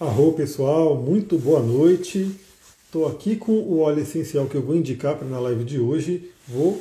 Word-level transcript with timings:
Arro 0.00 0.32
pessoal, 0.32 0.96
muito 0.96 1.38
boa 1.38 1.60
noite. 1.60 2.34
Estou 2.86 3.06
aqui 3.06 3.36
com 3.36 3.52
o 3.52 3.80
óleo 3.80 4.00
essencial 4.00 4.46
que 4.46 4.54
eu 4.54 4.62
vou 4.62 4.74
indicar 4.74 5.14
para 5.14 5.28
na 5.28 5.38
live 5.38 5.62
de 5.62 5.78
hoje. 5.78 6.32
Vou 6.48 6.80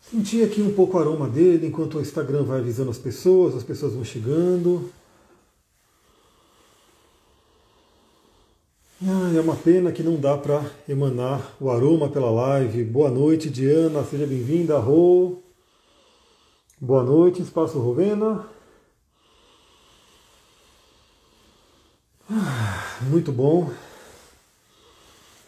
sentir 0.00 0.42
aqui 0.42 0.62
um 0.62 0.72
pouco 0.72 0.96
o 0.96 1.00
aroma 1.00 1.28
dele 1.28 1.66
enquanto 1.66 1.98
o 1.98 2.00
Instagram 2.00 2.42
vai 2.44 2.60
avisando 2.60 2.90
as 2.90 2.96
pessoas, 2.96 3.54
as 3.54 3.62
pessoas 3.62 3.92
vão 3.92 4.02
chegando. 4.02 4.90
É 9.36 9.40
uma 9.42 9.56
pena 9.56 9.92
que 9.92 10.02
não 10.02 10.16
dá 10.16 10.38
para 10.38 10.64
emanar 10.88 11.54
o 11.60 11.70
aroma 11.70 12.08
pela 12.08 12.30
live. 12.30 12.82
Boa 12.84 13.10
noite, 13.10 13.50
Diana, 13.50 14.02
seja 14.04 14.26
bem-vinda. 14.26 14.78
Rô. 14.78 15.36
Boa 16.80 17.02
noite, 17.02 17.42
Espaço 17.42 17.78
Rovena. 17.78 18.56
Muito 23.08 23.32
bom. 23.32 23.70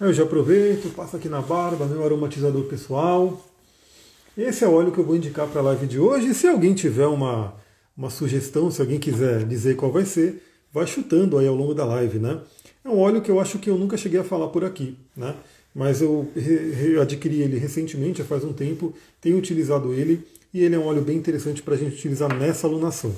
Eu 0.00 0.14
já 0.14 0.22
aproveito, 0.22 0.94
passo 0.94 1.16
aqui 1.16 1.28
na 1.28 1.42
barba, 1.42 1.84
meu 1.84 2.02
aromatizador 2.02 2.64
pessoal. 2.64 3.38
Esse 4.36 4.64
é 4.64 4.68
o 4.68 4.72
óleo 4.72 4.90
que 4.90 4.98
eu 4.98 5.04
vou 5.04 5.14
indicar 5.14 5.46
para 5.46 5.60
a 5.60 5.64
live 5.64 5.86
de 5.86 5.98
hoje. 5.98 6.32
Se 6.32 6.46
alguém 6.46 6.72
tiver 6.72 7.06
uma, 7.06 7.52
uma 7.94 8.08
sugestão, 8.08 8.70
se 8.70 8.80
alguém 8.80 8.98
quiser 8.98 9.44
dizer 9.44 9.76
qual 9.76 9.92
vai 9.92 10.06
ser, 10.06 10.42
vai 10.72 10.86
chutando 10.86 11.36
aí 11.36 11.46
ao 11.46 11.54
longo 11.54 11.74
da 11.74 11.84
live, 11.84 12.18
né? 12.18 12.40
É 12.82 12.88
um 12.88 12.98
óleo 12.98 13.20
que 13.20 13.30
eu 13.30 13.38
acho 13.38 13.58
que 13.58 13.68
eu 13.68 13.76
nunca 13.76 13.98
cheguei 13.98 14.20
a 14.20 14.24
falar 14.24 14.48
por 14.48 14.64
aqui, 14.64 14.96
né? 15.14 15.34
Mas 15.74 16.00
eu 16.00 16.28
adquiri 17.02 17.42
ele 17.42 17.58
recentemente, 17.58 18.22
faz 18.22 18.42
um 18.42 18.54
tempo, 18.54 18.94
tenho 19.20 19.36
utilizado 19.36 19.92
ele 19.92 20.26
e 20.54 20.64
ele 20.64 20.76
é 20.76 20.78
um 20.78 20.86
óleo 20.86 21.02
bem 21.02 21.18
interessante 21.18 21.62
para 21.62 21.74
a 21.74 21.76
gente 21.76 21.96
utilizar 21.96 22.34
nessa 22.34 22.66
alunação. 22.66 23.14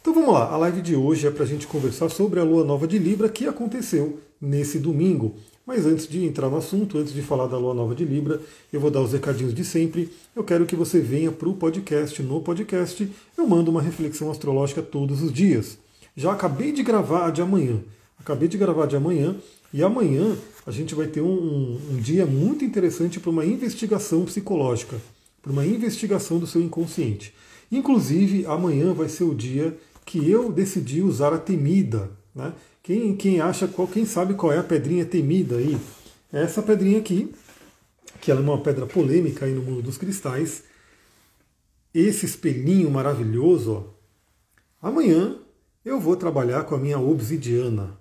Então 0.00 0.14
vamos 0.14 0.32
lá, 0.32 0.50
a 0.50 0.56
live 0.56 0.80
de 0.80 0.96
hoje 0.96 1.26
é 1.26 1.30
para 1.30 1.44
a 1.44 1.46
gente 1.46 1.66
conversar 1.66 2.08
sobre 2.08 2.40
a 2.40 2.42
lua 2.42 2.64
nova 2.64 2.86
de 2.86 2.98
Libra 2.98 3.28
que 3.28 3.46
aconteceu 3.46 4.18
nesse 4.40 4.78
domingo. 4.78 5.34
Mas 5.66 5.84
antes 5.84 6.08
de 6.08 6.24
entrar 6.24 6.48
no 6.48 6.56
assunto, 6.56 6.96
antes 6.96 7.12
de 7.12 7.20
falar 7.20 7.46
da 7.46 7.58
lua 7.58 7.74
nova 7.74 7.94
de 7.94 8.02
Libra, 8.02 8.40
eu 8.72 8.80
vou 8.80 8.90
dar 8.90 9.02
os 9.02 9.12
recadinhos 9.12 9.52
de 9.52 9.62
sempre. 9.62 10.10
Eu 10.34 10.42
quero 10.42 10.64
que 10.64 10.74
você 10.74 11.00
venha 11.00 11.30
para 11.30 11.50
o 11.50 11.54
podcast. 11.54 12.22
No 12.22 12.40
podcast, 12.40 13.12
eu 13.36 13.46
mando 13.46 13.70
uma 13.70 13.82
reflexão 13.82 14.30
astrológica 14.30 14.80
todos 14.80 15.20
os 15.22 15.30
dias. 15.30 15.76
Já 16.16 16.32
acabei 16.32 16.72
de 16.72 16.82
gravar 16.82 17.26
a 17.26 17.30
de 17.30 17.42
amanhã. 17.42 17.78
Acabei 18.18 18.48
de 18.48 18.56
gravar 18.56 18.84
a 18.84 18.86
de 18.86 18.96
amanhã 18.96 19.36
e 19.70 19.82
amanhã 19.82 20.34
a 20.66 20.70
gente 20.70 20.94
vai 20.94 21.08
ter 21.08 21.20
um, 21.20 21.28
um, 21.28 21.80
um 21.90 21.96
dia 21.98 22.24
muito 22.24 22.64
interessante 22.64 23.20
para 23.20 23.30
uma 23.30 23.44
investigação 23.44 24.24
psicológica, 24.24 24.96
para 25.42 25.52
uma 25.52 25.66
investigação 25.66 26.38
do 26.38 26.46
seu 26.46 26.62
inconsciente. 26.62 27.34
Inclusive, 27.70 28.46
amanhã 28.46 28.92
vai 28.92 29.08
ser 29.08 29.24
o 29.24 29.34
dia 29.34 29.76
que 30.04 30.30
eu 30.30 30.50
decidi 30.50 31.02
usar 31.02 31.32
a 31.32 31.38
temida. 31.38 32.10
Né? 32.34 32.52
Quem, 32.82 33.16
quem 33.16 33.40
acha, 33.40 33.68
qual, 33.68 33.86
quem 33.86 34.04
sabe 34.04 34.34
qual 34.34 34.52
é 34.52 34.58
a 34.58 34.62
pedrinha 34.62 35.04
temida 35.04 35.56
aí? 35.56 35.78
É 36.32 36.42
essa 36.42 36.62
pedrinha 36.62 36.98
aqui, 36.98 37.32
que 38.20 38.30
ela 38.30 38.40
é 38.40 38.42
uma 38.42 38.62
pedra 38.62 38.86
polêmica 38.86 39.46
aí 39.46 39.52
no 39.52 39.62
mundo 39.62 39.82
dos 39.82 39.98
cristais. 39.98 40.64
Esse 41.92 42.26
espelhinho 42.26 42.90
maravilhoso, 42.90 43.72
ó. 43.72 44.00
Amanhã 44.88 45.36
eu 45.84 46.00
vou 46.00 46.16
trabalhar 46.16 46.64
com 46.64 46.74
a 46.74 46.78
minha 46.78 46.98
obsidiana. 46.98 47.98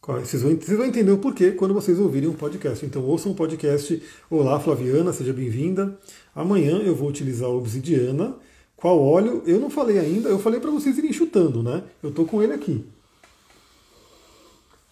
Vocês 0.00 0.42
vão, 0.42 0.56
vocês 0.56 0.78
vão 0.78 0.86
entender 0.86 1.10
o 1.10 1.18
porquê 1.18 1.50
quando 1.50 1.74
vocês 1.74 1.98
ouvirem 1.98 2.30
um 2.30 2.34
podcast. 2.34 2.86
Então 2.86 3.04
ouçam 3.04 3.32
um 3.32 3.34
podcast. 3.34 4.02
Olá, 4.30 4.58
Flaviana, 4.58 5.12
seja 5.12 5.34
bem-vinda. 5.34 5.98
Amanhã 6.34 6.78
eu 6.78 6.94
vou 6.94 7.10
utilizar 7.10 7.48
a 7.48 7.52
obsidiana 7.52 8.34
qual 8.78 9.00
óleo? 9.00 9.42
Eu 9.44 9.58
não 9.58 9.68
falei 9.68 9.98
ainda, 9.98 10.28
eu 10.28 10.38
falei 10.38 10.60
para 10.60 10.70
vocês 10.70 10.96
irem 10.96 11.12
chutando, 11.12 11.62
né? 11.62 11.82
Eu 12.00 12.12
tô 12.12 12.24
com 12.24 12.40
ele 12.40 12.52
aqui. 12.52 12.84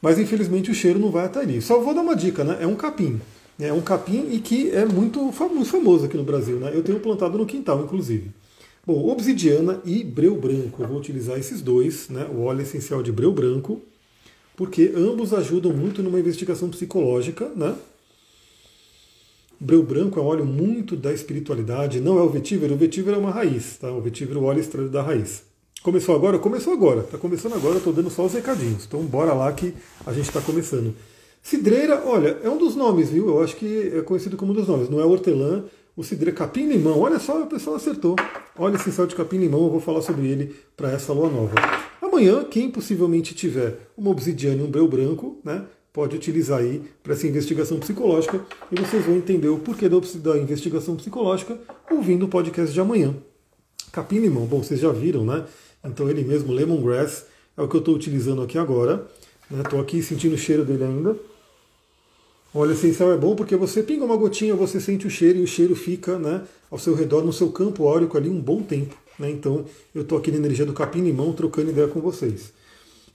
Mas 0.02 0.18
infelizmente 0.18 0.70
o 0.70 0.74
cheiro 0.74 0.98
não 0.98 1.10
vai 1.10 1.24
até 1.24 1.40
ali. 1.40 1.62
Só 1.62 1.80
vou 1.80 1.94
dar 1.94 2.02
uma 2.02 2.16
dica, 2.16 2.42
né? 2.42 2.58
É 2.60 2.66
um 2.66 2.74
capim. 2.74 3.20
É 3.58 3.72
um 3.72 3.80
capim 3.80 4.28
e 4.30 4.40
que 4.40 4.70
é 4.70 4.84
muito 4.84 5.32
famoso 5.32 6.04
aqui 6.04 6.16
no 6.16 6.24
Brasil, 6.24 6.58
né? 6.58 6.72
Eu 6.74 6.82
tenho 6.82 6.98
plantado 7.00 7.38
no 7.38 7.46
quintal, 7.46 7.82
inclusive. 7.84 8.30
Bom, 8.84 9.08
obsidiana 9.08 9.80
e 9.84 10.02
breu 10.02 10.34
branco. 10.34 10.82
Eu 10.82 10.88
vou 10.88 10.98
utilizar 10.98 11.38
esses 11.38 11.62
dois, 11.62 12.08
né? 12.08 12.26
O 12.32 12.42
óleo 12.42 12.62
essencial 12.62 13.02
de 13.02 13.12
breu 13.12 13.32
branco, 13.32 13.80
porque 14.56 14.92
ambos 14.96 15.32
ajudam 15.32 15.72
muito 15.72 16.02
numa 16.02 16.18
investigação 16.18 16.68
psicológica, 16.68 17.50
né? 17.54 17.74
Breu 19.58 19.82
branco 19.82 20.20
é 20.20 20.22
um 20.22 20.26
óleo 20.26 20.44
muito 20.44 20.94
da 20.94 21.12
espiritualidade, 21.12 22.00
não 22.00 22.18
é 22.18 22.22
o 22.22 22.28
vetiver, 22.28 22.70
o 22.70 22.76
vetiver 22.76 23.14
é 23.14 23.16
uma 23.16 23.30
raiz, 23.30 23.78
tá? 23.78 23.90
O 23.90 24.02
vetiver 24.02 24.36
é 24.36 24.38
o 24.38 24.44
óleo 24.44 24.60
extraído 24.60 24.90
da 24.90 25.02
raiz. 25.02 25.44
Começou 25.82 26.14
agora? 26.14 26.38
Começou 26.38 26.72
agora, 26.72 27.02
tá 27.02 27.16
começando 27.16 27.54
agora, 27.54 27.80
tô 27.80 27.90
dando 27.90 28.10
só 28.10 28.26
os 28.26 28.34
recadinhos. 28.34 28.84
Então 28.84 29.00
bora 29.04 29.32
lá 29.32 29.50
que 29.52 29.72
a 30.04 30.12
gente 30.12 30.26
está 30.26 30.40
começando. 30.40 30.94
Cidreira, 31.42 32.02
olha, 32.04 32.38
é 32.42 32.50
um 32.50 32.58
dos 32.58 32.76
nomes, 32.76 33.10
viu? 33.10 33.28
Eu 33.28 33.42
acho 33.42 33.56
que 33.56 33.92
é 33.94 34.02
conhecido 34.02 34.36
como 34.36 34.52
um 34.52 34.54
dos 34.54 34.68
nomes, 34.68 34.90
não 34.90 35.00
é 35.00 35.04
hortelã, 35.04 35.64
o 35.96 36.04
cidreira 36.04 36.36
capim-limão. 36.36 36.98
Olha 36.98 37.18
só, 37.18 37.42
o 37.42 37.46
pessoal 37.46 37.76
acertou. 37.76 38.16
Olha 38.58 38.76
esse 38.76 38.92
céu 38.92 39.06
de 39.06 39.14
capim-limão, 39.14 39.64
eu 39.64 39.70
vou 39.70 39.80
falar 39.80 40.02
sobre 40.02 40.26
ele 40.26 40.54
para 40.76 40.90
essa 40.90 41.12
lua 41.12 41.30
nova. 41.30 41.54
Amanhã, 42.02 42.44
quem 42.44 42.70
possivelmente 42.70 43.34
tiver 43.34 43.78
uma 43.96 44.10
obsidiana 44.10 44.60
e 44.60 44.64
um 44.64 44.70
breu 44.70 44.86
branco, 44.86 45.38
né? 45.42 45.64
Pode 45.96 46.14
utilizar 46.14 46.58
aí 46.58 46.82
para 47.02 47.14
essa 47.14 47.26
investigação 47.26 47.78
psicológica 47.78 48.44
e 48.70 48.78
vocês 48.78 49.02
vão 49.02 49.16
entender 49.16 49.48
o 49.48 49.58
porquê 49.58 49.88
da 49.88 50.36
investigação 50.36 50.94
psicológica 50.94 51.58
ouvindo 51.90 52.26
o 52.26 52.28
podcast 52.28 52.70
de 52.70 52.78
amanhã. 52.78 53.14
Capim 53.90 54.18
limão, 54.18 54.44
bom, 54.44 54.62
vocês 54.62 54.78
já 54.78 54.92
viram, 54.92 55.24
né? 55.24 55.46
Então 55.82 56.10
ele 56.10 56.22
mesmo, 56.22 56.52
lemongrass, 56.52 57.24
é 57.56 57.62
o 57.62 57.68
que 57.68 57.76
eu 57.76 57.78
estou 57.78 57.94
utilizando 57.94 58.42
aqui 58.42 58.58
agora. 58.58 59.06
Estou 59.50 59.78
né? 59.78 59.84
aqui 59.84 60.02
sentindo 60.02 60.34
o 60.34 60.38
cheiro 60.38 60.66
dele 60.66 60.84
ainda. 60.84 61.16
Óleo 62.54 62.72
essencial 62.72 63.10
é 63.10 63.16
bom 63.16 63.34
porque 63.34 63.56
você 63.56 63.82
pinga 63.82 64.04
uma 64.04 64.18
gotinha, 64.18 64.54
você 64.54 64.78
sente 64.78 65.06
o 65.06 65.10
cheiro 65.10 65.38
e 65.38 65.44
o 65.44 65.46
cheiro 65.46 65.74
fica 65.74 66.18
né, 66.18 66.42
ao 66.70 66.78
seu 66.78 66.94
redor, 66.94 67.24
no 67.24 67.32
seu 67.32 67.50
campo 67.50 67.88
áurico 67.88 68.18
ali 68.18 68.28
um 68.28 68.38
bom 68.38 68.62
tempo. 68.62 68.94
Né? 69.18 69.30
Então 69.30 69.64
eu 69.94 70.02
estou 70.02 70.18
aqui 70.18 70.30
na 70.30 70.36
energia 70.36 70.66
do 70.66 70.74
capim-limão 70.74 71.32
trocando 71.32 71.70
ideia 71.70 71.88
com 71.88 72.02
vocês. 72.02 72.52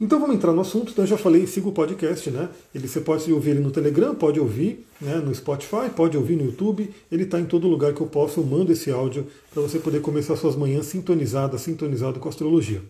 Então 0.01 0.19
vamos 0.19 0.35
entrar 0.35 0.51
no 0.51 0.61
assunto. 0.61 0.91
Então 0.91 1.05
eu 1.05 1.09
já 1.09 1.17
falei, 1.17 1.45
siga 1.45 1.69
o 1.69 1.71
podcast, 1.71 2.31
né? 2.31 2.49
Ele, 2.73 2.87
você 2.87 2.99
pode 2.99 3.31
ouvir 3.31 3.51
ele 3.51 3.59
no 3.59 3.69
Telegram, 3.69 4.15
pode 4.15 4.39
ouvir 4.39 4.83
né, 4.99 5.17
no 5.17 5.33
Spotify, 5.33 5.91
pode 5.95 6.17
ouvir 6.17 6.35
no 6.35 6.45
YouTube. 6.45 6.89
Ele 7.11 7.21
está 7.21 7.39
em 7.39 7.45
todo 7.45 7.67
lugar 7.67 7.93
que 7.93 8.01
eu 8.01 8.07
posso. 8.07 8.39
Eu 8.39 8.43
mando 8.43 8.71
esse 8.71 8.89
áudio 8.89 9.27
para 9.53 9.61
você 9.61 9.77
poder 9.77 10.01
começar 10.01 10.35
suas 10.35 10.55
manhãs 10.55 10.87
sintonizadas, 10.87 11.61
sintonizado 11.61 12.19
com 12.19 12.27
a 12.27 12.31
astrologia. 12.31 12.81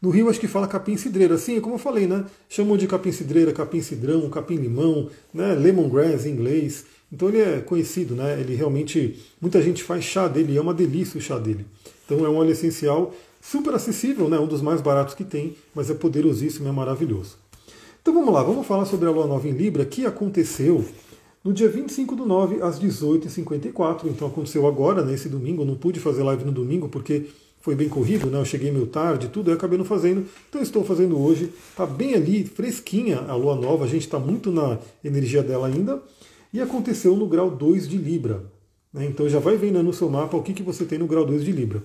No 0.00 0.10
Rio 0.10 0.30
acho 0.30 0.38
que 0.38 0.46
fala 0.46 0.68
capim 0.68 0.96
cidreira, 0.96 1.34
assim, 1.34 1.60
como 1.60 1.74
eu 1.74 1.78
falei, 1.80 2.06
né? 2.06 2.24
Chamam 2.48 2.76
de 2.76 2.86
capim 2.86 3.10
cidreira, 3.10 3.52
capim 3.52 3.80
cidrão, 3.80 4.30
capim 4.30 4.54
limão, 4.54 5.08
né? 5.34 5.54
Lemongrass 5.54 6.26
em 6.26 6.30
inglês. 6.30 6.84
Então 7.12 7.28
ele 7.28 7.40
é 7.40 7.58
conhecido, 7.58 8.14
né? 8.14 8.38
Ele 8.40 8.54
realmente, 8.54 9.20
muita 9.40 9.60
gente 9.60 9.82
faz 9.82 10.04
chá 10.04 10.28
dele, 10.28 10.56
é 10.56 10.60
uma 10.60 10.72
delícia 10.72 11.18
o 11.18 11.20
chá 11.20 11.40
dele. 11.40 11.66
Então 12.04 12.24
é 12.24 12.28
um 12.28 12.36
óleo 12.36 12.52
essencial 12.52 13.12
super 13.42 13.74
acessível, 13.74 14.28
né? 14.28 14.38
um 14.38 14.46
dos 14.46 14.62
mais 14.62 14.80
baratos 14.80 15.14
que 15.14 15.24
tem, 15.24 15.56
mas 15.74 15.90
é 15.90 15.94
poderosíssimo, 15.94 16.68
é 16.68 16.72
maravilhoso. 16.72 17.36
Então 18.00 18.14
vamos 18.14 18.32
lá, 18.32 18.42
vamos 18.42 18.66
falar 18.66 18.86
sobre 18.86 19.08
a 19.08 19.10
Lua 19.10 19.26
Nova 19.26 19.46
em 19.46 19.52
Libra, 19.52 19.84
que 19.84 20.06
aconteceu 20.06 20.84
no 21.44 21.52
dia 21.52 21.68
25 21.68 22.14
do 22.14 22.24
9, 22.24 22.62
às 22.62 22.80
18h54. 22.80 24.06
Então 24.06 24.28
aconteceu 24.28 24.66
agora, 24.66 25.04
nesse 25.04 25.28
né, 25.28 25.32
domingo. 25.32 25.62
Eu 25.62 25.66
não 25.66 25.74
pude 25.74 25.98
fazer 26.00 26.22
live 26.22 26.44
no 26.44 26.52
domingo 26.52 26.88
porque 26.88 27.26
foi 27.60 27.74
bem 27.74 27.88
corrido, 27.88 28.26
né? 28.26 28.38
Eu 28.38 28.44
cheguei 28.44 28.70
meio 28.70 28.86
tarde, 28.86 29.28
tudo, 29.28 29.50
eu 29.50 29.54
acabei 29.54 29.78
não 29.78 29.84
fazendo. 29.84 30.26
Então 30.48 30.62
estou 30.62 30.84
fazendo 30.84 31.18
hoje. 31.18 31.52
Está 31.70 31.86
bem 31.86 32.14
ali, 32.14 32.44
fresquinha 32.44 33.20
a 33.28 33.34
Lua 33.34 33.54
Nova, 33.54 33.84
a 33.84 33.88
gente 33.88 34.02
está 34.02 34.18
muito 34.18 34.50
na 34.50 34.78
energia 35.04 35.42
dela 35.42 35.66
ainda. 35.66 36.02
E 36.52 36.60
aconteceu 36.60 37.16
no 37.16 37.26
grau 37.26 37.50
2 37.50 37.88
de 37.88 37.96
Libra. 37.96 38.44
Né? 38.92 39.06
Então 39.06 39.28
já 39.28 39.38
vai 39.38 39.56
vendo 39.56 39.82
no 39.82 39.92
seu 39.92 40.10
mapa 40.10 40.36
o 40.36 40.42
que, 40.42 40.52
que 40.52 40.62
você 40.62 40.84
tem 40.84 40.98
no 40.98 41.06
grau 41.06 41.24
2 41.24 41.44
de 41.44 41.52
Libra. 41.52 41.82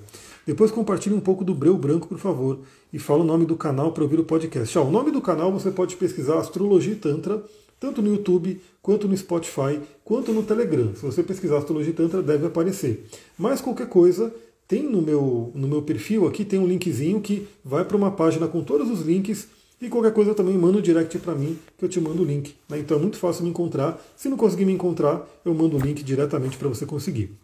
Depois 0.48 0.72
compartilhe 0.72 1.14
um 1.14 1.20
pouco 1.20 1.44
do 1.44 1.54
Breu 1.54 1.78
Branco, 1.78 2.08
por 2.08 2.18
favor, 2.18 2.60
e 2.94 2.98
fala 2.98 3.22
o 3.22 3.26
nome 3.26 3.46
do 3.46 3.58
canal 3.58 3.92
para 3.92 4.02
ouvir 4.02 4.18
o 4.18 4.24
podcast. 4.24 4.80
o 4.80 4.90
nome 4.90 5.12
do 5.12 5.20
canal 5.20 5.52
você 5.52 5.70
pode 5.70 5.98
pesquisar 5.98 6.40
Astrologia 6.40 6.94
e 6.94 6.96
Tantra, 6.96 7.44
tanto 7.78 8.02
no 8.02 8.10
YouTube, 8.10 8.62
quanto 8.82 9.10
no 9.10 9.18
Spotify, 9.18 9.78
quanto 10.06 10.32
no 10.32 10.42
Telegram. 10.44 10.96
Se 10.96 11.02
você 11.06 11.22
pesquisar 11.22 11.58
Astrologia 11.58 11.92
e 11.92 11.94
Tantra, 11.94 12.22
deve 12.22 12.46
aparecer. 12.46 13.06
Mas 13.38 13.60
qualquer 13.60 13.90
coisa, 13.90 14.34
tem 14.66 14.84
no 14.84 15.02
meu, 15.02 15.52
no 15.54 15.68
meu 15.68 15.82
perfil 15.82 16.26
aqui, 16.26 16.46
tem 16.46 16.58
um 16.58 16.66
linkzinho 16.66 17.20
que 17.20 17.46
vai 17.62 17.84
para 17.84 17.98
uma 17.98 18.12
página 18.12 18.48
com 18.48 18.64
todos 18.64 18.90
os 18.90 19.02
links 19.02 19.50
e 19.82 19.90
qualquer 19.90 20.14
coisa 20.14 20.34
também 20.34 20.58
manda 20.58 20.78
um 20.78 20.82
direct 20.82 21.20
para 21.20 21.36
mim 21.36 21.60
que 21.78 21.84
eu 21.84 21.90
te 21.90 22.00
mando 22.00 22.24
o 22.24 22.26
link. 22.26 22.56
Né? 22.70 22.80
Então 22.80 22.98
é 22.98 23.02
muito 23.02 23.18
fácil 23.18 23.44
me 23.44 23.50
encontrar. 23.50 24.02
Se 24.16 24.30
não 24.30 24.38
conseguir 24.38 24.64
me 24.64 24.72
encontrar, 24.72 25.28
eu 25.44 25.54
mando 25.54 25.76
o 25.76 25.80
link 25.80 26.02
diretamente 26.04 26.58
para 26.58 26.70
você 26.70 26.86
conseguir. 26.86 27.38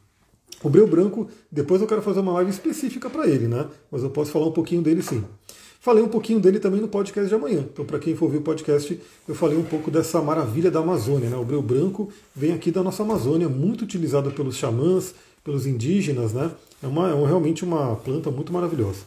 O 0.61 0.69
Breu 0.69 0.87
Branco, 0.87 1.27
depois 1.51 1.81
eu 1.81 1.87
quero 1.87 2.01
fazer 2.01 2.19
uma 2.19 2.33
live 2.33 2.51
específica 2.51 3.09
para 3.09 3.27
ele, 3.27 3.47
né? 3.47 3.67
Mas 3.91 4.03
eu 4.03 4.09
posso 4.09 4.31
falar 4.31 4.47
um 4.47 4.51
pouquinho 4.51 4.81
dele 4.81 5.01
sim. 5.01 5.23
Falei 5.83 6.01
um 6.01 6.07
pouquinho 6.07 6.39
dele 6.39 6.59
também 6.59 6.79
no 6.79 6.87
podcast 6.87 7.27
de 7.27 7.35
amanhã. 7.35 7.65
Então, 7.71 7.83
para 7.83 7.99
quem 7.99 8.15
for 8.15 8.29
ver 8.29 8.37
o 8.37 8.41
podcast, 8.41 8.97
eu 9.27 9.35
falei 9.35 9.57
um 9.57 9.63
pouco 9.63 9.91
dessa 9.91 10.21
maravilha 10.21 10.71
da 10.71 10.79
Amazônia. 10.79 11.29
Né? 11.29 11.35
O 11.35 11.43
breu 11.43 11.61
branco 11.61 12.09
vem 12.33 12.53
aqui 12.53 12.71
da 12.71 12.81
nossa 12.81 13.03
Amazônia, 13.03 13.49
muito 13.49 13.81
utilizado 13.81 14.31
pelos 14.31 14.55
xamãs, 14.55 15.13
pelos 15.43 15.67
indígenas. 15.67 16.31
Né? 16.31 16.49
É, 16.81 16.87
uma, 16.87 17.09
é 17.09 17.25
realmente 17.25 17.65
uma 17.65 17.97
planta 17.97 18.31
muito 18.31 18.53
maravilhosa. 18.53 18.99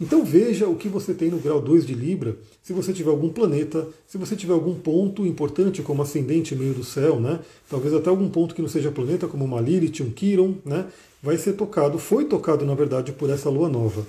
Então 0.00 0.24
veja 0.24 0.68
o 0.68 0.74
que 0.74 0.88
você 0.88 1.14
tem 1.14 1.30
no 1.30 1.38
grau 1.38 1.60
2 1.60 1.86
de 1.86 1.94
Libra, 1.94 2.36
se 2.62 2.72
você 2.72 2.92
tiver 2.92 3.10
algum 3.10 3.28
planeta, 3.28 3.86
se 4.06 4.18
você 4.18 4.34
tiver 4.34 4.52
algum 4.52 4.74
ponto 4.74 5.24
importante 5.24 5.82
como 5.82 6.02
ascendente 6.02 6.54
meio 6.54 6.74
do 6.74 6.82
céu, 6.82 7.20
né? 7.20 7.40
Talvez 7.70 7.94
até 7.94 8.10
algum 8.10 8.28
ponto 8.28 8.54
que 8.54 8.62
não 8.62 8.68
seja 8.68 8.90
planeta, 8.90 9.28
como 9.28 9.44
uma 9.44 9.60
Lilith, 9.60 10.02
um 10.02 10.10
Quiron, 10.10 10.56
né? 10.64 10.86
Vai 11.22 11.36
ser 11.36 11.54
tocado, 11.54 11.98
foi 11.98 12.24
tocado 12.24 12.66
na 12.66 12.74
verdade 12.74 13.12
por 13.12 13.30
essa 13.30 13.48
lua 13.48 13.68
nova. 13.68 14.04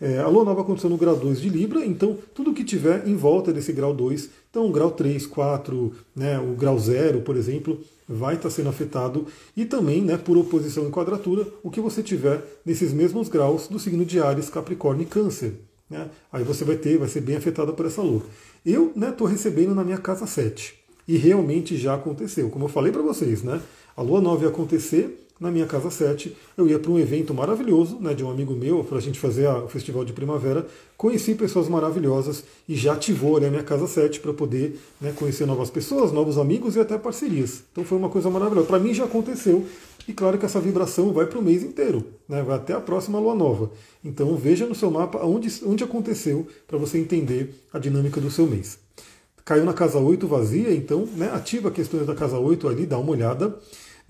É, 0.00 0.18
a 0.18 0.28
lua 0.28 0.44
nova 0.44 0.62
aconteceu 0.62 0.88
no 0.88 0.96
grau 0.96 1.14
2 1.14 1.40
de 1.40 1.50
Libra, 1.50 1.84
então 1.84 2.16
tudo 2.34 2.54
que 2.54 2.64
tiver 2.64 3.06
em 3.06 3.14
volta 3.14 3.52
desse 3.52 3.70
grau 3.70 3.92
2, 3.92 4.30
então 4.50 4.66
o 4.66 4.72
grau 4.72 4.90
3, 4.90 5.26
4, 5.26 5.92
né, 6.16 6.38
o 6.38 6.54
grau 6.54 6.78
0, 6.78 7.20
por 7.20 7.36
exemplo, 7.36 7.78
vai 8.08 8.34
estar 8.34 8.48
sendo 8.48 8.70
afetado 8.70 9.26
e 9.54 9.66
também, 9.66 10.00
né, 10.00 10.16
por 10.16 10.38
oposição 10.38 10.88
e 10.88 10.90
quadratura, 10.90 11.46
o 11.62 11.70
que 11.70 11.82
você 11.82 12.02
tiver 12.02 12.42
nesses 12.64 12.94
mesmos 12.94 13.28
graus 13.28 13.68
do 13.68 13.78
signo 13.78 14.04
de 14.04 14.18
Ares, 14.18 14.48
Capricórnio 14.48 15.02
e 15.02 15.06
Câncer. 15.06 15.52
Né? 15.88 16.08
Aí 16.32 16.44
você 16.44 16.64
vai 16.64 16.76
ter, 16.76 16.96
vai 16.96 17.08
ser 17.08 17.20
bem 17.20 17.36
afetado 17.36 17.74
por 17.74 17.84
essa 17.84 18.00
lua. 18.00 18.22
Eu 18.64 18.92
estou 18.96 19.28
né, 19.28 19.34
recebendo 19.34 19.74
na 19.74 19.84
minha 19.84 19.98
casa 19.98 20.26
7 20.26 20.74
e 21.06 21.18
realmente 21.18 21.76
já 21.76 21.94
aconteceu. 21.94 22.48
Como 22.48 22.64
eu 22.64 22.68
falei 22.68 22.90
para 22.90 23.02
vocês, 23.02 23.42
né, 23.42 23.60
a 23.94 24.00
lua 24.00 24.20
nova 24.20 24.44
ia 24.44 24.48
acontecer 24.48 25.26
na 25.40 25.50
minha 25.50 25.66
casa 25.66 25.90
7. 25.90 26.36
Eu 26.56 26.68
ia 26.68 26.78
para 26.78 26.90
um 26.90 26.98
evento 26.98 27.32
maravilhoso 27.32 27.98
né, 27.98 28.12
de 28.12 28.22
um 28.22 28.30
amigo 28.30 28.54
meu, 28.54 28.84
para 28.84 28.98
a 28.98 29.00
gente 29.00 29.18
fazer 29.18 29.46
a, 29.46 29.64
o 29.64 29.68
festival 29.68 30.04
de 30.04 30.12
primavera. 30.12 30.66
Conheci 30.98 31.34
pessoas 31.34 31.66
maravilhosas 31.66 32.44
e 32.68 32.76
já 32.76 32.92
ativou 32.92 33.38
ali 33.38 33.46
a 33.46 33.50
minha 33.50 33.62
casa 33.62 33.88
7 33.88 34.20
para 34.20 34.34
poder 34.34 34.78
né, 35.00 35.12
conhecer 35.16 35.46
novas 35.46 35.70
pessoas, 35.70 36.12
novos 36.12 36.36
amigos 36.36 36.76
e 36.76 36.80
até 36.80 36.98
parcerias. 36.98 37.62
Então 37.72 37.82
foi 37.82 37.96
uma 37.96 38.10
coisa 38.10 38.28
maravilhosa. 38.28 38.66
Para 38.66 38.78
mim 38.78 38.92
já 38.92 39.04
aconteceu. 39.04 39.64
E 40.06 40.12
claro 40.12 40.36
que 40.38 40.44
essa 40.44 40.60
vibração 40.60 41.12
vai 41.12 41.26
para 41.26 41.38
o 41.38 41.42
mês 41.42 41.62
inteiro, 41.62 42.04
né, 42.28 42.42
vai 42.42 42.56
até 42.56 42.72
a 42.72 42.80
próxima 42.80 43.18
lua 43.18 43.34
nova. 43.34 43.70
Então 44.04 44.34
veja 44.36 44.66
no 44.66 44.74
seu 44.74 44.90
mapa 44.90 45.24
onde, 45.24 45.48
onde 45.64 45.84
aconteceu 45.84 46.46
para 46.66 46.76
você 46.78 46.98
entender 46.98 47.54
a 47.72 47.78
dinâmica 47.78 48.20
do 48.20 48.30
seu 48.30 48.46
mês. 48.46 48.78
Caiu 49.44 49.64
na 49.64 49.72
casa 49.72 49.98
8 49.98 50.26
vazia, 50.26 50.74
então 50.74 51.06
né, 51.16 51.30
ativa 51.32 51.70
questões 51.70 52.06
da 52.06 52.14
casa 52.14 52.38
8 52.38 52.68
ali, 52.68 52.86
dá 52.86 52.98
uma 52.98 53.12
olhada. 53.12 53.56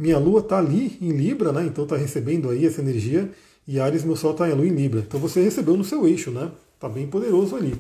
Minha 0.01 0.19
lua 0.19 0.41
está 0.41 0.57
ali 0.57 0.97
em 0.99 1.11
Libra, 1.11 1.53
né? 1.53 1.67
Então 1.67 1.85
está 1.85 1.95
recebendo 1.95 2.49
aí 2.49 2.65
essa 2.65 2.81
energia. 2.81 3.31
E 3.69 3.79
Ares, 3.79 4.03
meu 4.03 4.17
sol 4.17 4.31
está 4.31 4.49
em 4.49 4.55
lua 4.55 4.67
em 4.67 4.71
Libra. 4.71 5.05
Então 5.07 5.21
você 5.21 5.43
recebeu 5.43 5.77
no 5.77 5.85
seu 5.85 6.09
eixo, 6.09 6.31
né? 6.31 6.51
Está 6.75 6.89
bem 6.89 7.07
poderoso 7.07 7.55
ali. 7.55 7.79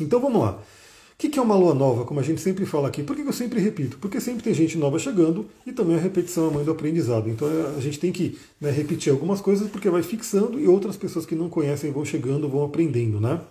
Então 0.00 0.18
vamos 0.18 0.40
lá. 0.40 0.58
O 0.58 1.18
que 1.18 1.38
é 1.38 1.42
uma 1.42 1.54
lua 1.54 1.74
nova, 1.74 2.06
como 2.06 2.20
a 2.20 2.22
gente 2.22 2.40
sempre 2.40 2.64
fala 2.64 2.88
aqui? 2.88 3.02
Por 3.02 3.14
que 3.14 3.20
eu 3.20 3.32
sempre 3.34 3.60
repito? 3.60 3.98
Porque 3.98 4.18
sempre 4.18 4.42
tem 4.42 4.54
gente 4.54 4.78
nova 4.78 4.98
chegando 4.98 5.44
e 5.66 5.72
também 5.72 5.96
a 5.96 6.00
repetição 6.00 6.46
é 6.46 6.48
a 6.48 6.50
mãe 6.52 6.64
do 6.64 6.70
aprendizado. 6.70 7.28
Então 7.28 7.46
a 7.76 7.80
gente 7.82 8.00
tem 8.00 8.10
que 8.10 8.38
né, 8.58 8.70
repetir 8.70 9.12
algumas 9.12 9.42
coisas 9.42 9.68
porque 9.68 9.90
vai 9.90 10.02
fixando 10.02 10.58
e 10.58 10.66
outras 10.66 10.96
pessoas 10.96 11.26
que 11.26 11.34
não 11.34 11.50
conhecem 11.50 11.92
vão 11.92 12.04
chegando, 12.06 12.48
vão 12.48 12.64
aprendendo, 12.64 13.20
né? 13.20 13.42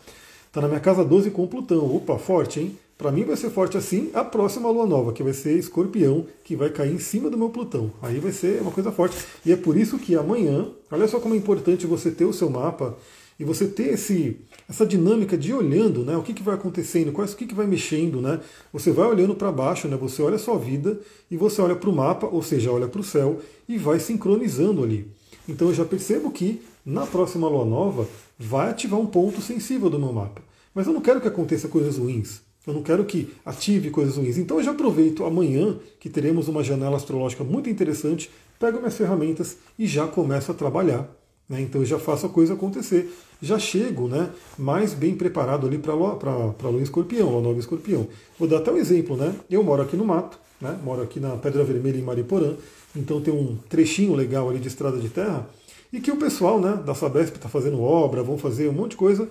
Está 0.47 0.59
na 0.59 0.67
minha 0.67 0.79
casa 0.79 1.05
12 1.05 1.29
com 1.29 1.45
Plutão. 1.45 1.95
Opa, 1.95 2.17
forte, 2.17 2.61
hein? 2.61 2.77
Para 2.97 3.11
mim 3.11 3.25
vai 3.25 3.35
ser 3.35 3.49
forte 3.49 3.75
assim 3.75 4.09
a 4.13 4.23
próxima 4.23 4.69
lua 4.69 4.85
nova, 4.85 5.11
que 5.11 5.21
vai 5.21 5.33
ser 5.33 5.57
escorpião, 5.57 6.25
que 6.45 6.55
vai 6.55 6.69
cair 6.69 6.93
em 6.93 6.99
cima 6.99 7.29
do 7.29 7.37
meu 7.37 7.49
Plutão. 7.49 7.91
Aí 8.01 8.19
vai 8.19 8.31
ser 8.31 8.61
uma 8.61 8.71
coisa 8.71 8.89
forte. 8.89 9.17
E 9.45 9.51
é 9.51 9.55
por 9.57 9.75
isso 9.75 9.99
que 9.99 10.15
amanhã, 10.15 10.69
olha 10.89 11.07
só 11.07 11.19
como 11.19 11.33
é 11.33 11.37
importante 11.37 11.85
você 11.85 12.09
ter 12.09 12.23
o 12.23 12.31
seu 12.31 12.49
mapa 12.49 12.97
e 13.37 13.43
você 13.43 13.67
ter 13.67 13.93
esse, 13.93 14.37
essa 14.69 14.85
dinâmica 14.85 15.37
de 15.37 15.53
olhando, 15.53 16.05
né? 16.05 16.15
O 16.15 16.23
que, 16.23 16.33
que 16.33 16.41
vai 16.41 16.55
acontecendo, 16.55 17.11
quais, 17.11 17.33
o 17.33 17.37
que, 17.37 17.45
que 17.45 17.53
vai 17.53 17.67
mexendo, 17.67 18.21
né? 18.21 18.39
Você 18.71 18.91
vai 18.91 19.07
olhando 19.07 19.35
para 19.35 19.51
baixo, 19.51 19.89
né? 19.89 19.97
Você 19.97 20.21
olha 20.21 20.35
a 20.35 20.39
sua 20.39 20.57
vida 20.57 20.97
e 21.29 21.35
você 21.35 21.61
olha 21.61 21.75
para 21.75 21.89
o 21.89 21.95
mapa, 21.95 22.27
ou 22.27 22.41
seja, 22.41 22.71
olha 22.71 22.87
para 22.87 23.01
o 23.01 23.03
céu 23.03 23.41
e 23.67 23.77
vai 23.77 23.99
sincronizando 23.99 24.81
ali. 24.81 25.11
Então 25.49 25.67
eu 25.67 25.73
já 25.73 25.83
percebo 25.83 26.31
que 26.31 26.61
na 26.85 27.05
próxima 27.05 27.49
lua 27.49 27.65
nova 27.65 28.07
vai 28.39 28.69
ativar 28.69 28.99
um 29.01 29.05
ponto 29.05 29.41
sensível 29.41 29.89
do 29.89 29.99
meu 29.99 30.13
mapa. 30.13 30.41
Mas 30.73 30.87
eu 30.87 30.93
não 30.93 31.01
quero 31.01 31.19
que 31.19 31.27
aconteça 31.27 31.67
coisas 31.67 31.97
ruins. 31.97 32.44
Eu 32.65 32.73
não 32.73 32.81
quero 32.81 33.05
que 33.05 33.33
ative 33.45 33.89
coisas 33.89 34.17
ruins. 34.17 34.37
Então 34.37 34.57
eu 34.57 34.63
já 34.63 34.71
aproveito 34.71 35.23
amanhã, 35.23 35.77
que 35.99 36.09
teremos 36.09 36.47
uma 36.47 36.63
janela 36.63 36.97
astrológica 36.97 37.43
muito 37.43 37.69
interessante, 37.69 38.29
pego 38.59 38.79
minhas 38.79 38.97
ferramentas 38.97 39.57
e 39.77 39.85
já 39.85 40.07
começo 40.07 40.51
a 40.51 40.55
trabalhar. 40.55 41.09
Né? 41.47 41.61
Então 41.61 41.81
eu 41.81 41.85
já 41.85 41.99
faço 41.99 42.25
a 42.25 42.29
coisa 42.29 42.53
acontecer. 42.53 43.13
Já 43.41 43.59
chego 43.59 44.07
né, 44.07 44.29
mais 44.57 44.93
bem 44.93 45.15
preparado 45.15 45.67
ali 45.67 45.77
para 45.77 45.93
a 45.93 46.69
lua 46.69 46.81
escorpião, 46.81 47.37
a 47.37 47.41
nova 47.41 47.59
escorpião. 47.59 48.07
Vou 48.39 48.47
dar 48.47 48.57
até 48.57 48.71
um 48.71 48.77
exemplo. 48.77 49.15
Né? 49.15 49.33
Eu 49.49 49.63
moro 49.63 49.81
aqui 49.81 49.95
no 49.95 50.05
mato, 50.05 50.39
né? 50.59 50.77
moro 50.83 51.01
aqui 51.01 51.19
na 51.19 51.37
Pedra 51.37 51.63
Vermelha 51.63 51.97
em 51.97 52.03
Mariporã, 52.03 52.55
então 52.95 53.21
tem 53.21 53.33
um 53.33 53.57
trechinho 53.69 54.15
legal 54.15 54.49
ali 54.49 54.59
de 54.59 54.67
estrada 54.67 54.97
de 54.97 55.09
terra, 55.09 55.47
e 55.91 55.99
que 55.99 56.11
o 56.11 56.17
pessoal 56.17 56.59
né, 56.59 56.81
da 56.85 56.95
Sabesp 56.95 57.35
está 57.35 57.47
fazendo 57.47 57.81
obra, 57.81 58.23
vão 58.23 58.37
fazer 58.37 58.67
um 58.67 58.73
monte 58.73 58.91
de 58.91 58.97
coisa. 58.97 59.29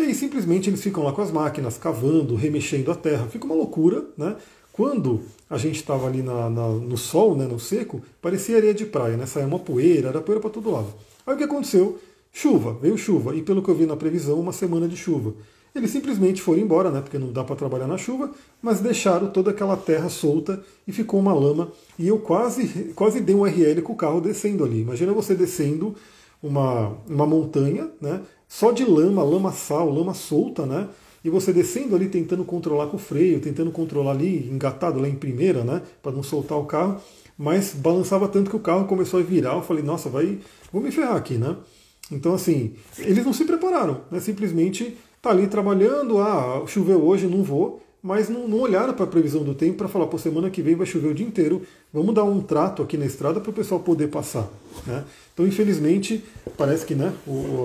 E 0.00 0.04
aí 0.04 0.14
simplesmente 0.14 0.70
eles 0.70 0.82
ficam 0.82 1.04
lá 1.04 1.12
com 1.12 1.20
as 1.20 1.30
máquinas, 1.30 1.76
cavando, 1.76 2.34
remexendo 2.34 2.90
a 2.90 2.94
terra. 2.94 3.26
Fica 3.26 3.44
uma 3.44 3.54
loucura, 3.54 4.02
né? 4.16 4.34
Quando 4.72 5.20
a 5.48 5.58
gente 5.58 5.76
estava 5.76 6.06
ali 6.06 6.22
na, 6.22 6.48
na, 6.48 6.68
no 6.68 6.96
sol, 6.96 7.36
né, 7.36 7.44
no 7.44 7.60
seco, 7.60 8.00
parecia 8.22 8.56
areia 8.56 8.72
de 8.72 8.86
praia, 8.86 9.18
né? 9.18 9.26
Saia 9.26 9.46
uma 9.46 9.58
poeira, 9.58 10.08
era 10.08 10.22
poeira 10.22 10.40
para 10.40 10.48
todo 10.48 10.70
lado. 10.70 10.88
Aí 11.26 11.34
o 11.34 11.36
que 11.36 11.44
aconteceu? 11.44 11.98
Chuva, 12.32 12.72
veio 12.80 12.96
chuva, 12.96 13.36
e 13.36 13.42
pelo 13.42 13.62
que 13.62 13.68
eu 13.68 13.74
vi 13.74 13.84
na 13.84 13.94
previsão, 13.94 14.40
uma 14.40 14.52
semana 14.52 14.88
de 14.88 14.96
chuva. 14.96 15.34
Eles 15.74 15.90
simplesmente 15.90 16.40
foram 16.40 16.62
embora, 16.62 16.90
né, 16.90 17.02
porque 17.02 17.18
não 17.18 17.30
dá 17.30 17.44
para 17.44 17.54
trabalhar 17.54 17.86
na 17.86 17.98
chuva, 17.98 18.30
mas 18.62 18.80
deixaram 18.80 19.28
toda 19.28 19.50
aquela 19.50 19.76
terra 19.76 20.08
solta 20.08 20.64
e 20.88 20.92
ficou 20.92 21.20
uma 21.20 21.34
lama. 21.34 21.70
E 21.98 22.08
eu 22.08 22.18
quase, 22.18 22.92
quase 22.94 23.20
dei 23.20 23.34
um 23.34 23.44
RL 23.44 23.82
com 23.82 23.92
o 23.92 23.96
carro 23.96 24.20
descendo 24.20 24.64
ali. 24.64 24.80
Imagina 24.80 25.12
você 25.12 25.34
descendo 25.34 25.94
uma, 26.42 26.96
uma 27.06 27.26
montanha, 27.26 27.90
né, 28.00 28.22
só 28.50 28.72
de 28.72 28.84
lama, 28.84 29.22
lama 29.22 29.52
sal, 29.52 29.88
lama 29.88 30.12
solta, 30.12 30.66
né? 30.66 30.88
E 31.24 31.30
você 31.30 31.52
descendo 31.52 31.94
ali 31.94 32.08
tentando 32.08 32.44
controlar 32.44 32.88
com 32.88 32.96
o 32.96 33.00
freio, 33.00 33.40
tentando 33.40 33.70
controlar 33.70 34.10
ali, 34.10 34.50
engatado 34.50 35.00
lá 35.00 35.08
em 35.08 35.14
primeira, 35.14 35.62
né? 35.62 35.80
Para 36.02 36.10
não 36.10 36.24
soltar 36.24 36.58
o 36.58 36.64
carro, 36.64 37.00
mas 37.38 37.72
balançava 37.72 38.26
tanto 38.26 38.50
que 38.50 38.56
o 38.56 38.60
carro 38.60 38.86
começou 38.86 39.20
a 39.20 39.22
virar. 39.22 39.54
Eu 39.54 39.62
falei, 39.62 39.84
nossa, 39.84 40.08
vai, 40.08 40.40
vou 40.72 40.82
me 40.82 40.90
ferrar 40.90 41.14
aqui, 41.14 41.34
né? 41.34 41.56
Então, 42.10 42.34
assim, 42.34 42.72
eles 42.98 43.24
não 43.24 43.32
se 43.32 43.44
prepararam, 43.44 44.00
né? 44.10 44.18
Simplesmente 44.18 44.96
tá 45.22 45.30
ali 45.30 45.46
trabalhando, 45.46 46.18
ah, 46.18 46.64
choveu 46.66 47.00
hoje, 47.04 47.28
não 47.28 47.44
vou 47.44 47.80
mas 48.02 48.28
não, 48.28 48.48
não 48.48 48.60
olharam 48.60 48.94
para 48.94 49.04
a 49.04 49.08
previsão 49.08 49.42
do 49.42 49.54
tempo 49.54 49.78
para 49.78 49.88
falar, 49.88 50.06
pô, 50.06 50.16
semana 50.16 50.50
que 50.50 50.62
vem 50.62 50.74
vai 50.74 50.86
chover 50.86 51.08
o 51.08 51.14
dia 51.14 51.26
inteiro, 51.26 51.62
vamos 51.92 52.14
dar 52.14 52.24
um 52.24 52.40
trato 52.40 52.82
aqui 52.82 52.96
na 52.96 53.04
estrada 53.04 53.40
para 53.40 53.50
o 53.50 53.52
pessoal 53.52 53.80
poder 53.80 54.08
passar. 54.08 54.48
Né? 54.86 55.04
Então, 55.40 55.48
infelizmente, 55.48 56.22
parece 56.54 56.84
que 56.84 56.94
né, 56.94 57.14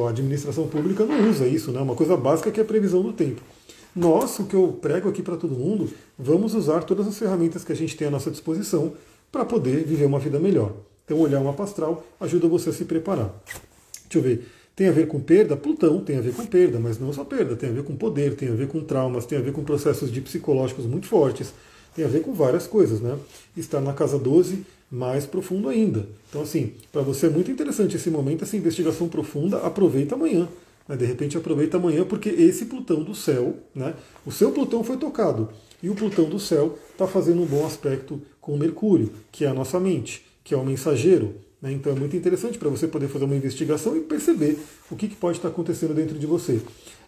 a 0.05 0.09
administração 0.09 0.65
pública 0.65 1.03
não 1.03 1.29
usa 1.29 1.45
isso, 1.45 1.73
né? 1.73 1.81
uma 1.81 1.93
coisa 1.93 2.15
básica 2.15 2.49
que 2.49 2.57
é 2.57 2.63
a 2.63 2.65
previsão 2.65 3.03
do 3.03 3.11
tempo. 3.11 3.41
Nós, 3.93 4.39
o 4.39 4.45
que 4.45 4.55
eu 4.55 4.79
prego 4.81 5.09
aqui 5.09 5.21
para 5.21 5.35
todo 5.35 5.53
mundo, 5.53 5.89
vamos 6.17 6.55
usar 6.55 6.85
todas 6.85 7.05
as 7.05 7.19
ferramentas 7.19 7.65
que 7.65 7.73
a 7.73 7.75
gente 7.75 7.97
tem 7.97 8.07
à 8.07 8.11
nossa 8.11 8.31
disposição 8.31 8.93
para 9.29 9.43
poder 9.43 9.83
viver 9.83 10.05
uma 10.05 10.19
vida 10.19 10.39
melhor. 10.39 10.71
Então, 11.03 11.19
olhar 11.19 11.41
uma 11.41 11.53
astral 11.61 12.05
ajuda 12.17 12.47
você 12.47 12.69
a 12.69 12.73
se 12.73 12.85
preparar. 12.85 13.29
Deixa 14.03 14.19
eu 14.19 14.21
ver. 14.21 14.47
Tem 14.73 14.87
a 14.87 14.93
ver 14.93 15.07
com 15.07 15.19
perda? 15.19 15.57
Plutão 15.57 15.99
tem 15.99 16.17
a 16.17 16.21
ver 16.21 16.33
com 16.33 16.45
perda, 16.45 16.79
mas 16.79 16.97
não 16.97 17.11
só 17.11 17.25
perda, 17.25 17.57
tem 17.57 17.69
a 17.69 17.73
ver 17.73 17.83
com 17.83 17.93
poder, 17.97 18.37
tem 18.37 18.49
a 18.49 18.55
ver 18.55 18.69
com 18.69 18.79
traumas, 18.79 19.25
tem 19.25 19.37
a 19.37 19.41
ver 19.41 19.51
com 19.51 19.65
processos 19.65 20.09
de 20.09 20.21
psicológicos 20.21 20.85
muito 20.85 21.07
fortes, 21.07 21.53
tem 21.93 22.05
a 22.05 22.07
ver 22.07 22.21
com 22.21 22.33
várias 22.33 22.67
coisas, 22.67 23.01
né? 23.01 23.17
Está 23.55 23.81
na 23.81 23.93
casa 23.93 24.17
12, 24.17 24.65
mais 24.95 25.25
profundo 25.25 25.67
ainda. 25.67 26.07
Então, 26.29 26.41
assim, 26.41 26.71
para 26.91 27.01
você 27.01 27.27
é 27.27 27.29
muito 27.29 27.51
interessante 27.51 27.97
esse 27.97 28.09
momento, 28.09 28.43
essa 28.43 28.55
investigação 28.55 29.09
profunda, 29.09 29.57
aproveita 29.57 30.15
amanhã. 30.15 30.47
Né? 30.87 30.95
De 30.95 31.05
repente 31.05 31.37
aproveita 31.37 31.75
amanhã, 31.75 32.05
porque 32.05 32.29
esse 32.29 32.65
Plutão 32.65 33.03
do 33.03 33.13
céu, 33.13 33.57
né? 33.73 33.93
O 34.25 34.31
seu 34.31 34.51
Plutão 34.51 34.83
foi 34.83 34.95
tocado. 34.95 35.49
E 35.83 35.89
o 35.89 35.95
Plutão 35.95 36.29
do 36.29 36.39
céu 36.39 36.79
está 36.91 37.05
fazendo 37.05 37.41
um 37.41 37.45
bom 37.45 37.65
aspecto 37.65 38.21
com 38.39 38.53
o 38.53 38.57
Mercúrio, 38.57 39.11
que 39.31 39.43
é 39.43 39.49
a 39.49 39.53
nossa 39.53 39.79
mente, 39.79 40.25
que 40.43 40.53
é 40.53 40.57
o 40.57 40.63
mensageiro, 40.63 41.35
né? 41.61 41.73
Então 41.73 41.91
é 41.91 41.95
muito 41.95 42.15
interessante 42.15 42.57
para 42.57 42.69
você 42.69 42.87
poder 42.87 43.09
fazer 43.09 43.25
uma 43.25 43.35
investigação 43.35 43.97
e 43.97 43.99
perceber 43.99 44.57
o 44.89 44.95
que, 44.95 45.09
que 45.09 45.15
pode 45.15 45.39
estar 45.39 45.49
acontecendo 45.49 45.93
dentro 45.93 46.17
de 46.17 46.25
você. 46.25 46.61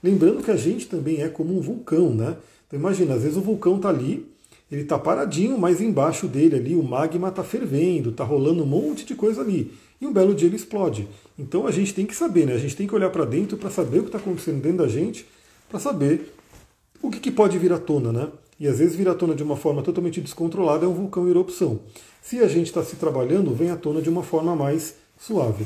Lembrando 0.04 0.44
que 0.44 0.52
a 0.52 0.58
gente 0.58 0.88
também 0.88 1.22
é 1.22 1.30
como 1.30 1.58
um 1.58 1.62
vulcão, 1.62 2.14
né? 2.14 2.36
Então 2.68 2.78
imagina, 2.78 3.16
às 3.16 3.22
vezes 3.22 3.38
o 3.38 3.42
vulcão 3.42 3.78
está 3.78 3.88
ali, 3.88 4.28
ele 4.72 4.82
está 4.82 5.00
paradinho, 5.00 5.58
mas 5.58 5.82
embaixo 5.82 6.28
dele 6.28 6.56
ali 6.56 6.76
o 6.76 6.84
magma 6.84 7.30
está 7.30 7.44
fervendo, 7.44 8.10
está 8.10 8.24
rolando 8.24 8.64
um 8.64 8.66
monte 8.66 9.06
de 9.06 9.16
coisa 9.16 9.42
ali. 9.42 9.74
E 10.00 10.06
um 10.06 10.14
belo 10.14 10.36
dia 10.36 10.48
ele 10.48 10.58
explode. 10.58 11.08
Então 11.40 11.66
a 11.66 11.72
gente 11.72 11.94
tem 11.94 12.06
que 12.06 12.16
saber, 12.16 12.46
né? 12.46 12.54
A 12.54 12.58
gente 12.58 12.76
tem 12.76 12.86
que 12.86 12.94
olhar 12.94 13.10
para 13.10 13.26
dentro 13.26 13.58
para 13.58 13.70
saber 13.70 14.00
o 14.00 14.02
que 14.04 14.10
está 14.10 14.18
acontecendo 14.18 14.62
dentro 14.62 14.80
da 14.80 14.88
gente, 14.88 15.26
para 15.70 15.80
saber 15.80 16.34
o 17.02 17.10
que, 17.10 17.20
que 17.20 17.32
pode 17.32 17.58
vir 17.58 17.72
à 17.72 17.80
tona, 17.80 18.12
né? 18.12 18.28
E 18.60 18.68
às 18.68 18.80
vezes 18.80 18.96
vir 18.96 19.08
à 19.08 19.14
tona 19.14 19.36
de 19.36 19.44
uma 19.44 19.56
forma 19.56 19.82
totalmente 19.82 20.20
descontrolada 20.20 20.86
é 20.86 20.88
um 20.88 20.94
vulcão 20.94 21.28
em 21.28 21.30
erupção. 21.30 21.80
Se 22.22 22.40
a 22.40 22.48
gente 22.48 22.68
está 22.68 22.84
se 22.84 22.96
trabalhando, 22.96 23.54
vem 23.54 23.70
à 23.70 23.78
tona 23.78 24.02
de 24.02 24.10
uma 24.10 24.24
forma 24.24 24.56
mais 24.56 24.96
suave. 25.18 25.66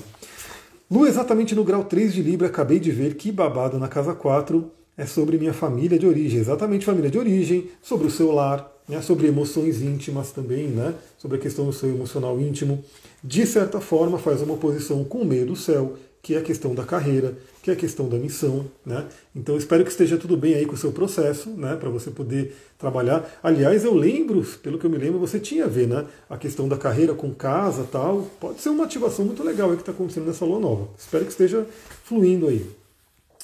Lua 0.89 1.07
exatamente 1.07 1.55
no 1.55 1.63
grau 1.63 1.85
3 1.85 2.13
de 2.13 2.21
Libra, 2.21 2.47
acabei 2.47 2.79
de 2.79 2.91
ver 2.91 3.15
que 3.15 3.31
babado 3.31 3.79
na 3.79 3.87
casa 3.87 4.13
4 4.13 4.69
é 4.97 5.05
sobre 5.05 5.37
minha 5.37 5.53
família 5.53 5.97
de 5.97 6.05
origem, 6.05 6.39
exatamente 6.39 6.85
família 6.85 7.09
de 7.09 7.17
origem, 7.17 7.69
sobre 7.81 8.07
o 8.07 8.11
seu 8.11 8.31
lar, 8.31 8.69
né, 8.91 9.01
sobre 9.01 9.27
emoções 9.27 9.81
íntimas 9.81 10.31
também, 10.31 10.67
né, 10.67 10.93
sobre 11.17 11.37
a 11.37 11.39
questão 11.39 11.65
do 11.65 11.71
seu 11.71 11.89
emocional 11.89 12.37
íntimo. 12.41 12.83
De 13.23 13.47
certa 13.47 13.79
forma, 13.79 14.19
faz 14.19 14.41
uma 14.41 14.55
oposição 14.55 15.01
com 15.05 15.19
o 15.19 15.25
meio 15.25 15.45
do 15.45 15.55
céu, 15.55 15.95
que 16.21 16.35
é 16.35 16.37
a 16.37 16.41
questão 16.41 16.75
da 16.75 16.83
carreira, 16.83 17.35
que 17.63 17.71
é 17.71 17.73
a 17.73 17.75
questão 17.75 18.09
da 18.09 18.17
missão, 18.17 18.65
né? 18.85 19.07
Então 19.35 19.57
espero 19.57 19.83
que 19.83 19.89
esteja 19.89 20.17
tudo 20.17 20.35
bem 20.35 20.53
aí 20.55 20.65
com 20.65 20.73
o 20.73 20.77
seu 20.77 20.91
processo, 20.91 21.49
né? 21.51 21.75
Para 21.75 21.89
você 21.89 22.11
poder 22.11 22.55
trabalhar. 22.77 23.27
Aliás, 23.41 23.83
eu 23.83 23.95
lembro, 23.95 24.43
pelo 24.61 24.77
que 24.77 24.85
eu 24.85 24.89
me 24.89 24.97
lembro, 24.97 25.19
você 25.19 25.39
tinha 25.39 25.65
a 25.65 25.67
ver, 25.67 25.87
né? 25.87 26.05
A 26.29 26.37
questão 26.37 26.67
da 26.67 26.77
carreira 26.77 27.13
com 27.15 27.33
casa 27.33 27.87
tal. 27.91 28.27
Pode 28.39 28.61
ser 28.61 28.69
uma 28.69 28.83
ativação 28.83 29.25
muito 29.25 29.41
legal 29.41 29.69
aí 29.69 29.77
que 29.77 29.81
está 29.81 29.91
acontecendo 29.91 30.27
nessa 30.27 30.45
lua 30.45 30.59
nova. 30.59 30.89
Espero 30.97 31.25
que 31.25 31.31
esteja 31.31 31.65
fluindo 32.03 32.47
aí. 32.47 32.67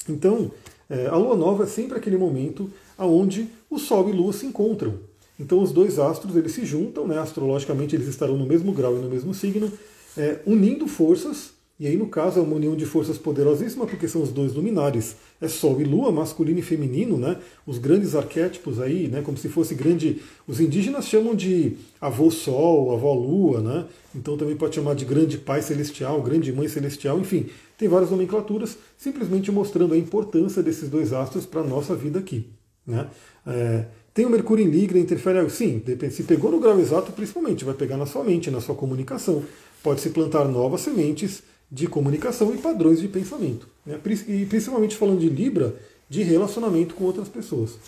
Então, 0.08 0.52
é, 0.88 1.06
a 1.06 1.16
lua 1.16 1.36
nova 1.36 1.64
é 1.64 1.66
sempre 1.66 1.98
aquele 1.98 2.16
momento 2.16 2.70
onde 2.96 3.48
o 3.68 3.78
Sol 3.78 4.08
e 4.08 4.12
Lua 4.12 4.32
se 4.32 4.46
encontram. 4.46 4.94
Então 5.38 5.62
os 5.62 5.72
dois 5.72 5.98
astros 5.98 6.36
eles 6.36 6.52
se 6.52 6.64
juntam, 6.64 7.06
né? 7.06 7.18
astrologicamente 7.18 7.94
eles 7.94 8.08
estarão 8.08 8.36
no 8.36 8.46
mesmo 8.46 8.72
grau 8.72 8.96
e 8.96 9.00
no 9.00 9.08
mesmo 9.08 9.32
signo, 9.32 9.70
é, 10.16 10.40
unindo 10.46 10.86
forças 10.88 11.58
e 11.80 11.86
aí, 11.86 11.96
no 11.96 12.08
caso, 12.08 12.40
é 12.40 12.42
uma 12.42 12.56
união 12.56 12.74
de 12.74 12.84
forças 12.84 13.16
poderosíssima, 13.16 13.86
porque 13.86 14.08
são 14.08 14.20
os 14.20 14.32
dois 14.32 14.52
luminares. 14.52 15.14
É 15.40 15.46
Sol 15.46 15.80
e 15.80 15.84
Lua, 15.84 16.10
masculino 16.10 16.58
e 16.58 16.62
feminino, 16.62 17.16
né? 17.16 17.36
Os 17.64 17.78
grandes 17.78 18.16
arquétipos 18.16 18.80
aí, 18.80 19.06
né? 19.06 19.22
Como 19.22 19.38
se 19.38 19.48
fosse 19.48 19.76
grande. 19.76 20.20
Os 20.44 20.58
indígenas 20.58 21.06
chamam 21.06 21.36
de 21.36 21.76
avô 22.00 22.32
Sol, 22.32 22.92
avó 22.92 23.14
Lua, 23.14 23.60
né? 23.60 23.86
Então 24.12 24.36
também 24.36 24.56
pode 24.56 24.74
chamar 24.74 24.96
de 24.96 25.04
grande 25.04 25.38
pai 25.38 25.62
celestial, 25.62 26.20
grande 26.20 26.52
mãe 26.52 26.66
celestial, 26.66 27.20
enfim, 27.20 27.46
tem 27.76 27.86
várias 27.86 28.10
nomenclaturas, 28.10 28.76
simplesmente 28.96 29.52
mostrando 29.52 29.94
a 29.94 29.96
importância 29.96 30.60
desses 30.64 30.88
dois 30.88 31.12
astros 31.12 31.46
para 31.46 31.60
a 31.60 31.64
nossa 31.64 31.94
vida 31.94 32.18
aqui. 32.18 32.44
Né? 32.84 33.06
É, 33.46 33.84
tem 34.14 34.26
o 34.26 34.30
Mercúrio 34.30 34.64
em 34.64 34.68
Ligra, 34.68 34.98
interfere. 34.98 35.48
Sim, 35.50 35.82
depende. 35.84 36.14
Se 36.14 36.22
pegou 36.24 36.50
no 36.50 36.58
grau 36.58 36.78
exato, 36.80 37.12
principalmente, 37.12 37.64
vai 37.64 37.74
pegar 37.74 37.96
na 37.96 38.06
sua 38.06 38.24
mente, 38.24 38.50
na 38.50 38.60
sua 38.60 38.74
comunicação. 38.74 39.44
Pode 39.82 40.00
se 40.00 40.10
plantar 40.10 40.44
novas 40.46 40.80
sementes 40.80 41.42
de 41.70 41.86
comunicação 41.86 42.54
e 42.54 42.58
padrões 42.58 43.00
de 43.00 43.08
pensamento. 43.08 43.68
Né? 43.84 44.00
E 44.26 44.46
principalmente 44.46 44.96
falando 44.96 45.20
de 45.20 45.28
Libra, 45.28 45.76
de 46.08 46.22
relacionamento 46.22 46.94
com 46.94 47.04
outras 47.04 47.28
pessoas. 47.28 47.78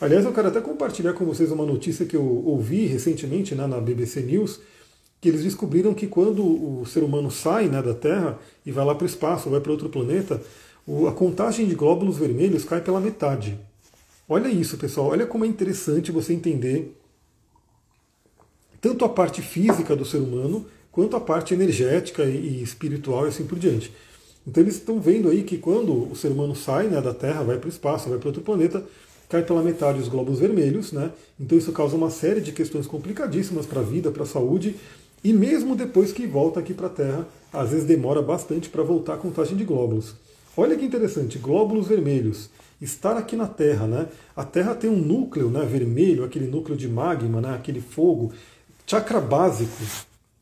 Aliás, 0.00 0.24
eu 0.24 0.32
quero 0.32 0.48
até 0.48 0.60
compartilhar 0.60 1.12
com 1.12 1.24
vocês 1.24 1.50
uma 1.50 1.64
notícia 1.64 2.06
que 2.06 2.16
eu 2.16 2.24
ouvi 2.24 2.86
recentemente 2.86 3.54
né, 3.54 3.66
na 3.66 3.80
BBC 3.80 4.20
News, 4.20 4.60
que 5.20 5.28
eles 5.28 5.42
descobriram 5.42 5.94
que 5.94 6.06
quando 6.06 6.44
o 6.44 6.84
ser 6.86 7.02
humano 7.02 7.30
sai 7.30 7.66
né, 7.66 7.82
da 7.82 7.94
Terra 7.94 8.38
e 8.64 8.70
vai 8.70 8.84
lá 8.84 8.94
para 8.94 9.04
o 9.04 9.08
espaço, 9.08 9.50
vai 9.50 9.60
para 9.60 9.72
outro 9.72 9.88
planeta, 9.88 10.40
a 11.08 11.12
contagem 11.12 11.66
de 11.66 11.74
glóbulos 11.74 12.16
vermelhos 12.16 12.64
cai 12.64 12.80
pela 12.80 13.00
metade. 13.00 13.58
Olha 14.28 14.48
isso, 14.48 14.76
pessoal. 14.76 15.08
Olha 15.08 15.26
como 15.26 15.44
é 15.44 15.48
interessante 15.48 16.12
você 16.12 16.34
entender 16.34 16.94
tanto 18.80 19.04
a 19.04 19.08
parte 19.08 19.40
física 19.40 19.96
do 19.96 20.04
ser 20.04 20.18
humano 20.18 20.66
quanto 20.92 21.16
a 21.16 21.20
parte 21.20 21.54
energética 21.54 22.24
e 22.24 22.62
espiritual 22.62 23.24
e 23.24 23.28
assim 23.28 23.46
por 23.46 23.58
diante. 23.58 23.92
Então 24.46 24.62
eles 24.62 24.76
estão 24.76 25.00
vendo 25.00 25.28
aí 25.28 25.42
que 25.42 25.56
quando 25.58 26.10
o 26.10 26.14
ser 26.14 26.28
humano 26.28 26.54
sai 26.54 26.88
né, 26.88 27.00
da 27.00 27.14
Terra, 27.14 27.42
vai 27.42 27.58
para 27.58 27.66
o 27.66 27.70
espaço, 27.70 28.08
vai 28.08 28.18
para 28.18 28.28
outro 28.28 28.42
planeta, 28.42 28.84
cai 29.28 29.42
pela 29.42 29.62
metade 29.62 29.98
os 29.98 30.08
globos 30.08 30.38
vermelhos, 30.38 30.92
né? 30.92 31.10
Então 31.38 31.56
isso 31.56 31.72
causa 31.72 31.96
uma 31.96 32.10
série 32.10 32.40
de 32.40 32.52
questões 32.52 32.86
complicadíssimas 32.86 33.66
para 33.66 33.80
a 33.80 33.84
vida, 33.84 34.10
para 34.10 34.22
a 34.22 34.26
saúde, 34.26 34.76
e 35.22 35.32
mesmo 35.32 35.74
depois 35.74 36.12
que 36.12 36.26
volta 36.26 36.60
aqui 36.60 36.72
para 36.72 36.86
a 36.86 36.90
Terra, 36.90 37.28
às 37.52 37.70
vezes 37.70 37.84
demora 37.84 38.22
bastante 38.22 38.68
para 38.68 38.82
voltar 38.82 39.14
a 39.14 39.18
contagem 39.18 39.56
de 39.56 39.64
glóbulos. 39.64 40.14
Olha 40.56 40.76
que 40.76 40.84
interessante, 40.84 41.38
glóbulos 41.38 41.88
vermelhos. 41.88 42.48
Estar 42.80 43.16
aqui 43.16 43.34
na 43.34 43.46
Terra, 43.46 43.86
né? 43.86 44.06
A 44.36 44.44
Terra 44.44 44.74
tem 44.74 44.88
um 44.88 44.96
núcleo 44.96 45.50
né, 45.50 45.64
vermelho, 45.64 46.24
aquele 46.24 46.46
núcleo 46.46 46.76
de 46.76 46.88
magma, 46.88 47.40
né, 47.40 47.54
aquele 47.54 47.80
fogo, 47.80 48.32
chakra 48.86 49.20
básico, 49.20 49.82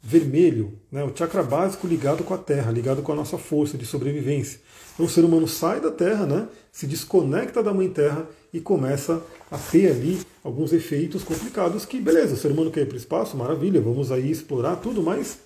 vermelho, 0.03 0.79
né, 0.93 1.03
o 1.03 1.17
chakra 1.17 1.43
básico 1.43 1.87
ligado 1.87 2.23
com 2.23 2.33
a 2.33 2.39
Terra, 2.39 2.71
ligado 2.71 3.03
com 3.03 3.11
a 3.11 3.17
nossa 3.17 3.37
força 3.37 3.77
de 3.77 3.85
sobrevivência. 3.85 4.61
Então 4.95 5.07
o 5.07 5.09
ser 5.09 5.25
humano 5.25 5.49
sai 5.49 5.81
da 5.81 5.91
Terra, 5.91 6.27
né, 6.27 6.49
se 6.71 6.87
desconecta 6.87 7.63
da 7.63 7.75
Mãe 7.75 7.89
Terra 7.89 8.29
e 8.53 8.61
começa 8.61 9.23
a 9.51 9.59
ter 9.59 9.91
ali 9.91 10.21
alguns 10.45 10.73
efeitos 10.73 11.25
complicados 11.25 11.85
que, 11.85 12.01
beleza, 12.01 12.35
o 12.35 12.37
ser 12.37 12.53
humano 12.53 12.71
quer 12.71 12.83
ir 12.83 12.87
para 12.87 12.95
o 12.95 12.99
espaço, 12.99 13.37
maravilha, 13.37 13.81
vamos 13.81 14.13
aí 14.13 14.31
explorar 14.31 14.77
tudo, 14.77 15.03
mas 15.03 15.39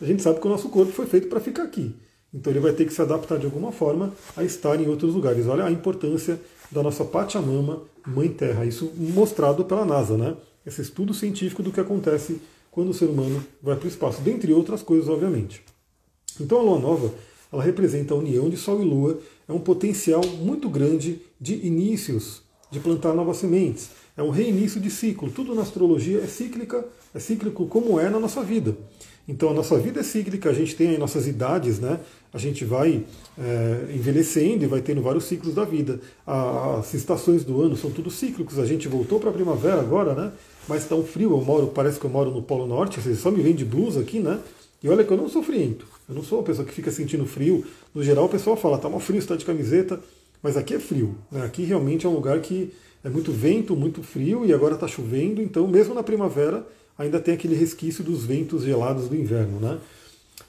a 0.00 0.04
gente 0.04 0.22
sabe 0.22 0.40
que 0.40 0.46
o 0.46 0.50
nosso 0.50 0.68
corpo 0.68 0.92
foi 0.92 1.06
feito 1.06 1.28
para 1.28 1.40
ficar 1.40 1.62
aqui. 1.62 1.94
Então 2.32 2.52
ele 2.52 2.60
vai 2.60 2.72
ter 2.72 2.84
que 2.84 2.92
se 2.92 3.00
adaptar 3.00 3.38
de 3.38 3.46
alguma 3.46 3.72
forma 3.72 4.12
a 4.36 4.44
estar 4.44 4.80
em 4.80 4.86
outros 4.86 5.14
lugares. 5.14 5.46
Olha 5.46 5.64
a 5.64 5.70
importância 5.70 6.40
da 6.70 6.82
nossa 6.82 7.04
Pachamama, 7.04 7.82
Mãe 8.06 8.28
Terra. 8.28 8.64
Isso 8.64 8.92
mostrado 8.96 9.64
pela 9.64 9.84
NASA, 9.84 10.16
né? 10.16 10.36
Esse 10.66 10.82
estudo 10.82 11.14
científico 11.14 11.62
do 11.62 11.72
que 11.72 11.80
acontece 11.80 12.40
quando 12.70 12.90
o 12.90 12.94
ser 12.94 13.06
humano 13.06 13.42
vai 13.62 13.76
para 13.76 13.86
o 13.86 13.88
espaço, 13.88 14.20
dentre 14.20 14.52
outras 14.52 14.82
coisas, 14.82 15.08
obviamente. 15.08 15.62
Então 16.40 16.58
a 16.58 16.62
lua 16.62 16.78
nova, 16.78 17.12
ela 17.52 17.62
representa 17.62 18.14
a 18.14 18.16
união 18.16 18.48
de 18.48 18.56
Sol 18.56 18.80
e 18.80 18.84
Lua, 18.84 19.18
é 19.48 19.52
um 19.52 19.58
potencial 19.58 20.24
muito 20.24 20.68
grande 20.68 21.20
de 21.40 21.54
inícios, 21.66 22.42
de 22.70 22.78
plantar 22.78 23.14
novas 23.14 23.38
sementes. 23.38 23.90
É 24.16 24.22
um 24.22 24.30
reinício 24.30 24.80
de 24.80 24.90
ciclo. 24.90 25.30
Tudo 25.30 25.54
na 25.54 25.62
astrologia 25.62 26.18
é 26.18 26.26
cíclica, 26.26 26.84
é 27.14 27.18
cíclico 27.18 27.66
como 27.66 27.98
é 27.98 28.10
na 28.10 28.20
nossa 28.20 28.42
vida. 28.42 28.76
Então 29.26 29.50
a 29.50 29.54
nossa 29.54 29.78
vida 29.78 30.00
é 30.00 30.02
cíclica, 30.02 30.50
a 30.50 30.54
gente 30.54 30.74
tem 30.74 30.90
aí 30.90 30.98
nossas 30.98 31.26
idades, 31.26 31.78
né? 31.78 32.00
A 32.32 32.38
gente 32.38 32.64
vai 32.64 33.04
é, 33.38 33.92
envelhecendo 33.94 34.64
e 34.64 34.66
vai 34.66 34.82
tendo 34.82 35.00
vários 35.00 35.24
ciclos 35.24 35.54
da 35.54 35.64
vida. 35.64 36.00
As 36.26 36.92
estações 36.94 37.44
do 37.44 37.60
ano 37.62 37.76
são 37.76 37.90
tudo 37.90 38.10
cíclicos. 38.10 38.58
A 38.58 38.66
gente 38.66 38.86
voltou 38.86 39.18
para 39.18 39.30
a 39.30 39.32
primavera 39.32 39.80
agora, 39.80 40.14
né? 40.14 40.32
mas 40.68 40.82
está 40.82 40.94
um 40.94 41.02
frio, 41.02 41.30
eu 41.30 41.40
moro, 41.40 41.68
parece 41.68 41.98
que 41.98 42.04
eu 42.04 42.10
moro 42.10 42.30
no 42.30 42.42
Polo 42.42 42.66
Norte, 42.66 43.00
vocês 43.00 43.18
só 43.18 43.30
me 43.30 43.42
vêm 43.42 43.54
de 43.54 43.64
blusa 43.64 44.00
aqui, 44.00 44.20
né? 44.20 44.38
E 44.82 44.88
olha 44.88 45.02
que 45.02 45.10
eu 45.10 45.16
não 45.16 45.28
sou 45.28 45.42
friento, 45.42 45.86
eu 46.08 46.14
não 46.14 46.22
sou 46.22 46.38
uma 46.38 46.44
pessoa 46.44 46.64
que 46.64 46.72
fica 46.72 46.90
sentindo 46.90 47.26
frio. 47.26 47.64
No 47.94 48.02
geral 48.02 48.26
o 48.26 48.28
pessoal 48.28 48.56
fala, 48.56 48.78
tá 48.78 48.88
mal 48.88 49.00
frio, 49.00 49.18
está 49.18 49.34
de 49.34 49.44
camiseta, 49.44 49.98
mas 50.42 50.56
aqui 50.56 50.74
é 50.74 50.78
frio. 50.78 51.16
Né? 51.32 51.42
Aqui 51.44 51.64
realmente 51.64 52.06
é 52.06 52.08
um 52.08 52.14
lugar 52.14 52.38
que 52.40 52.72
é 53.02 53.08
muito 53.08 53.32
vento, 53.32 53.74
muito 53.74 54.02
frio 54.02 54.44
e 54.44 54.52
agora 54.52 54.74
está 54.74 54.86
chovendo, 54.86 55.40
então 55.40 55.66
mesmo 55.66 55.94
na 55.94 56.02
primavera 56.02 56.66
ainda 56.96 57.18
tem 57.18 57.34
aquele 57.34 57.54
resquício 57.54 58.04
dos 58.04 58.24
ventos 58.24 58.62
gelados 58.62 59.08
do 59.08 59.16
inverno, 59.16 59.58
né? 59.58 59.78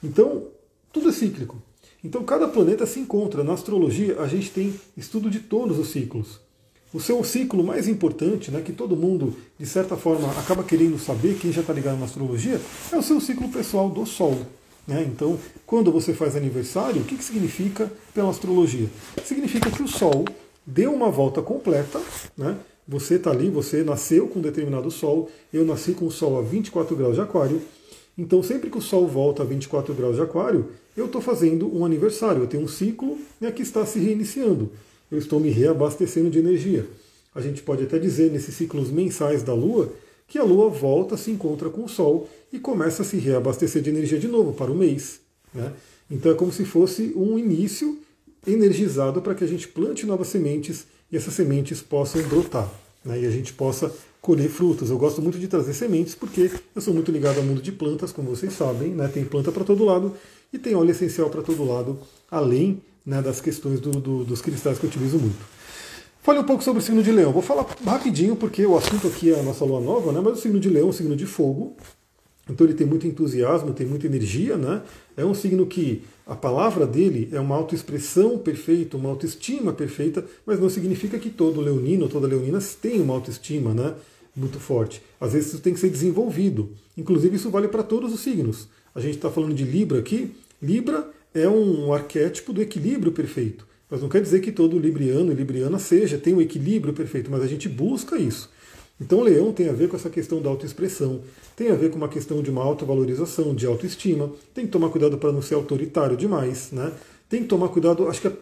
Então, 0.03 0.47
tudo 0.91 1.09
é 1.09 1.11
cíclico. 1.11 1.61
Então 2.03 2.23
cada 2.23 2.47
planeta 2.47 2.85
se 2.85 2.99
encontra. 2.99 3.43
Na 3.43 3.53
astrologia 3.53 4.19
a 4.19 4.27
gente 4.27 4.49
tem 4.51 4.73
estudo 4.95 5.29
de 5.29 5.39
todos 5.39 5.77
os 5.77 5.89
ciclos. 5.89 6.39
O 6.91 6.99
seu 6.99 7.23
ciclo 7.23 7.63
mais 7.63 7.87
importante, 7.87 8.49
né, 8.49 8.61
que 8.61 8.73
todo 8.73 8.95
mundo, 8.95 9.35
de 9.59 9.65
certa 9.65 9.95
forma, 9.95 10.27
acaba 10.39 10.63
querendo 10.63 10.97
saber, 10.97 11.37
quem 11.37 11.51
já 11.51 11.61
está 11.61 11.71
ligado 11.71 11.99
na 11.99 12.05
astrologia, 12.05 12.59
é 12.91 12.97
o 12.97 13.03
seu 13.03 13.21
ciclo 13.21 13.47
pessoal 13.49 13.89
do 13.89 14.07
Sol. 14.07 14.35
Né? 14.87 15.07
Então, 15.07 15.37
quando 15.67 15.91
você 15.91 16.15
faz 16.15 16.35
aniversário, 16.35 17.03
o 17.03 17.05
que, 17.05 17.15
que 17.15 17.23
significa 17.23 17.91
pela 18.11 18.31
astrologia? 18.31 18.89
Significa 19.23 19.69
que 19.69 19.83
o 19.83 19.87
Sol 19.87 20.25
deu 20.65 20.91
uma 20.91 21.11
volta 21.11 21.43
completa, 21.43 22.01
né? 22.35 22.57
você 22.87 23.15
está 23.15 23.29
ali, 23.29 23.51
você 23.51 23.83
nasceu 23.83 24.27
com 24.27 24.39
um 24.39 24.41
determinado 24.41 24.89
Sol, 24.89 25.29
eu 25.53 25.63
nasci 25.63 25.91
com 25.91 26.07
o 26.07 26.11
Sol 26.11 26.39
a 26.39 26.41
24 26.41 26.95
graus 26.95 27.13
de 27.13 27.21
Aquário, 27.21 27.61
então 28.19 28.43
sempre 28.43 28.69
que 28.69 28.77
o 28.77 28.81
Sol 28.81 29.07
volta 29.07 29.43
a 29.43 29.45
24 29.45 29.93
graus 29.93 30.15
de 30.15 30.21
Aquário, 30.21 30.67
eu 30.95 31.05
estou 31.05 31.21
fazendo 31.21 31.73
um 31.75 31.85
aniversário, 31.85 32.43
eu 32.43 32.47
tenho 32.47 32.63
um 32.63 32.67
ciclo 32.67 33.17
né, 33.39 33.51
que 33.51 33.61
está 33.61 33.85
se 33.85 33.99
reiniciando 33.99 34.71
eu 35.11 35.17
estou 35.17 35.39
me 35.39 35.49
reabastecendo 35.49 36.29
de 36.29 36.39
energia. 36.39 36.85
A 37.33 37.41
gente 37.41 37.61
pode 37.61 37.83
até 37.83 37.97
dizer 37.97 38.31
nesses 38.31 38.55
ciclos 38.55 38.89
mensais 38.91 39.43
da 39.43 39.53
Lua 39.53 39.91
que 40.27 40.37
a 40.37 40.43
Lua 40.43 40.69
volta, 40.69 41.17
se 41.17 41.31
encontra 41.31 41.69
com 41.69 41.83
o 41.83 41.89
Sol 41.89 42.29
e 42.53 42.59
começa 42.59 43.01
a 43.01 43.05
se 43.05 43.17
reabastecer 43.17 43.81
de 43.81 43.89
energia 43.89 44.19
de 44.19 44.27
novo 44.27 44.53
para 44.53 44.71
o 44.71 44.75
mês. 44.75 45.19
Né? 45.51 45.73
Então 46.09 46.31
é 46.31 46.35
como 46.35 46.51
se 46.51 46.65
fosse 46.65 47.13
um 47.15 47.39
início 47.39 47.97
energizado 48.45 49.21
para 49.21 49.33
que 49.33 49.43
a 49.43 49.47
gente 49.47 49.67
plante 49.67 50.05
novas 50.05 50.27
sementes 50.27 50.85
e 51.11 51.17
essas 51.17 51.33
sementes 51.33 51.81
possam 51.81 52.21
brotar 52.23 52.71
né? 53.03 53.19
e 53.19 53.25
a 53.25 53.31
gente 53.31 53.53
possa 53.53 53.91
colher 54.21 54.49
frutos. 54.49 54.89
Eu 54.89 54.97
gosto 54.97 55.21
muito 55.21 55.39
de 55.39 55.47
trazer 55.47 55.73
sementes 55.73 56.15
porque 56.15 56.51
eu 56.75 56.81
sou 56.81 56.93
muito 56.93 57.11
ligado 57.11 57.37
ao 57.37 57.43
mundo 57.43 57.61
de 57.61 57.71
plantas, 57.71 58.11
como 58.11 58.29
vocês 58.29 58.53
sabem, 58.53 58.89
né? 58.89 59.07
tem 59.07 59.23
planta 59.23 59.51
para 59.51 59.63
todo 59.63 59.85
lado 59.85 60.13
e 60.51 60.57
tem 60.57 60.75
óleo 60.75 60.91
essencial 60.91 61.29
para 61.29 61.41
todo 61.41 61.63
lado, 61.63 61.99
além 62.29 62.81
né, 63.05 63.21
das 63.21 63.39
questões 63.39 63.79
do, 63.79 63.91
do, 63.91 64.23
dos 64.23 64.41
cristais 64.41 64.77
que 64.77 64.85
eu 64.85 64.89
utilizo 64.89 65.17
muito. 65.17 65.59
Fale 66.21 66.39
um 66.39 66.43
pouco 66.43 66.63
sobre 66.63 66.81
o 66.81 66.85
signo 66.85 67.01
de 67.01 67.11
leão. 67.11 67.31
Vou 67.31 67.41
falar 67.41 67.65
rapidinho, 67.85 68.35
porque 68.35 68.65
o 68.65 68.77
assunto 68.77 69.07
aqui 69.07 69.31
é 69.31 69.39
a 69.39 69.43
nossa 69.43 69.63
lua 69.63 69.79
nova, 69.79 70.11
né, 70.11 70.19
mas 70.23 70.37
o 70.37 70.41
signo 70.41 70.59
de 70.59 70.69
leão 70.69 70.87
é 70.87 70.89
um 70.89 70.93
signo 70.93 71.15
de 71.15 71.25
fogo, 71.25 71.75
então 72.49 72.65
ele 72.65 72.73
tem 72.73 72.87
muito 72.87 73.05
entusiasmo, 73.05 73.73
tem 73.73 73.85
muita 73.85 74.07
energia, 74.07 74.57
né? 74.57 74.81
É 75.15 75.23
um 75.23 75.33
signo 75.33 75.65
que 75.65 76.03
a 76.25 76.35
palavra 76.35 76.87
dele 76.87 77.29
é 77.31 77.39
uma 77.39 77.55
autoexpressão 77.55 78.37
perfeita, 78.37 78.97
uma 78.97 79.09
autoestima 79.09 79.71
perfeita, 79.71 80.25
mas 80.45 80.59
não 80.59 80.69
significa 80.69 81.19
que 81.19 81.29
todo 81.29 81.61
leonino, 81.61 82.09
toda 82.09 82.27
leonina 82.27 82.59
tem 82.81 82.99
uma 82.99 83.13
autoestima, 83.13 83.73
né? 83.73 83.93
Muito 84.35 84.59
forte. 84.59 85.01
Às 85.19 85.33
vezes 85.33 85.53
isso 85.53 85.61
tem 85.61 85.73
que 85.73 85.79
ser 85.79 85.89
desenvolvido. 85.89 86.71
Inclusive 86.97 87.35
isso 87.35 87.49
vale 87.49 87.67
para 87.67 87.83
todos 87.83 88.13
os 88.13 88.19
signos. 88.19 88.67
A 88.93 88.99
gente 88.99 89.15
está 89.15 89.29
falando 89.29 89.53
de 89.53 89.63
Libra 89.63 89.99
aqui. 89.99 90.31
Libra 90.61 91.09
é 91.33 91.47
um 91.47 91.93
arquétipo 91.93 92.51
do 92.51 92.61
equilíbrio 92.61 93.11
perfeito. 93.11 93.67
Mas 93.89 94.01
não 94.01 94.09
quer 94.09 94.21
dizer 94.21 94.39
que 94.39 94.51
todo 94.51 94.77
libriano 94.77 95.31
e 95.31 95.35
libriana 95.35 95.79
seja, 95.79 96.17
tem 96.17 96.33
um 96.33 96.41
equilíbrio 96.41 96.93
perfeito, 96.93 97.31
mas 97.31 97.41
a 97.41 97.47
gente 97.47 97.67
busca 97.67 98.17
isso. 98.17 98.49
Então, 98.99 99.21
leão 99.21 99.53
tem 99.53 99.69
a 99.69 99.73
ver 99.73 99.87
com 99.87 99.95
essa 99.95 100.09
questão 100.09 100.41
da 100.41 100.49
autoexpressão, 100.49 101.21
tem 101.55 101.71
a 101.71 101.75
ver 101.75 101.89
com 101.89 101.97
uma 101.97 102.09
questão 102.09 102.41
de 102.41 102.49
uma 102.49 102.63
autovalorização, 102.63 103.55
de 103.55 103.65
autoestima, 103.65 104.31
tem 104.53 104.65
que 104.65 104.71
tomar 104.71 104.89
cuidado 104.89 105.17
para 105.17 105.31
não 105.31 105.41
ser 105.41 105.55
autoritário 105.55 106.17
demais, 106.17 106.71
né? 106.71 106.91
Tem 107.29 107.41
que 107.41 107.47
tomar 107.47 107.69
cuidado, 107.69 108.07
acho 108.07 108.21
que 108.21 108.27
a 108.27 108.33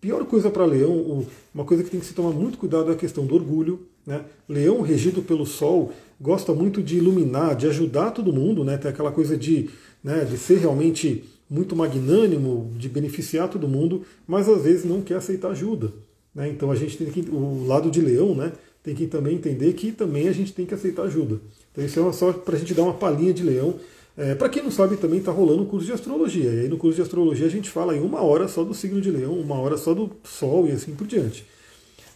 pior 0.00 0.24
coisa 0.24 0.50
para 0.50 0.64
leão, 0.64 1.26
uma 1.54 1.64
coisa 1.64 1.84
que 1.84 1.90
tem 1.90 2.00
que 2.00 2.06
se 2.06 2.14
tomar 2.14 2.30
muito 2.30 2.58
cuidado 2.58 2.90
é 2.90 2.94
a 2.94 2.96
questão 2.96 3.26
do 3.26 3.34
orgulho. 3.34 3.80
Né? 4.06 4.24
Leão 4.48 4.80
regido 4.80 5.22
pelo 5.22 5.44
Sol 5.44 5.92
gosta 6.20 6.54
muito 6.54 6.82
de 6.82 6.96
iluminar, 6.96 7.54
de 7.54 7.66
ajudar 7.66 8.10
todo 8.10 8.32
mundo, 8.32 8.64
né? 8.64 8.78
tem 8.78 8.90
aquela 8.90 9.12
coisa 9.12 9.36
de, 9.36 9.68
né, 10.02 10.24
de 10.24 10.38
ser 10.38 10.58
realmente 10.58 11.24
muito 11.48 11.76
magnânimo, 11.76 12.72
de 12.76 12.88
beneficiar 12.88 13.48
todo 13.48 13.68
mundo, 13.68 14.02
mas 14.26 14.48
às 14.48 14.62
vezes 14.62 14.84
não 14.84 15.02
quer 15.02 15.16
aceitar 15.16 15.50
ajuda. 15.50 15.92
Né? 16.34 16.48
Então 16.48 16.70
a 16.70 16.76
gente 16.76 16.96
tem 16.96 17.10
que, 17.10 17.28
o 17.30 17.66
lado 17.66 17.90
de 17.90 18.00
leão, 18.00 18.34
né, 18.34 18.52
tem 18.82 18.94
que 18.94 19.06
também 19.06 19.34
entender 19.34 19.72
que 19.74 19.92
também 19.92 20.28
a 20.28 20.32
gente 20.32 20.52
tem 20.52 20.66
que 20.66 20.74
aceitar 20.74 21.02
ajuda. 21.02 21.40
Então 21.72 21.84
isso 21.84 22.00
é 22.00 22.12
só 22.12 22.32
para 22.32 22.56
a 22.56 22.58
gente 22.58 22.74
dar 22.74 22.82
uma 22.82 22.94
palhinha 22.94 23.32
de 23.32 23.42
leão. 23.42 23.74
É, 24.16 24.34
para 24.34 24.48
quem 24.48 24.62
não 24.62 24.70
sabe, 24.70 24.96
também 24.96 25.18
está 25.18 25.30
rolando 25.30 25.62
um 25.62 25.66
curso 25.66 25.86
de 25.86 25.92
astrologia. 25.92 26.50
E 26.50 26.60
aí 26.60 26.68
no 26.68 26.76
curso 26.76 26.96
de 26.96 27.02
astrologia 27.02 27.46
a 27.46 27.50
gente 27.50 27.70
fala 27.70 27.96
em 27.96 28.00
uma 28.00 28.22
hora 28.22 28.48
só 28.48 28.64
do 28.64 28.74
signo 28.74 29.00
de 29.00 29.10
leão, 29.10 29.34
uma 29.34 29.58
hora 29.58 29.76
só 29.76 29.94
do 29.94 30.10
sol 30.24 30.66
e 30.66 30.72
assim 30.72 30.94
por 30.94 31.06
diante. 31.06 31.46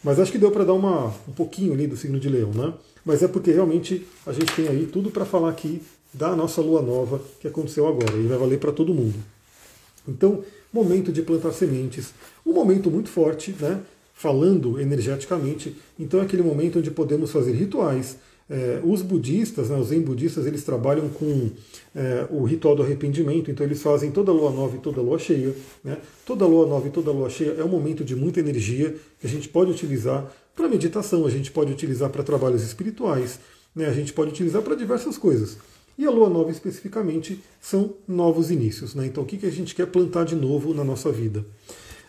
Mas 0.02 0.18
acho 0.18 0.32
que 0.32 0.38
deu 0.38 0.50
para 0.50 0.64
dar 0.64 0.74
uma, 0.74 1.06
um 1.28 1.32
pouquinho 1.32 1.72
ali 1.72 1.86
do 1.86 1.96
signo 1.96 2.20
de 2.20 2.28
leão, 2.28 2.50
né? 2.52 2.74
Mas 3.04 3.22
é 3.22 3.28
porque 3.28 3.50
realmente 3.50 4.06
a 4.26 4.32
gente 4.32 4.54
tem 4.54 4.68
aí 4.68 4.86
tudo 4.86 5.10
para 5.10 5.24
falar 5.24 5.50
aqui 5.50 5.80
da 6.12 6.34
nossa 6.36 6.60
lua 6.60 6.80
nova 6.80 7.20
que 7.40 7.48
aconteceu 7.48 7.86
agora 7.86 8.16
e 8.16 8.26
vai 8.26 8.38
valer 8.38 8.58
para 8.58 8.72
todo 8.72 8.94
mundo. 8.94 9.16
Então, 10.06 10.44
momento 10.72 11.12
de 11.12 11.22
plantar 11.22 11.52
sementes, 11.52 12.12
um 12.44 12.52
momento 12.52 12.90
muito 12.90 13.08
forte, 13.08 13.54
né? 13.58 13.80
Falando 14.14 14.80
energeticamente. 14.80 15.76
Então 15.98 16.20
é 16.20 16.22
aquele 16.22 16.42
momento 16.42 16.78
onde 16.78 16.90
podemos 16.90 17.30
fazer 17.30 17.52
rituais. 17.52 18.16
É, 18.48 18.78
os 18.84 19.02
budistas, 19.02 19.70
né, 19.70 19.76
os 19.76 19.88
zen 19.88 20.02
budistas, 20.02 20.46
eles 20.46 20.62
trabalham 20.62 21.08
com 21.08 21.50
é, 21.94 22.26
o 22.30 22.44
ritual 22.44 22.76
do 22.76 22.82
arrependimento, 22.82 23.50
então 23.50 23.64
eles 23.64 23.82
fazem 23.82 24.10
toda 24.10 24.30
lua 24.30 24.50
nova 24.50 24.76
e 24.76 24.78
toda 24.78 25.00
lua 25.00 25.18
cheia. 25.18 25.54
Né? 25.82 25.98
Toda 26.24 26.46
lua 26.46 26.66
nova 26.66 26.86
e 26.86 26.90
toda 26.90 27.10
lua 27.10 27.28
cheia 27.28 27.56
é 27.58 27.64
um 27.64 27.68
momento 27.68 28.04
de 28.04 28.14
muita 28.14 28.40
energia 28.40 28.94
que 29.18 29.26
a 29.26 29.30
gente 29.30 29.48
pode 29.48 29.70
utilizar 29.70 30.30
para 30.54 30.68
meditação, 30.68 31.26
a 31.26 31.30
gente 31.30 31.50
pode 31.50 31.72
utilizar 31.72 32.10
para 32.10 32.22
trabalhos 32.22 32.62
espirituais, 32.62 33.40
né? 33.74 33.86
a 33.86 33.92
gente 33.92 34.12
pode 34.12 34.30
utilizar 34.30 34.62
para 34.62 34.74
diversas 34.74 35.18
coisas. 35.18 35.56
E 35.96 36.04
a 36.04 36.10
lua 36.10 36.28
nova 36.28 36.50
especificamente 36.50 37.40
são 37.60 37.94
novos 38.06 38.50
inícios. 38.50 38.94
Né? 38.94 39.06
Então 39.06 39.22
o 39.22 39.26
que, 39.26 39.38
que 39.38 39.46
a 39.46 39.50
gente 39.50 39.74
quer 39.74 39.86
plantar 39.86 40.24
de 40.24 40.36
novo 40.36 40.74
na 40.74 40.84
nossa 40.84 41.10
vida? 41.10 41.44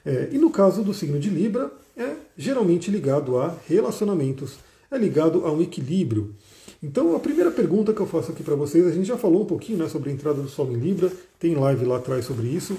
É, 0.06 0.30
e 0.32 0.38
no 0.38 0.50
caso 0.50 0.84
do 0.84 0.94
signo 0.94 1.20
de 1.20 1.30
Libra, 1.30 1.72
é 1.98 2.14
geralmente 2.38 2.92
ligado 2.92 3.38
a 3.38 3.56
relacionamentos, 3.68 4.58
é 4.92 4.98
ligado 4.98 5.46
a 5.46 5.52
um 5.52 5.62
equilíbrio. 5.62 6.36
Então, 6.84 7.16
a 7.16 7.20
primeira 7.20 7.50
pergunta 7.50 7.94
que 7.94 8.00
eu 8.00 8.06
faço 8.06 8.32
aqui 8.32 8.44
para 8.44 8.56
vocês, 8.56 8.86
a 8.86 8.92
gente 8.92 9.08
já 9.08 9.18
falou 9.18 9.42
um 9.42 9.46
pouquinho 9.46 9.80
né, 9.80 9.90
sobre 9.90 10.10
a 10.10 10.14
entrada 10.14 10.42
do 10.42 10.50
Sol 10.50 10.72
em 10.72 10.76
Libra, 10.76 11.12
tem 11.40 11.56
live 11.56 11.86
lá 11.86 11.98
atrás 11.98 12.26
sobre 12.26 12.48
isso, 12.48 12.78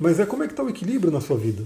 mas 0.00 0.18
é 0.18 0.26
como 0.26 0.42
é 0.42 0.46
que 0.46 0.52
está 0.52 0.64
o 0.64 0.68
equilíbrio 0.68 1.12
na 1.12 1.20
sua 1.20 1.36
vida? 1.36 1.62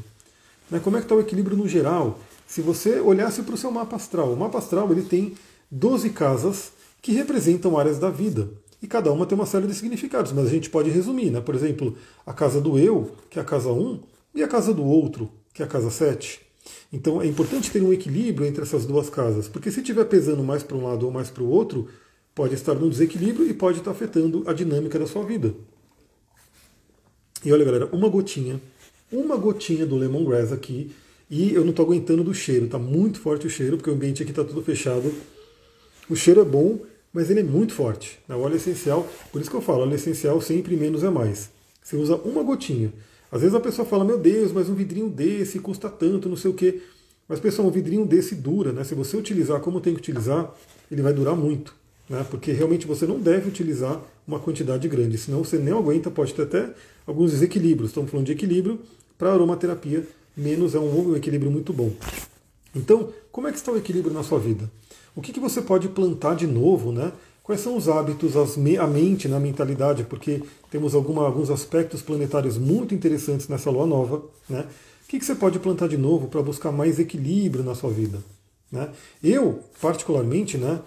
Né, 0.71 0.81
como 0.83 0.97
é 0.97 1.01
que 1.01 1.07
está 1.07 1.15
o 1.15 1.21
equilíbrio 1.21 1.57
no 1.57 1.67
geral? 1.67 2.19
Se 2.47 2.61
você 2.61 3.01
olhasse 3.01 3.43
para 3.43 3.55
o 3.55 3.59
seu 3.59 3.71
mapa 3.71 3.97
astral, 3.97 4.33
o 4.33 4.37
mapa 4.37 4.59
astral 4.59 4.91
ele 4.91 5.03
tem 5.03 5.35
12 5.71 6.11
casas 6.11 6.73
que 7.01 7.13
representam 7.13 7.79
áreas 7.79 7.99
da 7.99 8.11
vida. 8.11 8.51
E 8.83 8.87
cada 8.87 9.11
uma 9.11 9.27
tem 9.27 9.37
uma 9.37 9.47
série 9.47 9.67
de 9.67 9.75
significados, 9.75 10.33
mas 10.33 10.47
a 10.47 10.51
gente 10.51 10.71
pode 10.71 10.89
resumir, 10.91 11.31
né? 11.31 11.41
Por 11.41 11.55
exemplo, 11.55 11.97
a 12.25 12.33
casa 12.33 12.61
do 12.61 12.79
eu, 12.79 13.11
que 13.29 13.39
é 13.39 13.43
a 13.43 13.45
casa 13.45 13.71
1, 13.71 14.01
e 14.35 14.43
a 14.43 14.49
casa 14.49 14.73
do 14.73 14.85
outro, 14.85 15.31
que 15.53 15.63
é 15.63 15.65
a 15.65 15.69
casa 15.69 15.91
7. 15.91 16.41
Então 16.93 17.21
é 17.21 17.27
importante 17.27 17.71
ter 17.71 17.83
um 17.83 17.93
equilíbrio 17.93 18.47
entre 18.47 18.63
essas 18.63 18.85
duas 18.85 19.11
casas, 19.11 19.49
porque 19.49 19.71
se 19.71 19.81
estiver 19.81 20.05
pesando 20.05 20.43
mais 20.43 20.63
para 20.63 20.77
um 20.77 20.85
lado 20.85 21.07
ou 21.07 21.13
mais 21.13 21.31
para 21.31 21.43
o 21.43 21.49
outro, 21.49 21.89
pode 22.35 22.55
estar 22.55 22.75
no 22.75 22.89
desequilíbrio 22.89 23.49
e 23.49 23.55
pode 23.55 23.79
estar 23.79 23.91
afetando 23.91 24.45
a 24.47 24.53
dinâmica 24.53 24.99
da 24.99 25.07
sua 25.07 25.25
vida. 25.25 25.55
E 27.45 27.53
olha, 27.53 27.65
galera, 27.65 27.87
uma 27.93 28.09
gotinha, 28.09 28.61
uma 29.11 29.37
gotinha 29.37 29.87
do 29.87 29.97
lemongrass 29.97 30.53
aqui, 30.53 30.93
e 31.31 31.53
eu 31.53 31.63
não 31.63 31.71
estou 31.71 31.85
aguentando 31.85 32.25
do 32.25 32.33
cheiro, 32.33 32.65
está 32.65 32.79
muito 32.79 33.21
forte 33.21 33.47
o 33.47 33.51
cheiro, 33.51 33.77
porque 33.77 33.91
o 33.91 33.95
ambiente 33.95 34.23
aqui 34.23 34.33
está 34.33 34.43
tudo 34.43 34.63
fechado. 34.63 35.13
O 36.09 36.17
cheiro 36.17 36.41
é 36.41 36.45
bom, 36.45 36.81
mas 37.13 37.31
ele 37.31 37.41
é 37.41 37.43
muito 37.43 37.75
forte. 37.75 38.19
O 38.29 38.33
óleo 38.35 38.57
essencial, 38.57 39.07
por 39.31 39.41
isso 39.41 39.51
que 39.51 39.57
eu 39.57 39.61
falo, 39.61 39.83
óleo 39.83 39.95
essencial 39.95 40.41
sempre 40.41 40.77
menos 40.77 41.05
é 41.05 41.11
mais. 41.11 41.51
Você 41.83 41.97
usa 41.97 42.17
uma 42.17 42.43
gotinha. 42.43 42.93
Às 43.31 43.43
vezes 43.43 43.55
a 43.55 43.61
pessoa 43.61 43.87
fala, 43.87 44.05
meu 44.05 44.19
Deus, 44.19 44.53
mas 44.53 44.69
um 44.69 44.75
vidrinho 44.75 45.09
desse 45.09 45.59
custa 45.59 45.89
tanto, 45.89 46.29
não 46.29 46.37
sei 46.37 46.51
o 46.51 46.55
quê. 46.55 46.81
Mas 47.29 47.39
pessoal, 47.39 47.69
um 47.69 47.71
vidrinho 47.71 48.07
desse 48.07 48.35
dura, 48.35 48.73
né? 48.73 48.85
Se 48.85 48.95
você 48.95 49.17
utilizar 49.17 49.61
como 49.61 49.81
tem 49.81 49.93
que 49.93 50.01
utilizar, 50.01 50.53
ele 50.91 51.03
vai 51.03 51.13
durar 51.13 51.37
muito. 51.37 51.75
Né? 52.09 52.25
Porque 52.31 52.53
realmente 52.53 52.87
você 52.87 53.07
não 53.07 53.21
deve 53.21 53.49
utilizar 53.49 54.01
uma 54.27 54.39
quantidade 54.39 54.89
grande, 54.89 55.19
senão 55.19 55.45
você 55.45 55.59
nem 55.59 55.75
aguenta, 55.75 56.11
pode 56.11 56.33
ter 56.33 56.43
até 56.43 56.75
alguns 57.07 57.33
desequilíbrios. 57.33 57.91
Estamos 57.91 58.11
falando 58.11 58.27
de 58.27 58.33
equilíbrio, 58.33 58.81
para 59.19 59.33
aromaterapia, 59.33 60.07
menos 60.37 60.75
é 60.75 60.79
um 60.79 61.17
equilíbrio 61.17 61.51
muito 61.51 61.73
bom. 61.73 61.93
Então, 62.75 63.13
como 63.33 63.49
é 63.49 63.51
que 63.53 63.59
está 63.59 63.73
o 63.73 63.77
equilíbrio 63.77 64.15
na 64.15 64.23
sua 64.23 64.39
vida? 64.39 64.71
O 65.15 65.21
que, 65.21 65.33
que 65.33 65.41
você 65.41 65.61
pode 65.61 65.89
plantar 65.89 66.37
de 66.37 66.47
novo, 66.47 66.93
né? 66.93 67.13
Quais 67.49 67.63
são 67.63 67.79
os 67.79 67.89
hábitos, 67.89 68.35
a 68.37 68.87
mente, 68.87 69.27
na 69.27 69.41
mentalidade, 69.41 70.05
porque 70.05 70.43
temos 70.71 70.95
alguma, 70.95 71.25
alguns 71.25 71.49
aspectos 71.49 72.03
planetários 72.03 72.59
muito 72.59 72.95
interessantes 72.95 73.49
nessa 73.49 73.71
lua 73.71 73.87
nova. 73.87 74.23
Né? 74.47 74.67
O 75.03 75.09
que, 75.09 75.19
que 75.19 75.25
você 75.25 75.35
pode 75.35 75.59
plantar 75.59 75.89
de 75.89 75.97
novo 75.97 76.29
para 76.29 76.43
buscar 76.43 76.71
mais 76.71 76.99
equilíbrio 76.99 77.65
na 77.65 77.75
sua 77.75 77.89
vida? 77.89 78.23
Né? 78.71 78.91
Eu, 79.25 79.61
particularmente, 79.81 80.59
né, 80.59 80.83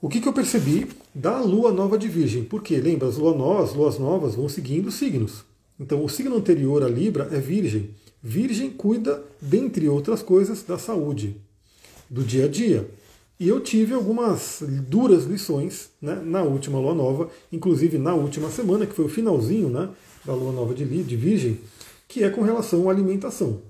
o 0.00 0.08
que, 0.08 0.20
que 0.20 0.26
eu 0.26 0.32
percebi 0.32 0.88
da 1.14 1.40
lua 1.40 1.70
nova 1.70 1.96
de 1.96 2.08
Virgem? 2.08 2.42
Porque, 2.42 2.78
lembra, 2.78 3.06
as 3.06 3.16
luas 3.16 3.36
novas, 3.36 3.72
luas 3.72 3.96
novas 3.96 4.34
vão 4.34 4.48
seguindo 4.48 4.90
signos. 4.90 5.44
Então, 5.78 6.04
o 6.04 6.08
signo 6.08 6.36
anterior 6.36 6.82
a 6.82 6.88
Libra 6.88 7.28
é 7.30 7.38
Virgem. 7.38 7.90
Virgem 8.20 8.70
cuida, 8.70 9.22
dentre 9.40 9.88
outras 9.88 10.20
coisas, 10.20 10.64
da 10.64 10.78
saúde, 10.78 11.36
do 12.10 12.24
dia 12.24 12.46
a 12.46 12.48
dia. 12.48 12.90
E 13.42 13.48
eu 13.48 13.58
tive 13.58 13.92
algumas 13.92 14.62
duras 14.88 15.24
lições 15.24 15.90
né, 16.00 16.14
na 16.24 16.44
última 16.44 16.78
lua 16.78 16.94
nova, 16.94 17.28
inclusive 17.50 17.98
na 17.98 18.14
última 18.14 18.48
semana, 18.48 18.86
que 18.86 18.94
foi 18.94 19.06
o 19.06 19.08
finalzinho 19.08 19.68
né, 19.68 19.88
da 20.24 20.32
lua 20.32 20.52
nova 20.52 20.72
de, 20.72 20.84
de 20.84 21.16
Virgem, 21.16 21.58
que 22.06 22.22
é 22.22 22.30
com 22.30 22.42
relação 22.42 22.88
à 22.88 22.92
alimentação. 22.92 23.60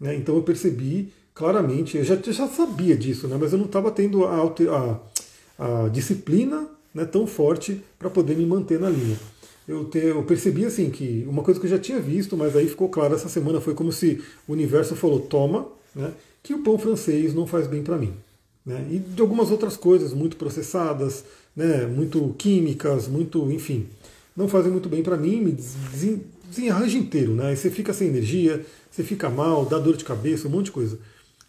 Né? 0.00 0.16
Então 0.16 0.34
eu 0.34 0.42
percebi 0.42 1.12
claramente, 1.34 1.98
eu 1.98 2.04
já, 2.04 2.16
já 2.16 2.48
sabia 2.48 2.96
disso, 2.96 3.28
né, 3.28 3.36
mas 3.38 3.52
eu 3.52 3.58
não 3.58 3.66
estava 3.66 3.90
tendo 3.90 4.24
a, 4.24 4.50
a, 5.58 5.84
a 5.84 5.88
disciplina 5.90 6.66
né, 6.94 7.04
tão 7.04 7.26
forte 7.26 7.82
para 7.98 8.08
poder 8.08 8.34
me 8.34 8.46
manter 8.46 8.80
na 8.80 8.88
linha. 8.88 9.18
Eu, 9.68 9.84
te, 9.84 9.98
eu, 9.98 10.22
percebi 10.22 10.64
assim 10.64 10.88
que 10.88 11.26
uma 11.28 11.42
coisa 11.42 11.60
que 11.60 11.66
eu 11.66 11.70
já 11.70 11.78
tinha 11.78 12.00
visto, 12.00 12.34
mas 12.34 12.56
aí 12.56 12.66
ficou 12.66 12.88
claro 12.88 13.14
essa 13.14 13.28
semana 13.28 13.60
foi 13.60 13.74
como 13.74 13.92
se 13.92 14.22
o 14.48 14.52
universo 14.52 14.96
falou: 14.96 15.20
toma, 15.20 15.68
né, 15.94 16.14
que 16.42 16.54
o 16.54 16.62
pão 16.62 16.78
francês 16.78 17.34
não 17.34 17.46
faz 17.46 17.66
bem 17.66 17.82
para 17.82 17.98
mim. 17.98 18.14
Né? 18.68 18.86
E 18.90 18.98
de 18.98 19.22
algumas 19.22 19.50
outras 19.50 19.78
coisas 19.78 20.12
muito 20.12 20.36
processadas, 20.36 21.24
né? 21.56 21.86
muito 21.86 22.34
químicas, 22.36 23.08
muito, 23.08 23.50
enfim, 23.50 23.86
não 24.36 24.46
fazem 24.46 24.70
muito 24.70 24.90
bem 24.90 25.02
para 25.02 25.16
mim, 25.16 25.40
me 25.40 25.52
desenranja 25.52 26.98
inteiro. 26.98 27.32
Né? 27.32 27.46
Aí 27.46 27.56
você 27.56 27.70
fica 27.70 27.94
sem 27.94 28.08
energia, 28.08 28.62
você 28.90 29.02
fica 29.02 29.30
mal, 29.30 29.64
dá 29.64 29.78
dor 29.78 29.96
de 29.96 30.04
cabeça, 30.04 30.48
um 30.48 30.50
monte 30.50 30.66
de 30.66 30.72
coisa. 30.72 30.98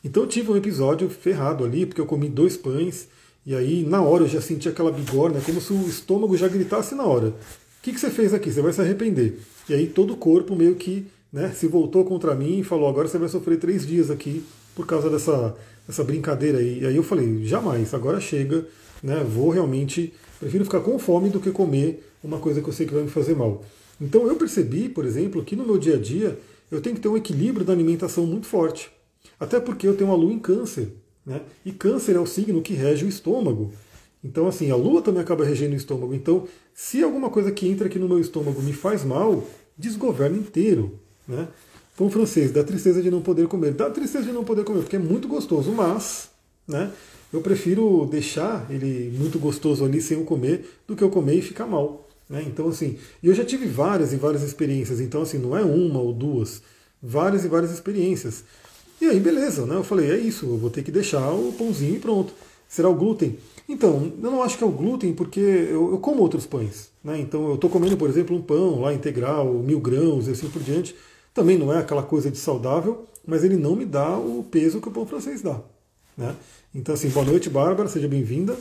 Então 0.02 0.24
eu 0.24 0.30
tive 0.30 0.50
um 0.50 0.56
episódio 0.56 1.10
ferrado 1.10 1.66
ali, 1.66 1.86
porque 1.86 2.00
eu 2.00 2.06
comi 2.06 2.30
dois 2.30 2.56
pães, 2.56 3.10
e 3.46 3.54
aí 3.54 3.84
na 3.84 4.02
hora 4.02 4.24
eu 4.24 4.30
já 4.30 4.40
senti 4.40 4.70
aquela 4.70 4.90
bigorna, 4.90 5.42
como 5.42 5.60
se 5.60 5.74
o 5.74 5.90
estômago 5.90 6.38
já 6.38 6.48
gritasse 6.48 6.96
na 6.96 7.04
hora. 7.04 7.28
O 7.28 7.34
que, 7.82 7.92
que 7.92 8.00
você 8.00 8.10
fez 8.10 8.34
aqui? 8.34 8.50
Você 8.50 8.62
vai 8.62 8.72
se 8.72 8.80
arrepender. 8.80 9.40
E 9.68 9.74
aí 9.74 9.88
todo 9.88 10.14
o 10.14 10.18
corpo 10.18 10.56
meio 10.56 10.76
que 10.76 11.06
né, 11.34 11.52
se 11.52 11.68
voltou 11.68 12.06
contra 12.06 12.34
mim 12.34 12.60
e 12.60 12.64
falou: 12.64 12.88
agora 12.88 13.10
você 13.10 13.18
vai 13.18 13.28
sofrer 13.28 13.60
três 13.60 13.86
dias 13.86 14.10
aqui 14.10 14.42
por 14.74 14.86
causa 14.86 15.10
dessa, 15.10 15.54
essa 15.90 16.04
brincadeira 16.04 16.60
aí. 16.60 16.82
E 16.84 16.86
aí 16.86 16.96
eu 16.96 17.04
falei, 17.04 17.44
jamais, 17.44 17.94
agora 17.94 18.22
chega, 18.22 18.66
né? 19.02 19.24
Vou 19.24 19.50
realmente, 19.50 20.14
prefiro 20.40 20.64
ficar 20.64 20.82
com 20.82 21.00
fome 21.00 21.30
do 21.30 21.40
que 21.40 21.52
comer 21.52 22.08
uma 22.24 22.38
coisa 22.38 22.62
que 22.62 22.70
eu 22.70 22.74
sei 22.74 22.86
que 22.86 22.94
vai 22.94 23.04
me 23.04 23.10
fazer 23.10 23.36
mal. 23.36 23.66
Então 24.00 24.28
eu 24.28 24.36
percebi, 24.36 24.88
por 24.88 25.04
exemplo, 25.04 25.44
que 25.44 25.56
no 25.56 25.66
meu 25.66 25.80
dia 25.80 25.96
a 25.96 26.00
dia 26.00 26.40
eu 26.72 26.80
tenho 26.80 26.96
que 26.96 27.02
ter 27.02 27.08
um 27.08 27.18
equilíbrio 27.18 27.66
da 27.66 27.74
alimentação 27.74 28.26
muito 28.26 28.46
forte. 28.46 28.92
Até 29.40 29.60
porque 29.60 29.88
eu 29.88 29.96
tenho 29.96 30.12
uma 30.12 30.16
lua 30.16 30.32
em 30.32 30.40
câncer. 30.40 30.94
Né? 31.26 31.42
E 31.66 31.72
câncer 31.72 32.16
é 32.16 32.20
o 32.20 32.26
signo 32.26 32.62
que 32.62 32.74
rege 32.74 33.06
o 33.06 33.10
estômago. 33.10 33.72
Então, 34.24 34.48
assim, 34.48 34.70
a 34.70 34.76
lua 34.76 35.02
também 35.02 35.22
acaba 35.22 35.46
regendo 35.46 35.74
o 35.74 35.78
estômago. 35.78 36.14
Então, 36.14 36.48
se 36.74 37.02
alguma 37.02 37.30
coisa 37.30 37.52
que 37.52 37.68
entra 37.68 37.88
aqui 37.88 37.98
no 37.98 38.08
meu 38.08 38.20
estômago 38.20 38.62
me 38.62 38.74
faz 38.74 39.04
mal, 39.04 39.46
desgoverna 39.78 40.38
inteiro. 40.38 41.00
Né? 41.28 41.48
Pão 42.00 42.10
francês, 42.10 42.50
dá 42.50 42.64
tristeza 42.64 43.02
de 43.02 43.12
não 43.12 43.22
poder 43.22 43.46
comer. 43.50 43.74
Dá 43.74 43.90
tristeza 43.90 44.24
de 44.24 44.32
não 44.32 44.46
poder 44.46 44.64
comer, 44.64 44.80
porque 44.80 44.96
é 44.96 45.00
muito 45.00 45.28
gostoso, 45.28 45.70
mas 45.74 46.30
né, 46.66 46.94
eu 47.34 47.42
prefiro 47.42 48.08
deixar 48.10 48.66
ele 48.70 49.14
muito 49.20 49.38
gostoso 49.38 49.84
ali 49.84 50.02
sem 50.02 50.18
eu 50.18 50.24
comer 50.24 50.80
do 50.88 50.96
que 50.96 51.04
eu 51.04 51.10
comer 51.10 51.36
e 51.36 51.42
ficar 51.42 51.68
mal. 51.68 52.08
Né? 52.30 52.42
Então, 52.48 52.70
assim, 52.70 52.98
eu 53.22 53.34
já 53.34 53.44
tive 53.44 53.66
várias 53.66 54.14
e 54.14 54.16
várias 54.16 54.44
experiências, 54.44 55.02
então, 55.02 55.24
assim, 55.24 55.40
não 55.40 55.58
é 55.58 55.62
uma 55.62 56.00
ou 56.00 56.14
duas, 56.14 56.62
várias 57.04 57.44
e 57.44 57.50
várias 57.50 57.70
experiências. 57.70 58.46
E 59.02 59.06
aí, 59.06 59.20
beleza, 59.20 59.66
né? 59.66 59.76
Eu 59.76 59.84
falei, 59.84 60.10
é 60.10 60.18
isso, 60.18 60.46
eu 60.46 60.58
vou 60.58 60.70
ter 60.70 60.84
que 60.84 60.92
deixar 60.94 61.34
o 61.34 61.52
pãozinho 61.52 61.96
e 61.96 62.00
pronto. 62.00 62.34
Será 62.70 62.88
o 62.88 62.96
glúten? 62.96 63.38
Então, 63.68 64.14
eu 64.24 64.32
não 64.32 64.42
acho 64.42 64.58
que 64.58 64.64
é 64.64 64.68
o 64.68 64.72
glúten, 64.72 65.12
porque 65.12 65.42
eu, 65.42 65.92
eu 65.92 65.98
como 65.98 66.22
outros 66.22 66.46
pães. 66.46 66.92
Né? 67.04 67.20
Então, 67.20 67.50
eu 67.50 67.56
estou 67.56 67.70
comendo, 67.70 67.98
por 67.98 68.08
exemplo, 68.08 68.34
um 68.38 68.42
pão 68.42 68.80
lá 68.80 68.94
integral, 68.94 69.54
mil 69.56 69.82
grãos 69.82 70.30
e 70.30 70.32
assim 70.32 70.48
por 70.48 70.64
diante. 70.64 70.96
Também 71.40 71.58
não 71.58 71.72
é 71.72 71.78
aquela 71.78 72.04
coisa 72.04 72.30
de 72.30 72.38
saudável, 72.38 73.08
mas 73.26 73.46
ele 73.46 73.56
não 73.56 73.74
me 73.74 73.86
dá 73.86 74.18
o 74.18 74.44
peso 74.52 74.82
que 74.82 74.90
o 74.90 74.92
pão 74.92 75.06
francês 75.06 75.42
dá. 75.42 75.58
Né? 76.18 76.36
Então, 76.76 76.94
assim, 76.94 77.08
boa 77.08 77.26
noite, 77.26 77.50
Bárbara, 77.50 77.88
seja 77.88 78.10
bem-vinda. 78.10 78.58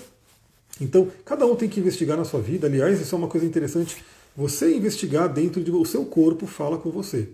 Então, 0.81 1.11
cada 1.25 1.45
um 1.45 1.57
tem 1.57 1.69
que 1.69 1.81
investigar 1.81 2.17
na 2.17 2.25
sua 2.25 2.41
vida. 2.41 2.69
Aliás, 2.69 3.01
isso 3.01 3.13
é 3.13 3.19
uma 3.19 3.27
coisa 3.27 3.45
interessante. 3.45 3.97
Você 4.37 4.77
investigar 4.77 5.29
dentro 5.29 5.61
de 5.61 5.73
o 5.73 5.85
seu 5.85 6.05
corpo 6.05 6.47
fala 6.47 6.79
com 6.79 6.89
você. 6.89 7.31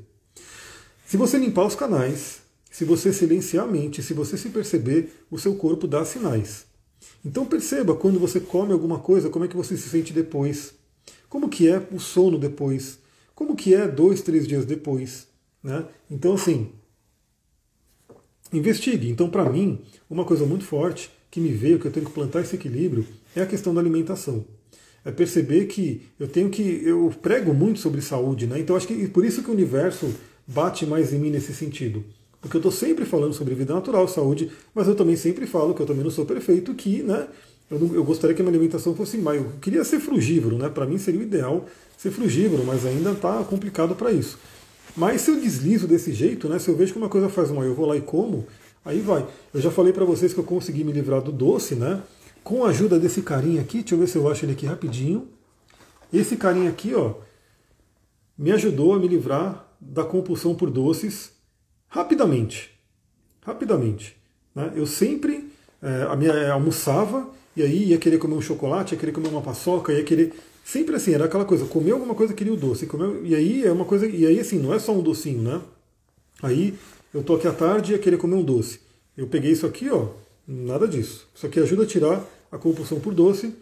Se 1.04 1.18
você 1.18 1.36
limpar 1.36 1.66
os 1.66 1.74
canais, 1.74 2.38
se 2.70 2.86
você 2.86 3.12
silenciar 3.12 3.64
a 3.64 3.70
mente, 3.70 4.02
se 4.02 4.14
você 4.14 4.38
se 4.38 4.48
perceber, 4.48 5.12
o 5.30 5.38
seu 5.38 5.56
corpo 5.56 5.86
dá 5.86 6.06
sinais. 6.06 6.64
Então 7.22 7.44
perceba 7.44 7.94
quando 7.94 8.18
você 8.18 8.40
come 8.40 8.72
alguma 8.72 8.98
coisa, 8.98 9.28
como 9.28 9.44
é 9.44 9.48
que 9.48 9.56
você 9.58 9.76
se 9.76 9.90
sente 9.90 10.10
depois. 10.10 10.72
Como 11.28 11.50
que 11.50 11.68
é 11.68 11.86
o 11.92 12.00
sono 12.00 12.38
depois. 12.38 12.98
Como 13.34 13.54
que 13.54 13.74
é 13.74 13.86
dois, 13.86 14.22
três 14.22 14.48
dias 14.48 14.64
depois. 14.64 15.33
Né? 15.64 15.86
Então 16.10 16.34
assim, 16.34 16.70
investigue. 18.52 19.08
Então 19.08 19.30
para 19.30 19.48
mim, 19.48 19.80
uma 20.08 20.26
coisa 20.26 20.44
muito 20.44 20.64
forte 20.66 21.10
que 21.30 21.40
me 21.40 21.48
veio, 21.48 21.80
que 21.80 21.86
eu 21.86 21.90
tenho 21.90 22.06
que 22.06 22.12
plantar 22.12 22.42
esse 22.42 22.54
equilíbrio, 22.54 23.04
é 23.34 23.42
a 23.42 23.46
questão 23.46 23.74
da 23.74 23.80
alimentação. 23.80 24.44
É 25.04 25.10
perceber 25.10 25.66
que 25.66 26.02
eu 26.18 26.28
tenho 26.28 26.48
que. 26.48 26.82
Eu 26.84 27.12
prego 27.20 27.52
muito 27.52 27.80
sobre 27.80 28.00
saúde, 28.00 28.46
né? 28.46 28.58
Então 28.58 28.76
acho 28.76 28.86
que 28.86 29.08
por 29.08 29.24
isso 29.24 29.42
que 29.42 29.50
o 29.50 29.52
universo 29.52 30.14
bate 30.46 30.86
mais 30.86 31.12
em 31.12 31.18
mim 31.18 31.30
nesse 31.30 31.52
sentido. 31.52 32.04
Porque 32.40 32.56
eu 32.56 32.60
estou 32.60 32.72
sempre 32.72 33.04
falando 33.04 33.32
sobre 33.32 33.54
vida 33.54 33.74
natural, 33.74 34.06
saúde, 34.06 34.50
mas 34.74 34.86
eu 34.86 34.94
também 34.94 35.16
sempre 35.16 35.46
falo 35.46 35.74
que 35.74 35.80
eu 35.80 35.86
também 35.86 36.04
não 36.04 36.10
sou 36.10 36.26
perfeito, 36.26 36.74
que 36.74 37.02
né, 37.02 37.26
eu, 37.70 37.78
não, 37.78 37.94
eu 37.94 38.04
gostaria 38.04 38.34
que 38.34 38.42
a 38.42 38.44
minha 38.44 38.54
alimentação 38.56 38.94
fosse 38.94 39.18
mais. 39.18 39.40
Eu 39.40 39.52
queria 39.60 39.82
ser 39.84 39.98
frugívoro, 39.98 40.56
né? 40.56 40.68
Para 40.68 40.86
mim 40.86 40.98
seria 40.98 41.20
o 41.20 41.22
ideal 41.22 41.66
ser 41.98 42.10
frugívoro, 42.10 42.64
mas 42.64 42.84
ainda 42.86 43.12
está 43.12 43.42
complicado 43.44 43.94
para 43.94 44.12
isso. 44.12 44.38
Mas 44.96 45.22
se 45.22 45.30
eu 45.30 45.40
deslizo 45.40 45.86
desse 45.86 46.12
jeito, 46.12 46.48
né? 46.48 46.58
Se 46.58 46.68
eu 46.68 46.76
vejo 46.76 46.92
que 46.92 46.98
uma 46.98 47.08
coisa 47.08 47.28
faz 47.28 47.50
mal, 47.50 47.64
eu 47.64 47.74
vou 47.74 47.86
lá 47.86 47.96
e 47.96 48.00
como, 48.00 48.46
aí 48.84 49.00
vai. 49.00 49.26
Eu 49.52 49.60
já 49.60 49.70
falei 49.70 49.92
para 49.92 50.04
vocês 50.04 50.32
que 50.32 50.38
eu 50.38 50.44
consegui 50.44 50.84
me 50.84 50.92
livrar 50.92 51.20
do 51.20 51.32
doce, 51.32 51.74
né? 51.74 52.02
Com 52.42 52.64
a 52.64 52.68
ajuda 52.68 52.98
desse 52.98 53.22
carinha 53.22 53.62
aqui, 53.62 53.78
deixa 53.78 53.94
eu 53.94 53.98
ver 53.98 54.06
se 54.06 54.16
eu 54.16 54.28
acho 54.28 54.44
ele 54.44 54.52
aqui 54.52 54.66
rapidinho. 54.66 55.28
Esse 56.12 56.36
carinha 56.36 56.70
aqui, 56.70 56.94
ó, 56.94 57.14
me 58.36 58.52
ajudou 58.52 58.94
a 58.94 58.98
me 58.98 59.08
livrar 59.08 59.68
da 59.80 60.04
compulsão 60.04 60.54
por 60.54 60.70
doces 60.70 61.32
rapidamente. 61.88 62.70
Rapidamente. 63.44 64.16
Né? 64.54 64.72
Eu 64.74 64.86
sempre 64.86 65.50
é, 65.82 66.02
a 66.08 66.16
minha, 66.16 66.32
é, 66.32 66.50
almoçava 66.50 67.28
e 67.54 67.62
aí 67.62 67.90
ia 67.90 67.98
querer 67.98 68.18
comer 68.18 68.34
um 68.34 68.40
chocolate, 68.40 68.94
ia 68.94 68.98
querer 68.98 69.12
comer 69.12 69.28
uma 69.28 69.42
paçoca, 69.42 69.92
ia 69.92 70.02
querer. 70.02 70.32
Sempre 70.64 70.96
assim, 70.96 71.12
era 71.12 71.26
aquela 71.26 71.44
coisa, 71.44 71.66
comer 71.66 71.92
alguma 71.92 72.14
coisa 72.14 72.32
queria 72.32 72.52
o 72.52 72.56
doce. 72.56 72.86
Comer, 72.86 73.22
e 73.22 73.34
aí 73.34 73.64
é 73.64 73.70
uma 73.70 73.84
coisa. 73.84 74.06
E 74.06 74.26
aí 74.26 74.40
assim, 74.40 74.58
não 74.58 74.72
é 74.72 74.78
só 74.78 74.92
um 74.92 75.02
docinho, 75.02 75.42
né? 75.42 75.60
Aí 76.42 76.74
eu 77.12 77.22
tô 77.22 77.34
aqui 77.34 77.46
à 77.46 77.52
tarde 77.52 77.92
e 77.92 77.94
ia 77.94 77.98
querer 78.00 78.16
comer 78.16 78.34
um 78.34 78.42
doce. 78.42 78.80
Eu 79.16 79.26
peguei 79.26 79.52
isso 79.52 79.66
aqui, 79.66 79.90
ó, 79.90 80.08
nada 80.48 80.88
disso. 80.88 81.28
Isso 81.34 81.46
aqui 81.46 81.60
ajuda 81.60 81.82
a 81.82 81.86
tirar 81.86 82.24
a 82.50 82.56
compulsão 82.56 82.98
por 82.98 83.12
doce. 83.12 83.54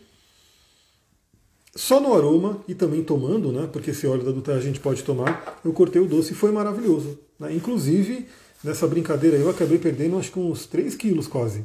Só 1.74 2.00
no 2.00 2.14
aroma 2.14 2.60
e 2.68 2.74
também 2.74 3.02
tomando, 3.02 3.50
né? 3.50 3.68
Porque 3.72 3.90
esse 3.90 4.06
óleo 4.06 4.22
da 4.22 4.30
Dutra 4.30 4.54
a 4.54 4.60
gente 4.60 4.78
pode 4.78 5.02
tomar. 5.02 5.60
Eu 5.64 5.72
cortei 5.72 6.00
o 6.00 6.06
doce 6.06 6.32
e 6.32 6.36
foi 6.36 6.52
maravilhoso. 6.52 7.18
Né? 7.38 7.52
Inclusive, 7.54 8.28
nessa 8.62 8.86
brincadeira 8.86 9.36
eu 9.36 9.50
acabei 9.50 9.78
perdendo 9.78 10.18
acho 10.18 10.30
que 10.30 10.38
uns 10.38 10.66
3 10.66 10.94
quilos 10.94 11.26
quase. 11.26 11.64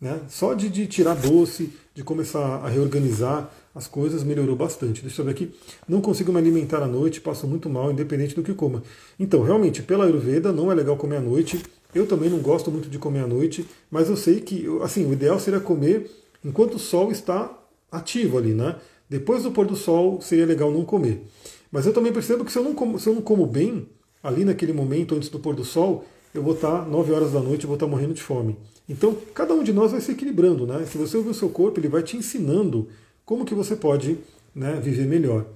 Né? 0.00 0.20
Só 0.28 0.52
de, 0.52 0.68
de 0.68 0.86
tirar 0.86 1.14
doce, 1.14 1.72
de 1.94 2.04
começar 2.04 2.56
a 2.56 2.68
reorganizar 2.68 3.50
as 3.74 3.86
coisas, 3.86 4.22
melhorou 4.22 4.54
bastante. 4.54 5.02
Deixa 5.02 5.20
eu 5.20 5.24
ver 5.24 5.32
aqui. 5.32 5.52
Não 5.88 6.00
consigo 6.00 6.32
me 6.32 6.38
alimentar 6.38 6.82
à 6.82 6.86
noite, 6.86 7.20
passo 7.20 7.46
muito 7.46 7.68
mal, 7.68 7.90
independente 7.90 8.34
do 8.34 8.42
que 8.42 8.54
coma. 8.54 8.82
Então, 9.18 9.42
realmente, 9.42 9.82
pela 9.82 10.04
Ayurveda, 10.04 10.52
não 10.52 10.70
é 10.70 10.74
legal 10.74 10.96
comer 10.96 11.16
à 11.16 11.20
noite. 11.20 11.60
Eu 11.94 12.06
também 12.06 12.30
não 12.30 12.38
gosto 12.38 12.70
muito 12.70 12.88
de 12.88 12.98
comer 12.98 13.20
à 13.20 13.26
noite, 13.26 13.66
mas 13.90 14.08
eu 14.08 14.16
sei 14.16 14.40
que, 14.40 14.66
assim, 14.82 15.04
o 15.06 15.12
ideal 15.12 15.40
seria 15.40 15.60
comer 15.60 16.10
enquanto 16.44 16.74
o 16.74 16.78
sol 16.78 17.10
está 17.10 17.50
ativo 17.90 18.38
ali, 18.38 18.52
né? 18.54 18.76
Depois 19.08 19.42
do 19.42 19.50
pôr 19.50 19.66
do 19.66 19.76
sol, 19.76 20.20
seria 20.20 20.46
legal 20.46 20.70
não 20.70 20.84
comer. 20.84 21.22
Mas 21.70 21.86
eu 21.86 21.92
também 21.92 22.12
percebo 22.12 22.44
que 22.44 22.52
se 22.52 22.58
eu 22.58 22.64
não 22.64 22.74
como, 22.74 22.98
se 22.98 23.08
eu 23.08 23.14
não 23.14 23.22
como 23.22 23.46
bem, 23.46 23.88
ali 24.22 24.44
naquele 24.44 24.72
momento 24.72 25.14
antes 25.14 25.28
do 25.28 25.38
pôr 25.38 25.54
do 25.54 25.64
sol, 25.64 26.04
eu 26.32 26.42
vou 26.42 26.54
estar 26.54 26.86
9 26.86 27.12
horas 27.12 27.32
da 27.32 27.40
noite, 27.40 27.64
eu 27.64 27.68
vou 27.68 27.76
estar 27.76 27.86
morrendo 27.86 28.14
de 28.14 28.22
fome. 28.22 28.56
Então, 28.88 29.16
cada 29.32 29.54
um 29.54 29.62
de 29.62 29.72
nós 29.72 29.92
vai 29.92 30.00
se 30.00 30.12
equilibrando, 30.12 30.66
né? 30.66 30.84
Se 30.84 30.98
você 30.98 31.16
ouvir 31.16 31.30
o 31.30 31.34
seu 31.34 31.48
corpo, 31.48 31.78
ele 31.78 31.88
vai 31.88 32.02
te 32.02 32.16
ensinando 32.16 32.88
como 33.24 33.44
que 33.44 33.54
você 33.54 33.76
pode 33.76 34.18
né, 34.54 34.80
viver 34.82 35.06
melhor. 35.06 35.46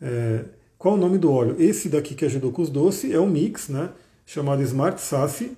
É, 0.00 0.44
qual 0.78 0.94
o 0.94 0.98
nome 0.98 1.18
do 1.18 1.30
óleo? 1.30 1.56
Esse 1.58 1.88
daqui 1.88 2.14
que 2.14 2.24
ajudou 2.24 2.50
com 2.50 2.62
os 2.62 2.70
doces 2.70 3.12
é 3.12 3.20
um 3.20 3.28
mix, 3.28 3.68
né? 3.68 3.90
Chamado 4.26 4.62
Smart 4.62 5.00
Sassy. 5.00 5.56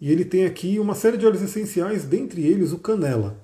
E 0.00 0.12
ele 0.12 0.24
tem 0.24 0.44
aqui 0.44 0.78
uma 0.78 0.94
série 0.94 1.16
de 1.16 1.26
óleos 1.26 1.42
essenciais, 1.42 2.04
dentre 2.04 2.46
eles 2.46 2.72
o 2.72 2.78
canela. 2.78 3.42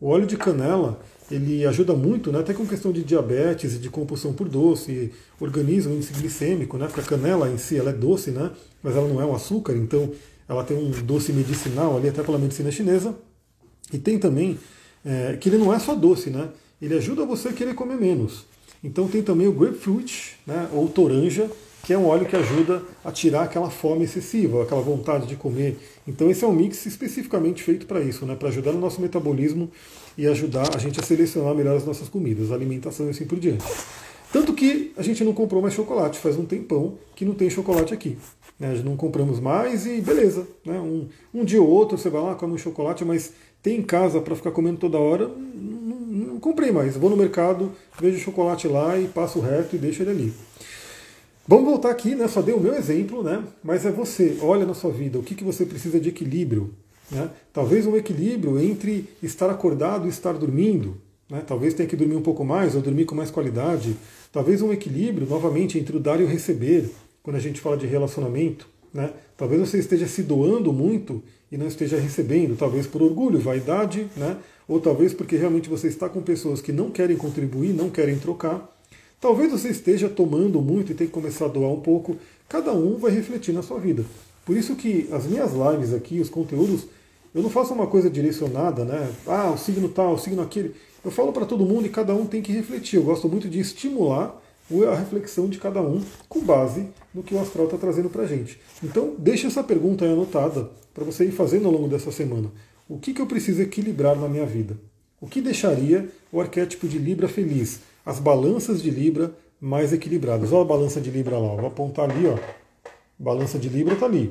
O 0.00 0.08
óleo 0.08 0.26
de 0.26 0.36
canela 0.36 1.00
ele 1.30 1.64
ajuda 1.64 1.94
muito, 1.94 2.30
né, 2.30 2.40
até 2.40 2.52
com 2.52 2.66
questão 2.66 2.92
de 2.92 3.02
diabetes 3.02 3.74
e 3.76 3.78
de 3.78 3.88
compulsão 3.88 4.32
por 4.32 4.48
doce, 4.48 5.12
organismo, 5.40 5.94
índice 5.94 6.12
glicêmico, 6.12 6.76
né, 6.76 6.86
porque 6.86 7.00
a 7.00 7.04
canela 7.04 7.48
em 7.48 7.56
si 7.56 7.76
ela 7.76 7.90
é 7.90 7.92
doce, 7.92 8.30
né, 8.30 8.50
mas 8.82 8.96
ela 8.96 9.08
não 9.08 9.20
é 9.20 9.24
um 9.24 9.34
açúcar, 9.34 9.74
então 9.74 10.10
ela 10.48 10.62
tem 10.62 10.76
um 10.76 10.90
doce 10.90 11.32
medicinal 11.32 11.96
ali 11.96 12.08
até 12.08 12.22
pela 12.22 12.38
medicina 12.38 12.70
chinesa. 12.70 13.14
E 13.92 13.98
tem 13.98 14.18
também 14.18 14.58
é, 15.04 15.36
que 15.40 15.48
ele 15.48 15.58
não 15.58 15.72
é 15.72 15.78
só 15.78 15.94
doce, 15.94 16.28
né, 16.28 16.48
ele 16.82 16.94
ajuda 16.94 17.24
você 17.24 17.48
a 17.48 17.52
querer 17.52 17.74
comer 17.74 17.96
menos. 17.96 18.44
Então 18.82 19.06
tem 19.06 19.22
também 19.22 19.46
o 19.46 19.52
grapefruit, 19.52 20.36
né, 20.44 20.68
ou 20.72 20.88
toranja, 20.88 21.48
que 21.84 21.92
é 21.92 21.98
um 21.98 22.06
óleo 22.06 22.26
que 22.26 22.34
ajuda 22.34 22.82
a 23.04 23.12
tirar 23.12 23.44
aquela 23.44 23.70
fome 23.70 24.04
excessiva, 24.04 24.62
aquela 24.62 24.80
vontade 24.80 25.26
de 25.26 25.36
comer. 25.36 25.78
Então 26.06 26.28
esse 26.28 26.44
é 26.44 26.46
um 26.46 26.52
mix 26.52 26.84
especificamente 26.84 27.62
feito 27.62 27.86
para 27.86 28.00
isso, 28.00 28.26
né, 28.26 28.34
para 28.34 28.48
ajudar 28.48 28.72
no 28.72 28.80
nosso 28.80 29.00
metabolismo 29.00 29.70
e 30.18 30.26
ajudar 30.26 30.74
a 30.74 30.78
gente 30.78 30.98
a 30.98 31.02
selecionar 31.02 31.54
melhor 31.54 31.76
as 31.76 31.86
nossas 31.86 32.08
comidas, 32.08 32.50
a 32.50 32.54
alimentação 32.54 33.06
e 33.06 33.10
assim 33.10 33.24
por 33.24 33.38
diante. 33.38 33.64
Tanto 34.32 34.52
que 34.52 34.92
a 34.96 35.02
gente 35.02 35.22
não 35.22 35.32
comprou 35.32 35.62
mais 35.62 35.74
chocolate, 35.74 36.18
faz 36.18 36.36
um 36.36 36.44
tempão 36.44 36.98
que 37.14 37.24
não 37.24 37.34
tem 37.34 37.48
chocolate 37.50 37.94
aqui. 37.94 38.18
Né? 38.58 38.80
Não 38.84 38.96
compramos 38.96 39.38
mais 39.38 39.86
e 39.86 40.00
beleza. 40.00 40.46
Né? 40.64 40.80
Um, 40.80 41.06
um 41.34 41.44
dia 41.44 41.62
ou 41.62 41.68
outro 41.68 41.98
você 41.98 42.08
vai 42.08 42.22
lá, 42.22 42.34
come 42.34 42.54
um 42.54 42.58
chocolate, 42.58 43.04
mas 43.04 43.32
tem 43.62 43.78
em 43.78 43.82
casa 43.82 44.20
para 44.20 44.34
ficar 44.34 44.50
comendo 44.50 44.78
toda 44.78 44.98
hora, 44.98 45.28
não, 45.28 45.81
comprei 46.42 46.70
mais. 46.70 46.96
Vou 46.96 47.08
no 47.08 47.16
mercado, 47.16 47.72
vejo 47.98 48.18
o 48.18 48.20
chocolate 48.20 48.68
lá 48.68 48.98
e 48.98 49.06
passo 49.06 49.40
reto 49.40 49.76
e 49.76 49.78
deixo 49.78 50.02
ele 50.02 50.10
ali. 50.10 50.34
Vamos 51.48 51.64
voltar 51.64 51.90
aqui, 51.90 52.14
né? 52.14 52.28
Só 52.28 52.42
dei 52.42 52.54
o 52.54 52.60
meu 52.60 52.74
exemplo, 52.74 53.22
né? 53.22 53.42
Mas 53.64 53.86
é 53.86 53.90
você, 53.90 54.36
olha 54.42 54.66
na 54.66 54.74
sua 54.74 54.90
vida, 54.90 55.18
o 55.18 55.22
que, 55.22 55.34
que 55.34 55.42
você 55.42 55.64
precisa 55.64 55.98
de 55.98 56.10
equilíbrio. 56.10 56.74
Né? 57.10 57.30
Talvez 57.52 57.86
um 57.86 57.96
equilíbrio 57.96 58.58
entre 58.58 59.08
estar 59.22 59.50
acordado 59.50 60.06
e 60.06 60.10
estar 60.10 60.32
dormindo. 60.32 60.96
Né? 61.28 61.42
Talvez 61.46 61.74
tenha 61.74 61.88
que 61.88 61.96
dormir 61.96 62.16
um 62.16 62.22
pouco 62.22 62.44
mais 62.44 62.74
ou 62.74 62.82
dormir 62.82 63.06
com 63.06 63.14
mais 63.14 63.30
qualidade. 63.30 63.96
Talvez 64.30 64.62
um 64.62 64.72
equilíbrio, 64.72 65.26
novamente, 65.26 65.78
entre 65.78 65.96
o 65.96 66.00
dar 66.00 66.20
e 66.20 66.24
o 66.24 66.28
receber, 66.28 66.90
quando 67.22 67.36
a 67.36 67.40
gente 67.40 67.60
fala 67.60 67.76
de 67.76 67.86
relacionamento. 67.86 68.68
Né? 68.92 69.10
Talvez 69.36 69.60
você 69.60 69.78
esteja 69.78 70.06
se 70.06 70.22
doando 70.22 70.72
muito 70.72 71.22
e 71.50 71.56
não 71.58 71.66
esteja 71.66 71.98
recebendo, 71.98 72.56
talvez 72.56 72.86
por 72.86 73.02
orgulho, 73.02 73.38
vaidade, 73.38 74.06
né? 74.16 74.38
Ou 74.72 74.80
talvez 74.80 75.12
porque 75.12 75.36
realmente 75.36 75.68
você 75.68 75.86
está 75.86 76.08
com 76.08 76.22
pessoas 76.22 76.62
que 76.62 76.72
não 76.72 76.90
querem 76.90 77.14
contribuir, 77.14 77.74
não 77.74 77.90
querem 77.90 78.18
trocar. 78.18 78.74
Talvez 79.20 79.52
você 79.52 79.68
esteja 79.68 80.08
tomando 80.08 80.62
muito 80.62 80.92
e 80.92 80.94
tem 80.94 81.06
que 81.06 81.12
começar 81.12 81.44
a 81.44 81.48
doar 81.48 81.70
um 81.70 81.80
pouco. 81.80 82.16
Cada 82.48 82.72
um 82.72 82.96
vai 82.96 83.10
refletir 83.10 83.52
na 83.52 83.62
sua 83.62 83.78
vida. 83.78 84.02
Por 84.46 84.56
isso 84.56 84.74
que 84.74 85.10
as 85.12 85.26
minhas 85.26 85.50
lives 85.52 85.92
aqui, 85.92 86.20
os 86.20 86.30
conteúdos, 86.30 86.86
eu 87.34 87.42
não 87.42 87.50
faço 87.50 87.74
uma 87.74 87.86
coisa 87.86 88.08
direcionada, 88.08 88.82
né? 88.82 89.10
Ah, 89.26 89.50
o 89.50 89.58
signo 89.58 89.90
tal, 89.90 90.14
o 90.14 90.18
signo 90.18 90.40
aquele. 90.40 90.74
Eu 91.04 91.10
falo 91.10 91.34
para 91.34 91.44
todo 91.44 91.66
mundo 91.66 91.84
e 91.84 91.90
cada 91.90 92.14
um 92.14 92.24
tem 92.24 92.40
que 92.40 92.50
refletir. 92.50 92.96
Eu 92.96 93.02
gosto 93.02 93.28
muito 93.28 93.50
de 93.50 93.60
estimular 93.60 94.42
a 94.90 94.94
reflexão 94.94 95.50
de 95.50 95.58
cada 95.58 95.82
um 95.82 96.00
com 96.30 96.40
base 96.40 96.88
no 97.14 97.22
que 97.22 97.34
o 97.34 97.40
astral 97.40 97.66
está 97.66 97.76
trazendo 97.76 98.08
para 98.08 98.22
a 98.22 98.26
gente. 98.26 98.58
Então, 98.82 99.12
deixe 99.18 99.46
essa 99.46 99.62
pergunta 99.62 100.06
aí 100.06 100.10
anotada 100.10 100.70
para 100.94 101.04
você 101.04 101.26
ir 101.26 101.32
fazendo 101.32 101.66
ao 101.66 101.72
longo 101.72 101.88
dessa 101.88 102.10
semana. 102.10 102.50
O 102.92 102.98
que, 102.98 103.14
que 103.14 103.22
eu 103.22 103.26
preciso 103.26 103.62
equilibrar 103.62 104.14
na 104.14 104.28
minha 104.28 104.44
vida? 104.44 104.76
O 105.18 105.26
que 105.26 105.40
deixaria 105.40 106.10
o 106.30 106.42
arquétipo 106.42 106.86
de 106.86 106.98
Libra 106.98 107.26
feliz? 107.26 107.80
As 108.04 108.18
balanças 108.18 108.82
de 108.82 108.90
Libra 108.90 109.34
mais 109.58 109.94
equilibradas. 109.94 110.52
Olha 110.52 110.60
a 110.60 110.66
balança 110.66 111.00
de 111.00 111.10
Libra 111.10 111.38
lá, 111.38 111.54
vou 111.54 111.68
apontar 111.68 112.10
ali, 112.10 112.26
ó. 112.26 112.36
Balança 113.18 113.58
de 113.58 113.70
Libra 113.70 113.94
está 113.94 114.04
ali. 114.04 114.30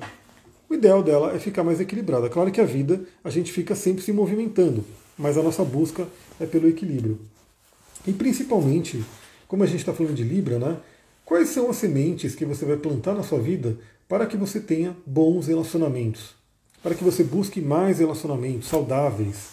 O 0.69 0.75
ideal 0.75 1.01
dela 1.01 1.35
é 1.35 1.39
ficar 1.39 1.63
mais 1.63 1.81
equilibrada. 1.81 2.29
Claro 2.29 2.51
que 2.51 2.61
a 2.61 2.63
vida 2.63 3.01
a 3.23 3.31
gente 3.31 3.51
fica 3.51 3.73
sempre 3.73 4.03
se 4.03 4.13
movimentando, 4.13 4.85
mas 5.17 5.39
a 5.39 5.41
nossa 5.41 5.63
busca 5.63 6.07
é 6.39 6.45
pelo 6.45 6.69
equilíbrio. 6.69 7.17
E 8.05 8.13
principalmente, 8.13 9.03
como 9.47 9.63
a 9.63 9.65
gente 9.65 9.79
está 9.79 9.91
falando 9.91 10.13
de 10.13 10.23
Libra, 10.23 10.59
né? 10.59 10.77
Quais 11.25 11.49
são 11.49 11.67
as 11.67 11.77
sementes 11.77 12.35
que 12.35 12.45
você 12.45 12.63
vai 12.63 12.77
plantar 12.77 13.15
na 13.15 13.23
sua 13.23 13.39
vida 13.39 13.75
para 14.07 14.27
que 14.27 14.37
você 14.37 14.59
tenha 14.59 14.95
bons 15.03 15.47
relacionamentos? 15.47 16.39
Para 16.81 16.95
que 16.95 17.03
você 17.03 17.23
busque 17.23 17.61
mais 17.61 17.99
relacionamentos 17.99 18.67
saudáveis. 18.67 19.49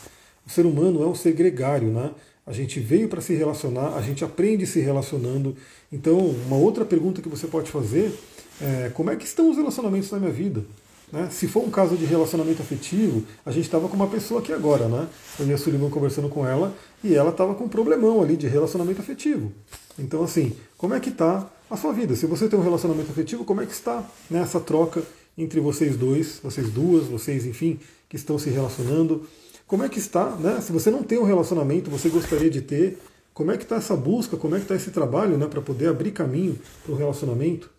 O 0.47 0.51
ser 0.51 0.65
humano 0.65 1.03
é 1.03 1.07
um 1.07 1.15
ser 1.15 1.33
gregário, 1.33 1.89
né? 1.89 2.11
A 2.47 2.53
gente 2.53 2.81
veio 2.81 3.09
para 3.09 3.21
se 3.21 3.35
relacionar, 3.35 3.95
a 3.95 4.01
gente 4.01 4.25
aprende 4.25 4.67
se 4.67 4.81
relacionando. 4.81 5.55
Então, 5.93 6.17
uma 6.19 6.57
outra 6.57 6.85
pergunta 6.85 7.21
que 7.21 7.29
você 7.29 7.47
pode 7.47 7.71
fazer 7.71 8.19
é, 8.61 8.91
como 8.95 9.11
é 9.11 9.17
que 9.17 9.27
estão 9.27 9.51
os 9.51 9.57
relacionamentos 9.57 10.11
na 10.11 10.19
minha 10.19 10.33
vida? 10.33 10.65
Né? 11.13 11.29
Se 11.31 11.47
for 11.47 11.63
um 11.63 11.71
caso 11.71 11.97
de 11.97 12.05
relacionamento 12.05 12.61
afetivo, 12.61 13.23
a 13.45 13.51
gente 13.51 13.65
estava 13.65 13.89
com 13.89 13.97
uma 13.97 14.07
pessoa 14.07 14.41
aqui 14.41 14.53
agora, 14.53 14.89
né? 14.89 15.09
Eu 15.39 15.47
e 15.47 15.53
a 15.53 15.59
Sullivan 15.59 15.91
conversando 15.91 16.29
com 16.29 16.47
ela 16.47 16.75
e 17.03 17.15
ela 17.15 17.31
estava 17.31 17.55
com 17.55 17.65
um 17.65 17.69
problemão 17.69 18.23
ali 18.23 18.37
de 18.37 18.47
relacionamento 18.47 19.01
afetivo. 19.01 19.53
Então, 19.99 20.23
assim, 20.23 20.55
como 20.77 20.95
é 20.95 21.01
que 21.01 21.09
está 21.09 21.49
a 21.71 21.77
sua 21.77 21.93
vida? 21.93 22.15
Se 22.15 22.27
você 22.27 22.49
tem 22.49 22.59
um 22.59 22.63
relacionamento 22.63 23.11
afetivo, 23.11 23.45
como 23.45 23.61
é 23.61 23.67
que 23.67 23.73
está 23.73 24.05
nessa 24.31 24.61
troca 24.61 25.03
entre 25.39 25.61
vocês 25.61 25.97
dois, 25.97 26.41
vocês 26.43 26.69
duas, 26.69 27.07
vocês, 27.07 27.47
enfim, 27.47 27.79
que 28.09 28.17
estão 28.17 28.39
se 28.39 28.51
relacionando? 28.51 29.23
Como 29.69 29.85
é 29.85 29.89
que 29.89 30.01
está, 30.01 30.31
né? 30.37 30.61
Se 30.61 30.73
você 30.73 30.91
não 30.91 31.05
tem 31.05 31.19
um 31.19 31.25
relacionamento, 31.25 31.89
você 31.89 32.09
gostaria 32.09 32.51
de 32.51 32.61
ter, 32.61 32.99
como 33.33 33.53
é 33.53 33.57
que 33.57 33.63
está 33.63 33.77
essa 33.77 33.95
busca, 33.95 34.37
como 34.37 34.57
é 34.57 34.59
que 34.59 34.65
está 34.65 34.75
esse 34.75 34.91
trabalho, 34.91 35.39
né, 35.39 35.47
para 35.47 35.63
poder 35.63 35.87
abrir 35.87 36.11
caminho 36.11 36.59
para 36.83 36.93
o 36.93 36.97
relacionamento? 36.97 37.71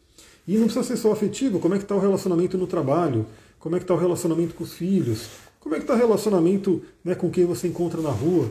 E 0.47 0.55
não 0.55 0.65
precisa 0.65 0.85
ser 0.85 0.97
só 0.97 1.11
afetivo, 1.11 1.59
como 1.59 1.75
é 1.75 1.77
que 1.77 1.83
está 1.83 1.95
o 1.95 1.99
relacionamento 1.99 2.57
no 2.57 2.65
trabalho, 2.65 3.25
como 3.59 3.75
é 3.75 3.79
que 3.79 3.83
está 3.83 3.93
o 3.93 3.97
relacionamento 3.97 4.55
com 4.55 4.63
os 4.63 4.73
filhos, 4.73 5.27
como 5.59 5.75
é 5.75 5.79
que 5.79 5.83
está 5.83 5.93
o 5.95 5.97
relacionamento 5.97 6.81
né, 7.03 7.13
com 7.13 7.29
quem 7.29 7.45
você 7.45 7.67
encontra 7.67 8.01
na 8.01 8.09
rua. 8.09 8.49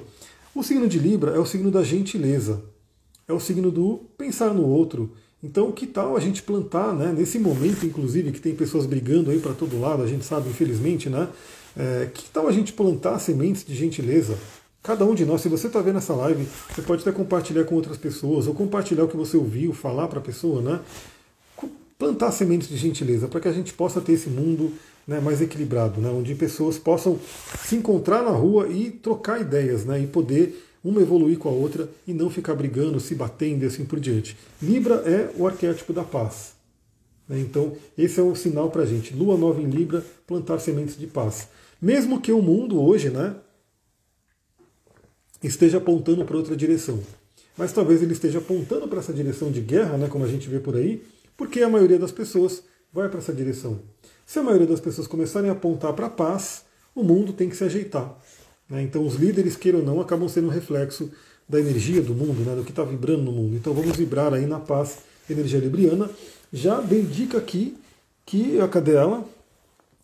O 0.54 0.62
signo 0.62 0.86
de 0.86 0.98
Libra 0.98 1.30
é 1.34 1.38
o 1.38 1.46
signo 1.46 1.70
da 1.70 1.82
gentileza, 1.82 2.62
é 3.26 3.32
o 3.32 3.40
signo 3.40 3.70
do 3.70 4.00
pensar 4.18 4.52
no 4.52 4.66
outro. 4.66 5.12
Então, 5.42 5.70
que 5.70 5.86
tal 5.86 6.16
a 6.16 6.20
gente 6.20 6.42
plantar, 6.42 6.92
né, 6.94 7.14
nesse 7.16 7.38
momento, 7.38 7.86
inclusive, 7.86 8.32
que 8.32 8.40
tem 8.40 8.54
pessoas 8.54 8.86
brigando 8.86 9.30
aí 9.30 9.38
para 9.38 9.52
todo 9.52 9.80
lado, 9.80 10.02
a 10.02 10.06
gente 10.06 10.24
sabe, 10.24 10.48
infelizmente, 10.50 11.08
né? 11.08 11.28
É, 11.76 12.08
que 12.12 12.28
tal 12.30 12.48
a 12.48 12.52
gente 12.52 12.72
plantar 12.72 13.18
sementes 13.20 13.64
de 13.64 13.74
gentileza? 13.74 14.36
Cada 14.82 15.04
um 15.04 15.14
de 15.14 15.24
nós, 15.24 15.40
se 15.40 15.48
você 15.48 15.68
está 15.68 15.80
vendo 15.80 15.98
essa 15.98 16.14
live, 16.14 16.46
você 16.74 16.82
pode 16.82 17.02
até 17.02 17.12
compartilhar 17.12 17.64
com 17.64 17.76
outras 17.76 17.96
pessoas, 17.96 18.48
ou 18.48 18.54
compartilhar 18.54 19.04
o 19.04 19.08
que 19.08 19.16
você 19.16 19.36
ouviu, 19.36 19.72
falar 19.72 20.08
para 20.08 20.18
a 20.18 20.22
pessoa, 20.22 20.60
né? 20.60 20.80
plantar 21.98 22.30
sementes 22.30 22.68
de 22.68 22.76
gentileza 22.76 23.26
para 23.26 23.40
que 23.40 23.48
a 23.48 23.52
gente 23.52 23.74
possa 23.74 24.00
ter 24.00 24.12
esse 24.12 24.30
mundo 24.30 24.72
né, 25.06 25.20
mais 25.20 25.40
equilibrado, 25.40 26.00
né, 26.00 26.08
onde 26.10 26.34
pessoas 26.34 26.78
possam 26.78 27.18
se 27.64 27.74
encontrar 27.74 28.22
na 28.22 28.30
rua 28.30 28.68
e 28.68 28.90
trocar 28.90 29.40
ideias 29.40 29.84
né, 29.84 30.00
e 30.00 30.06
poder 30.06 30.67
uma 30.82 31.00
evoluir 31.00 31.38
com 31.38 31.48
a 31.48 31.52
outra 31.52 31.88
e 32.06 32.12
não 32.12 32.30
ficar 32.30 32.54
brigando, 32.54 33.00
se 33.00 33.14
batendo 33.14 33.64
e 33.64 33.66
assim 33.66 33.84
por 33.84 33.98
diante. 33.98 34.36
Libra 34.62 34.96
é 34.96 35.30
o 35.36 35.46
arquétipo 35.46 35.92
da 35.92 36.04
paz. 36.04 36.52
Né, 37.28 37.40
então, 37.40 37.76
esse 37.96 38.18
é 38.18 38.22
o 38.22 38.34
sinal 38.34 38.70
para 38.70 38.82
a 38.82 38.86
gente. 38.86 39.14
Lua 39.14 39.36
nova 39.36 39.60
em 39.60 39.68
Libra, 39.68 40.04
plantar 40.26 40.58
sementes 40.58 40.98
de 40.98 41.06
paz. 41.06 41.48
Mesmo 41.80 42.20
que 42.20 42.32
o 42.32 42.42
mundo 42.42 42.80
hoje 42.80 43.10
né, 43.10 43.36
esteja 45.42 45.78
apontando 45.78 46.24
para 46.24 46.36
outra 46.36 46.56
direção. 46.56 47.00
Mas 47.56 47.72
talvez 47.72 48.02
ele 48.02 48.12
esteja 48.12 48.38
apontando 48.38 48.88
para 48.88 49.00
essa 49.00 49.12
direção 49.12 49.50
de 49.50 49.60
guerra, 49.60 49.96
né, 49.98 50.08
como 50.08 50.24
a 50.24 50.28
gente 50.28 50.48
vê 50.48 50.58
por 50.58 50.76
aí, 50.76 51.02
porque 51.36 51.60
a 51.62 51.68
maioria 51.68 51.98
das 51.98 52.12
pessoas 52.12 52.62
vai 52.92 53.08
para 53.08 53.18
essa 53.18 53.32
direção. 53.32 53.80
Se 54.24 54.38
a 54.38 54.42
maioria 54.42 54.66
das 54.66 54.80
pessoas 54.80 55.06
começarem 55.06 55.50
a 55.50 55.52
apontar 55.52 55.92
para 55.92 56.06
a 56.06 56.10
paz, 56.10 56.64
o 56.94 57.02
mundo 57.02 57.32
tem 57.32 57.48
que 57.48 57.56
se 57.56 57.64
ajeitar. 57.64 58.16
Né? 58.68 58.82
Então, 58.82 59.06
os 59.06 59.14
líderes, 59.14 59.56
queiram 59.56 59.80
ou 59.80 59.84
não, 59.84 60.00
acabam 60.00 60.28
sendo 60.28 60.48
um 60.48 60.50
reflexo 60.50 61.10
da 61.48 61.58
energia 61.58 62.02
do 62.02 62.14
mundo, 62.14 62.44
né? 62.44 62.54
do 62.54 62.64
que 62.64 62.70
está 62.70 62.84
vibrando 62.84 63.22
no 63.22 63.32
mundo. 63.32 63.56
Então, 63.56 63.72
vamos 63.72 63.96
vibrar 63.96 64.34
aí 64.34 64.46
na 64.46 64.60
paz, 64.60 64.98
energia 65.28 65.58
libriana. 65.58 66.10
Já 66.52 66.80
dei 66.80 67.02
dica 67.02 67.38
aqui 67.38 67.76
que 68.26 68.60
a 68.60 68.68
cadela, 68.68 69.24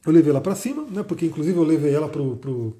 eu 0.07 0.13
levei 0.13 0.31
ela 0.31 0.41
para 0.41 0.55
cima, 0.55 0.87
né? 0.91 1.03
porque 1.03 1.27
inclusive 1.27 1.57
eu 1.57 1.65
levei 1.65 1.95
ela 1.95 2.09
para 2.09 2.23
o 2.23 2.75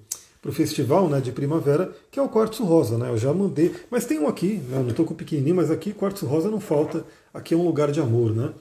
para 0.45 0.51
o 0.51 0.53
festival 0.53 1.09
né, 1.09 1.23
de 1.23 1.33
primavera, 1.33 1.91
que 2.11 2.21
é 2.21 2.23
o 2.23 2.29
quartzo 2.29 2.65
rosa. 2.65 2.99
Né? 2.99 3.09
Eu 3.09 3.17
já 3.17 3.33
mandei, 3.33 3.75
mas 3.91 4.05
tem 4.05 4.19
um 4.19 4.29
aqui, 4.29 4.61
né, 4.69 4.79
não 4.79 4.91
estou 4.91 5.07
com 5.07 5.15
o 5.15 5.17
pequenininho, 5.17 5.57
mas 5.57 5.71
aqui 5.71 5.95
quartzo 5.95 6.27
rosa 6.27 6.51
não 6.51 6.61
falta, 6.61 7.03
aqui 7.33 7.55
é 7.55 7.57
um 7.57 7.65
lugar 7.65 7.91
de 7.91 7.99
amor. 7.99 8.31
Né? 8.31 8.53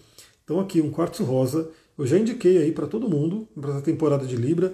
Então 0.45 0.61
aqui 0.61 0.79
um 0.79 0.89
quartzo 0.89 1.25
rosa, 1.25 1.69
eu 1.97 2.07
já 2.07 2.17
indiquei 2.17 2.57
aí 2.57 2.71
para 2.71 2.87
todo 2.87 3.09
mundo, 3.09 3.45
para 3.59 3.71
essa 3.71 3.81
temporada 3.81 4.25
de 4.25 4.37
Libra. 4.37 4.73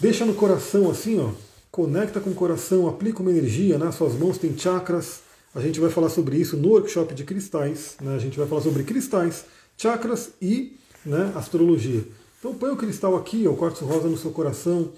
Deixa 0.00 0.24
no 0.24 0.34
coração 0.34 0.90
assim, 0.90 1.18
ó, 1.18 1.30
conecta 1.70 2.20
com 2.20 2.30
o 2.30 2.34
coração, 2.34 2.88
aplica 2.88 3.20
uma 3.20 3.30
energia, 3.30 3.78
né? 3.78 3.90
suas 3.90 4.14
mãos 4.14 4.38
têm 4.38 4.56
chakras, 4.56 5.20
a 5.54 5.60
gente 5.60 5.80
vai 5.80 5.90
falar 5.90 6.08
sobre 6.08 6.36
isso 6.36 6.56
no 6.56 6.68
workshop 6.68 7.14
de 7.14 7.24
cristais, 7.24 7.96
né? 8.00 8.14
a 8.14 8.18
gente 8.18 8.38
vai 8.38 8.46
falar 8.46 8.60
sobre 8.60 8.84
cristais, 8.84 9.44
chakras 9.76 10.30
e 10.40 10.76
né, 11.04 11.32
astrologia. 11.34 12.04
Então 12.38 12.54
põe 12.54 12.70
o 12.70 12.76
cristal 12.76 13.16
aqui, 13.16 13.46
ó, 13.48 13.52
o 13.52 13.56
quartzo 13.56 13.84
rosa 13.84 14.08
no 14.08 14.16
seu 14.16 14.30
coração, 14.30 14.92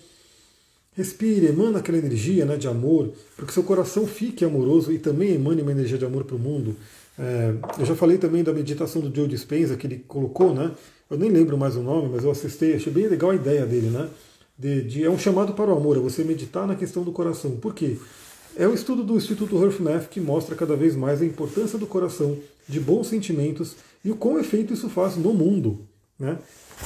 Respire, 0.92 1.46
emana 1.46 1.78
aquela 1.78 1.98
energia 1.98 2.44
né, 2.44 2.56
de 2.56 2.66
amor, 2.66 3.12
para 3.36 3.46
que 3.46 3.52
seu 3.52 3.62
coração 3.62 4.06
fique 4.06 4.44
amoroso 4.44 4.92
e 4.92 4.98
também 4.98 5.34
emane 5.34 5.62
uma 5.62 5.70
energia 5.70 5.96
de 5.96 6.04
amor 6.04 6.24
para 6.24 6.34
o 6.34 6.38
mundo. 6.38 6.76
É, 7.18 7.54
eu 7.78 7.86
já 7.86 7.94
falei 7.94 8.18
também 8.18 8.42
da 8.42 8.52
meditação 8.52 9.00
do 9.00 9.14
Joe 9.14 9.28
Dispenza 9.28 9.76
que 9.76 9.86
ele 9.86 10.04
colocou, 10.08 10.52
né? 10.52 10.72
Eu 11.08 11.16
nem 11.16 11.30
lembro 11.30 11.56
mais 11.56 11.76
o 11.76 11.82
nome, 11.82 12.08
mas 12.12 12.24
eu 12.24 12.30
assisti, 12.30 12.72
achei 12.72 12.92
bem 12.92 13.06
legal 13.06 13.30
a 13.30 13.34
ideia 13.34 13.64
dele, 13.64 13.88
né? 13.88 14.08
De, 14.60 14.82
de, 14.82 15.04
é 15.04 15.08
um 15.08 15.18
chamado 15.18 15.54
para 15.54 15.70
o 15.70 15.74
amor, 15.74 15.96
é 15.96 16.00
você 16.00 16.22
meditar 16.22 16.66
na 16.66 16.74
questão 16.74 17.02
do 17.02 17.10
coração. 17.10 17.52
Por 17.52 17.74
quê? 17.74 17.96
É 18.54 18.68
o 18.68 18.74
estudo 18.74 19.02
do 19.02 19.16
Instituto 19.16 19.56
HearthMath 19.56 20.08
que 20.10 20.20
mostra 20.20 20.54
cada 20.54 20.76
vez 20.76 20.94
mais 20.94 21.22
a 21.22 21.24
importância 21.24 21.78
do 21.78 21.86
coração, 21.86 22.36
de 22.68 22.78
bons 22.78 23.06
sentimentos 23.06 23.76
e 24.04 24.10
o 24.10 24.16
quão 24.16 24.38
efeito 24.38 24.74
isso 24.74 24.90
faz 24.90 25.16
no 25.16 25.32
mundo. 25.32 25.78
Né? 26.18 26.36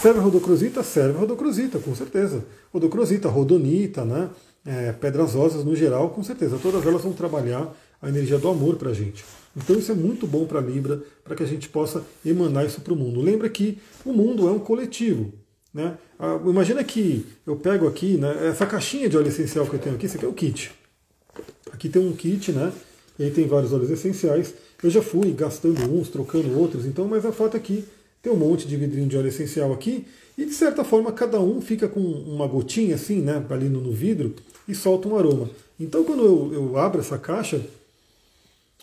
Serve 0.01 0.21
a 0.21 0.23
rodocrosita? 0.23 0.85
Serve 0.85 1.17
a 1.17 1.21
rodocrosita, 1.21 1.81
com 1.81 1.93
certeza. 1.97 2.45
Rodocrosita, 2.73 3.29
rodonita, 3.29 4.05
né? 4.05 4.31
É, 4.65 4.93
pedras 4.93 5.35
rosas 5.35 5.65
no 5.65 5.75
geral, 5.75 6.11
com 6.11 6.23
certeza. 6.23 6.59
Todas 6.63 6.87
elas 6.87 7.03
vão 7.03 7.13
trabalhar 7.13 7.75
a 8.01 8.09
energia 8.09 8.39
do 8.39 8.49
amor 8.49 8.77
para 8.77 8.91
a 8.91 8.95
gente. 8.95 9.25
Então 9.57 9.77
isso 9.77 9.91
é 9.91 9.97
muito 9.97 10.29
bom 10.29 10.47
para 10.47 10.61
Libra, 10.61 11.03
para 11.25 11.35
que 11.35 11.43
a 11.43 11.47
gente 11.47 11.69
possa 11.69 12.05
emanar 12.25 12.65
isso 12.65 12.81
para 12.81 12.93
o 12.93 12.97
mundo. 12.97 13.21
Lembra 13.21 13.49
que 13.49 13.79
o 14.05 14.13
mundo 14.13 14.47
é 14.49 14.53
um 14.53 14.61
coletivo. 14.61 15.33
Né? 15.73 15.99
Ah, 16.19 16.39
imagina 16.45 16.83
que 16.85 17.27
eu 17.47 17.57
pego 17.57 17.87
aqui, 17.87 18.17
né, 18.17 18.49
essa 18.49 18.67
caixinha 18.67 19.09
de 19.09 19.17
óleo 19.17 19.29
essencial 19.29 19.67
que 19.67 19.75
eu 19.75 19.81
tenho 19.81 19.97
aqui, 19.97 20.07
esse 20.07 20.17
aqui 20.17 20.25
é 20.25 20.29
o 20.29 20.33
kit. 20.33 20.73
Aqui 21.73 21.89
tem 21.89 22.01
um 22.01 22.15
kit, 22.15 22.53
né? 22.53 22.73
E 23.19 23.25
aí 23.25 23.31
tem 23.31 23.47
vários 23.47 23.73
óleos 23.73 23.91
essenciais. 23.91 24.55
Eu 24.83 24.91
já 24.91 25.03
fui 25.03 25.33
gastando 25.33 25.81
uns, 25.91 26.09
trocando 26.09 26.59
outros, 26.59 26.87
então, 26.87 27.07
mas 27.07 27.25
a 27.25 27.33
foto 27.33 27.57
aqui 27.57 27.85
tem 28.23 28.33
um 28.33 28.37
monte 28.37 28.67
de 28.67 28.77
vidrinho 28.77 29.07
de 29.07 29.17
óleo 29.17 29.29
essencial 29.29 29.73
aqui 29.73 30.07
e 30.37 30.47
de 30.47 30.55
certa 30.55 30.83
forma 30.83 31.13
cada 31.13 31.39
um 31.41 31.61
fica 31.61 31.87
com 31.87 32.01
uma 32.01 32.47
gotinha 32.47 32.95
assim, 32.95 33.21
né, 33.21 33.45
ali 33.51 33.69
no, 33.69 33.93
vidro 33.93 34.35
e 34.67 34.75
solta 34.75 35.09
um 35.09 35.17
aroma. 35.17 35.51
Então 35.79 36.03
quando 36.05 36.25
eu, 36.25 36.51
eu 36.55 36.79
abro 36.79 37.01
essa 37.01 37.19
caixa, 37.19 37.61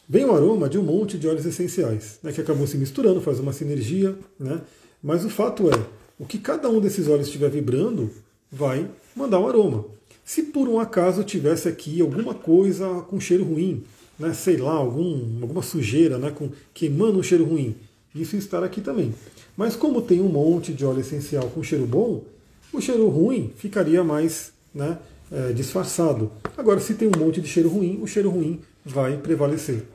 vem 0.07 0.25
o 0.25 0.31
aroma 0.31 0.69
de 0.69 0.77
um 0.77 0.83
monte 0.83 1.17
de 1.17 1.27
óleos 1.27 1.45
essenciais, 1.45 2.19
né, 2.21 2.31
que 2.31 2.39
acabam 2.39 2.67
se 2.67 2.77
misturando, 2.77 3.19
faz 3.19 3.39
uma 3.39 3.51
sinergia, 3.51 4.15
né? 4.39 4.61
Mas 5.01 5.25
o 5.25 5.29
fato 5.29 5.67
é, 5.69 5.73
o 6.21 6.25
que 6.25 6.37
cada 6.37 6.69
um 6.69 6.79
desses 6.79 7.07
óleos 7.07 7.25
estiver 7.25 7.49
vibrando 7.49 8.11
vai 8.51 8.87
mandar 9.15 9.39
um 9.39 9.47
aroma. 9.47 9.85
Se 10.23 10.43
por 10.43 10.67
um 10.67 10.79
acaso 10.79 11.23
tivesse 11.23 11.67
aqui 11.67 11.99
alguma 11.99 12.35
coisa 12.35 12.87
com 13.09 13.19
cheiro 13.19 13.43
ruim, 13.43 13.83
né, 14.19 14.31
sei 14.31 14.57
lá, 14.57 14.73
algum, 14.73 15.41
alguma 15.41 15.63
sujeira, 15.63 16.19
né, 16.19 16.29
com, 16.29 16.51
queimando 16.75 17.17
um 17.17 17.23
cheiro 17.23 17.43
ruim, 17.43 17.75
isso 18.13 18.35
estar 18.35 18.63
aqui 18.63 18.81
também. 18.81 19.15
Mas 19.57 19.75
como 19.75 19.99
tem 19.99 20.21
um 20.21 20.29
monte 20.29 20.71
de 20.73 20.85
óleo 20.85 20.99
essencial 20.99 21.49
com 21.49 21.63
cheiro 21.63 21.87
bom, 21.87 22.23
o 22.71 22.79
cheiro 22.79 23.09
ruim 23.09 23.51
ficaria 23.57 24.03
mais 24.03 24.53
né, 24.75 24.99
é, 25.31 25.51
disfarçado. 25.53 26.31
Agora, 26.55 26.79
se 26.79 26.93
tem 26.93 27.07
um 27.07 27.19
monte 27.19 27.41
de 27.41 27.47
cheiro 27.47 27.67
ruim, 27.67 27.99
o 27.99 28.05
cheiro 28.05 28.29
ruim 28.29 28.61
vai 28.85 29.17
prevalecer. 29.17 29.85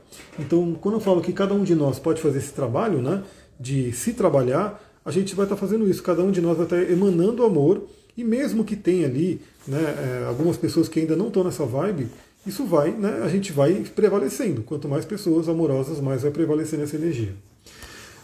Então, 0.40 0.76
quando 0.80 0.96
eu 0.96 1.00
falo 1.00 1.22
que 1.22 1.32
cada 1.32 1.54
um 1.54 1.62
de 1.62 1.76
nós 1.76 2.00
pode 2.00 2.20
fazer 2.20 2.38
esse 2.38 2.52
trabalho, 2.52 3.00
né, 3.00 3.22
de 3.60 3.92
se 3.92 4.12
trabalhar, 4.12 4.82
a 5.06 5.12
gente 5.12 5.36
vai 5.36 5.46
estar 5.46 5.56
fazendo 5.56 5.88
isso. 5.88 6.02
Cada 6.02 6.22
um 6.22 6.32
de 6.32 6.40
nós 6.40 6.56
vai 6.56 6.66
estar 6.66 6.82
emanando 6.90 7.44
amor, 7.44 7.86
e 8.16 8.24
mesmo 8.24 8.64
que 8.64 8.74
tenha 8.74 9.06
ali 9.06 9.40
né, 9.66 9.78
é, 9.78 10.24
algumas 10.26 10.56
pessoas 10.56 10.88
que 10.88 10.98
ainda 10.98 11.14
não 11.14 11.28
estão 11.28 11.44
nessa 11.44 11.64
vibe, 11.64 12.08
isso 12.44 12.64
vai, 12.64 12.90
né, 12.90 13.20
a 13.22 13.28
gente 13.28 13.52
vai 13.52 13.84
prevalecendo. 13.94 14.62
Quanto 14.62 14.88
mais 14.88 15.04
pessoas 15.04 15.48
amorosas, 15.48 16.00
mais 16.00 16.22
vai 16.22 16.32
prevalecer 16.32 16.76
nessa 16.76 16.96
energia. 16.96 17.32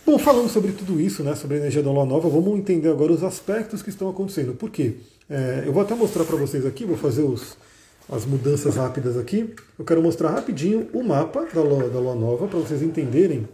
Bom, 0.05 0.19
falando 0.19 0.49
sobre 0.49 0.73
tudo 0.73 1.01
isso, 1.01 1.23
né, 1.23 1.37
sobre 1.37 1.57
a 1.57 1.61
energia 1.61 1.85
da 1.85 1.93
lua 1.93 2.05
nova, 2.05 2.29
vamos 2.29 2.59
entender 2.59 2.89
agora 2.89 3.13
os 3.13 3.23
aspectos 3.23 3.81
que 3.81 3.89
estão 3.89 4.11
acontecendo. 4.11 4.53
Por 4.53 4.69
quê? 4.69 4.95
É, 5.31 5.63
eu 5.65 5.73
vou 5.73 5.83
até 5.83 5.95
mostrar 5.95 6.25
para 6.25 6.35
vocês 6.35 6.67
aqui, 6.67 6.85
vou 6.85 6.97
fazer 6.97 7.23
os, 7.23 7.57
as 8.11 8.27
mudanças 8.27 8.75
rápidas 8.75 9.17
aqui. 9.17 9.55
Eu 9.79 9.85
quero 9.85 10.03
mostrar 10.03 10.31
rapidinho 10.31 10.89
o 10.93 11.05
mapa 11.05 11.47
da 11.55 11.63
lua, 11.63 11.89
da 11.89 12.01
lua 12.01 12.17
nova, 12.17 12.49
para 12.49 12.59
vocês 12.59 12.83
entenderem. 12.83 13.47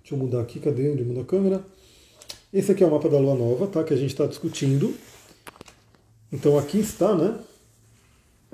Deixa 0.00 0.14
eu 0.14 0.18
mudar 0.18 0.40
aqui, 0.40 0.58
cadê? 0.58 0.90
Onde 0.90 1.04
muda 1.04 1.20
a 1.20 1.24
câmera? 1.24 1.73
Esse 2.54 2.70
aqui 2.70 2.84
é 2.84 2.86
o 2.86 2.90
mapa 2.92 3.08
da 3.08 3.18
lua 3.18 3.34
nova, 3.34 3.66
tá? 3.66 3.82
Que 3.82 3.92
a 3.92 3.96
gente 3.96 4.10
está 4.10 4.26
discutindo. 4.26 4.94
Então 6.32 6.56
aqui 6.56 6.78
está, 6.78 7.12
né? 7.12 7.36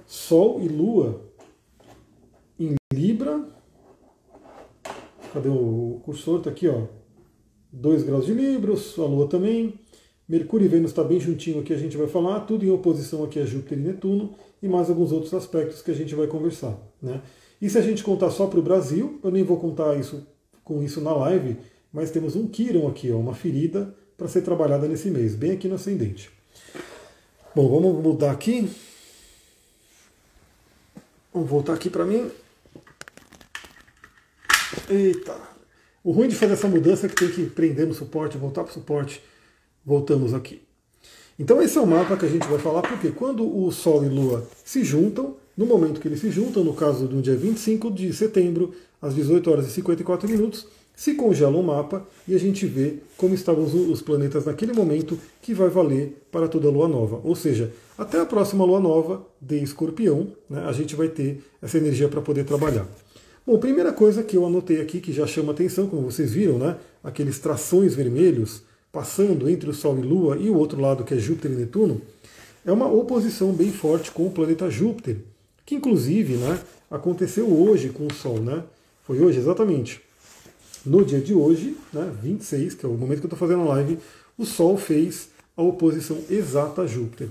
Sol 0.06 0.58
e 0.62 0.68
Lua 0.68 1.20
em 2.58 2.76
Libra, 2.94 3.46
Cadê 5.34 5.50
o 5.50 6.00
cursor? 6.02 6.38
Está 6.38 6.48
aqui, 6.48 6.66
ó. 6.66 6.86
2 7.70 8.02
graus 8.02 8.24
de 8.24 8.32
Libra, 8.32 8.72
a 8.72 9.02
Lua 9.02 9.28
também. 9.28 9.74
Mercúrio 10.26 10.64
e 10.64 10.68
Vênus 10.68 10.92
está 10.92 11.04
bem 11.04 11.20
juntinho 11.20 11.60
aqui, 11.60 11.74
a 11.74 11.76
gente 11.76 11.98
vai 11.98 12.06
falar. 12.06 12.40
Tudo 12.40 12.64
em 12.64 12.70
oposição 12.70 13.22
aqui 13.22 13.38
a 13.38 13.44
Júpiter 13.44 13.78
e 13.78 13.82
Netuno. 13.82 14.34
E 14.62 14.66
mais 14.66 14.88
alguns 14.88 15.12
outros 15.12 15.34
aspectos 15.34 15.82
que 15.82 15.90
a 15.90 15.94
gente 15.94 16.14
vai 16.14 16.26
conversar. 16.26 16.74
Né? 17.02 17.20
E 17.60 17.68
se 17.68 17.76
a 17.76 17.82
gente 17.82 18.02
contar 18.02 18.30
só 18.30 18.46
para 18.46 18.58
o 18.58 18.62
Brasil, 18.62 19.20
eu 19.22 19.30
nem 19.30 19.44
vou 19.44 19.58
contar 19.58 19.94
isso 20.00 20.26
com 20.64 20.82
isso 20.82 21.02
na 21.02 21.12
live, 21.12 21.58
mas 21.92 22.10
temos 22.10 22.36
um 22.36 22.46
Quiron 22.46 22.88
aqui, 22.88 23.10
ó, 23.10 23.16
uma 23.16 23.34
ferida 23.34 23.94
para 24.16 24.28
ser 24.28 24.42
trabalhada 24.42 24.86
nesse 24.86 25.10
mês, 25.10 25.34
bem 25.34 25.52
aqui 25.52 25.66
no 25.66 25.76
ascendente. 25.76 26.30
Bom, 27.54 27.68
vamos 27.68 28.02
mudar 28.02 28.30
aqui. 28.30 28.70
Vamos 31.32 31.48
voltar 31.48 31.74
aqui 31.74 31.90
para 31.90 32.04
mim. 32.04 32.30
Eita! 34.88 35.36
O 36.02 36.12
ruim 36.12 36.28
de 36.28 36.34
fazer 36.34 36.54
essa 36.54 36.68
mudança 36.68 37.06
é 37.06 37.08
que 37.08 37.16
tem 37.16 37.30
que 37.30 37.46
prender 37.46 37.86
no 37.86 37.94
suporte, 37.94 38.38
voltar 38.38 38.62
para 38.62 38.70
o 38.70 38.74
suporte. 38.74 39.22
Voltamos 39.84 40.32
aqui. 40.32 40.62
Então 41.38 41.60
esse 41.60 41.78
é 41.78 41.80
o 41.80 41.86
mapa 41.86 42.16
que 42.16 42.26
a 42.26 42.28
gente 42.28 42.46
vai 42.46 42.58
falar, 42.58 42.82
porque 42.82 43.10
quando 43.10 43.44
o 43.44 43.70
Sol 43.72 44.04
e 44.04 44.08
Lua 44.08 44.46
se 44.64 44.84
juntam, 44.84 45.36
no 45.56 45.66
momento 45.66 46.00
que 46.00 46.06
eles 46.06 46.20
se 46.20 46.30
juntam, 46.30 46.62
no 46.62 46.74
caso 46.74 47.06
do 47.06 47.20
dia 47.22 47.36
25 47.36 47.90
de 47.90 48.12
setembro, 48.12 48.74
às 49.00 49.14
18 49.14 49.50
horas 49.50 49.66
e 49.66 49.70
54 49.70 50.28
minutos, 50.28 50.66
se 51.00 51.14
congela 51.14 51.56
o 51.56 51.62
mapa 51.62 52.06
e 52.28 52.34
a 52.34 52.38
gente 52.38 52.66
vê 52.66 52.98
como 53.16 53.34
estavam 53.34 53.64
os 53.64 54.02
planetas 54.02 54.44
naquele 54.44 54.74
momento, 54.74 55.18
que 55.40 55.54
vai 55.54 55.70
valer 55.70 56.26
para 56.30 56.46
toda 56.46 56.68
a 56.68 56.70
lua 56.70 56.86
nova. 56.86 57.22
Ou 57.24 57.34
seja, 57.34 57.72
até 57.96 58.20
a 58.20 58.26
próxima 58.26 58.66
lua 58.66 58.78
nova 58.78 59.26
de 59.40 59.56
escorpião, 59.62 60.30
né, 60.46 60.62
a 60.66 60.72
gente 60.72 60.94
vai 60.94 61.08
ter 61.08 61.42
essa 61.62 61.78
energia 61.78 62.06
para 62.06 62.20
poder 62.20 62.44
trabalhar. 62.44 62.86
Bom, 63.46 63.56
primeira 63.56 63.94
coisa 63.94 64.22
que 64.22 64.36
eu 64.36 64.44
anotei 64.44 64.78
aqui 64.78 65.00
que 65.00 65.10
já 65.10 65.26
chama 65.26 65.52
atenção, 65.52 65.86
como 65.86 66.02
vocês 66.02 66.34
viram, 66.34 66.58
né, 66.58 66.76
aqueles 67.02 67.38
trações 67.38 67.94
vermelhos 67.94 68.62
passando 68.92 69.48
entre 69.48 69.70
o 69.70 69.72
Sol 69.72 69.98
e 69.98 70.02
Lua 70.02 70.36
e 70.36 70.50
o 70.50 70.58
outro 70.58 70.78
lado 70.78 71.02
que 71.02 71.14
é 71.14 71.18
Júpiter 71.18 71.52
e 71.52 71.54
Netuno, 71.54 72.02
é 72.62 72.70
uma 72.70 72.92
oposição 72.92 73.54
bem 73.54 73.72
forte 73.72 74.10
com 74.10 74.26
o 74.26 74.30
planeta 74.30 74.68
Júpiter, 74.68 75.16
que 75.64 75.74
inclusive 75.74 76.34
né, 76.34 76.60
aconteceu 76.90 77.50
hoje 77.50 77.88
com 77.88 78.06
o 78.06 78.12
Sol. 78.12 78.38
Né? 78.38 78.62
Foi 79.02 79.18
hoje 79.18 79.38
exatamente. 79.38 80.09
No 80.84 81.04
dia 81.04 81.20
de 81.20 81.34
hoje, 81.34 81.76
né, 81.92 82.10
26, 82.22 82.74
que 82.74 82.86
é 82.86 82.88
o 82.88 82.92
momento 82.92 83.18
que 83.18 83.26
eu 83.26 83.32
estou 83.32 83.38
fazendo 83.38 83.62
a 83.62 83.74
live, 83.74 83.98
o 84.38 84.46
Sol 84.46 84.78
fez 84.78 85.28
a 85.56 85.62
oposição 85.62 86.18
exata 86.30 86.82
a 86.82 86.86
Júpiter. 86.86 87.28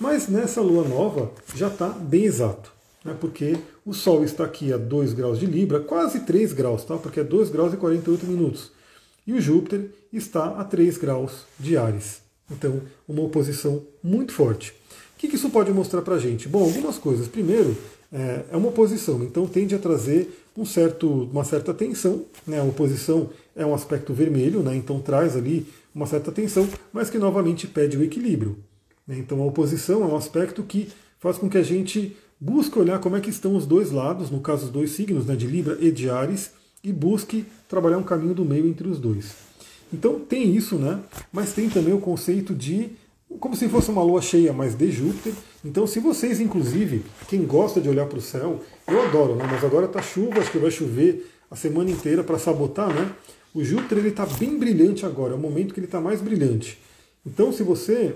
Mas 0.00 0.28
nessa 0.28 0.60
lua 0.60 0.86
nova 0.86 1.30
já 1.54 1.68
está 1.68 1.88
bem 1.88 2.24
exato, 2.24 2.72
né, 3.04 3.16
porque 3.20 3.56
o 3.86 3.92
Sol 3.92 4.24
está 4.24 4.44
aqui 4.44 4.72
a 4.72 4.76
2 4.76 5.12
graus 5.12 5.38
de 5.38 5.46
Libra, 5.46 5.80
quase 5.80 6.20
3 6.20 6.52
graus, 6.52 6.84
tá, 6.84 6.96
porque 6.96 7.20
é 7.20 7.24
2 7.24 7.50
graus 7.50 7.72
e 7.72 7.76
48 7.76 8.26
minutos. 8.26 8.72
E 9.24 9.32
o 9.32 9.40
Júpiter 9.40 9.90
está 10.12 10.58
a 10.58 10.64
3 10.64 10.98
graus 10.98 11.44
de 11.58 11.76
Ares. 11.76 12.22
Então, 12.50 12.80
uma 13.06 13.22
oposição 13.22 13.84
muito 14.02 14.32
forte. 14.32 14.72
O 15.14 15.18
que 15.18 15.26
isso 15.26 15.50
pode 15.50 15.70
mostrar 15.70 16.02
para 16.02 16.14
a 16.14 16.18
gente? 16.18 16.48
Bom, 16.48 16.62
algumas 16.62 16.96
coisas. 16.96 17.28
Primeiro, 17.28 17.76
é, 18.12 18.44
é 18.52 18.56
uma 18.56 18.68
oposição, 18.68 19.22
então 19.22 19.46
tende 19.46 19.74
a 19.74 19.78
trazer 19.78 20.46
um 20.58 20.64
certo, 20.64 21.08
uma 21.32 21.44
certa 21.44 21.72
tensão. 21.72 22.24
Né? 22.46 22.58
A 22.58 22.64
oposição 22.64 23.30
é 23.54 23.64
um 23.64 23.72
aspecto 23.72 24.12
vermelho, 24.12 24.60
né? 24.60 24.74
então 24.74 25.00
traz 25.00 25.36
ali 25.36 25.66
uma 25.94 26.06
certa 26.06 26.32
tensão, 26.32 26.68
mas 26.92 27.08
que 27.08 27.18
novamente 27.18 27.66
pede 27.66 27.96
o 27.96 28.02
equilíbrio. 28.02 28.58
Né? 29.06 29.18
Então 29.18 29.40
a 29.40 29.46
oposição 29.46 30.02
é 30.02 30.06
um 30.06 30.16
aspecto 30.16 30.62
que 30.64 30.88
faz 31.18 31.38
com 31.38 31.48
que 31.48 31.58
a 31.58 31.62
gente 31.62 32.16
busque 32.40 32.78
olhar 32.78 32.98
como 32.98 33.16
é 33.16 33.20
que 33.20 33.30
estão 33.30 33.54
os 33.54 33.66
dois 33.66 33.90
lados, 33.90 34.30
no 34.30 34.40
caso 34.40 34.66
os 34.66 34.70
dois 34.70 34.90
signos, 34.90 35.26
né, 35.26 35.34
de 35.34 35.46
Libra 35.46 35.76
e 35.80 35.90
de 35.90 36.10
Ares, 36.10 36.52
e 36.82 36.92
busque 36.92 37.44
trabalhar 37.68 37.98
um 37.98 38.04
caminho 38.04 38.34
do 38.34 38.44
meio 38.44 38.66
entre 38.66 38.88
os 38.88 38.98
dois. 38.98 39.34
Então 39.92 40.20
tem 40.20 40.54
isso, 40.54 40.76
né? 40.76 41.00
Mas 41.32 41.52
tem 41.52 41.68
também 41.68 41.92
o 41.92 42.00
conceito 42.00 42.54
de 42.54 42.90
como 43.40 43.56
se 43.56 43.68
fosse 43.68 43.90
uma 43.90 44.02
lua 44.02 44.22
cheia, 44.22 44.52
mas 44.52 44.74
de 44.74 44.90
Júpiter. 44.90 45.32
Então, 45.64 45.86
se 45.86 45.98
vocês, 45.98 46.40
inclusive, 46.40 47.04
quem 47.28 47.44
gosta 47.44 47.80
de 47.80 47.88
olhar 47.88 48.06
para 48.06 48.18
o 48.18 48.22
céu, 48.22 48.60
eu 48.86 49.02
adoro, 49.02 49.34
né? 49.34 49.44
Mas 49.50 49.64
agora 49.64 49.88
tá 49.88 50.00
chuva, 50.00 50.40
acho 50.40 50.52
que 50.52 50.58
vai 50.58 50.70
chover 50.70 51.30
a 51.50 51.56
semana 51.56 51.90
inteira 51.90 52.22
para 52.22 52.38
sabotar, 52.38 52.92
né? 52.92 53.12
O 53.54 53.64
Júpiter 53.64 53.98
ele 53.98 54.08
está 54.08 54.24
bem 54.24 54.58
brilhante 54.58 55.04
agora, 55.04 55.32
é 55.32 55.36
o 55.36 55.38
momento 55.38 55.74
que 55.74 55.80
ele 55.80 55.86
está 55.86 56.00
mais 56.00 56.20
brilhante. 56.20 56.78
Então, 57.26 57.52
se 57.52 57.62
você 57.62 58.14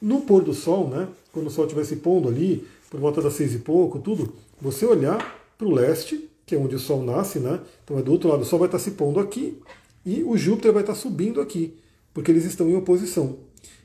no 0.00 0.20
pôr 0.20 0.42
do 0.42 0.54
sol, 0.54 0.88
né? 0.88 1.08
Quando 1.32 1.46
o 1.46 1.50
sol 1.50 1.64
estiver 1.64 1.84
se 1.84 1.96
pondo 1.96 2.28
ali, 2.28 2.66
por 2.90 3.00
volta 3.00 3.22
das 3.22 3.32
seis 3.32 3.54
e 3.54 3.58
pouco, 3.58 3.98
tudo, 3.98 4.34
você 4.60 4.84
olhar 4.84 5.40
para 5.56 5.66
o 5.66 5.70
leste, 5.70 6.28
que 6.44 6.54
é 6.54 6.58
onde 6.58 6.74
o 6.74 6.78
Sol 6.78 7.02
nasce, 7.02 7.38
né? 7.38 7.58
Então 7.82 7.98
é 7.98 8.02
do 8.02 8.12
outro 8.12 8.28
lado, 8.28 8.42
o 8.42 8.44
Sol 8.44 8.58
vai 8.58 8.68
estar 8.68 8.78
se 8.78 8.90
pondo 8.90 9.18
aqui 9.18 9.56
e 10.04 10.22
o 10.22 10.36
Júpiter 10.36 10.72
vai 10.72 10.82
estar 10.82 10.94
subindo 10.94 11.40
aqui, 11.40 11.74
porque 12.12 12.30
eles 12.30 12.44
estão 12.44 12.68
em 12.68 12.76
oposição. 12.76 13.38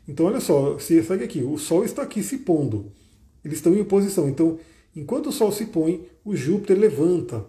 Então 0.07 0.25
olha 0.25 0.39
só, 0.39 0.79
se 0.79 1.01
segue 1.03 1.23
aqui, 1.23 1.41
o 1.41 1.57
Sol 1.57 1.83
está 1.83 2.03
aqui 2.03 2.23
se 2.23 2.39
pondo, 2.39 2.91
eles 3.43 3.57
estão 3.57 3.73
em 3.73 3.81
oposição. 3.81 4.29
Então, 4.29 4.57
enquanto 4.95 5.27
o 5.27 5.31
Sol 5.31 5.51
se 5.51 5.65
põe, 5.65 6.07
o 6.23 6.35
Júpiter 6.35 6.77
levanta. 6.77 7.45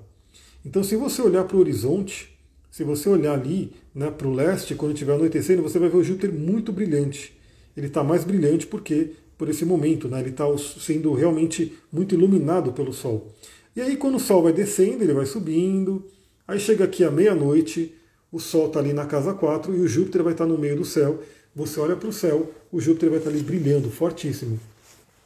Então, 0.64 0.82
se 0.82 0.96
você 0.96 1.22
olhar 1.22 1.44
para 1.44 1.56
o 1.56 1.60
horizonte, 1.60 2.36
se 2.70 2.84
você 2.84 3.08
olhar 3.08 3.34
ali 3.34 3.72
né, 3.94 4.10
para 4.10 4.26
o 4.26 4.34
leste, 4.34 4.74
quando 4.74 4.92
estiver 4.92 5.14
anoitecendo, 5.14 5.62
você 5.62 5.78
vai 5.78 5.88
ver 5.88 5.96
o 5.96 6.04
Júpiter 6.04 6.32
muito 6.32 6.72
brilhante. 6.72 7.36
Ele 7.76 7.86
está 7.86 8.02
mais 8.02 8.24
brilhante 8.24 8.66
porque 8.66 9.12
por 9.36 9.48
esse 9.48 9.64
momento, 9.64 10.08
né, 10.08 10.20
ele 10.20 10.30
está 10.30 10.44
sendo 10.58 11.14
realmente 11.14 11.72
muito 11.92 12.14
iluminado 12.14 12.72
pelo 12.72 12.92
Sol. 12.92 13.32
E 13.74 13.80
aí, 13.80 13.96
quando 13.96 14.16
o 14.16 14.20
Sol 14.20 14.42
vai 14.42 14.52
descendo, 14.52 15.04
ele 15.04 15.12
vai 15.12 15.26
subindo. 15.26 16.04
Aí 16.46 16.58
chega 16.58 16.84
aqui 16.84 17.04
à 17.04 17.10
meia-noite, 17.10 17.94
o 18.32 18.40
Sol 18.40 18.66
está 18.66 18.80
ali 18.80 18.92
na 18.92 19.06
casa 19.06 19.32
4 19.32 19.74
e 19.76 19.80
o 19.80 19.86
Júpiter 19.86 20.22
vai 20.24 20.32
estar 20.32 20.44
tá 20.44 20.52
no 20.52 20.58
meio 20.58 20.76
do 20.76 20.84
céu. 20.84 21.20
Você 21.58 21.80
olha 21.80 21.96
para 21.96 22.08
o 22.08 22.12
céu, 22.12 22.52
o 22.70 22.80
Júpiter 22.80 23.10
vai 23.10 23.18
estar 23.18 23.32
tá 23.32 23.36
ali 23.36 23.44
brilhando, 23.44 23.90
fortíssimo. 23.90 24.60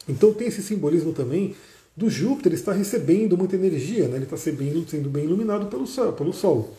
Então 0.09 0.33
tem 0.33 0.49
esse 0.49 0.63
simbolismo 0.63 1.13
também 1.13 1.55
do 1.95 2.09
Júpiter 2.09 2.55
estar 2.55 2.73
recebendo 2.73 3.37
muita 3.37 3.55
energia, 3.55 4.09
né? 4.09 4.17
ele 4.17 4.25
está 4.25 4.39
sendo, 4.39 4.89
sendo 4.89 5.11
bem 5.11 5.25
iluminado 5.25 5.67
pelo 5.67 5.87
Sol. 5.87 6.15
Pelo 6.15 6.33
Sol. 6.33 6.75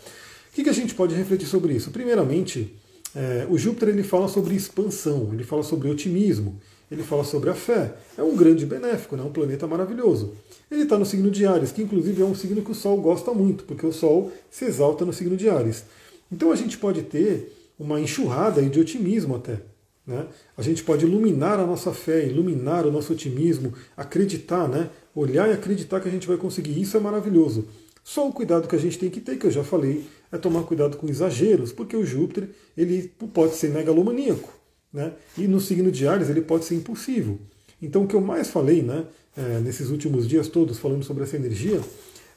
O 0.52 0.56
que, 0.56 0.64
que 0.64 0.72
a 0.72 0.74
gente 0.74 0.96
pode 0.96 1.14
refletir 1.14 1.46
sobre 1.46 1.72
isso? 1.76 1.92
Primeiramente, 1.92 2.74
é, 3.16 3.46
o 3.48 3.56
Júpiter 3.56 3.90
ele 3.90 4.02
fala 4.02 4.28
sobre 4.28 4.56
expansão, 4.56 5.30
ele 5.32 5.44
fala 5.44 5.62
sobre 5.62 5.88
otimismo, 5.88 6.60
ele 6.90 7.04
fala 7.04 7.24
sobre 7.24 7.52
a 7.52 7.54
fé. 7.54 7.94
É 8.18 8.24
um 8.24 8.36
grande 8.36 8.66
benéfico, 8.66 9.16
né? 9.16 9.22
um 9.22 9.32
planeta 9.32 9.68
maravilhoso. 9.68 10.34
Ele 10.72 10.82
está 10.82 10.98
no 10.98 11.06
signo 11.06 11.30
de 11.30 11.46
Ares, 11.46 11.72
que 11.72 11.84
inclusive 11.84 12.24
é 12.24 12.26
um 12.26 12.34
signo 12.34 12.64
que 12.64 12.72
o 12.72 12.76
Sol 12.76 13.00
gosta 13.00 13.32
muito, 13.32 13.66
porque 13.66 13.86
o 13.86 13.94
Sol 13.94 14.32
se 14.50 14.66
exalta 14.66 15.06
no 15.06 15.14
signo 15.14 15.38
de 15.38 15.48
Ares. 15.48 15.84
Então 16.32 16.52
a 16.52 16.56
gente 16.56 16.76
pode 16.80 17.04
ter 17.04 17.54
uma 17.84 18.00
enxurrada 18.00 18.62
de 18.62 18.80
otimismo 18.80 19.36
até. 19.36 19.60
Né? 20.06 20.26
A 20.58 20.62
gente 20.62 20.84
pode 20.84 21.06
iluminar 21.06 21.60
a 21.60 21.66
nossa 21.68 21.94
fé, 21.94 22.26
iluminar 22.26 22.86
o 22.86 22.92
nosso 22.92 23.14
otimismo, 23.14 23.74
acreditar, 23.96 24.68
né? 24.68 24.90
olhar 25.14 25.50
e 25.50 25.54
acreditar 25.54 26.00
que 26.00 26.08
a 26.08 26.12
gente 26.12 26.28
vai 26.28 26.38
conseguir. 26.38 26.80
Isso 26.80 26.96
é 26.98 27.00
maravilhoso. 27.00 27.68
Só 28.04 28.28
o 28.28 28.34
cuidado 28.34 28.68
que 28.68 28.76
a 28.76 28.80
gente 28.80 28.98
tem 28.98 29.10
que 29.10 29.22
ter, 29.22 29.38
que 29.38 29.46
eu 29.46 29.52
já 29.52 29.64
falei, 29.64 30.06
é 30.32 30.38
tomar 30.38 30.64
cuidado 30.64 30.98
com 30.98 31.08
exageros, 31.08 31.72
porque 31.72 31.96
o 31.96 32.06
Júpiter 32.06 32.50
ele 32.76 33.12
pode 33.34 33.56
ser 33.56 33.70
megalomaníaco. 33.70 34.52
Né? 34.92 35.14
E 35.38 35.48
no 35.48 35.60
signo 35.60 35.92
de 35.92 36.08
Ares 36.08 36.30
ele 36.30 36.42
pode 36.42 36.66
ser 36.66 36.76
impulsivo. 36.76 37.40
Então 37.82 38.04
o 38.04 38.08
que 38.08 38.16
eu 38.16 38.22
mais 38.22 38.50
falei 38.50 38.82
né, 38.82 39.06
é, 39.36 39.60
nesses 39.60 39.90
últimos 39.90 40.28
dias 40.28 40.48
todos 40.48 40.80
falando 40.80 41.04
sobre 41.04 41.24
essa 41.24 41.36
energia 41.36 41.82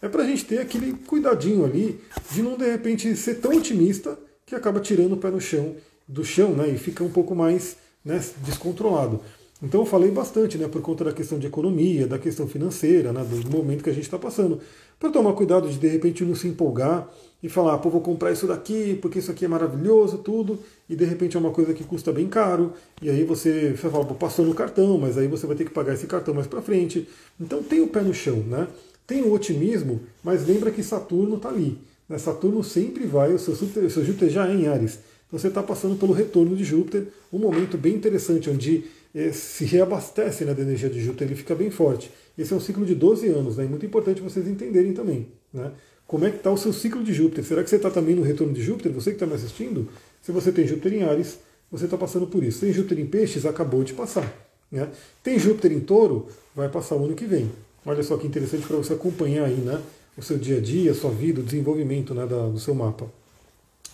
é 0.02 0.08
para 0.08 0.22
a 0.22 0.26
gente 0.26 0.44
ter 0.44 0.58
aquele 0.58 0.92
cuidadinho 0.92 1.64
ali 1.64 2.00
de 2.32 2.42
não 2.42 2.56
de 2.56 2.70
repente 2.70 3.14
ser 3.16 3.36
tão 3.36 3.56
otimista 3.56 4.18
que 4.46 4.54
acaba 4.54 4.78
tirando 4.78 5.14
o 5.14 5.16
pé 5.16 5.28
no 5.28 5.40
chão 5.40 5.74
do 6.06 6.24
chão 6.24 6.50
né, 6.50 6.68
e 6.68 6.78
fica 6.78 7.02
um 7.02 7.10
pouco 7.10 7.34
mais 7.34 7.76
né, 8.04 8.22
descontrolado. 8.44 9.20
Então 9.60 9.80
eu 9.80 9.86
falei 9.86 10.10
bastante, 10.10 10.56
né, 10.56 10.68
por 10.68 10.80
conta 10.82 11.02
da 11.04 11.12
questão 11.12 11.36
de 11.36 11.48
economia, 11.48 12.06
da 12.06 12.16
questão 12.16 12.46
financeira, 12.46 13.12
né, 13.12 13.24
do 13.24 13.50
momento 13.50 13.82
que 13.82 13.90
a 13.90 13.92
gente 13.92 14.04
está 14.04 14.18
passando, 14.18 14.60
para 15.00 15.10
tomar 15.10 15.32
cuidado 15.32 15.68
de 15.68 15.76
de 15.76 15.88
repente 15.88 16.24
não 16.24 16.36
se 16.36 16.46
empolgar 16.46 17.08
e 17.42 17.48
falar, 17.48 17.76
pô, 17.78 17.90
vou 17.90 18.00
comprar 18.00 18.30
isso 18.30 18.46
daqui 18.46 18.96
porque 19.02 19.18
isso 19.18 19.32
aqui 19.32 19.44
é 19.44 19.48
maravilhoso, 19.48 20.18
tudo, 20.18 20.60
e 20.88 20.94
de 20.94 21.04
repente 21.04 21.36
é 21.36 21.40
uma 21.40 21.50
coisa 21.50 21.74
que 21.74 21.82
custa 21.82 22.12
bem 22.12 22.28
caro, 22.28 22.72
e 23.02 23.10
aí 23.10 23.24
você, 23.24 23.70
você 23.70 23.90
fala, 23.90 24.04
pô, 24.04 24.14
passou 24.14 24.44
no 24.44 24.54
cartão, 24.54 24.96
mas 24.96 25.18
aí 25.18 25.26
você 25.26 25.44
vai 25.44 25.56
ter 25.56 25.64
que 25.64 25.70
pagar 25.70 25.94
esse 25.94 26.06
cartão 26.06 26.32
mais 26.32 26.46
para 26.46 26.62
frente. 26.62 27.08
Então 27.40 27.62
tem 27.64 27.80
o 27.80 27.88
pé 27.88 28.00
no 28.02 28.14
chão, 28.14 28.36
né? 28.36 28.68
Tem 29.06 29.22
o 29.22 29.32
otimismo, 29.32 30.00
mas 30.22 30.46
lembra 30.46 30.70
que 30.70 30.82
Saturno 30.82 31.36
está 31.36 31.48
ali. 31.48 31.78
Né? 32.08 32.18
Saturno 32.18 32.62
sempre 32.62 33.06
vai, 33.06 33.32
o 33.32 33.38
seu, 33.38 33.54
o 33.54 33.90
seu 33.90 34.04
Júpiter 34.04 34.28
já 34.28 34.48
é 34.48 34.54
em 34.54 34.66
Ares. 34.66 34.98
Então 35.26 35.38
você 35.38 35.48
está 35.48 35.62
passando 35.62 35.96
pelo 35.96 36.12
retorno 36.12 36.56
de 36.56 36.64
Júpiter, 36.64 37.08
um 37.32 37.38
momento 37.38 37.76
bem 37.76 37.94
interessante, 37.94 38.48
onde 38.48 38.84
eh, 39.14 39.32
se 39.32 39.64
reabastece 39.64 40.44
né, 40.44 40.54
da 40.54 40.62
energia 40.62 40.88
de 40.88 41.00
Júpiter, 41.00 41.26
ele 41.26 41.36
fica 41.36 41.54
bem 41.54 41.70
forte. 41.70 42.10
Esse 42.38 42.52
é 42.52 42.56
um 42.56 42.60
ciclo 42.60 42.84
de 42.84 42.94
12 42.94 43.28
anos, 43.28 43.56
né? 43.56 43.64
É 43.64 43.66
muito 43.66 43.84
importante 43.84 44.20
vocês 44.20 44.46
entenderem 44.46 44.92
também. 44.92 45.26
Né? 45.52 45.72
Como 46.06 46.24
é 46.24 46.30
que 46.30 46.36
está 46.36 46.50
o 46.50 46.56
seu 46.56 46.72
ciclo 46.72 47.02
de 47.02 47.12
Júpiter? 47.12 47.44
Será 47.44 47.64
que 47.64 47.70
você 47.70 47.76
está 47.76 47.90
também 47.90 48.14
no 48.14 48.22
retorno 48.22 48.52
de 48.52 48.62
Júpiter? 48.62 48.92
Você 48.92 49.10
que 49.10 49.16
está 49.16 49.26
me 49.26 49.34
assistindo? 49.34 49.88
Se 50.22 50.30
você 50.30 50.52
tem 50.52 50.66
Júpiter 50.66 50.94
em 50.94 51.02
Ares, 51.02 51.38
você 51.70 51.86
está 51.86 51.96
passando 51.96 52.26
por 52.26 52.44
isso. 52.44 52.60
Tem 52.60 52.72
Júpiter 52.72 53.00
em 53.00 53.06
Peixes? 53.06 53.44
Acabou 53.44 53.82
de 53.82 53.94
passar. 53.94 54.32
Né? 54.70 54.88
Tem 55.22 55.38
Júpiter 55.38 55.72
em 55.72 55.80
Touro? 55.80 56.28
Vai 56.54 56.68
passar 56.68 56.94
o 56.94 57.04
ano 57.04 57.14
que 57.14 57.24
vem. 57.24 57.50
Olha 57.84 58.02
só 58.02 58.16
que 58.16 58.26
interessante 58.26 58.66
para 58.66 58.76
você 58.76 58.92
acompanhar 58.92 59.46
aí, 59.46 59.54
né? 59.54 59.80
O 60.16 60.22
seu 60.22 60.38
dia 60.38 60.58
a 60.58 60.60
dia, 60.60 60.92
a 60.92 60.94
sua 60.94 61.10
vida, 61.10 61.40
o 61.40 61.44
desenvolvimento 61.44 62.14
né, 62.14 62.26
da, 62.26 62.48
do 62.48 62.58
seu 62.58 62.74
mapa. 62.74 63.06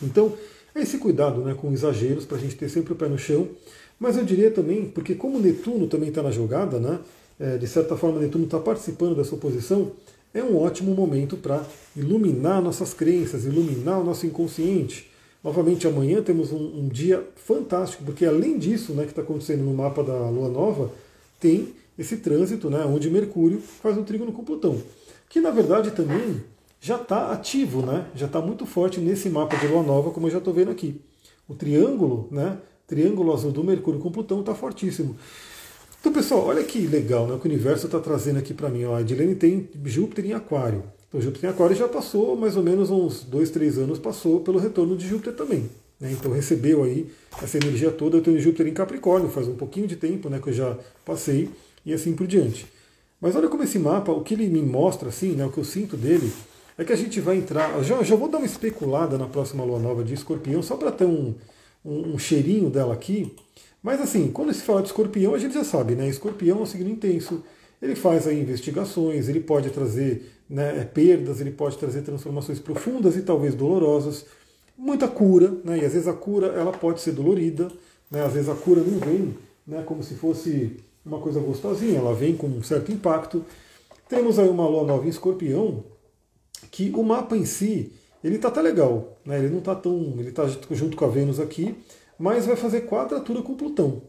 Então, 0.02 0.32
é 0.74 0.82
esse 0.82 0.98
cuidado 0.98 1.40
né, 1.42 1.54
com 1.54 1.72
exageros 1.72 2.24
para 2.24 2.36
a 2.36 2.40
gente 2.40 2.54
ter 2.56 2.68
sempre 2.68 2.92
o 2.92 2.96
pé 2.96 3.08
no 3.08 3.18
chão. 3.18 3.48
Mas 3.98 4.16
eu 4.16 4.24
diria 4.24 4.50
também, 4.50 4.86
porque 4.86 5.14
como 5.14 5.38
Netuno 5.38 5.86
também 5.86 6.08
está 6.08 6.22
na 6.22 6.30
jogada, 6.30 6.78
né? 6.78 6.98
É, 7.40 7.56
de 7.56 7.66
certa 7.66 7.96
forma 7.96 8.20
Netuno 8.20 8.44
está 8.44 8.58
participando 8.58 9.16
dessa 9.16 9.34
oposição, 9.34 9.92
é 10.34 10.42
um 10.42 10.56
ótimo 10.56 10.94
momento 10.94 11.36
para 11.36 11.64
iluminar 11.96 12.62
nossas 12.62 12.94
crenças, 12.94 13.44
iluminar 13.44 14.00
o 14.00 14.04
nosso 14.04 14.26
inconsciente, 14.26 15.10
Novamente, 15.42 15.88
amanhã 15.88 16.22
temos 16.22 16.52
um, 16.52 16.84
um 16.84 16.88
dia 16.88 17.26
fantástico, 17.34 18.04
porque 18.04 18.24
além 18.24 18.58
disso 18.58 18.92
né, 18.92 19.02
que 19.02 19.10
está 19.10 19.22
acontecendo 19.22 19.64
no 19.64 19.74
mapa 19.74 20.02
da 20.02 20.30
Lua 20.30 20.48
Nova, 20.48 20.92
tem 21.40 21.74
esse 21.98 22.18
trânsito, 22.18 22.70
né, 22.70 22.84
onde 22.84 23.10
Mercúrio 23.10 23.60
faz 23.60 23.98
um 23.98 24.04
trígono 24.04 24.30
com 24.30 24.44
Plutão, 24.44 24.80
que 25.32 25.40
na 25.40 25.50
verdade 25.50 25.92
também 25.92 26.44
já 26.78 26.96
está 26.96 27.32
ativo, 27.32 27.80
né, 27.80 28.04
já 28.14 28.26
está 28.26 28.38
muito 28.38 28.66
forte 28.66 29.00
nesse 29.00 29.30
mapa 29.30 29.56
de 29.56 29.66
Lua 29.66 29.82
Nova, 29.82 30.10
como 30.10 30.26
eu 30.26 30.30
já 30.30 30.36
estou 30.36 30.52
vendo 30.52 30.70
aqui. 30.70 31.00
O 31.48 31.54
triângulo, 31.54 32.28
né, 32.30 32.58
triângulo 32.86 33.32
azul 33.32 33.50
do 33.50 33.64
Mercúrio 33.64 33.98
com 33.98 34.12
Plutão 34.12 34.40
está 34.40 34.54
fortíssimo. 34.54 35.16
Então, 35.98 36.12
pessoal, 36.12 36.44
olha 36.44 36.62
que 36.62 36.86
legal 36.86 37.26
né, 37.26 37.34
o 37.34 37.38
que 37.38 37.48
o 37.48 37.50
universo 37.50 37.86
está 37.86 37.98
trazendo 37.98 38.40
aqui 38.40 38.52
para 38.52 38.68
mim. 38.68 38.84
Ó, 38.84 38.94
a 38.94 39.00
Edilene 39.00 39.34
tem 39.34 39.70
Júpiter 39.86 40.26
em 40.26 40.34
Aquário. 40.34 40.82
Então, 41.08 41.18
Júpiter 41.18 41.48
em 41.48 41.52
Aquário 41.54 41.74
já 41.74 41.88
passou 41.88 42.36
mais 42.36 42.54
ou 42.54 42.62
menos 42.62 42.90
uns 42.90 43.24
dois, 43.24 43.48
três 43.48 43.78
anos, 43.78 43.98
passou 43.98 44.40
pelo 44.40 44.58
retorno 44.58 44.96
de 44.98 45.08
Júpiter 45.08 45.32
também. 45.32 45.70
Né? 45.98 46.12
Então, 46.12 46.30
recebeu 46.30 46.84
aí 46.84 47.10
essa 47.42 47.56
energia 47.56 47.90
toda. 47.90 48.18
Eu 48.18 48.22
tenho 48.22 48.38
Júpiter 48.38 48.66
em 48.66 48.74
Capricórnio, 48.74 49.30
faz 49.30 49.48
um 49.48 49.54
pouquinho 49.54 49.86
de 49.86 49.96
tempo 49.96 50.28
né, 50.28 50.38
que 50.42 50.50
eu 50.50 50.52
já 50.52 50.76
passei, 51.06 51.48
e 51.86 51.94
assim 51.94 52.12
por 52.12 52.26
diante. 52.26 52.66
Mas 53.22 53.36
olha 53.36 53.48
como 53.48 53.62
esse 53.62 53.78
mapa, 53.78 54.10
o 54.10 54.20
que 54.20 54.34
ele 54.34 54.48
me 54.48 54.60
mostra, 54.60 55.08
assim, 55.08 55.30
né, 55.34 55.46
o 55.46 55.52
que 55.52 55.58
eu 55.58 55.64
sinto 55.64 55.96
dele, 55.96 56.32
é 56.76 56.82
que 56.82 56.92
a 56.92 56.96
gente 56.96 57.20
vai 57.20 57.36
entrar. 57.36 57.80
Já, 57.84 58.02
já 58.02 58.16
vou 58.16 58.28
dar 58.28 58.38
uma 58.38 58.46
especulada 58.46 59.16
na 59.16 59.28
próxima 59.28 59.62
lua 59.62 59.78
nova 59.78 60.02
de 60.02 60.12
escorpião, 60.12 60.60
só 60.60 60.76
para 60.76 60.90
ter 60.90 61.04
um, 61.04 61.32
um, 61.84 62.14
um 62.14 62.18
cheirinho 62.18 62.68
dela 62.68 62.92
aqui. 62.92 63.32
Mas 63.80 64.00
assim, 64.00 64.28
quando 64.32 64.52
se 64.52 64.62
fala 64.62 64.82
de 64.82 64.88
escorpião, 64.88 65.36
a 65.36 65.38
gente 65.38 65.54
já 65.54 65.62
sabe, 65.62 65.94
né? 65.94 66.08
Escorpião 66.08 66.58
é 66.58 66.62
um 66.62 66.66
signo 66.66 66.90
intenso, 66.90 67.44
ele 67.80 67.94
faz 67.94 68.26
aí 68.26 68.40
investigações, 68.40 69.28
ele 69.28 69.40
pode 69.40 69.70
trazer 69.70 70.32
né, 70.50 70.84
perdas, 70.84 71.40
ele 71.40 71.52
pode 71.52 71.78
trazer 71.78 72.02
transformações 72.02 72.58
profundas 72.58 73.16
e 73.16 73.22
talvez 73.22 73.54
dolorosas, 73.54 74.26
muita 74.76 75.06
cura, 75.06 75.54
né? 75.64 75.78
E 75.78 75.84
às 75.84 75.92
vezes 75.92 76.08
a 76.08 76.12
cura 76.12 76.48
ela 76.48 76.72
pode 76.72 77.00
ser 77.00 77.12
dolorida, 77.12 77.70
né? 78.10 78.24
Às 78.24 78.32
vezes 78.32 78.48
a 78.48 78.54
cura 78.56 78.80
não 78.80 78.98
vem 78.98 79.32
né, 79.64 79.84
como 79.86 80.02
se 80.02 80.14
fosse 80.14 80.76
uma 81.04 81.18
coisa 81.18 81.40
gostosinha, 81.40 81.98
ela 81.98 82.14
vem 82.14 82.36
com 82.36 82.46
um 82.46 82.62
certo 82.62 82.92
impacto. 82.92 83.44
Temos 84.08 84.38
aí 84.38 84.48
uma 84.48 84.68
lua 84.68 84.84
nova 84.84 85.06
em 85.06 85.08
escorpião, 85.08 85.84
que 86.70 86.90
o 86.94 87.02
mapa 87.02 87.36
em 87.36 87.44
si, 87.44 87.92
ele 88.22 88.38
tá 88.38 88.48
até 88.48 88.62
legal, 88.62 89.18
né? 89.24 89.38
Ele 89.38 89.50
não 89.50 89.60
tá 89.60 89.74
tão. 89.74 90.14
Ele 90.18 90.30
tá 90.30 90.46
junto 90.70 90.96
com 90.96 91.04
a 91.04 91.08
Vênus 91.08 91.40
aqui, 91.40 91.74
mas 92.18 92.46
vai 92.46 92.56
fazer 92.56 92.82
quadratura 92.82 93.42
com 93.42 93.54
Plutão. 93.54 94.02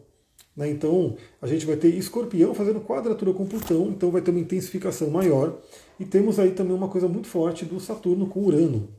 Né? 0.56 0.70
Então 0.70 1.18
a 1.42 1.48
gente 1.48 1.66
vai 1.66 1.76
ter 1.76 1.88
escorpião 1.90 2.54
fazendo 2.54 2.80
quadratura 2.82 3.34
com 3.34 3.46
Plutão, 3.46 3.88
então 3.90 4.12
vai 4.12 4.22
ter 4.22 4.32
uma 4.32 4.40
intensificação 4.40 5.10
maior. 5.10 5.60
E 6.00 6.06
temos 6.06 6.40
aí 6.40 6.52
também 6.52 6.76
uma 6.76 6.90
coisa 6.90 7.08
muito 7.08 7.28
forte 7.28 7.66
do 7.66 7.80
Saturno 7.80 8.28
com 8.28 8.44
Urano. 8.44 8.90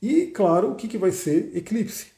E 0.00 0.26
claro, 0.26 0.72
o 0.72 0.74
que, 0.74 0.86
que 0.88 0.98
vai 0.98 1.10
ser 1.10 1.56
eclipse? 1.56 2.13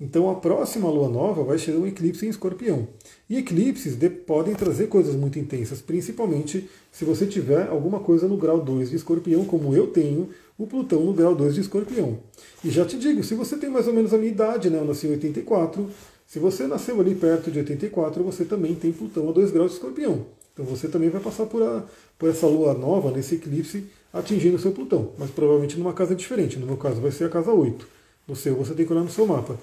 Então 0.00 0.30
a 0.30 0.34
próxima 0.34 0.88
lua 0.88 1.08
nova 1.08 1.42
vai 1.42 1.58
ser 1.58 1.72
um 1.72 1.86
eclipse 1.86 2.24
em 2.24 2.30
escorpião. 2.30 2.88
E 3.28 3.36
eclipses 3.36 3.96
podem 4.26 4.54
trazer 4.54 4.88
coisas 4.88 5.14
muito 5.14 5.38
intensas, 5.38 5.80
principalmente 5.82 6.68
se 6.90 7.04
você 7.04 7.26
tiver 7.26 7.68
alguma 7.68 8.00
coisa 8.00 8.26
no 8.26 8.36
grau 8.36 8.60
2 8.60 8.90
de 8.90 8.96
escorpião, 8.96 9.44
como 9.44 9.74
eu 9.74 9.88
tenho, 9.88 10.30
o 10.58 10.66
Plutão 10.66 11.04
no 11.04 11.12
grau 11.12 11.34
2 11.34 11.54
de 11.54 11.60
escorpião. 11.60 12.18
E 12.64 12.70
já 12.70 12.84
te 12.84 12.98
digo, 12.98 13.22
se 13.22 13.34
você 13.34 13.56
tem 13.56 13.70
mais 13.70 13.86
ou 13.86 13.92
menos 13.92 14.14
a 14.14 14.18
minha 14.18 14.32
idade, 14.32 14.70
né, 14.70 14.78
eu 14.78 14.84
nasci 14.84 15.06
em 15.06 15.10
84, 15.12 15.88
se 16.26 16.38
você 16.38 16.66
nasceu 16.66 17.00
ali 17.00 17.14
perto 17.14 17.50
de 17.50 17.58
84, 17.58 18.22
você 18.22 18.44
também 18.44 18.74
tem 18.74 18.92
Plutão 18.92 19.28
a 19.28 19.32
2 19.32 19.50
graus 19.50 19.72
de 19.72 19.76
escorpião. 19.76 20.26
Então 20.52 20.64
você 20.64 20.88
também 20.88 21.08
vai 21.08 21.20
passar 21.20 21.46
por, 21.46 21.62
a, 21.62 21.84
por 22.18 22.28
essa 22.28 22.46
lua 22.46 22.74
nova, 22.74 23.10
nesse 23.10 23.36
eclipse, 23.36 23.84
atingindo 24.12 24.56
o 24.56 24.58
seu 24.58 24.72
Plutão, 24.72 25.12
mas 25.18 25.30
provavelmente 25.30 25.78
numa 25.78 25.92
casa 25.92 26.14
diferente. 26.14 26.58
No 26.58 26.66
meu 26.66 26.76
caso 26.76 27.00
vai 27.00 27.10
ser 27.10 27.24
a 27.24 27.28
casa 27.28 27.52
8. 27.52 27.99
No 28.30 28.36
seu, 28.36 28.54
você 28.56 28.72
tem 28.74 28.86
que 28.86 28.92
olhar 28.92 29.02
no 29.02 29.10
seu 29.10 29.26
mapa. 29.26 29.58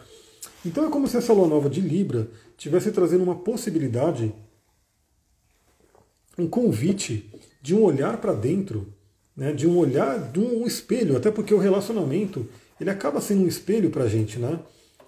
Então 0.65 0.85
é 0.85 0.89
como 0.89 1.07
se 1.07 1.17
essa 1.17 1.33
lua 1.33 1.47
nova 1.47 1.69
de 1.69 1.81
Libra 1.81 2.29
tivesse 2.57 2.91
trazendo 2.91 3.23
uma 3.23 3.35
possibilidade, 3.35 4.33
um 6.37 6.47
convite 6.47 7.31
de 7.61 7.73
um 7.73 7.83
olhar 7.83 8.17
para 8.17 8.33
dentro 8.33 8.93
né, 9.37 9.53
de 9.53 9.67
um 9.67 9.77
olhar, 9.77 10.19
de 10.31 10.39
um 10.39 10.65
espelho, 10.65 11.15
até 11.15 11.29
porque 11.29 11.53
o 11.53 11.59
relacionamento 11.59 12.47
ele 12.81 12.89
acaba 12.89 13.21
sendo 13.21 13.43
um 13.43 13.47
espelho 13.47 13.91
para 13.91 14.05
a 14.05 14.09
gente. 14.09 14.39
Né? 14.39 14.59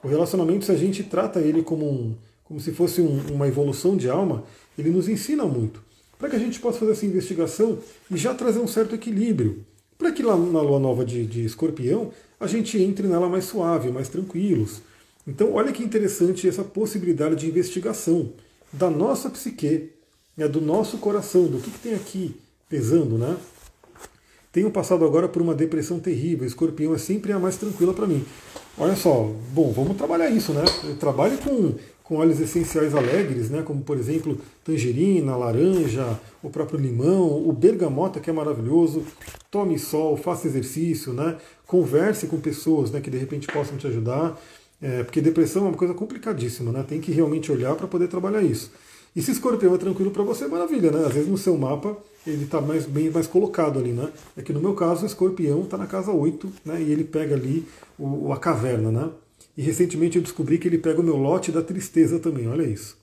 O 0.03 0.07
relacionamento, 0.07 0.65
se 0.65 0.71
a 0.71 0.77
gente 0.77 1.03
trata 1.03 1.39
ele 1.39 1.63
como, 1.63 1.89
um, 1.89 2.15
como 2.43 2.59
se 2.59 2.71
fosse 2.71 3.01
um, 3.01 3.33
uma 3.33 3.47
evolução 3.47 3.97
de 3.97 4.07
alma, 4.07 4.43
ele 4.77 4.91
nos 4.91 5.09
ensina 5.09 5.45
muito. 5.45 5.83
Para 6.17 6.29
que 6.29 6.35
a 6.35 6.39
gente 6.39 6.59
possa 6.59 6.79
fazer 6.79 6.91
essa 6.91 7.05
investigação 7.05 7.79
e 8.11 8.17
já 8.17 8.33
trazer 8.33 8.59
um 8.59 8.67
certo 8.67 8.93
equilíbrio. 8.93 9.65
Para 9.97 10.11
que 10.11 10.21
lá 10.21 10.37
na 10.37 10.61
lua 10.61 10.79
nova 10.79 11.03
de, 11.03 11.25
de 11.25 11.43
escorpião 11.43 12.11
a 12.39 12.47
gente 12.47 12.81
entre 12.81 13.07
nela 13.07 13.27
mais 13.27 13.45
suave, 13.45 13.91
mais 13.91 14.07
tranquilos. 14.09 14.81
Então, 15.27 15.53
olha 15.53 15.71
que 15.71 15.83
interessante 15.83 16.47
essa 16.47 16.63
possibilidade 16.63 17.35
de 17.35 17.47
investigação 17.47 18.31
da 18.71 18.89
nossa 18.89 19.29
psique, 19.29 19.91
né, 20.35 20.47
do 20.47 20.61
nosso 20.61 20.97
coração, 20.97 21.45
do 21.47 21.59
que, 21.59 21.69
que 21.69 21.79
tem 21.79 21.93
aqui 21.93 22.35
pesando, 22.69 23.17
né? 23.17 23.37
Tenho 24.51 24.71
passado 24.71 25.05
agora 25.05 25.27
por 25.27 25.41
uma 25.41 25.53
depressão 25.53 25.99
terrível. 25.99 26.47
Escorpião 26.47 26.95
é 26.95 26.97
sempre 26.97 27.31
a 27.31 27.37
mais 27.37 27.57
tranquila 27.57 27.93
para 27.93 28.07
mim. 28.07 28.25
Olha 28.77 28.95
só, 28.95 29.31
bom, 29.53 29.71
vamos 29.71 29.95
trabalhar 29.95 30.29
isso, 30.29 30.53
né? 30.53 30.63
Eu 30.85 30.95
trabalho 30.95 31.37
com, 31.37 31.75
com 32.09 32.15
óleos 32.15 32.39
essenciais 32.39 32.95
alegres, 32.95 33.51
né? 33.51 33.61
Como 33.61 33.81
por 33.83 33.95
exemplo 33.95 34.35
tangerina, 34.65 35.37
laranja, 35.37 36.19
o 36.41 36.49
próprio 36.49 36.79
limão, 36.79 37.47
o 37.47 37.53
bergamota 37.53 38.19
que 38.19 38.31
é 38.31 38.33
maravilhoso. 38.33 39.03
Tome 39.51 39.77
sol, 39.77 40.17
faça 40.17 40.47
exercício, 40.47 41.13
né? 41.13 41.37
Converse 41.67 42.25
com 42.25 42.39
pessoas, 42.39 42.89
né? 42.89 42.99
Que 42.99 43.11
de 43.11 43.17
repente 43.19 43.45
possam 43.45 43.77
te 43.77 43.85
ajudar. 43.85 44.41
É, 44.81 45.03
porque 45.03 45.21
depressão 45.21 45.65
é 45.65 45.69
uma 45.69 45.77
coisa 45.77 45.93
complicadíssima, 45.93 46.71
né? 46.71 46.83
Tem 46.87 46.99
que 46.99 47.11
realmente 47.11 47.51
olhar 47.51 47.75
para 47.75 47.87
poder 47.87 48.07
trabalhar 48.07 48.41
isso. 48.41 48.71
E 49.15 49.21
se 49.21 49.31
escorpião 49.31 49.75
é 49.75 49.77
tranquilo 49.77 50.09
para 50.09 50.23
você, 50.23 50.47
maravilha, 50.47 50.89
né? 50.89 51.05
Às 51.05 51.13
vezes 51.13 51.29
no 51.29 51.37
seu 51.37 51.55
mapa 51.55 51.95
ele 52.25 52.45
está 52.45 52.59
mais, 52.59 52.87
bem 52.87 53.11
mais 53.11 53.27
colocado 53.27 53.77
ali, 53.77 53.91
né? 53.91 54.09
É 54.35 54.41
que 54.41 54.51
no 54.51 54.59
meu 54.59 54.73
caso 54.73 55.03
o 55.03 55.05
escorpião 55.05 55.61
está 55.61 55.77
na 55.77 55.85
casa 55.85 56.11
8, 56.11 56.51
né? 56.65 56.81
E 56.81 56.91
ele 56.91 57.03
pega 57.03 57.35
ali 57.35 57.67
o, 57.99 58.33
a 58.33 58.37
caverna, 58.37 58.91
né? 58.91 59.09
E 59.59 59.61
recentemente 59.61 60.15
eu 60.15 60.23
descobri 60.23 60.57
que 60.57 60.69
ele 60.69 60.77
pega 60.77 61.01
o 61.01 61.03
meu 61.03 61.17
lote 61.17 61.51
da 61.51 61.61
tristeza 61.61 62.17
também, 62.17 62.47
olha 62.47 62.63
isso. 62.63 62.97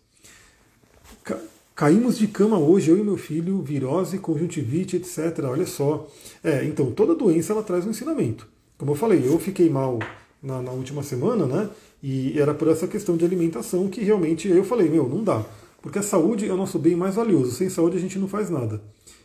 Ca 1.22 1.38
caímos 1.74 2.16
de 2.16 2.26
cama 2.26 2.58
hoje, 2.58 2.90
eu 2.90 2.96
e 2.96 3.02
meu 3.02 3.18
filho, 3.18 3.60
virose, 3.60 4.16
conjuntivite, 4.16 4.96
etc. 4.96 5.40
Olha 5.44 5.66
só. 5.66 6.08
É, 6.42 6.64
então 6.64 6.90
toda 6.92 7.14
doença 7.14 7.52
ela 7.52 7.62
traz 7.62 7.86
um 7.86 7.90
ensinamento. 7.90 8.48
Como 8.78 8.92
eu 8.92 8.94
falei, 8.94 9.22
eu 9.22 9.38
fiquei 9.38 9.68
mal 9.68 9.98
na, 10.42 10.62
na 10.62 10.70
última 10.70 11.02
semana, 11.02 11.44
né? 11.44 11.68
E 12.02 12.40
era 12.40 12.54
por 12.54 12.68
essa 12.68 12.88
questão 12.88 13.18
de 13.18 13.24
alimentação 13.26 13.88
que 13.88 14.02
realmente 14.02 14.48
eu 14.48 14.64
falei, 14.64 14.88
meu, 14.88 15.06
não 15.06 15.22
dá. 15.22 15.44
Porque 15.82 15.98
a 15.98 16.02
saúde 16.02 16.48
é 16.48 16.52
o 16.54 16.56
nosso 16.56 16.78
bem 16.78 16.96
mais 16.96 17.16
valioso. 17.16 17.50
Sem 17.50 17.68
saúde 17.68 17.98
a 17.98 18.00
gente 18.00 18.18
não 18.18 18.28
faz 18.28 18.48
nada. 18.48 18.80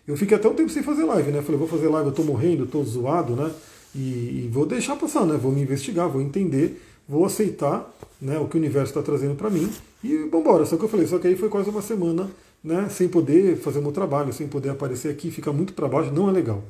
Eu 0.05 0.17
fiquei 0.17 0.35
até 0.35 0.49
um 0.49 0.53
tempo 0.53 0.69
sem 0.69 0.83
fazer 0.83 1.05
live, 1.05 1.31
né? 1.31 1.41
Falei, 1.41 1.57
vou 1.57 1.69
fazer 1.69 1.87
live, 1.87 2.09
eu 2.09 2.13
tô 2.13 2.23
morrendo, 2.23 2.65
tô 2.65 2.83
zoado, 2.83 3.37
né? 3.37 3.49
E, 3.95 3.99
e, 3.99 4.49
vou 4.51 4.65
deixar 4.65 4.97
passar, 4.97 5.25
né? 5.25 5.37
Vou 5.37 5.51
me 5.51 5.61
investigar, 5.61 6.09
vou 6.09 6.21
entender, 6.21 6.81
vou 7.11 7.25
aceitar 7.25 7.93
né, 8.21 8.39
o 8.39 8.47
que 8.47 8.55
o 8.55 8.57
universo 8.57 8.91
está 8.91 9.01
trazendo 9.01 9.35
para 9.35 9.49
mim 9.49 9.69
e 10.01 10.15
vambora. 10.29 10.65
Só 10.65 10.77
que 10.77 10.85
eu 10.85 10.87
falei, 10.87 11.05
só 11.05 11.19
que 11.19 11.27
aí 11.27 11.35
foi 11.35 11.49
quase 11.49 11.69
uma 11.69 11.81
semana 11.81 12.31
né, 12.63 12.87
sem 12.89 13.09
poder 13.09 13.57
fazer 13.57 13.79
o 13.79 13.81
meu 13.81 13.91
trabalho, 13.91 14.31
sem 14.31 14.47
poder 14.47 14.69
aparecer 14.69 15.09
aqui, 15.09 15.29
fica 15.29 15.51
muito 15.51 15.73
para 15.73 15.89
baixo, 15.89 16.09
não 16.13 16.29
é 16.29 16.31
legal. 16.31 16.63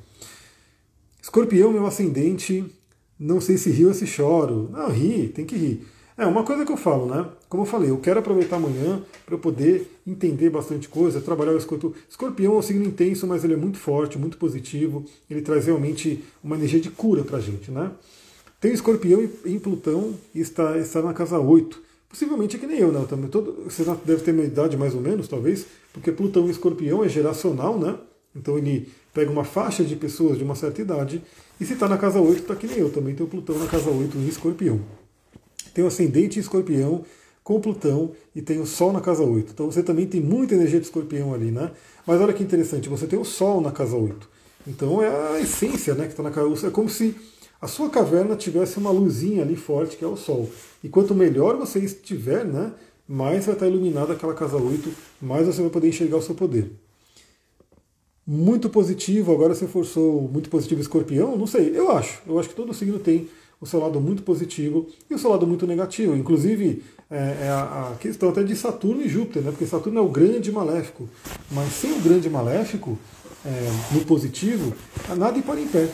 Escorpião, 1.21 1.71
meu 1.71 1.85
ascendente, 1.85 2.65
não 3.19 3.39
sei 3.39 3.55
se 3.55 3.69
rio 3.69 3.89
ou 3.89 3.93
se 3.93 4.07
choro. 4.07 4.67
Não, 4.71 4.89
ri, 4.89 5.27
tem 5.27 5.45
que 5.45 5.55
rir. 5.55 5.85
É, 6.17 6.25
uma 6.25 6.43
coisa 6.43 6.65
que 6.65 6.71
eu 6.71 6.77
falo, 6.77 7.05
né? 7.05 7.27
Como 7.47 7.61
eu 7.61 7.67
falei, 7.67 7.91
eu 7.91 7.97
quero 7.99 8.19
aproveitar 8.19 8.55
amanhã 8.55 9.03
para 9.25 9.37
poder 9.37 9.91
entender 10.07 10.49
bastante 10.49 10.89
coisa, 10.89 11.21
trabalhar 11.21 11.51
o 11.51 11.57
escorpião. 11.57 11.93
Escorpião 12.09 12.55
é 12.55 12.57
um 12.57 12.61
signo 12.63 12.83
intenso, 12.83 13.27
mas 13.27 13.43
ele 13.43 13.53
é 13.53 13.57
muito 13.57 13.77
forte, 13.77 14.17
muito 14.17 14.37
positivo. 14.37 15.05
Ele 15.29 15.41
traz 15.41 15.67
realmente 15.67 16.23
uma 16.43 16.55
energia 16.55 16.79
de 16.79 16.89
cura 16.89 17.23
para 17.23 17.39
gente, 17.39 17.69
né? 17.69 17.91
Tem 18.61 18.71
escorpião 18.71 19.27
em 19.45 19.59
Plutão 19.59 20.13
e 20.33 20.39
está, 20.39 20.77
está 20.77 21.01
na 21.01 21.13
casa 21.13 21.37
8. 21.37 21.81
Possivelmente 22.07 22.55
é 22.55 22.59
que 22.59 22.67
nem 22.67 22.79
eu, 22.79 22.91
né? 22.91 23.05
Também 23.09 23.29
todo, 23.29 23.63
você 23.65 23.83
deve 24.05 24.23
ter 24.23 24.33
minha 24.33 24.47
idade 24.47 24.77
mais 24.77 24.95
ou 24.95 25.01
menos, 25.01 25.27
talvez, 25.27 25.65
porque 25.91 26.11
Plutão 26.11 26.47
e 26.47 26.51
escorpião 26.51 27.03
é 27.03 27.09
geracional, 27.09 27.77
né? 27.77 27.97
Então 28.33 28.57
ele 28.57 28.87
pega 29.13 29.29
uma 29.29 29.43
faixa 29.43 29.83
de 29.83 29.97
pessoas 29.97 30.37
de 30.37 30.43
uma 30.45 30.55
certa 30.55 30.81
idade. 30.81 31.21
E 31.59 31.65
se 31.65 31.73
está 31.73 31.89
na 31.89 31.97
casa 31.97 32.21
8, 32.21 32.41
está 32.41 32.55
que 32.55 32.67
nem 32.67 32.77
eu. 32.77 32.89
Também 32.89 33.13
tenho 33.13 33.27
Plutão 33.27 33.59
na 33.59 33.67
casa 33.67 33.89
8 33.89 34.17
em 34.17 34.27
escorpião 34.29 34.79
tem 35.73 35.83
o 35.83 35.87
ascendente 35.87 36.37
em 36.37 36.41
escorpião 36.41 37.03
com 37.43 37.59
Plutão 37.59 38.11
e 38.35 38.41
tem 38.41 38.59
o 38.59 38.65
Sol 38.65 38.93
na 38.93 39.01
casa 39.01 39.23
8. 39.23 39.51
Então 39.53 39.71
você 39.71 39.81
também 39.81 40.05
tem 40.05 40.21
muita 40.21 40.53
energia 40.53 40.79
de 40.79 40.85
escorpião 40.85 41.33
ali, 41.33 41.51
né? 41.51 41.71
Mas 42.05 42.21
olha 42.21 42.33
que 42.33 42.43
interessante, 42.43 42.87
você 42.87 43.07
tem 43.07 43.17
o 43.17 43.25
Sol 43.25 43.61
na 43.61 43.71
casa 43.71 43.95
8. 43.95 44.29
Então 44.67 45.01
é 45.01 45.35
a 45.35 45.39
essência 45.39 45.95
né, 45.95 46.05
que 46.05 46.11
está 46.11 46.21
na 46.21 46.29
casa 46.29 46.47
8. 46.47 46.67
É 46.67 46.69
como 46.69 46.89
se 46.89 47.15
a 47.61 47.67
sua 47.67 47.89
caverna 47.89 48.35
tivesse 48.35 48.79
uma 48.79 48.89
luzinha 48.89 49.43
ali 49.43 49.55
forte, 49.55 49.95
que 49.95 50.03
é 50.03 50.07
o 50.07 50.17
Sol. 50.17 50.49
E 50.83 50.89
quanto 50.89 51.13
melhor 51.13 51.55
você 51.57 51.79
estiver, 51.79 52.43
né, 52.43 52.71
mais 53.07 53.45
vai 53.45 53.53
estar 53.53 53.67
iluminada 53.67 54.13
aquela 54.13 54.33
casa 54.33 54.57
8, 54.57 54.91
mais 55.21 55.45
você 55.45 55.61
vai 55.61 55.69
poder 55.69 55.89
enxergar 55.89 56.17
o 56.17 56.21
seu 56.21 56.33
poder. 56.33 56.71
Muito 58.25 58.69
positivo, 58.69 59.31
agora 59.31 59.53
você 59.53 59.67
forçou 59.67 60.21
muito 60.21 60.49
positivo 60.49 60.81
escorpião? 60.81 61.37
Não 61.37 61.45
sei, 61.45 61.77
eu 61.77 61.91
acho. 61.91 62.21
Eu 62.25 62.39
acho 62.39 62.49
que 62.49 62.55
todo 62.55 62.73
signo 62.73 62.97
tem 62.97 63.29
o 63.59 63.65
seu 63.65 63.79
lado 63.79 64.01
muito 64.01 64.23
positivo 64.23 64.87
e 65.07 65.13
o 65.13 65.19
seu 65.19 65.29
lado 65.29 65.45
muito 65.45 65.67
negativo. 65.67 66.15
Inclusive, 66.15 66.83
é, 67.11 67.45
é 67.45 67.49
a, 67.49 67.95
questão 67.99 68.29
até 68.29 68.41
de 68.41 68.55
Saturno 68.55 69.03
e 69.03 69.09
Júpiter, 69.09 69.43
né? 69.43 69.51
porque 69.51 69.67
Saturno 69.67 69.99
é 69.99 70.01
o 70.01 70.09
grande 70.09 70.51
maléfico, 70.51 71.07
mas 71.51 71.71
sem 71.73 71.91
o 71.91 72.01
grande 72.01 72.29
maléfico, 72.29 72.97
é, 73.45 73.93
no 73.93 74.05
positivo, 74.05 74.73
nada 75.15 75.39
para 75.41 75.59
em 75.59 75.67
pé. 75.67 75.89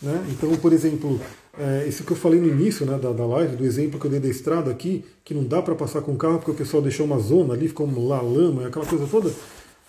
Né? 0.00 0.26
Então, 0.30 0.54
por 0.56 0.72
exemplo, 0.72 1.20
é, 1.58 1.86
esse 1.88 2.02
que 2.02 2.12
eu 2.12 2.16
falei 2.16 2.40
no 2.40 2.48
início 2.48 2.86
né, 2.86 2.96
da, 2.98 3.12
da 3.12 3.26
live, 3.26 3.56
do 3.56 3.64
exemplo 3.64 3.98
que 3.98 4.06
eu 4.06 4.10
dei 4.10 4.20
da 4.20 4.28
estrada 4.28 4.70
aqui, 4.70 5.04
que 5.24 5.34
não 5.34 5.44
dá 5.44 5.60
para 5.60 5.74
passar 5.74 6.02
com 6.02 6.12
o 6.12 6.16
carro 6.16 6.38
porque 6.38 6.52
o 6.52 6.54
pessoal 6.54 6.82
deixou 6.82 7.04
uma 7.04 7.18
zona 7.18 7.54
ali, 7.54 7.68
ficou 7.68 7.88
lá 8.06 8.20
lama, 8.20 8.66
aquela 8.66 8.86
coisa 8.86 9.06
toda, 9.06 9.30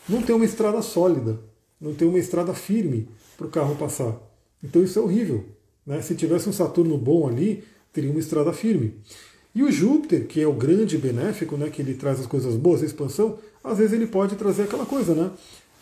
não 0.08 0.22
tem 0.22 0.36
uma 0.36 0.46
estrada 0.46 0.82
sólida, 0.82 1.40
não 1.80 1.94
tem 1.94 2.08
uma 2.08 2.18
estrada 2.18 2.54
firme 2.54 3.08
para 3.38 3.48
o 3.48 3.50
carro 3.50 3.76
passar. 3.76 4.16
Então 4.64 4.84
isso 4.84 4.98
é 4.98 5.02
horrível. 5.02 5.46
Né? 5.86 6.02
Se 6.02 6.16
tivesse 6.16 6.50
um 6.50 6.54
Saturno 6.54 6.98
bom 6.98 7.28
ali, 7.28 7.64
teria 7.94 8.10
uma 8.10 8.20
estrada 8.20 8.52
firme. 8.52 8.96
E 9.54 9.64
o 9.64 9.72
Júpiter, 9.72 10.28
que 10.28 10.42
é 10.42 10.48
o 10.48 10.54
grande 10.54 10.98
benéfico, 10.98 11.58
né, 11.58 11.70
que 11.70 11.82
ele 11.82 11.96
traz 11.96 12.20
as 12.20 12.28
coisas 12.28 12.56
boas, 12.56 12.84
a 12.84 12.86
expansão, 12.86 13.40
às 13.64 13.78
vezes 13.78 13.94
ele 13.94 14.08
pode 14.08 14.36
trazer 14.36 14.64
aquela 14.64 14.86
coisa, 14.86 15.14
né? 15.16 15.32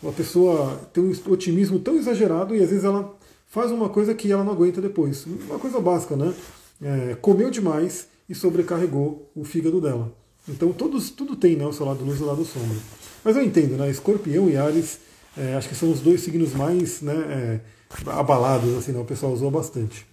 Uma 0.02 0.12
pessoa 0.12 0.80
tem 0.92 1.02
um 1.02 1.12
otimismo 1.30 1.78
tão 1.78 1.96
exagerado 1.96 2.54
e 2.54 2.62
às 2.62 2.70
vezes 2.70 2.84
ela 2.84 3.17
faz 3.48 3.70
uma 3.70 3.88
coisa 3.88 4.14
que 4.14 4.30
ela 4.30 4.44
não 4.44 4.52
aguenta 4.52 4.80
depois. 4.80 5.26
Uma 5.26 5.58
coisa 5.58 5.80
básica, 5.80 6.16
né? 6.16 6.34
É, 6.80 7.16
comeu 7.20 7.50
demais 7.50 8.06
e 8.28 8.34
sobrecarregou 8.34 9.30
o 9.34 9.44
fígado 9.44 9.80
dela. 9.80 10.12
Então 10.48 10.72
todos, 10.72 11.10
tudo 11.10 11.36
tem 11.36 11.56
né, 11.56 11.66
o 11.66 11.72
seu 11.72 11.84
lado 11.84 12.04
luz 12.04 12.20
e 12.20 12.22
o 12.22 12.26
lado 12.26 12.44
sombra. 12.44 12.76
Mas 13.24 13.36
eu 13.36 13.42
entendo, 13.42 13.76
né? 13.76 13.90
Escorpião 13.90 14.48
e 14.48 14.56
Ares, 14.56 15.00
é, 15.36 15.54
acho 15.54 15.68
que 15.68 15.74
são 15.74 15.90
os 15.90 16.00
dois 16.00 16.20
signos 16.20 16.54
mais 16.54 17.02
né, 17.02 17.14
é, 17.14 17.60
abalados, 18.10 18.76
assim, 18.76 18.92
né, 18.92 19.00
o 19.00 19.04
pessoal 19.04 19.32
usou 19.32 19.50
bastante. 19.50 20.06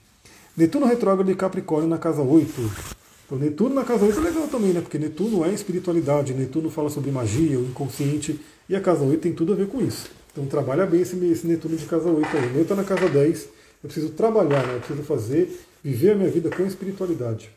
Netuno 0.58 0.86
retrógrado 0.86 1.28
de 1.28 1.36
Capricórnio 1.36 1.90
na 1.90 1.98
casa 1.98 2.22
8. 2.22 2.54
Então, 3.26 3.38
Netuno 3.38 3.76
na 3.76 3.84
casa 3.84 4.06
8 4.06 4.20
é 4.20 4.22
legal 4.22 4.48
também, 4.48 4.72
né? 4.72 4.82
Porque 4.82 4.98
Netuno 4.98 5.44
é 5.44 5.52
espiritualidade, 5.52 6.34
Netuno 6.34 6.70
fala 6.70 6.90
sobre 6.90 7.12
magia, 7.12 7.60
o 7.60 7.66
inconsciente, 7.66 8.40
e 8.70 8.76
a 8.76 8.80
casa 8.80 9.04
8 9.04 9.20
tem 9.20 9.34
tudo 9.34 9.54
a 9.54 9.56
ver 9.56 9.68
com 9.68 9.82
isso. 9.82 10.10
Então 10.36 10.46
trabalha 10.48 10.86
bem 10.86 11.00
esse, 11.00 11.16
esse 11.28 11.48
Netuno 11.48 11.78
de 11.78 11.86
casa 11.86 12.10
8 12.10 12.28
aí. 12.36 12.48
O 12.50 12.52
meu 12.52 12.64
está 12.64 12.76
na 12.76 12.84
casa 12.84 13.08
10, 13.08 13.44
eu 13.44 13.50
preciso 13.84 14.10
trabalhar, 14.10 14.68
né? 14.68 14.76
eu 14.76 14.80
preciso 14.80 15.04
fazer, 15.04 15.62
viver 15.82 16.12
a 16.12 16.16
minha 16.16 16.30
vida 16.30 16.50
com 16.50 16.66
espiritualidade. 16.66 17.50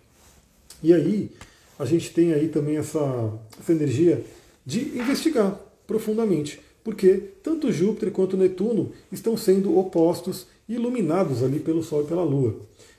E 0.80 0.94
aí, 0.94 1.32
a 1.76 1.84
gente 1.84 2.12
tem 2.12 2.32
aí 2.32 2.46
também 2.46 2.76
essa, 2.76 3.32
essa 3.58 3.72
energia 3.72 4.24
de 4.64 4.96
investigar 4.96 5.58
profundamente, 5.88 6.60
porque 6.84 7.20
tanto 7.42 7.72
Júpiter 7.72 8.12
quanto 8.12 8.36
Netuno 8.36 8.92
estão 9.10 9.36
sendo 9.36 9.76
opostos 9.76 10.46
e 10.68 10.74
iluminados 10.74 11.42
ali 11.42 11.58
pelo 11.58 11.82
Sol 11.82 12.04
e 12.04 12.06
pela 12.06 12.22
Lua. 12.22 12.54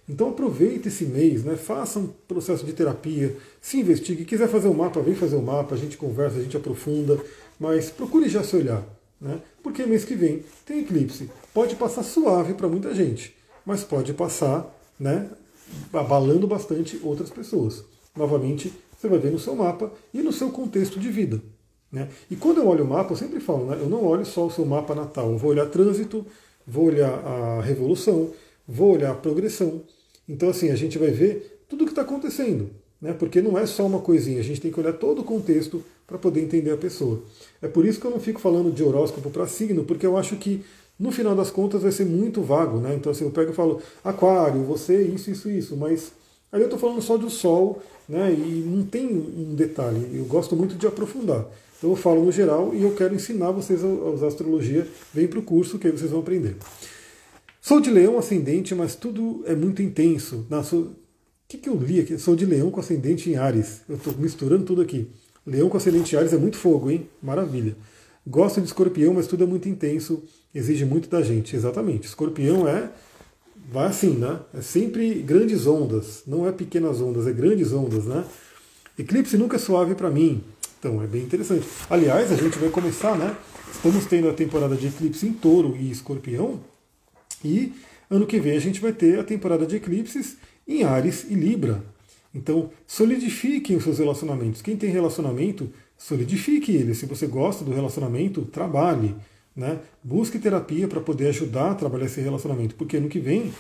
Então 0.10 0.30
aproveite 0.30 0.90
esse 0.90 1.06
mês, 1.06 1.46
né? 1.46 1.56
faça 1.56 2.00
um 2.00 2.08
processo 2.28 2.66
de 2.66 2.74
terapia, 2.74 3.38
se 3.62 3.80
investigue. 3.80 4.26
Quiser 4.26 4.50
fazer 4.50 4.68
um 4.68 4.74
mapa, 4.74 5.00
vem 5.02 5.16
fazer 5.16 5.38
um 5.38 5.42
mapa, 5.42 5.76
a 5.76 5.78
gente 5.78 5.96
conversa, 5.96 6.38
a 6.38 6.42
gente 6.42 6.58
aprofunda, 6.58 7.18
mas 7.58 7.90
procure 7.90 8.28
já 8.28 8.44
se 8.44 8.56
olhar. 8.58 8.99
Né? 9.20 9.40
Porque 9.62 9.86
mês 9.86 10.06
que 10.06 10.16
vem 10.16 10.44
tem 10.66 10.80
eclipse. 10.80 11.30
Pode 11.54 11.76
passar 11.76 12.04
suave 12.04 12.54
para 12.54 12.68
muita 12.68 12.94
gente, 12.94 13.36
mas 13.66 13.84
pode 13.84 14.14
passar 14.14 14.74
né, 15.00 15.30
abalando 15.92 16.48
bastante 16.48 17.00
outras 17.04 17.30
pessoas. 17.30 17.84
Novamente, 18.16 18.74
você 18.98 19.08
vai 19.08 19.20
ver 19.20 19.32
no 19.32 19.40
seu 19.40 19.56
mapa 19.56 19.92
e 20.14 20.22
no 20.22 20.32
seu 20.32 20.50
contexto 20.50 21.00
de 21.00 21.10
vida. 21.10 21.42
Né? 21.92 22.08
E 22.30 22.36
quando 22.36 22.60
eu 22.60 22.68
olho 22.68 22.86
o 22.86 22.88
mapa, 22.88 23.14
eu 23.14 23.18
sempre 23.18 23.40
falo, 23.40 23.66
né, 23.66 23.78
eu 23.80 23.90
não 23.90 24.06
olho 24.06 24.26
só 24.26 24.46
o 24.46 24.52
seu 24.52 24.66
mapa 24.66 24.96
natal, 24.96 25.32
eu 25.32 25.38
vou 25.38 25.52
olhar 25.52 25.66
trânsito, 25.68 26.26
vou 26.66 26.86
olhar 26.86 27.12
a 27.12 27.62
revolução, 27.62 28.32
vou 28.68 28.94
olhar 28.94 29.12
a 29.12 29.16
progressão. 29.16 29.82
Então, 30.28 30.50
assim, 30.50 30.70
a 30.70 30.76
gente 30.76 30.98
vai 30.98 31.10
ver 31.10 31.66
tudo 31.68 31.82
o 31.82 31.86
que 31.86 31.92
está 31.92 32.04
acontecendo 32.04 32.70
né? 33.02 33.14
porque 33.14 33.42
não 33.42 33.58
é 33.58 33.66
só 33.66 33.86
uma 33.86 34.00
coisinha, 34.00 34.40
a 34.40 34.44
gente 34.44 34.62
tem 34.62 34.72
que 34.72 34.80
olhar 34.80 34.94
todo 34.94 35.20
o 35.20 35.24
contexto 35.24 35.84
para 36.06 36.18
poder 36.18 36.42
entender 36.42 36.72
a 36.72 36.78
pessoa. 36.78 37.22
É 37.62 37.68
por 37.68 37.86
isso 37.86 38.00
que 38.00 38.06
eu 38.06 38.12
não 38.12 38.20
fico 38.20 38.40
falando 38.40 38.72
de 38.72 38.84
horóscopo 38.84 39.30
para 39.30 39.48
signo, 39.48 39.84
porque 39.84 40.06
eu 40.06 40.18
acho 40.18 40.36
que 40.38 40.64
no 41.00 41.12
final 41.12 41.36
das 41.36 41.50
contas 41.50 41.84
vai 41.84 41.92
ser 41.92 42.06
muito 42.06 42.42
vago. 42.42 42.80
Né? 42.80 42.96
Então, 42.96 43.12
assim, 43.12 43.24
eu 43.24 43.32
pego 43.32 43.52
e 43.52 43.56
falo, 43.56 43.82
Aquário, 44.04 44.64
você, 44.64 45.02
isso, 45.04 45.32
isso, 45.32 45.50
isso, 45.50 45.78
mas 45.78 46.12
aí 46.52 46.60
eu 46.60 46.66
estou 46.66 46.80
falando 46.80 47.02
só 47.02 47.16
do 47.16 47.30
Sol 47.30 47.82
né? 48.08 48.34
e 48.34 48.64
não 48.66 48.84
tem 48.84 49.08
um 49.08 49.56
detalhe, 49.56 50.10
eu 50.14 50.26
gosto 50.26 50.56
muito 50.56 50.76
de 50.76 50.88
aprofundar. 50.88 51.46
Então 51.78 51.92
eu 51.92 51.96
falo 51.96 52.26
no 52.26 52.32
geral 52.32 52.76
e 52.76 52.84
eu 52.84 52.94
quero 52.94 53.16
ensinar 53.16 53.52
vocês 53.52 53.82
a 53.82 53.88
usar 53.88 54.28
astrologia. 54.28 54.86
Vem 55.14 55.28
para 55.28 55.40
o 55.40 55.44
curso 55.44 55.80
que 55.80 55.88
aí 55.88 55.94
vocês 55.94 56.12
vão 56.12 56.20
aprender. 56.20 56.58
Sou 57.62 57.80
de 57.80 57.90
leão 57.90 58.18
ascendente, 58.18 58.76
mas 58.76 58.96
tudo 58.96 59.44
é 59.46 59.56
muito 59.56 59.82
intenso. 59.82 60.46
Na 60.50 60.62
que, 61.50 61.58
que 61.58 61.68
eu 61.68 61.76
li 61.76 62.00
aqui? 62.00 62.18
Sou 62.20 62.36
de 62.36 62.46
leão 62.46 62.70
com 62.70 62.80
ascendente 62.80 63.28
em 63.28 63.36
Ares. 63.36 63.82
Eu 63.90 63.96
estou 63.96 64.14
misturando 64.20 64.64
tudo 64.66 64.84
aqui. 64.84 65.10
Leão 65.46 65.68
com 65.68 65.78
ascendente 65.78 66.16
em 66.16 66.20
Ares 66.20 66.32
é 66.32 66.38
muito 66.38 66.58
fogo, 66.58 66.92
hein? 66.92 67.10
Maravilha. 67.24 67.76
Gosto 68.26 68.62
de 68.62 68.68
escorpião, 68.68 69.16
mas 69.16 69.26
tudo 69.26 69.44
é 69.44 69.48
muito 69.48 69.68
intenso, 69.68 70.24
exige 70.54 70.86
muito 70.86 71.10
da 71.10 71.24
gente. 71.24 71.56
Exatamente. 71.56 72.06
Escorpião 72.06 72.68
é. 72.68 72.92
Vai 73.72 73.88
assim, 73.88 74.12
né? 74.12 74.40
É 74.54 74.62
sempre 74.62 75.16
grandes 75.16 75.66
ondas. 75.66 76.22
Não 76.28 76.48
é 76.48 76.52
pequenas 76.52 77.02
ondas, 77.02 77.26
é 77.26 77.32
grandes 77.32 77.74
ondas, 77.74 78.06
né? 78.06 78.24
Eclipse 78.98 79.36
nunca 79.36 79.56
é 79.56 79.60
suave 79.60 79.96
para 79.96 80.12
mim. 80.12 80.44
Então, 80.80 81.02
é 81.02 81.08
bem 81.08 81.24
interessante. 81.24 81.68
Aliás, 81.90 82.32
a 82.32 82.36
gente 82.36 82.60
vai 82.60 82.70
começar, 82.70 83.18
né? 83.18 83.36
Estamos 83.72 84.06
tendo 84.06 84.30
a 84.30 84.34
temporada 84.34 84.76
de 84.76 84.88
eclipse 84.88 85.26
em 85.28 85.34
touro 85.34 85.76
e 85.76 85.90
escorpião. 85.90 86.60
E 87.44 87.74
ano 88.10 88.28
que 88.28 88.40
vem 88.40 88.56
a 88.56 88.60
gente 88.60 88.80
vai 88.80 88.94
ter 88.94 89.20
a 89.20 89.24
temporada 89.24 89.66
de 89.66 89.78
eclipses 89.78 90.38
em 90.70 90.84
Ares 90.84 91.26
e 91.28 91.34
Libra. 91.34 91.84
Então, 92.34 92.70
solidifiquem 92.86 93.76
os 93.76 93.84
seus 93.84 93.98
relacionamentos. 93.98 94.62
Quem 94.62 94.78
tem 94.78 94.92
relacionamento, 94.92 95.68
solidifique 95.98 96.72
ele. 96.72 96.94
Se 96.94 97.08
você 97.08 97.26
gosta 97.26 97.66
do 97.66 97.74
relacionamento, 97.74 98.44
trabalhe. 98.44 99.16
Né? 99.56 99.80
Busque 100.04 100.38
terapia 100.38 100.88
para 100.88 101.02
poder 101.02 101.30
ajudar 101.30 101.72
a 101.72 101.76
trabalhar 101.76 102.06
esse 102.06 102.22
relacionamento. 102.22 102.76
Porque 102.76 102.98
ano 102.98 103.10
que 103.10 103.20
vem, 103.20 103.52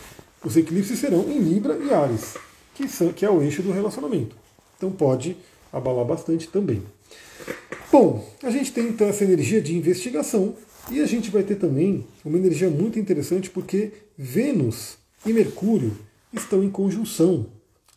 os 0.45 0.55
eclipses 0.55 0.99
serão 0.99 1.27
em 1.27 1.39
Libra 1.39 1.75
e 1.77 1.91
Ares, 1.91 2.37
que, 2.75 2.87
são, 2.87 3.11
que 3.11 3.25
é 3.25 3.29
o 3.29 3.41
eixo 3.41 3.63
do 3.63 3.71
relacionamento. 3.71 4.35
Então, 4.77 4.91
pode 4.91 5.35
abalar 5.73 6.05
bastante 6.05 6.47
também. 6.47 6.83
Bom, 7.91 8.23
a 8.43 8.51
gente 8.51 8.71
tem 8.71 8.87
então 8.87 9.07
essa 9.07 9.23
energia 9.23 9.59
de 9.59 9.75
investigação 9.75 10.53
e 10.91 11.01
a 11.01 11.07
gente 11.07 11.31
vai 11.31 11.41
ter 11.41 11.55
também 11.55 12.05
uma 12.23 12.37
energia 12.37 12.69
muito 12.69 12.99
interessante 12.99 13.49
porque 13.49 13.91
Vênus 14.15 14.97
e 15.25 15.33
Mercúrio 15.33 15.95
estão 16.33 16.63
em 16.63 16.69
conjunção 16.69 17.47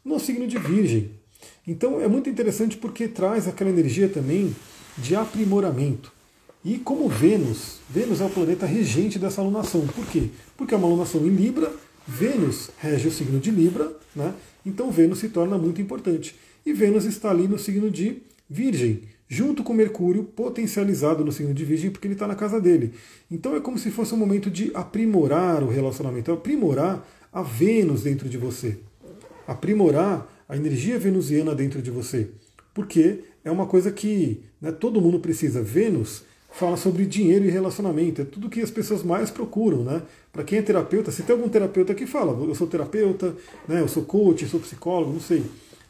no 0.04 0.18
signo 0.18 0.46
de 0.46 0.58
Virgem. 0.58 1.10
Então 1.66 2.00
é 2.00 2.08
muito 2.08 2.28
interessante 2.28 2.76
porque 2.76 3.08
traz 3.08 3.46
aquela 3.46 3.70
energia 3.70 4.08
também 4.08 4.54
de 4.98 5.14
aprimoramento. 5.14 6.12
E 6.64 6.78
como 6.78 7.08
Vênus, 7.08 7.78
Vênus 7.90 8.20
é 8.20 8.24
o 8.24 8.30
planeta 8.30 8.66
regente 8.66 9.18
dessa 9.18 9.40
alunação. 9.40 9.86
Por 9.86 10.06
quê? 10.06 10.28
Porque 10.56 10.74
é 10.74 10.76
uma 10.76 10.86
alunação 10.86 11.20
em 11.26 11.30
Libra, 11.30 11.72
Vênus 12.06 12.70
rege 12.78 13.08
o 13.08 13.12
signo 13.12 13.40
de 13.40 13.50
Libra, 13.50 13.92
né? 14.14 14.32
então 14.64 14.90
Vênus 14.90 15.18
se 15.18 15.28
torna 15.28 15.58
muito 15.58 15.80
importante. 15.80 16.36
E 16.64 16.72
Vênus 16.72 17.04
está 17.04 17.30
ali 17.30 17.48
no 17.48 17.58
signo 17.58 17.90
de 17.90 18.22
Virgem, 18.48 19.02
junto 19.28 19.64
com 19.64 19.72
Mercúrio 19.72 20.22
potencializado 20.22 21.24
no 21.24 21.32
signo 21.32 21.54
de 21.54 21.64
Virgem, 21.64 21.90
porque 21.90 22.06
ele 22.06 22.14
está 22.14 22.28
na 22.28 22.34
casa 22.34 22.60
dele. 22.60 22.92
Então 23.30 23.56
é 23.56 23.60
como 23.60 23.78
se 23.78 23.90
fosse 23.90 24.14
um 24.14 24.18
momento 24.18 24.50
de 24.50 24.70
aprimorar 24.74 25.64
o 25.64 25.68
relacionamento, 25.68 26.30
aprimorar 26.30 27.04
a 27.32 27.42
Vênus 27.42 28.02
dentro 28.02 28.28
de 28.28 28.36
você, 28.36 28.78
aprimorar 29.46 30.28
a 30.48 30.56
energia 30.56 30.98
venusiana 30.98 31.54
dentro 31.54 31.80
de 31.80 31.90
você, 31.90 32.30
porque 32.74 33.20
é 33.44 33.50
uma 33.50 33.66
coisa 33.66 33.90
que 33.90 34.42
né, 34.60 34.70
todo 34.70 35.00
mundo 35.00 35.18
precisa. 35.18 35.62
Vênus 35.62 36.24
fala 36.52 36.76
sobre 36.76 37.06
dinheiro 37.06 37.46
e 37.46 37.50
relacionamento, 37.50 38.20
é 38.20 38.24
tudo 38.24 38.50
que 38.50 38.60
as 38.60 38.70
pessoas 38.70 39.02
mais 39.02 39.30
procuram, 39.30 39.82
né? 39.82 40.02
Para 40.30 40.44
quem 40.44 40.58
é 40.58 40.62
terapeuta, 40.62 41.10
se 41.10 41.22
tem 41.22 41.34
algum 41.34 41.48
terapeuta 41.48 41.94
que 41.94 42.06
fala, 42.06 42.38
eu 42.44 42.54
sou 42.54 42.66
terapeuta, 42.66 43.34
né, 43.66 43.80
eu 43.80 43.88
sou 43.88 44.04
coach, 44.04 44.42
eu 44.42 44.48
sou 44.48 44.60
psicólogo, 44.60 45.12
não 45.12 45.20
sei, 45.20 45.42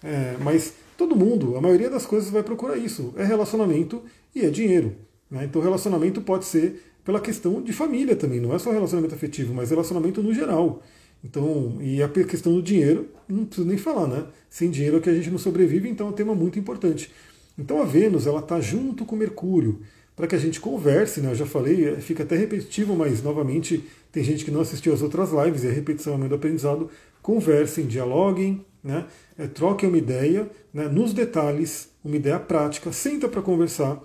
é, 0.03 0.37
mas 0.41 0.75
todo 0.97 1.17
mundo, 1.17 1.57
a 1.57 1.61
maioria 1.61 1.91
das 1.91 2.07
coisas 2.07 2.31
vai 2.31 2.43
procurar 2.43 2.77
isso, 2.77 3.13
é 3.17 3.25
relacionamento 3.25 4.03
e 4.35 4.45
é 4.45 4.51
dinheiro. 4.51 4.95
Né? 5.31 5.45
Então 5.45 5.61
relacionamento 5.61 6.21
pode 6.21 6.45
ser 6.45 6.81
pela 7.05 7.21
questão 7.21 7.61
de 7.61 7.73
família 7.73 8.15
também, 8.15 8.41
não 8.41 8.55
é 8.55 8.59
só 8.59 8.71
relacionamento 8.71 9.15
afetivo, 9.15 9.53
mas 9.53 9.71
relacionamento 9.71 10.23
no 10.23 10.33
geral. 10.33 10.81
Então, 11.25 11.79
e 11.81 12.03
a 12.03 12.09
questão 12.09 12.53
do 12.53 12.63
dinheiro, 12.63 13.09
não 13.29 13.45
preciso 13.45 13.67
nem 13.67 13.79
falar, 13.79 14.09
né? 14.09 14.27
Sem 14.51 14.71
dinheiro 14.71 14.97
é 14.97 15.01
que 15.01 15.09
a 15.09 15.15
gente 15.15 15.31
não 15.31 15.39
sobrevive, 15.39 15.89
então 15.89 16.09
é 16.09 16.11
um 16.11 16.15
tema 16.15 16.35
muito 16.35 16.59
importante. 16.59 17.11
Então 17.59 17.81
a 17.81 17.85
Vênus, 17.85 18.27
ela 18.27 18.41
está 18.41 18.61
junto 18.61 19.05
com 19.05 19.15
Mercúrio, 19.15 19.81
para 20.17 20.27
que 20.27 20.35
a 20.35 20.39
gente 20.39 20.61
converse, 20.61 21.21
né? 21.21 21.31
Eu 21.31 21.35
já 21.35 21.47
falei, 21.47 21.89
é, 21.89 21.97
fica 21.97 22.23
até 22.23 22.37
repetitivo, 22.37 22.95
mas 22.97 23.23
novamente 23.23 23.85
tem 24.11 24.23
gente 24.23 24.45
que 24.45 24.51
não 24.51 24.61
assistiu 24.61 24.93
as 24.93 25.01
outras 25.01 25.31
lives, 25.31 25.65
e 25.65 25.69
a 25.69 25.73
repetição 25.73 26.15
é 26.15 26.17
mãe 26.17 26.29
do 26.29 26.35
aprendizado. 26.35 26.91
Conversem, 27.23 27.87
dialoguem, 27.87 28.65
né? 28.83 29.07
É, 29.39 29.47
troquem 29.47 29.89
uma 29.89 29.99
ideia, 29.99 30.51
né? 30.75 30.89
nos 30.89 31.15
detalhes, 31.15 31.89
uma 32.05 32.17
ideia 32.17 32.39
prática, 32.39 32.93
senta 32.93 33.29
para 33.29 33.41
conversar. 33.41 34.03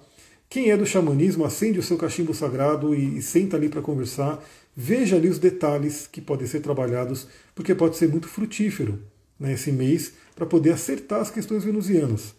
Quem 0.50 0.72
é 0.72 0.78
do 0.78 0.86
xamanismo, 0.86 1.44
acende 1.44 1.80
o 1.80 1.84
seu 1.84 1.98
cachimbo 1.98 2.34
sagrado 2.34 2.96
e, 2.96 3.18
e 3.18 3.22
senta 3.22 3.58
ali 3.58 3.68
para 3.68 3.82
conversar. 3.82 4.42
Veja 4.80 5.16
ali 5.16 5.28
os 5.28 5.40
detalhes 5.40 6.06
que 6.06 6.22
podem 6.22 6.46
ser 6.46 6.60
trabalhados, 6.60 7.28
porque 7.56 7.74
pode 7.74 7.98
ser 7.98 8.08
muito 8.08 8.28
frutífero. 8.28 9.00
né, 9.40 9.54
esse 9.54 9.72
mês 9.72 10.14
para 10.36 10.46
poder 10.46 10.72
acertar 10.72 11.20
as 11.20 11.32
questões 11.32 11.64
venusianas. 11.64 12.36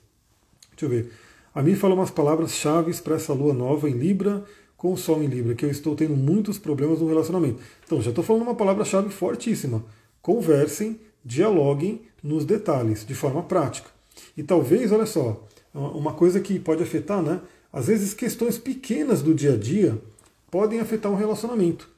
Deixa 0.70 0.84
eu 0.84 0.89
ver. 0.89 1.12
A 1.53 1.62
mim 1.62 1.74
fala 1.74 1.95
umas 1.95 2.11
palavras 2.11 2.53
chaves 2.53 3.01
para 3.01 3.16
essa 3.16 3.32
lua 3.32 3.53
nova 3.53 3.91
em 3.91 3.95
Libra, 3.95 4.45
com 4.76 4.93
o 4.93 4.97
Sol 4.97 5.20
em 5.22 5.26
Libra, 5.26 5.55
que 5.55 5.64
eu 5.64 5.70
estou 5.70 5.97
tendo 5.97 6.16
muitos 6.16 6.59
problemas 6.59 7.01
no 7.01 7.09
relacionamento. 7.09 7.61
Então, 7.84 8.01
já 8.01 8.11
estou 8.11 8.22
falando 8.22 8.43
uma 8.43 8.55
palavra-chave 8.55 9.11
fortíssima. 9.11 9.84
Conversem, 10.22 11.01
dialoguem 11.24 12.03
nos 12.22 12.45
detalhes, 12.45 13.05
de 13.05 13.14
forma 13.14 13.43
prática. 13.43 13.91
E 14.36 14.43
talvez, 14.45 14.93
olha 14.93 15.07
só, 15.07 15.45
uma 15.74 16.12
coisa 16.12 16.41
que 16.41 16.61
pode 16.61 16.82
afetar, 16.82 17.22
né? 17.22 17.41
Às 17.72 17.89
vezes 17.89 18.14
questões 18.14 18.57
pequenas 18.57 19.22
do 19.22 19.34
dia 19.34 19.55
a 19.55 19.57
dia 19.57 20.01
podem 20.51 20.78
afetar 20.78 21.11
um 21.11 21.16
relacionamento. 21.16 21.89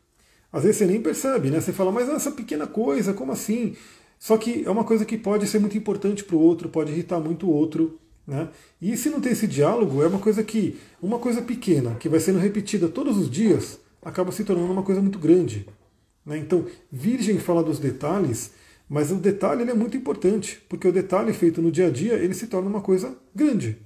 Às 0.53 0.65
vezes 0.65 0.79
você 0.79 0.87
nem 0.87 1.01
percebe, 1.01 1.51
né? 1.51 1.61
Você 1.61 1.73
fala, 1.73 1.93
mas 1.93 2.09
essa 2.09 2.33
pequena 2.33 2.67
coisa, 2.67 3.15
como 3.15 3.33
assim? 3.33 3.77
Só 4.19 4.37
que 4.37 4.65
é 4.67 4.71
uma 4.71 4.85
coisa 4.85 5.05
que 5.05 5.17
pode 5.17 5.47
ser 5.47 5.59
muito 5.59 5.79
importante 5.79 6.25
para 6.25 6.37
o 6.37 6.41
outro, 6.41 6.69
pode 6.69 6.93
irritar 6.93 7.21
muito 7.21 7.47
o 7.47 7.51
outro. 7.51 7.99
Né? 8.27 8.49
E 8.81 8.97
se 8.97 9.09
não 9.09 9.21
tem 9.21 9.33
esse 9.33 9.47
diálogo, 9.47 10.03
é 10.03 10.07
uma 10.07 10.19
coisa 10.19 10.43
que, 10.43 10.79
uma 11.01 11.19
coisa 11.19 11.41
pequena, 11.41 11.95
que 11.95 12.09
vai 12.09 12.21
sendo 12.21 12.39
repetida 12.39 12.89
todos 12.89 13.17
os 13.17 13.31
dias, 13.31 13.81
acaba 14.03 14.31
se 14.31 14.45
tornando 14.45 14.73
uma 14.73 14.83
coisa 14.83 15.01
muito 15.01 15.19
grande. 15.19 15.67
Né? 16.25 16.39
Então, 16.39 16.67
Virgem 16.93 17.39
fala 17.39 17.63
dos 17.63 17.79
detalhes, 17.79 18.53
mas 18.89 19.11
o 19.11 19.17
detalhe 19.17 19.69
é 19.69 19.75
muito 19.75 19.97
importante, 19.97 20.63
porque 20.69 20.87
o 20.87 20.93
detalhe 20.93 21.33
feito 21.33 21.63
no 21.63 21.71
dia 21.71 21.87
a 21.87 21.91
dia, 21.91 22.15
ele 22.15 22.35
se 22.35 22.47
torna 22.47 22.69
uma 22.69 22.81
coisa 22.81 23.17
grande. 23.35 23.79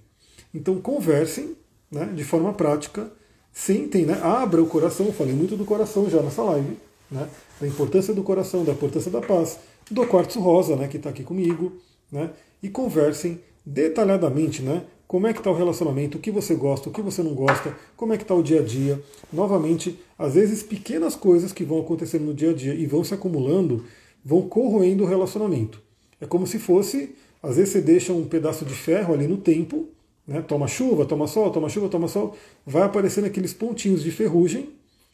Então, 0.52 0.80
conversem 0.80 1.56
né, 1.90 2.06
de 2.06 2.24
forma 2.24 2.52
prática, 2.52 3.12
sentem, 3.54 4.04
né, 4.04 4.20
abra 4.20 4.60
o 4.60 4.66
coração, 4.66 5.10
falei 5.12 5.32
muito 5.32 5.56
do 5.56 5.64
coração 5.64 6.10
já 6.10 6.20
nessa 6.20 6.42
live, 6.42 6.76
né, 7.10 7.28
da 7.60 7.66
importância 7.66 8.12
do 8.12 8.22
coração, 8.22 8.64
da 8.64 8.72
importância 8.72 9.10
da 9.10 9.22
paz, 9.22 9.58
do 9.88 10.04
quartzo 10.06 10.40
rosa, 10.40 10.74
né, 10.74 10.88
que 10.88 10.96
está 10.96 11.10
aqui 11.10 11.22
comigo, 11.22 11.72
né, 12.10 12.30
e 12.60 12.68
conversem 12.68 13.40
detalhadamente, 13.64 14.60
né? 14.60 14.84
Como 15.06 15.26
é 15.26 15.32
que 15.32 15.38
está 15.38 15.50
o 15.50 15.54
relacionamento, 15.54 16.18
o 16.18 16.20
que 16.20 16.30
você 16.30 16.54
gosta, 16.54 16.88
o 16.88 16.92
que 16.92 17.00
você 17.00 17.22
não 17.22 17.34
gosta, 17.34 17.74
como 17.96 18.12
é 18.12 18.16
que 18.16 18.24
está 18.24 18.34
o 18.34 18.42
dia 18.42 18.60
a 18.60 18.62
dia. 18.62 19.00
Novamente, 19.32 19.98
às 20.18 20.34
vezes 20.34 20.62
pequenas 20.62 21.14
coisas 21.14 21.52
que 21.52 21.64
vão 21.64 21.80
acontecendo 21.80 22.24
no 22.24 22.34
dia 22.34 22.50
a 22.50 22.54
dia 22.54 22.74
e 22.74 22.86
vão 22.86 23.04
se 23.04 23.14
acumulando, 23.14 23.84
vão 24.24 24.42
corroendo 24.42 25.04
o 25.04 25.06
relacionamento. 25.06 25.80
É 26.20 26.26
como 26.26 26.46
se 26.46 26.58
fosse, 26.58 27.14
às 27.42 27.56
vezes 27.56 27.72
você 27.72 27.80
deixa 27.80 28.12
um 28.12 28.24
pedaço 28.24 28.64
de 28.64 28.74
ferro 28.74 29.14
ali 29.14 29.28
no 29.28 29.36
tempo, 29.36 29.88
né? 30.26 30.42
toma 30.42 30.66
chuva, 30.66 31.04
toma 31.04 31.26
sol, 31.26 31.50
toma 31.50 31.68
chuva, 31.68 31.88
toma 31.88 32.08
sol, 32.08 32.36
vai 32.66 32.82
aparecendo 32.82 33.26
aqueles 33.26 33.52
pontinhos 33.52 34.02
de 34.02 34.10
ferrugem, 34.10 34.70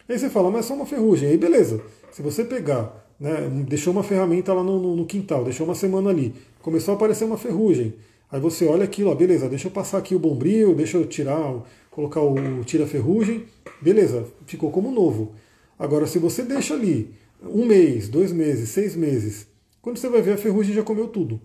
aí 0.08 0.18
você 0.18 0.28
fala, 0.28 0.50
mas 0.50 0.64
é 0.64 0.68
só 0.68 0.74
uma 0.74 0.86
ferrugem, 0.86 1.28
aí 1.28 1.36
beleza. 1.36 1.80
Se 2.11 2.22
você 2.22 2.44
pegar, 2.44 3.06
né, 3.18 3.48
deixou 3.68 3.92
uma 3.92 4.02
ferramenta 4.02 4.52
lá 4.52 4.62
no, 4.62 4.80
no, 4.80 4.96
no 4.96 5.06
quintal, 5.06 5.44
deixou 5.44 5.66
uma 5.66 5.74
semana 5.74 6.11
ali, 6.11 6.34
começou 6.62 6.92
a 6.92 6.96
aparecer 6.96 7.24
uma 7.24 7.38
ferrugem, 7.38 7.94
Aí 8.32 8.40
você 8.40 8.64
olha 8.66 8.84
aquilo, 8.84 9.11
ó, 9.11 9.14
beleza, 9.14 9.48
deixa 9.48 9.66
eu 9.66 9.72
passar 9.72 9.98
aqui 9.98 10.14
o 10.14 10.18
bombril, 10.18 10.72
deixa 10.74 10.96
eu 10.96 11.04
tirar, 11.04 11.64
colocar 11.90 12.20
o 12.20 12.62
tira-ferrugem, 12.64 13.44
beleza, 13.80 14.24
ficou 14.46 14.70
como 14.70 14.92
novo. 14.92 15.32
Agora, 15.76 16.06
se 16.06 16.18
você 16.18 16.44
deixa 16.44 16.74
ali 16.74 17.12
um 17.42 17.66
mês, 17.66 18.08
dois 18.08 18.30
meses, 18.30 18.68
seis 18.68 18.94
meses, 18.94 19.48
quando 19.82 19.96
você 19.96 20.08
vai 20.08 20.22
ver 20.22 20.34
a 20.34 20.38
ferrugem 20.38 20.74
já 20.74 20.82
comeu 20.82 21.08
tudo. 21.08 21.40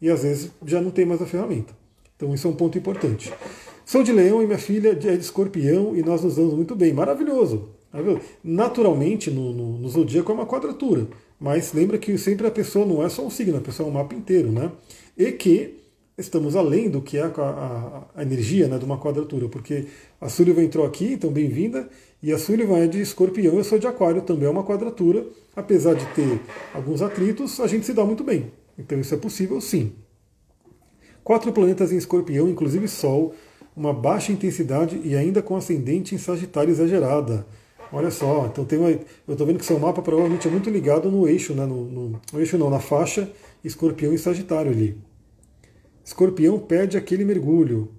E 0.00 0.08
às 0.08 0.22
vezes 0.22 0.50
já 0.64 0.80
não 0.80 0.90
tem 0.90 1.04
mais 1.04 1.20
a 1.20 1.26
ferramenta. 1.26 1.76
Então 2.20 2.34
isso 2.34 2.46
é 2.46 2.50
um 2.50 2.54
ponto 2.54 2.76
importante. 2.76 3.32
Sou 3.86 4.02
de 4.02 4.12
leão 4.12 4.42
e 4.42 4.46
minha 4.46 4.58
filha 4.58 4.90
é 4.90 4.94
de 4.94 5.08
escorpião 5.08 5.96
e 5.96 6.02
nós 6.02 6.22
nos 6.22 6.36
damos 6.36 6.52
muito 6.52 6.76
bem. 6.76 6.92
Maravilhoso. 6.92 7.70
Naturalmente, 8.44 9.30
no, 9.30 9.54
no, 9.54 9.78
no 9.78 9.88
zodíaco 9.88 10.30
é 10.30 10.34
uma 10.34 10.44
quadratura. 10.44 11.08
Mas 11.40 11.72
lembra 11.72 11.96
que 11.96 12.18
sempre 12.18 12.46
a 12.46 12.50
pessoa 12.50 12.84
não 12.84 13.02
é 13.02 13.08
só 13.08 13.24
um 13.24 13.30
signo, 13.30 13.56
a 13.56 13.60
pessoa 13.62 13.88
é 13.88 13.90
um 13.90 13.94
mapa 13.94 14.14
inteiro, 14.14 14.52
né? 14.52 14.70
E 15.16 15.32
que 15.32 15.78
estamos 16.18 16.54
além 16.54 16.90
do 16.90 17.00
que 17.00 17.16
é 17.16 17.22
a, 17.22 17.32
a, 17.34 18.02
a 18.16 18.22
energia 18.22 18.68
né, 18.68 18.76
de 18.76 18.84
uma 18.84 18.98
quadratura, 18.98 19.48
porque 19.48 19.86
a 20.20 20.28
Sullivan 20.28 20.64
entrou 20.64 20.84
aqui, 20.84 21.14
então 21.14 21.30
bem-vinda, 21.30 21.88
e 22.22 22.30
a 22.30 22.38
Sullivan 22.38 22.76
é 22.80 22.86
de 22.86 23.00
escorpião, 23.00 23.56
eu 23.56 23.64
sou 23.64 23.78
de 23.78 23.86
aquário, 23.86 24.20
também 24.20 24.46
é 24.46 24.50
uma 24.50 24.62
quadratura, 24.62 25.26
apesar 25.56 25.94
de 25.94 26.04
ter 26.14 26.38
alguns 26.74 27.00
atritos, 27.00 27.58
a 27.58 27.66
gente 27.66 27.86
se 27.86 27.94
dá 27.94 28.04
muito 28.04 28.22
bem. 28.22 28.52
Então 28.78 29.00
isso 29.00 29.14
é 29.14 29.16
possível 29.16 29.58
sim. 29.62 29.94
Quatro 31.30 31.52
planetas 31.52 31.92
em 31.92 31.96
escorpião, 31.96 32.48
inclusive 32.48 32.88
Sol, 32.88 33.36
uma 33.76 33.94
baixa 33.94 34.32
intensidade 34.32 35.00
e 35.04 35.14
ainda 35.14 35.40
com 35.40 35.54
ascendente 35.54 36.12
em 36.12 36.18
Sagitário 36.18 36.72
exagerada. 36.72 37.46
Olha 37.92 38.10
só, 38.10 38.46
então 38.46 38.64
tem 38.64 38.80
uma, 38.80 38.90
eu 38.90 39.04
estou 39.28 39.46
vendo 39.46 39.60
que 39.60 39.64
seu 39.64 39.78
mapa 39.78 40.02
provavelmente 40.02 40.48
é 40.48 40.50
muito 40.50 40.68
ligado 40.68 41.08
no 41.08 41.28
eixo, 41.28 41.54
né, 41.54 41.64
no, 41.64 41.84
no, 41.84 42.20
no 42.32 42.40
eixo 42.40 42.58
não, 42.58 42.68
na 42.68 42.80
faixa 42.80 43.30
escorpião 43.62 44.12
e 44.12 44.18
Sagitário 44.18 44.72
ali. 44.72 44.98
Escorpião 46.04 46.58
pede 46.58 46.96
aquele 46.96 47.24
mergulho. 47.24 47.92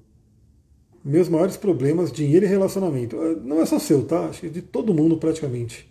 Meus 1.01 1.29
maiores 1.29 1.55
problemas, 1.55 2.11
dinheiro 2.11 2.45
e 2.45 2.49
relacionamento. 2.49 3.17
Ah, 3.17 3.39
não 3.41 3.61
é 3.61 3.65
só 3.65 3.79
seu, 3.79 4.03
tá? 4.03 4.25
Acho 4.25 4.41
que 4.41 4.47
é 4.47 4.49
de 4.49 4.61
todo 4.61 4.93
mundo 4.93 5.15
praticamente. 5.15 5.89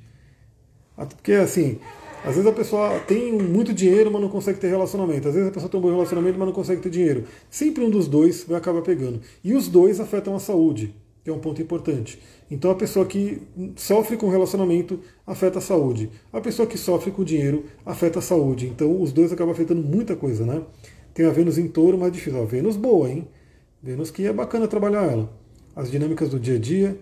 Porque 0.94 1.32
assim, 1.32 1.78
às 2.24 2.34
vezes 2.34 2.46
a 2.46 2.52
pessoa 2.52 3.00
tem 3.00 3.32
muito 3.32 3.72
dinheiro, 3.72 4.10
mas 4.10 4.20
não 4.20 4.28
consegue 4.28 4.58
ter 4.58 4.68
relacionamento. 4.68 5.28
Às 5.28 5.34
vezes 5.34 5.48
a 5.48 5.52
pessoa 5.52 5.70
tem 5.70 5.80
um 5.80 5.82
bom 5.82 5.90
relacionamento, 5.90 6.38
mas 6.38 6.46
não 6.46 6.54
consegue 6.54 6.82
ter 6.82 6.90
dinheiro. 6.90 7.24
Sempre 7.50 7.82
um 7.82 7.90
dos 7.90 8.06
dois 8.06 8.44
vai 8.44 8.58
acabar 8.58 8.82
pegando. 8.82 9.20
E 9.42 9.54
os 9.54 9.68
dois 9.68 10.00
afetam 10.00 10.34
a 10.36 10.38
saúde, 10.38 10.94
que 11.24 11.30
é 11.30 11.32
um 11.32 11.38
ponto 11.38 11.62
importante. 11.62 12.20
Então 12.50 12.70
a 12.70 12.74
pessoa 12.74 13.06
que 13.06 13.40
sofre 13.74 14.18
com 14.18 14.28
relacionamento 14.28 15.00
afeta 15.26 15.58
a 15.58 15.62
saúde. 15.62 16.10
A 16.30 16.40
pessoa 16.40 16.66
que 16.66 16.76
sofre 16.76 17.10
com 17.10 17.24
dinheiro 17.24 17.64
afeta 17.86 18.18
a 18.18 18.22
saúde. 18.22 18.66
Então 18.66 19.00
os 19.00 19.12
dois 19.12 19.32
acabam 19.32 19.52
afetando 19.54 19.82
muita 19.82 20.14
coisa, 20.14 20.44
né? 20.44 20.62
Tem 21.14 21.24
a 21.24 21.30
Vênus 21.30 21.56
em 21.56 21.68
touro, 21.68 21.96
mais 21.96 22.12
difícil. 22.12 22.40
A 22.40 22.44
Vênus 22.44 22.76
boa, 22.76 23.10
hein? 23.10 23.26
Vênus 23.82 24.10
que 24.10 24.26
é 24.26 24.32
bacana 24.32 24.68
trabalhar 24.68 25.10
ela. 25.10 25.32
As 25.74 25.90
dinâmicas 25.90 26.28
do 26.28 26.38
dia 26.38 26.56
a 26.56 26.58
dia. 26.58 26.98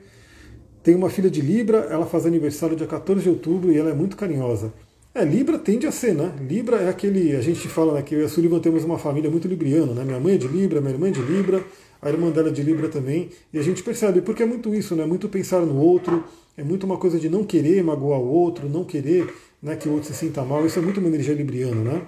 Tem 0.82 0.94
uma 0.94 1.10
filha 1.10 1.28
de 1.28 1.40
Libra, 1.40 1.88
ela 1.90 2.06
faz 2.06 2.24
aniversário 2.24 2.76
dia 2.76 2.86
14 2.86 3.22
de 3.22 3.28
outubro 3.28 3.72
e 3.72 3.76
ela 3.76 3.90
é 3.90 3.94
muito 3.94 4.16
carinhosa. 4.16 4.72
É, 5.14 5.24
Libra 5.24 5.58
tende 5.58 5.86
a 5.86 5.92
ser, 5.92 6.14
né? 6.14 6.32
Libra 6.40 6.76
é 6.76 6.88
aquele. 6.88 7.34
A 7.34 7.40
gente 7.40 7.66
fala 7.68 7.94
né, 7.94 8.02
que 8.02 8.14
eu 8.14 8.20
e 8.20 8.24
a 8.24 8.28
Sullivan 8.28 8.60
temos 8.60 8.84
uma 8.84 8.98
família 8.98 9.30
muito 9.30 9.48
libriana, 9.48 9.92
né? 9.92 10.04
Minha 10.04 10.20
mãe 10.20 10.34
é 10.34 10.38
de 10.38 10.46
Libra, 10.46 10.80
minha 10.80 10.92
irmã 10.92 11.08
é 11.08 11.10
de 11.10 11.22
Libra, 11.22 11.64
a 12.00 12.08
irmã 12.08 12.30
dela 12.30 12.48
é 12.48 12.52
de 12.52 12.62
Libra 12.62 12.88
também. 12.88 13.30
E 13.52 13.58
a 13.58 13.62
gente 13.62 13.82
percebe, 13.82 14.20
porque 14.20 14.42
é 14.42 14.46
muito 14.46 14.74
isso, 14.74 14.94
né? 14.94 15.04
Muito 15.06 15.28
pensar 15.28 15.60
no 15.62 15.76
outro, 15.76 16.24
é 16.56 16.62
muito 16.62 16.84
uma 16.84 16.96
coisa 16.98 17.18
de 17.18 17.28
não 17.28 17.42
querer 17.42 17.82
magoar 17.82 18.20
o 18.20 18.28
outro, 18.28 18.68
não 18.68 18.84
querer 18.84 19.32
né, 19.62 19.76
que 19.76 19.88
o 19.88 19.92
outro 19.92 20.08
se 20.08 20.14
sinta 20.14 20.44
mal. 20.44 20.64
Isso 20.66 20.78
é 20.78 20.82
muito 20.82 21.00
uma 21.00 21.08
energia 21.08 21.34
libriana, 21.34 21.82
né? 21.82 22.02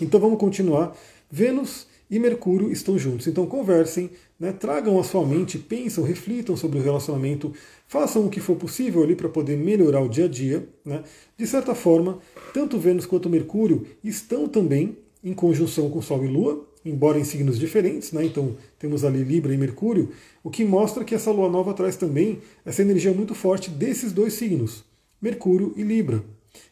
Então 0.00 0.18
vamos 0.20 0.38
continuar. 0.38 0.96
Vênus 1.30 1.86
e 2.10 2.18
Mercúrio 2.18 2.70
estão 2.70 2.98
juntos. 2.98 3.26
Então 3.26 3.46
conversem, 3.46 4.10
né, 4.44 4.52
tragam 4.52 5.00
a 5.00 5.02
sua 5.02 5.26
mente, 5.26 5.58
pensam, 5.58 6.04
reflitam 6.04 6.54
sobre 6.54 6.78
o 6.78 6.82
relacionamento, 6.82 7.50
façam 7.88 8.26
o 8.26 8.28
que 8.28 8.40
for 8.40 8.56
possível 8.56 9.02
ali 9.02 9.16
para 9.16 9.28
poder 9.28 9.56
melhorar 9.56 10.02
o 10.02 10.08
dia 10.08 10.26
a 10.26 10.28
dia. 10.28 10.68
Né. 10.84 11.02
De 11.34 11.46
certa 11.46 11.74
forma, 11.74 12.18
tanto 12.52 12.78
Vênus 12.78 13.06
quanto 13.06 13.30
Mercúrio 13.30 13.86
estão 14.04 14.46
também 14.46 14.98
em 15.24 15.32
conjunção 15.32 15.88
com 15.88 16.02
Sol 16.02 16.22
e 16.22 16.28
Lua, 16.28 16.62
embora 16.84 17.18
em 17.18 17.24
signos 17.24 17.58
diferentes, 17.58 18.12
né? 18.12 18.26
então 18.26 18.54
temos 18.78 19.02
ali 19.02 19.24
Libra 19.24 19.54
e 19.54 19.56
Mercúrio, 19.56 20.10
o 20.42 20.50
que 20.50 20.62
mostra 20.62 21.02
que 21.02 21.14
essa 21.14 21.30
lua 21.30 21.48
nova 21.48 21.72
traz 21.72 21.96
também 21.96 22.40
essa 22.66 22.82
energia 22.82 23.14
muito 23.14 23.34
forte 23.34 23.70
desses 23.70 24.12
dois 24.12 24.34
signos, 24.34 24.84
Mercúrio 25.22 25.72
e 25.74 25.82
Libra. 25.82 26.22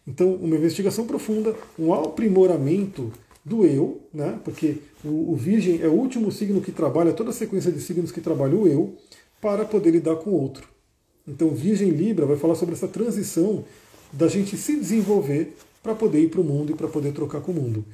Então, 0.06 0.34
uma 0.34 0.56
investigação 0.56 1.06
profunda, 1.06 1.56
um 1.78 1.94
aprimoramento 1.94 3.10
do 3.44 3.66
eu, 3.66 4.00
né? 4.12 4.38
porque 4.44 4.78
o, 5.04 5.32
o, 5.32 5.36
Virgem 5.36 5.80
é 5.82 5.88
o 5.88 5.92
último 5.92 6.30
signo 6.30 6.60
que 6.60 6.70
trabalha, 6.70 7.12
toda 7.12 7.30
a 7.30 7.32
sequência 7.32 7.72
de 7.72 7.80
signos 7.80 8.12
que 8.12 8.20
trabalha 8.20 8.56
o 8.56 8.68
eu, 8.68 8.96
para 9.40 9.64
poder 9.64 9.90
lidar 9.90 10.16
com 10.16 10.30
o 10.30 10.40
outro. 10.40 10.68
Então, 11.26 11.50
Virgem 11.50 11.90
Libra 11.90 12.26
vai 12.26 12.36
falar 12.36 12.54
sobre 12.54 12.74
essa 12.74 12.88
transição 12.88 13.64
da 14.12 14.28
gente 14.28 14.56
se 14.56 14.76
desenvolver 14.76 15.56
para 15.82 15.94
poder 15.94 16.20
ir 16.20 16.28
para 16.28 16.40
o 16.40 16.44
mundo 16.44 16.72
e 16.72 16.76
para 16.76 16.86
poder 16.86 17.12
trocar 17.12 17.40
com 17.40 17.50
o 17.50 17.54
mundo. 17.54 17.84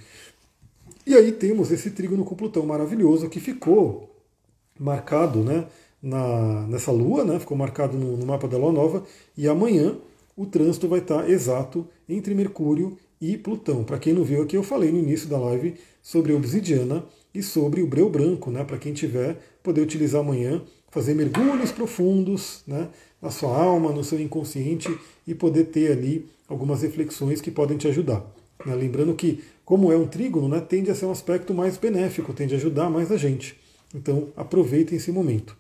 E 1.06 1.14
aí 1.14 1.32
temos 1.32 1.70
esse 1.70 1.90
trígono 1.90 2.24
com 2.24 2.34
Plutão 2.34 2.66
maravilhoso 2.66 3.30
que 3.30 3.40
ficou 3.40 4.14
marcado 4.78 5.42
né, 5.42 5.66
na, 6.02 6.66
nessa 6.66 6.92
lua, 6.92 7.24
né, 7.24 7.38
ficou 7.38 7.56
marcado 7.56 7.96
no, 7.96 8.16
no 8.16 8.26
mapa 8.26 8.46
da 8.46 8.58
lua 8.58 8.72
nova, 8.72 9.04
e 9.36 9.48
amanhã 9.48 9.96
o 10.36 10.44
trânsito 10.44 10.86
vai 10.86 11.00
estar 11.00 11.28
exato 11.28 11.86
entre 12.08 12.34
Mercúrio 12.34 12.98
e 13.20 13.36
Plutão. 13.36 13.84
Para 13.84 13.98
quem 13.98 14.12
não 14.12 14.24
viu 14.24 14.42
aqui, 14.42 14.56
eu 14.56 14.62
falei 14.62 14.90
no 14.90 14.98
início 14.98 15.28
da 15.28 15.38
live 15.38 15.74
sobre 16.02 16.32
obsidiana 16.32 17.04
e 17.34 17.42
sobre 17.42 17.82
o 17.82 17.86
breu 17.86 18.08
branco, 18.08 18.50
né? 18.50 18.64
Para 18.64 18.78
quem 18.78 18.92
tiver, 18.92 19.38
poder 19.62 19.80
utilizar 19.80 20.20
amanhã, 20.20 20.62
fazer 20.90 21.14
mergulhos 21.14 21.70
profundos 21.70 22.62
né? 22.66 22.88
na 23.20 23.30
sua 23.30 23.56
alma, 23.56 23.92
no 23.92 24.02
seu 24.02 24.20
inconsciente 24.20 24.88
e 25.26 25.34
poder 25.34 25.64
ter 25.64 25.92
ali 25.92 26.26
algumas 26.48 26.82
reflexões 26.82 27.40
que 27.40 27.50
podem 27.50 27.76
te 27.76 27.88
ajudar. 27.88 28.24
Né? 28.64 28.74
Lembrando 28.74 29.14
que, 29.14 29.42
como 29.64 29.92
é 29.92 29.96
um 29.96 30.06
trígono, 30.06 30.48
né, 30.48 30.60
tende 30.60 30.90
a 30.90 30.94
ser 30.94 31.06
um 31.06 31.10
aspecto 31.10 31.52
mais 31.52 31.76
benéfico, 31.76 32.32
tende 32.32 32.54
a 32.54 32.56
ajudar 32.56 32.88
mais 32.88 33.12
a 33.12 33.16
gente. 33.16 33.56
Então, 33.94 34.28
aproveitem 34.36 34.96
esse 34.96 35.12
momento. 35.12 35.56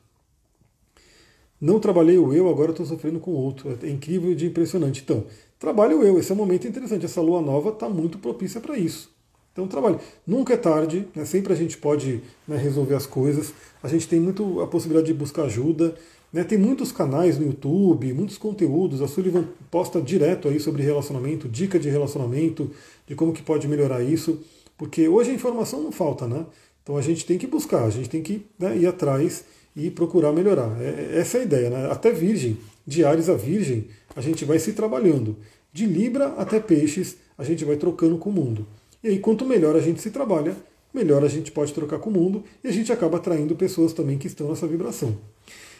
Não 1.60 1.80
trabalhei 1.80 2.18
o 2.18 2.32
eu, 2.32 2.48
agora 2.48 2.70
estou 2.70 2.86
sofrendo 2.86 3.18
com 3.18 3.32
o 3.32 3.34
outro. 3.34 3.76
É 3.82 3.88
incrível 3.88 4.32
e 4.32 4.44
impressionante. 4.44 5.02
Então, 5.02 5.24
trabalhe 5.58 5.94
o 5.94 6.02
eu, 6.02 6.18
esse 6.18 6.30
é 6.30 6.34
um 6.34 6.38
momento 6.38 6.66
interessante. 6.68 7.04
Essa 7.04 7.20
lua 7.20 7.40
nova 7.40 7.70
está 7.70 7.88
muito 7.88 8.18
propícia 8.18 8.60
para 8.60 8.78
isso. 8.78 9.10
Então 9.58 9.66
trabalhe. 9.66 9.98
Nunca 10.24 10.54
é 10.54 10.56
tarde, 10.56 11.08
né? 11.16 11.24
sempre 11.24 11.52
a 11.52 11.56
gente 11.56 11.76
pode 11.76 12.22
né, 12.46 12.56
resolver 12.56 12.94
as 12.94 13.06
coisas. 13.06 13.52
A 13.82 13.88
gente 13.88 14.06
tem 14.06 14.20
muito 14.20 14.60
a 14.60 14.68
possibilidade 14.68 15.08
de 15.08 15.18
buscar 15.18 15.46
ajuda. 15.46 15.96
Né? 16.32 16.44
Tem 16.44 16.56
muitos 16.56 16.92
canais 16.92 17.36
no 17.36 17.46
YouTube, 17.46 18.12
muitos 18.12 18.38
conteúdos. 18.38 19.02
A 19.02 19.08
Sullivan 19.08 19.48
posta 19.68 20.00
direto 20.00 20.46
aí 20.46 20.60
sobre 20.60 20.84
relacionamento, 20.84 21.48
dica 21.48 21.76
de 21.76 21.88
relacionamento, 21.88 22.70
de 23.04 23.16
como 23.16 23.32
que 23.32 23.42
pode 23.42 23.66
melhorar 23.66 24.00
isso. 24.00 24.38
Porque 24.76 25.08
hoje 25.08 25.32
a 25.32 25.34
informação 25.34 25.82
não 25.82 25.90
falta, 25.90 26.28
né? 26.28 26.46
Então 26.84 26.96
a 26.96 27.02
gente 27.02 27.26
tem 27.26 27.36
que 27.36 27.46
buscar, 27.46 27.84
a 27.84 27.90
gente 27.90 28.08
tem 28.08 28.22
que 28.22 28.46
né, 28.56 28.78
ir 28.78 28.86
atrás 28.86 29.44
e 29.78 29.90
procurar 29.92 30.32
melhorar. 30.32 30.76
É, 30.80 31.14
é, 31.14 31.20
essa 31.20 31.38
é 31.38 31.40
a 31.40 31.44
ideia, 31.44 31.70
né? 31.70 31.88
Até 31.90 32.10
Virgem, 32.10 32.58
de 32.84 33.04
Ares 33.04 33.28
a 33.28 33.34
Virgem, 33.34 33.86
a 34.16 34.20
gente 34.20 34.44
vai 34.44 34.58
se 34.58 34.72
trabalhando. 34.72 35.36
De 35.72 35.86
Libra 35.86 36.34
até 36.36 36.58
Peixes, 36.58 37.16
a 37.36 37.44
gente 37.44 37.64
vai 37.64 37.76
trocando 37.76 38.18
com 38.18 38.30
o 38.30 38.32
mundo. 38.32 38.66
E 39.02 39.08
aí, 39.08 39.18
quanto 39.20 39.46
melhor 39.46 39.76
a 39.76 39.80
gente 39.80 40.02
se 40.02 40.10
trabalha, 40.10 40.56
melhor 40.92 41.24
a 41.24 41.28
gente 41.28 41.52
pode 41.52 41.72
trocar 41.72 42.00
com 42.00 42.10
o 42.10 42.12
mundo 42.12 42.42
e 42.64 42.66
a 42.66 42.72
gente 42.72 42.92
acaba 42.92 43.18
atraindo 43.18 43.54
pessoas 43.54 43.92
também 43.92 44.18
que 44.18 44.26
estão 44.26 44.48
nessa 44.48 44.66
vibração. 44.66 45.16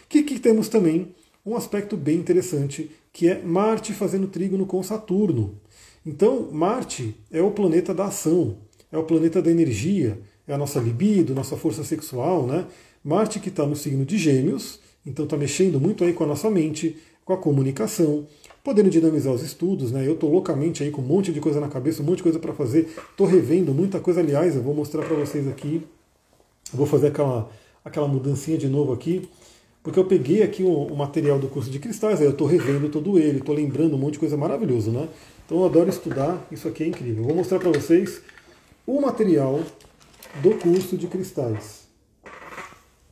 Que, 0.07 0.23
que 0.23 0.39
temos 0.39 0.69
também 0.69 1.13
um 1.45 1.55
aspecto 1.55 1.97
bem 1.97 2.17
interessante, 2.17 2.89
que 3.11 3.27
é 3.27 3.41
Marte 3.41 3.91
fazendo 3.91 4.27
trígono 4.27 4.65
com 4.65 4.81
Saturno. 4.81 5.59
Então, 6.05 6.49
Marte 6.51 7.15
é 7.29 7.41
o 7.41 7.51
planeta 7.51 7.93
da 7.93 8.05
ação, 8.05 8.57
é 8.89 8.97
o 8.97 9.03
planeta 9.03 9.41
da 9.41 9.51
energia, 9.51 10.17
é 10.47 10.53
a 10.53 10.57
nossa 10.57 10.79
libido, 10.79 11.35
nossa 11.35 11.57
força 11.57 11.83
sexual, 11.83 12.47
né? 12.47 12.65
Marte 13.03 13.39
que 13.39 13.49
está 13.49 13.65
no 13.65 13.75
signo 13.75 14.05
de 14.05 14.17
Gêmeos, 14.17 14.79
então 15.05 15.25
está 15.25 15.37
mexendo 15.37 15.79
muito 15.79 16.03
aí 16.03 16.13
com 16.13 16.23
a 16.23 16.27
nossa 16.27 16.49
mente, 16.49 16.97
com 17.23 17.33
a 17.33 17.37
comunicação, 17.37 18.27
podendo 18.63 18.89
dinamizar 18.89 19.33
os 19.33 19.41
estudos, 19.41 19.91
né? 19.91 20.05
Eu 20.05 20.13
estou 20.13 20.29
loucamente 20.29 20.83
aí 20.83 20.91
com 20.91 21.01
um 21.01 21.05
monte 21.05 21.31
de 21.31 21.39
coisa 21.39 21.59
na 21.59 21.67
cabeça, 21.67 22.01
um 22.01 22.05
monte 22.05 22.17
de 22.17 22.23
coisa 22.23 22.39
para 22.39 22.53
fazer, 22.53 22.89
estou 23.11 23.25
revendo 23.25 23.73
muita 23.73 23.99
coisa, 23.99 24.19
aliás, 24.19 24.55
eu 24.55 24.61
vou 24.61 24.73
mostrar 24.73 25.03
para 25.05 25.15
vocês 25.15 25.47
aqui, 25.47 25.81
vou 26.73 26.85
fazer 26.85 27.07
aquela, 27.07 27.49
aquela 27.83 28.07
mudancinha 28.07 28.57
de 28.57 28.67
novo 28.67 28.91
aqui, 28.91 29.29
porque 29.81 29.97
eu 29.97 30.05
peguei 30.05 30.43
aqui 30.43 30.61
o, 30.61 30.69
o 30.69 30.95
material 30.95 31.39
do 31.39 31.47
curso 31.47 31.69
de 31.69 31.79
cristais, 31.79 32.19
aí 32.19 32.25
eu 32.25 32.31
estou 32.31 32.47
revendo 32.47 32.89
todo 32.89 33.17
ele, 33.17 33.39
estou 33.39 33.55
lembrando 33.55 33.95
um 33.95 33.99
monte 33.99 34.13
de 34.13 34.19
coisa 34.19 34.35
maravilhosa, 34.35 34.91
né? 34.91 35.07
Então 35.45 35.59
eu 35.59 35.65
adoro 35.65 35.89
estudar, 35.89 36.45
isso 36.51 36.67
aqui 36.67 36.83
é 36.83 36.87
incrível. 36.87 37.23
Eu 37.23 37.27
vou 37.27 37.35
mostrar 37.37 37.59
para 37.59 37.71
vocês 37.71 38.21
o 38.85 39.01
material 39.01 39.61
do 40.43 40.51
curso 40.55 40.97
de 40.97 41.07
cristais. 41.07 41.78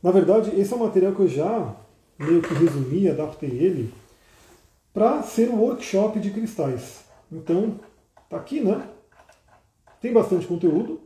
Na 0.02 0.10
verdade, 0.10 0.58
esse 0.58 0.72
é 0.72 0.76
um 0.76 0.80
material 0.80 1.12
que 1.12 1.20
eu 1.20 1.28
já 1.28 1.76
meio 2.18 2.42
que 2.42 2.54
resumi, 2.54 3.08
adaptei 3.08 3.50
ele 3.50 3.92
para 4.92 5.22
ser 5.22 5.48
um 5.50 5.60
workshop 5.60 6.18
de 6.18 6.30
cristais. 6.30 7.04
Então, 7.30 7.78
tá 8.28 8.36
aqui, 8.36 8.60
né? 8.60 8.88
Tem 10.00 10.12
bastante 10.12 10.46
conteúdo. 10.46 11.00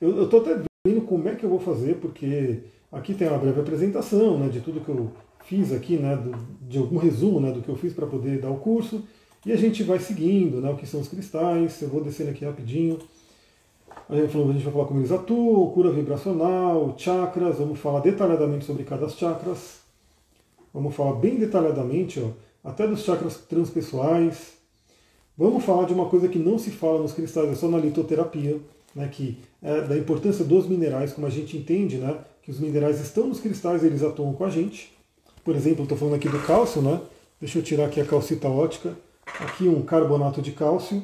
Eu 0.00 0.24
estou 0.24 0.40
até 0.40 0.62
vendo 0.86 1.02
como 1.02 1.28
é 1.28 1.34
que 1.34 1.44
eu 1.44 1.50
vou 1.50 1.60
fazer, 1.60 1.96
porque 1.96 2.62
aqui 2.92 3.14
tem 3.14 3.28
uma 3.28 3.38
breve 3.38 3.60
apresentação 3.60 4.38
né, 4.38 4.48
de 4.48 4.60
tudo 4.60 4.80
que 4.80 4.88
eu 4.88 5.10
fiz 5.44 5.72
aqui, 5.72 5.96
né, 5.96 6.18
de 6.62 6.78
algum 6.78 6.96
resumo 6.96 7.40
né, 7.40 7.52
do 7.52 7.60
que 7.60 7.68
eu 7.68 7.76
fiz 7.76 7.92
para 7.92 8.06
poder 8.06 8.40
dar 8.40 8.50
o 8.50 8.58
curso. 8.58 9.04
E 9.44 9.52
a 9.52 9.56
gente 9.56 9.82
vai 9.82 9.98
seguindo 9.98 10.60
né, 10.60 10.70
o 10.70 10.76
que 10.76 10.86
são 10.86 11.00
os 11.00 11.08
cristais. 11.08 11.80
Eu 11.82 11.88
vou 11.88 12.02
descendo 12.02 12.30
aqui 12.30 12.44
rapidinho. 12.44 12.98
A 14.08 14.14
gente, 14.14 14.36
a 14.36 14.52
gente 14.52 14.64
vai 14.64 14.72
falar 14.72 14.84
como 14.84 15.00
eles 15.00 15.12
atuam, 15.12 15.70
cura 15.70 15.90
vibracional, 15.90 16.94
chakras, 16.98 17.58
vamos 17.58 17.78
falar 17.78 18.00
detalhadamente 18.00 18.64
sobre 18.64 18.84
cada 18.84 19.08
chakras. 19.08 19.80
Vamos 20.72 20.94
falar 20.94 21.14
bem 21.14 21.36
detalhadamente, 21.36 22.20
ó, 22.20 22.68
até 22.68 22.86
dos 22.86 23.02
chakras 23.02 23.36
transpessoais. 23.38 24.54
Vamos 25.38 25.64
falar 25.64 25.86
de 25.86 25.94
uma 25.94 26.06
coisa 26.06 26.28
que 26.28 26.38
não 26.38 26.58
se 26.58 26.70
fala 26.70 27.00
nos 27.00 27.12
cristais, 27.12 27.50
é 27.50 27.54
só 27.54 27.68
na 27.68 27.78
litoterapia, 27.78 28.60
né, 28.94 29.08
que 29.08 29.38
é 29.62 29.80
da 29.80 29.96
importância 29.96 30.44
dos 30.44 30.66
minerais, 30.66 31.12
como 31.12 31.26
a 31.26 31.30
gente 31.30 31.56
entende, 31.56 31.96
né, 31.96 32.18
que 32.42 32.50
os 32.50 32.60
minerais 32.60 33.00
estão 33.00 33.26
nos 33.26 33.40
cristais, 33.40 33.82
eles 33.82 34.02
atuam 34.02 34.34
com 34.34 34.44
a 34.44 34.50
gente. 34.50 34.92
Por 35.42 35.56
exemplo, 35.56 35.82
estou 35.82 35.96
falando 35.96 36.14
aqui 36.14 36.28
do 36.28 36.38
cálcio, 36.40 36.80
né? 36.80 37.00
Deixa 37.40 37.58
eu 37.58 37.62
tirar 37.62 37.86
aqui 37.86 38.00
a 38.00 38.04
calcita 38.04 38.48
ótica. 38.48 38.96
Aqui 39.40 39.68
um 39.68 39.82
carbonato 39.82 40.40
de 40.40 40.52
cálcio 40.52 41.02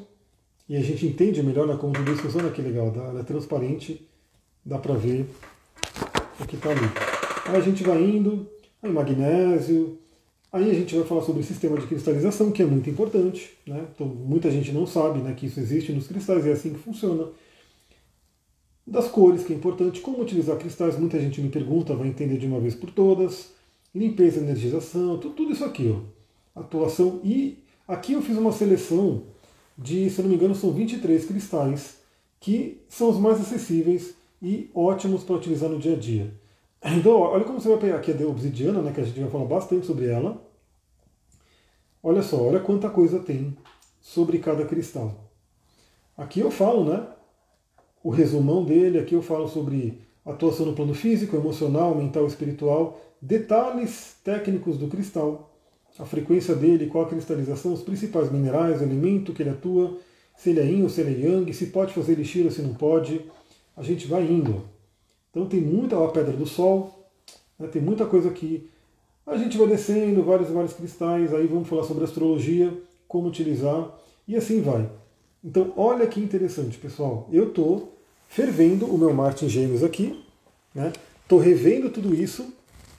e 0.71 0.77
a 0.77 0.81
gente 0.81 1.05
entende 1.05 1.43
melhor 1.43 1.67
né, 1.67 1.77
como 1.77 1.93
tudo 1.93 2.13
isso 2.13 2.23
funciona, 2.23 2.49
que 2.49 2.63
legal, 2.63 2.93
ela 2.95 3.19
é 3.19 3.25
transparente, 3.25 4.09
dá 4.65 4.79
para 4.79 4.95
ver 4.95 5.27
o 6.39 6.47
que 6.47 6.55
está 6.55 6.71
ali. 6.71 6.87
Aí 7.47 7.57
a 7.57 7.61
gente 7.61 7.83
vai 7.83 8.01
indo, 8.01 8.49
aí 8.81 8.93
magnésio, 8.93 9.99
aí 10.53 10.71
a 10.71 10.73
gente 10.73 10.95
vai 10.95 11.05
falar 11.05 11.23
sobre 11.23 11.41
o 11.41 11.45
sistema 11.45 11.77
de 11.77 11.89
cristalização, 11.89 12.53
que 12.53 12.63
é 12.63 12.65
muito 12.65 12.89
importante, 12.89 13.51
né? 13.67 13.85
Então, 13.93 14.07
muita 14.07 14.49
gente 14.49 14.71
não 14.71 14.87
sabe 14.87 15.19
né, 15.19 15.35
que 15.35 15.47
isso 15.47 15.59
existe 15.59 15.91
nos 15.91 16.07
cristais, 16.07 16.47
e 16.47 16.51
é 16.51 16.53
assim 16.53 16.73
que 16.73 16.79
funciona. 16.79 17.27
Das 18.87 19.09
cores, 19.09 19.43
que 19.43 19.53
é 19.53 19.57
importante, 19.57 20.01
como 20.01 20.23
utilizar 20.23 20.57
cristais, 20.57 20.97
muita 20.97 21.19
gente 21.19 21.41
me 21.41 21.49
pergunta, 21.49 21.97
vai 21.97 22.07
entender 22.07 22.39
de 22.39 22.47
uma 22.47 22.61
vez 22.61 22.77
por 22.77 22.93
todas. 22.93 23.51
Limpeza, 23.93 24.39
energização, 24.39 25.19
tudo, 25.19 25.35
tudo 25.35 25.53
isso 25.53 25.65
aqui, 25.65 25.93
ó. 25.93 26.61
Atuação. 26.61 27.21
E 27.25 27.59
aqui 27.89 28.13
eu 28.13 28.23
fiz 28.23 28.39
uma 28.39 28.53
seleção 28.53 29.25
de, 29.81 30.11
se 30.11 30.21
não 30.21 30.29
me 30.29 30.35
engano, 30.35 30.55
são 30.55 30.73
23 30.73 31.25
cristais 31.25 31.97
que 32.39 32.83
são 32.89 33.09
os 33.09 33.19
mais 33.19 33.41
acessíveis 33.41 34.15
e 34.41 34.71
ótimos 34.75 35.25
para 35.25 35.37
utilizar 35.37 35.71
no 35.71 35.79
dia 35.79 35.95
a 35.95 35.99
dia. 35.99 36.33
Então, 36.83 37.13
olha 37.13 37.45
como 37.45 37.61
você 37.61 37.69
vai 37.69 37.79
pegar 37.79 37.97
aqui 37.97 38.11
a 38.11 38.27
obsidiana, 38.27 38.81
né, 38.81 38.93
que 38.93 39.01
a 39.01 39.05
gente 39.05 39.21
vai 39.21 39.29
falar 39.29 39.45
bastante 39.45 39.87
sobre 39.87 40.07
ela. 40.07 40.43
Olha 42.03 42.23
só, 42.23 42.43
olha 42.43 42.59
quanta 42.59 42.89
coisa 42.89 43.19
tem 43.19 43.55
sobre 44.01 44.39
cada 44.39 44.65
cristal. 44.65 45.15
Aqui 46.17 46.41
eu 46.41 46.51
falo, 46.51 46.85
né, 46.85 47.07
o 48.03 48.09
resumão 48.09 48.65
dele, 48.65 48.99
aqui 48.99 49.15
eu 49.15 49.21
falo 49.21 49.47
sobre 49.47 50.01
atuação 50.25 50.65
no 50.65 50.75
plano 50.75 50.95
físico, 50.95 51.37
emocional, 51.37 51.95
mental, 51.95 52.27
espiritual, 52.27 52.99
detalhes 53.21 54.17
técnicos 54.25 54.79
do 54.79 54.89
cristal, 54.89 55.50
a 55.99 56.05
frequência 56.05 56.55
dele, 56.55 56.87
qual 56.87 57.05
a 57.05 57.09
cristalização, 57.09 57.73
os 57.73 57.83
principais 57.83 58.31
minerais, 58.31 58.81
o 58.81 58.85
elemento 58.85 59.33
que 59.33 59.43
ele 59.43 59.51
atua, 59.51 59.99
se 60.37 60.51
ele 60.51 60.61
é 60.61 60.65
yin 60.65 60.83
ou 60.83 60.89
se 60.89 61.01
ele 61.01 61.23
é 61.23 61.29
yang, 61.29 61.53
se 61.53 61.67
pode 61.67 61.93
fazer 61.93 62.13
elixir 62.13 62.45
ou 62.45 62.51
se 62.51 62.63
não 62.63 62.75
pode. 62.75 63.21
A 63.77 63.83
gente 63.83 64.07
vai 64.07 64.23
indo. 64.23 64.65
Então 65.31 65.47
tem 65.47 65.61
muita 65.61 65.97
pedra 66.09 66.33
do 66.33 66.47
sol, 66.47 67.09
né, 67.59 67.69
tem 67.69 67.81
muita 67.81 68.07
coisa 68.07 68.29
aqui. 68.29 68.69
A 69.27 69.37
gente 69.37 69.57
vai 69.57 69.67
descendo, 69.67 70.23
vários 70.23 70.49
vários 70.49 70.73
cristais, 70.73 71.33
aí 71.35 71.47
vamos 71.47 71.69
falar 71.69 71.85
sobre 71.85 72.05
astrologia, 72.05 72.73
como 73.07 73.29
utilizar, 73.29 73.97
e 74.27 74.35
assim 74.35 74.61
vai. 74.61 74.89
Então 75.45 75.73
olha 75.77 76.07
que 76.07 76.21
interessante, 76.21 76.79
pessoal. 76.79 77.29
Eu 77.31 77.49
estou 77.49 77.97
fervendo 78.29 78.87
o 78.87 78.97
meu 78.97 79.13
Marte 79.13 79.45
em 79.45 79.49
Gêmeos 79.49 79.85
aqui, 79.85 80.23
estou 81.23 81.39
né, 81.41 81.45
revendo 81.45 81.91
tudo 81.91 82.15
isso. 82.15 82.53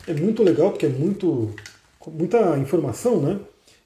É 0.07 0.13
muito 0.13 0.43
legal, 0.43 0.71
porque 0.71 0.85
é 0.85 0.89
muito 0.89 1.53
muita 2.07 2.57
informação, 2.57 3.21
né? 3.21 3.39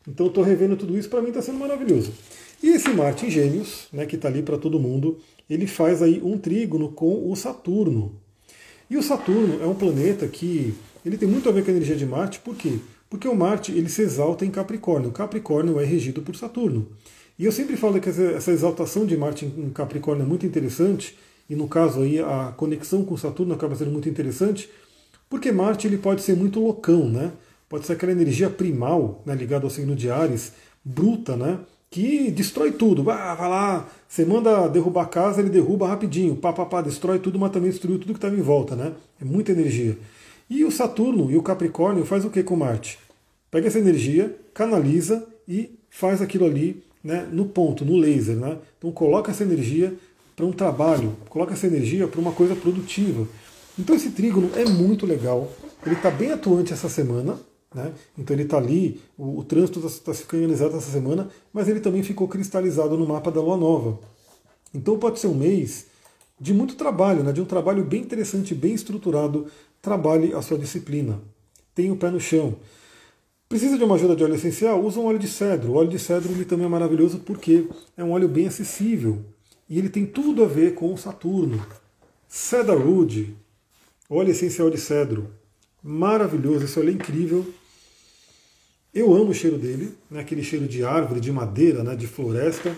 Então 0.08 0.28
estou 0.28 0.44
revendo 0.44 0.78
tudo 0.78 0.98
isso, 0.98 1.10
para 1.10 1.22
mim 1.22 1.30
está 1.30 1.42
sendo 1.42 1.60
maravilhoso. 1.60 2.14
E 2.62 2.70
esse 2.70 2.90
Marte 2.90 3.26
em 3.26 3.30
Gêmeos, 3.30 3.88
né, 3.92 4.06
que 4.06 4.16
está 4.16 4.28
ali 4.28 4.42
para 4.42 4.58
todo 4.58 4.80
mundo, 4.80 5.20
ele 5.50 5.68
faz 5.68 6.02
aí 6.02 6.22
um 6.24 6.38
trígono 6.38 6.90
com 6.90 7.30
o 7.30 7.36
Saturno. 7.36 8.14
E 8.90 8.98
o 8.98 9.04
Saturno 9.04 9.62
é 9.62 9.66
um 9.66 9.76
planeta 9.76 10.28
que 10.28 10.74
ele 11.06 11.18
tem 11.18 11.28
muito 11.28 11.50
a 11.50 11.52
ver 11.52 11.64
com 11.64 11.72
a 11.72 11.74
energia 11.74 11.96
de 11.96 12.06
Marte, 12.06 12.40
por 12.40 12.56
quê? 12.56 12.78
Porque 13.10 13.28
o 13.28 13.36
Marte 13.36 13.72
ele 13.72 13.90
se 13.90 14.02
exalta 14.02 14.46
em 14.46 14.52
Capricórnio. 14.52 15.12
Capricórnio 15.12 15.80
é 15.80 15.86
regido 15.86 16.22
por 16.22 16.36
Saturno. 16.36 16.88
E 17.38 17.46
eu 17.46 17.52
sempre 17.52 17.76
falo 17.76 18.00
que 18.00 18.10
essa 18.10 18.52
exaltação 18.52 19.06
de 19.06 19.18
Marte 19.18 19.46
em 19.46 19.70
Capricórnio 19.70 20.24
é 20.24 20.28
muito 20.28 20.46
interessante, 20.46 21.18
e 21.50 21.56
no 21.56 21.68
caso 21.68 22.02
aí 22.02 22.20
a 22.20 22.54
conexão 22.56 23.04
com 23.04 23.18
Saturno 23.18 23.54
acaba 23.54 23.76
sendo 23.76 23.92
muito 23.92 24.08
interessante, 24.08 24.70
porque 25.30 25.52
Marte 25.52 25.86
ele 25.86 25.98
pode 25.98 26.22
ser 26.22 26.36
muito 26.36 26.60
loucão, 26.60 27.10
né? 27.10 27.32
Pode 27.68 27.86
ser 27.86 27.94
aquela 27.94 28.12
energia 28.12 28.50
primal, 28.50 29.22
né, 29.26 29.36
ligada 29.36 29.66
ao 29.66 29.70
signo 29.70 29.96
de 29.96 30.10
Ares, 30.10 30.54
bruta, 30.84 31.36
né? 31.36 31.60
Que 31.90 32.30
destrói 32.30 32.72
tudo. 32.72 33.10
Ah, 33.10 33.34
vai 33.36 33.50
lá, 33.50 33.88
você 34.08 34.26
manda 34.26 34.68
derrubar 34.68 35.04
a 35.04 35.08
casa, 35.08 35.40
ele 35.40 35.50
derruba 35.50 35.88
rapidinho. 35.88 36.36
Pá, 36.36 36.52
pá, 36.52 36.66
pá, 36.66 36.82
destrói 36.82 37.20
tudo, 37.20 37.40
mas 37.40 37.52
também 37.52 37.70
destruiu 37.70 37.98
tudo 37.98 38.14
que 38.14 38.18
estava 38.18 38.36
em 38.36 38.42
volta, 38.42 38.76
né? 38.76 38.94
É 39.22 39.26
muita 39.26 39.52
energia. 39.52 39.98
E 40.50 40.64
o 40.64 40.72
Saturno 40.72 41.32
e 41.32 41.38
o 41.38 41.42
Capricórnio 41.42 42.06
faz 42.06 42.24
o 42.24 42.30
que 42.30 42.44
com 42.44 42.56
Marte? 42.56 43.00
Pega 43.50 43.68
essa 43.68 43.80
energia, 43.80 44.36
canaliza 44.54 45.26
e 45.48 45.72
faz 45.90 46.22
aquilo 46.22 46.46
ali 46.46 46.84
né, 47.04 47.28
no 47.32 47.46
ponto, 47.46 47.86
no 47.86 47.98
laser. 47.98 48.36
Né? 48.36 48.58
Então 48.78 48.92
coloca 48.92 49.32
essa 49.32 49.44
energia 49.44 49.94
para 50.36 50.46
um 50.46 50.52
trabalho, 50.52 51.16
coloca 51.30 51.54
essa 51.54 51.68
energia 51.68 52.08
para 52.08 52.20
uma 52.20 52.32
coisa 52.32 52.56
produtiva. 52.56 53.28
Então 53.78 53.96
esse 53.96 54.12
trígono 54.12 54.52
é 54.56 54.66
muito 54.66 55.06
legal. 55.06 55.52
Ele 55.86 55.96
está 55.96 56.12
bem 56.12 56.32
atuante 56.32 56.74
essa 56.74 56.90
semana, 56.90 57.40
né? 57.76 57.94
Então 58.18 58.34
ele 58.34 58.44
está 58.44 58.58
ali, 58.58 59.02
o, 59.18 59.40
o 59.40 59.44
trânsito 59.44 59.86
está 59.86 60.12
tá 60.12 60.14
se 60.14 60.24
finalizado 60.24 60.78
essa 60.78 60.90
semana, 60.90 61.30
mas 61.52 61.68
ele 61.68 61.82
também 61.82 62.02
ficou 62.02 62.28
cristalizado 62.28 62.98
no 62.98 63.06
mapa 63.06 63.30
da 63.30 63.42
Lua 63.42 63.58
Nova. 63.58 64.00
Então 64.74 64.98
pode 64.98 65.20
ser 65.20 65.28
um 65.28 65.36
mês 65.36 65.88
de 66.40 66.54
muito 66.54 66.76
trabalho, 66.76 67.22
né? 67.22 67.34
de 67.34 67.42
um 67.42 67.46
trabalho 67.46 67.84
bem 67.84 68.02
interessante, 68.02 68.56
bem 68.56 68.74
estruturado. 68.74 69.48
Trabalhe 69.82 70.34
a 70.34 70.42
sua 70.42 70.58
disciplina. 70.58 71.20
Tenha 71.76 71.94
o 71.94 71.98
pé 71.98 72.10
no 72.10 72.20
chão. 72.20 72.56
Precisa 73.48 73.78
de 73.78 73.84
uma 73.84 73.96
ajuda 73.96 74.16
de 74.16 74.24
óleo 74.24 74.36
essencial? 74.36 74.84
Usa 74.84 75.00
um 75.00 75.06
óleo 75.06 75.20
de 75.20 75.28
cedro. 75.28 75.74
O 75.74 75.76
óleo 75.76 75.90
de 75.90 76.00
cedro 76.00 76.32
ele 76.32 76.46
também 76.46 76.66
é 76.66 76.70
maravilhoso 76.70 77.20
porque 77.20 77.68
é 77.96 78.04
um 78.04 78.12
óleo 78.12 78.28
bem 78.28 78.48
acessível. 78.48 79.20
e 79.70 79.78
ele 79.78 79.90
tem 79.90 80.06
tudo 80.06 80.44
a 80.44 80.48
ver 80.48 80.76
com 80.76 80.96
Saturno. 80.96 81.64
Cedarwood, 82.28 83.36
óleo 84.10 84.32
essencial 84.32 84.70
de 84.70 84.78
cedro, 84.78 85.30
maravilhoso, 85.82 86.66
esse 86.66 86.80
óleo 86.80 86.90
é 86.90 86.94
incrível. 86.94 87.46
Eu 88.96 89.14
amo 89.14 89.32
o 89.32 89.34
cheiro 89.34 89.58
dele, 89.58 89.94
né, 90.10 90.22
aquele 90.22 90.42
cheiro 90.42 90.66
de 90.66 90.82
árvore, 90.86 91.20
de 91.20 91.30
madeira, 91.30 91.84
né, 91.84 91.98
de 91.98 92.08
floresta. 92.08 92.74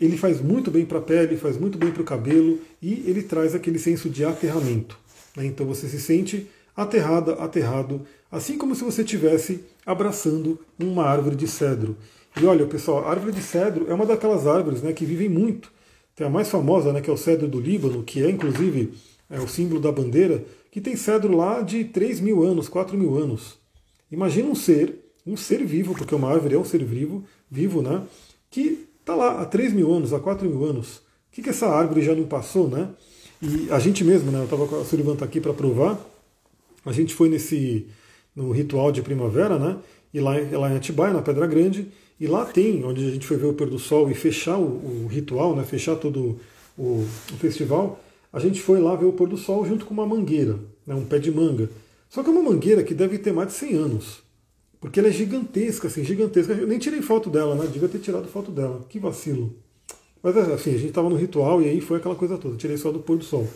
Ele 0.00 0.16
faz 0.16 0.40
muito 0.40 0.70
bem 0.70 0.86
para 0.86 0.98
a 0.98 1.02
pele, 1.02 1.36
faz 1.36 1.58
muito 1.58 1.76
bem 1.76 1.90
para 1.90 2.02
o 2.02 2.04
cabelo 2.04 2.60
e 2.80 3.02
ele 3.04 3.24
traz 3.24 3.52
aquele 3.52 3.80
senso 3.80 4.08
de 4.08 4.24
aterramento. 4.24 4.96
Né, 5.36 5.44
então 5.46 5.66
você 5.66 5.88
se 5.88 6.00
sente 6.00 6.46
aterrada, 6.76 7.32
aterrado, 7.32 8.02
assim 8.30 8.56
como 8.56 8.76
se 8.76 8.84
você 8.84 9.02
estivesse 9.02 9.64
abraçando 9.84 10.56
uma 10.78 11.02
árvore 11.02 11.34
de 11.34 11.48
cedro. 11.48 11.96
E 12.40 12.46
olha, 12.46 12.64
pessoal, 12.68 13.04
a 13.04 13.10
árvore 13.10 13.32
de 13.32 13.42
cedro 13.42 13.86
é 13.90 13.94
uma 13.94 14.06
daquelas 14.06 14.46
árvores 14.46 14.82
né, 14.82 14.92
que 14.92 15.04
vivem 15.04 15.28
muito. 15.28 15.72
Tem 16.14 16.28
a 16.28 16.30
mais 16.30 16.48
famosa, 16.48 16.92
né, 16.92 17.00
que 17.00 17.10
é 17.10 17.12
o 17.12 17.16
cedro 17.16 17.48
do 17.48 17.58
Líbano, 17.58 18.04
que 18.04 18.22
é 18.22 18.30
inclusive 18.30 18.94
é 19.28 19.40
o 19.40 19.48
símbolo 19.48 19.80
da 19.80 19.90
bandeira, 19.90 20.44
que 20.70 20.80
tem 20.80 20.94
cedro 20.94 21.36
lá 21.36 21.60
de 21.60 21.82
3 21.82 22.20
mil 22.20 22.44
anos, 22.44 22.68
4 22.68 22.96
mil 22.96 23.16
anos. 23.16 23.58
Imagina 24.10 24.48
um 24.48 24.54
ser, 24.54 25.07
um 25.28 25.36
ser 25.36 25.64
vivo, 25.64 25.94
porque 25.94 26.14
uma 26.14 26.30
árvore 26.30 26.54
é 26.54 26.58
um 26.58 26.64
ser 26.64 26.84
vivo, 26.84 27.24
vivo, 27.50 27.82
né? 27.82 28.02
Que 28.50 28.86
está 29.00 29.14
lá 29.14 29.42
há 29.42 29.44
3 29.44 29.72
mil 29.72 29.92
anos, 29.92 30.12
há 30.12 30.20
4 30.20 30.48
mil 30.48 30.64
anos. 30.64 30.96
O 30.96 31.00
que, 31.32 31.42
que 31.42 31.50
essa 31.50 31.66
árvore 31.66 32.02
já 32.02 32.14
não 32.14 32.24
passou, 32.24 32.68
né? 32.68 32.88
E 33.40 33.70
a 33.70 33.78
gente 33.78 34.04
mesmo, 34.04 34.30
né? 34.30 34.40
Eu 34.40 34.44
estava 34.44 34.66
com 34.66 34.80
a 34.80 34.84
Sullivan 34.84 35.16
tá 35.16 35.24
aqui 35.24 35.40
para 35.40 35.52
provar. 35.52 35.98
A 36.84 36.92
gente 36.92 37.14
foi 37.14 37.28
nesse 37.28 37.86
no 38.34 38.50
ritual 38.52 38.90
de 38.92 39.02
primavera, 39.02 39.58
né? 39.58 39.76
E 40.12 40.20
lá, 40.20 40.32
lá 40.52 40.72
em 40.72 40.76
Atibaia, 40.76 41.12
na 41.12 41.22
Pedra 41.22 41.46
Grande, 41.46 41.88
e 42.18 42.26
lá 42.26 42.44
tem, 42.44 42.84
onde 42.84 43.06
a 43.06 43.10
gente 43.10 43.26
foi 43.26 43.36
ver 43.36 43.46
o 43.46 43.52
pôr 43.52 43.68
do 43.68 43.78
sol 43.78 44.10
e 44.10 44.14
fechar 44.14 44.56
o, 44.56 45.04
o 45.04 45.06
ritual, 45.08 45.54
né? 45.54 45.64
Fechar 45.64 45.96
todo 45.96 46.40
o, 46.76 47.04
o 47.32 47.36
festival 47.38 48.00
a 48.32 48.38
gente 48.38 48.60
foi 48.60 48.80
lá 48.80 48.94
ver 48.94 49.06
o 49.06 49.12
pôr 49.12 49.28
do 49.28 49.36
sol 49.36 49.64
junto 49.66 49.86
com 49.86 49.94
uma 49.94 50.06
mangueira, 50.06 50.58
né, 50.86 50.94
um 50.94 51.04
pé 51.04 51.18
de 51.18 51.30
manga. 51.30 51.70
Só 52.10 52.22
que 52.22 52.28
é 52.28 52.32
uma 52.32 52.42
mangueira 52.42 52.82
que 52.82 52.94
deve 52.94 53.18
ter 53.18 53.32
mais 53.32 53.48
de 53.48 53.54
100 53.54 53.74
anos. 53.74 54.22
Porque 54.80 55.00
ela 55.00 55.08
é 55.08 55.12
gigantesca, 55.12 55.88
assim, 55.88 56.04
gigantesca. 56.04 56.52
Eu 56.52 56.66
nem 56.66 56.78
tirei 56.78 57.02
foto 57.02 57.28
dela, 57.28 57.54
né? 57.54 57.66
Devia 57.66 57.88
ter 57.88 57.98
tirado 57.98 58.28
foto 58.28 58.50
dela. 58.50 58.84
Que 58.88 58.98
vacilo. 58.98 59.54
Mas 60.22 60.36
assim, 60.36 60.70
a 60.70 60.78
gente 60.78 60.88
estava 60.88 61.08
no 61.08 61.16
ritual 61.16 61.62
e 61.62 61.68
aí 61.68 61.80
foi 61.80 61.98
aquela 61.98 62.14
coisa 62.14 62.38
toda. 62.38 62.56
tirei 62.56 62.76
só 62.76 62.92
do 62.92 63.00
pôr 63.00 63.18
do 63.18 63.24
sol. 63.24 63.46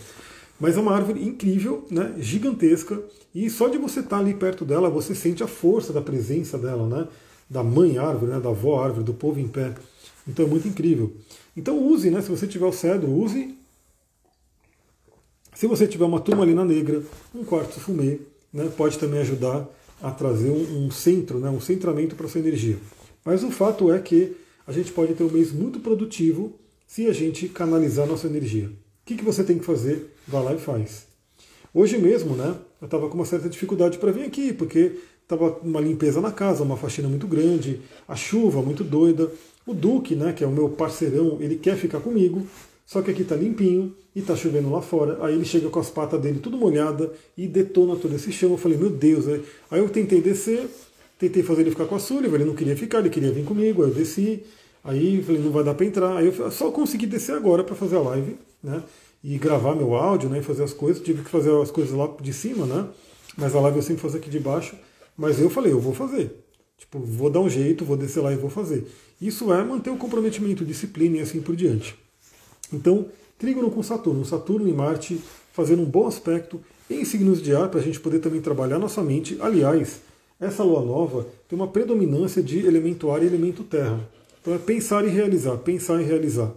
Mas 0.59 0.77
é 0.77 0.81
uma 0.81 0.95
árvore 0.95 1.23
incrível, 1.23 1.87
né? 1.91 2.15
gigantesca. 2.19 3.01
E 3.35 3.49
só 3.49 3.69
de 3.69 3.79
você 3.79 4.01
estar 4.01 4.17
tá 4.17 4.23
ali 4.23 4.35
perto 4.35 4.65
dela, 4.65 4.91
você 4.91 5.15
sente 5.15 5.43
a 5.43 5.47
força 5.47 5.93
da 5.93 6.01
presença 6.01 6.59
dela, 6.59 6.87
né? 6.87 7.09
Da 7.49 7.63
mãe 7.63 7.99
árvore, 7.99 8.33
né? 8.33 8.41
da 8.41 8.51
avó 8.51 8.83
árvore, 8.83 9.05
do 9.05 9.15
povo 9.15 9.39
em 9.39 9.49
pé. 9.49 9.75
Então 10.27 10.45
é 10.45 10.49
muito 10.49 10.69
incrível. 10.69 11.13
Então 11.57 11.79
use, 11.85 12.11
né? 12.11 12.21
Se 12.21 12.31
você 12.31 12.47
tiver 12.47 12.67
o 12.67 12.73
cedro, 12.73 13.11
use 13.11 13.57
se 15.63 15.67
você 15.69 15.87
tiver 15.87 16.05
uma 16.05 16.19
turmalina 16.19 16.65
negra, 16.65 17.03
um 17.33 17.45
quartzo 17.45 17.79
fumê, 17.79 18.19
né, 18.53 18.69
pode 18.77 18.99
também 18.99 19.21
ajudar 19.21 19.65
a 20.03 20.11
trazer 20.11 20.51
um, 20.51 20.87
um 20.87 20.91
centro, 20.91 21.39
né, 21.39 21.49
um 21.49 21.61
centramento 21.61 22.17
para 22.17 22.29
sua 22.29 22.41
energia. 22.41 22.77
Mas 23.25 23.45
o 23.45 23.51
fato 23.51 23.93
é 23.93 23.99
que 24.01 24.37
a 24.67 24.73
gente 24.73 24.91
pode 24.93 25.15
ter 25.15 25.23
um 25.23 25.31
mês 25.31 25.53
muito 25.53 25.79
produtivo 25.81 26.59
se 26.87 27.07
a 27.07 27.13
gente 27.13 27.49
canalizar 27.49 28.07
nossa 28.07 28.27
energia. 28.27 28.67
O 28.67 28.71
que, 29.07 29.17
que 29.17 29.25
você 29.25 29.43
tem 29.45 29.59
que 29.59 29.65
fazer? 29.65 30.13
Vá 30.27 30.41
lá 30.41 30.55
e 30.55 30.59
faz. 30.59 31.07
Hoje 31.73 31.97
mesmo, 31.99 32.35
né, 32.35 32.55
eu 32.81 32.85
estava 32.85 33.09
com 33.09 33.15
uma 33.15 33.25
certa 33.25 33.49
dificuldade 33.49 33.97
para 33.99 34.13
vir 34.13 34.25
aqui, 34.25 34.53
porque 34.53 34.99
estava 35.23 35.59
uma 35.63 35.81
limpeza 35.81 36.21
na 36.21 36.31
casa, 36.31 36.63
uma 36.63 36.77
faxina 36.77 37.09
muito 37.09 37.27
grande, 37.27 37.81
a 38.07 38.15
chuva 38.15 38.61
muito 38.61 38.85
doida. 38.85 39.33
O 39.65 39.73
Duque, 39.73 40.15
né, 40.15 40.33
que 40.33 40.43
é 40.45 40.47
o 40.47 40.51
meu 40.51 40.69
parceirão, 40.69 41.39
ele 41.41 41.57
quer 41.57 41.77
ficar 41.77 42.01
comigo, 42.01 42.47
só 42.87 43.01
que 43.01 43.11
aqui 43.11 43.23
está 43.23 43.37
limpinho 43.37 43.95
e 44.15 44.21
está 44.21 44.37
chovendo 44.37 44.71
lá 44.71 44.83
fora. 44.83 45.19
Aí 45.25 45.35
ele 45.35 45.45
chega 45.45 45.69
com 45.69 45.79
as 45.79 45.91
patas 45.91 46.21
dele 46.21 46.41
tudo 46.41 46.57
molhada 46.57 47.13
e 47.37 47.47
detona 47.47 47.97
todo 47.97 48.15
esse 48.15 48.31
chão. 48.33 48.51
Eu 48.51 48.59
falei, 48.59 48.77
meu 48.77 48.91
Deus. 48.91 49.27
Né? 49.27 49.41
Aí 49.71 49.81
eu 49.81 49.89
tentei 49.89 50.21
descer, 50.21 50.69
tentei 51.19 51.43
fazer 51.43 51.63
ele 51.63 51.71
ficar 51.71 51.87
com 51.87 51.95
a 51.95 51.99
Sullivan, 51.99 52.37
ele 52.37 52.45
não 52.45 52.55
queria 52.55 52.77
ficar, 52.77 52.99
ele 52.99 53.11
queria 53.11 53.33
vir 53.33 53.45
comigo. 53.45 53.83
Aí 53.83 53.91
eu 53.91 53.95
desci, 53.95 54.43
aí 54.85 55.17
eu 55.17 55.23
falei, 55.25 55.41
não 55.41 55.51
vai 55.51 55.65
dar 55.65 55.75
para 55.75 55.87
entrar. 55.87 56.17
Aí 56.17 56.27
eu 56.27 56.51
só 56.51 56.71
consegui 56.71 57.07
descer 57.07 57.35
agora 57.35 57.65
para 57.65 57.75
fazer 57.75 57.97
a 57.97 58.01
live, 58.01 58.37
né? 58.63 58.83
E 59.25 59.39
gravar 59.39 59.75
meu 59.75 59.95
áudio, 59.95 60.29
né? 60.29 60.41
E 60.41 60.43
fazer 60.43 60.65
as 60.65 60.73
coisas. 60.73 61.03
Tive 61.03 61.23
que 61.23 61.31
fazer 61.31 61.51
as 61.61 61.71
coisas 61.71 61.95
lá 61.95 62.11
de 62.21 62.33
cima, 62.33 62.67
né? 62.67 62.89
Mas 63.37 63.55
a 63.55 63.61
live 63.61 63.79
eu 63.79 63.83
sempre 63.83 64.03
faço 64.03 64.17
aqui 64.17 64.29
de 64.29 64.41
baixo. 64.41 64.77
Mas 65.17 65.41
eu 65.41 65.49
falei, 65.49 65.73
eu 65.73 65.81
vou 65.81 65.95
fazer. 65.95 66.35
Tipo, 66.77 66.99
vou 66.99 67.31
dar 67.31 67.41
um 67.41 67.49
jeito, 67.49 67.85
vou 67.85 67.97
descer 67.97 68.21
lá 68.21 68.33
e 68.33 68.37
vou 68.37 68.51
fazer. 68.51 68.87
Isso 69.21 69.53
é 69.53 69.63
manter 69.63 69.91
o 69.91 69.97
comprometimento, 69.97 70.65
disciplina 70.65 71.19
e 71.19 71.21
assim 71.21 71.41
por 71.41 71.55
diante. 71.55 71.97
Então, 72.73 73.07
Trígono 73.39 73.71
com 73.73 73.83
Saturno, 73.83 74.25
Saturno 74.25 74.69
e 74.69 74.73
Marte 74.73 75.21
fazendo 75.53 75.83
um 75.83 75.85
bom 75.85 76.07
aspecto 76.07 76.61
em 76.89 77.05
signos 77.05 77.43
de 77.43 77.53
ar 77.55 77.69
para 77.69 77.81
a 77.81 77.83
gente 77.83 77.99
poder 77.99 78.21
também 78.21 78.41
trabalhar 78.41 78.79
nossa 78.79 79.03
mente. 79.03 79.37
Aliás, 79.41 80.01
essa 80.39 80.63
lua 80.63 80.81
nova 80.81 81.27
tem 81.49 81.59
uma 81.59 81.67
predominância 81.67 82.43
de 82.43 82.65
elemento 82.65 83.11
ar 83.11 83.23
e 83.23 83.27
elemento 83.27 83.65
terra. 83.65 84.01
Então 84.41 84.55
é 84.55 84.59
pensar 84.59 85.05
e 85.05 85.09
realizar, 85.09 85.57
pensar 85.59 86.01
e 86.01 86.05
realizar. 86.05 86.53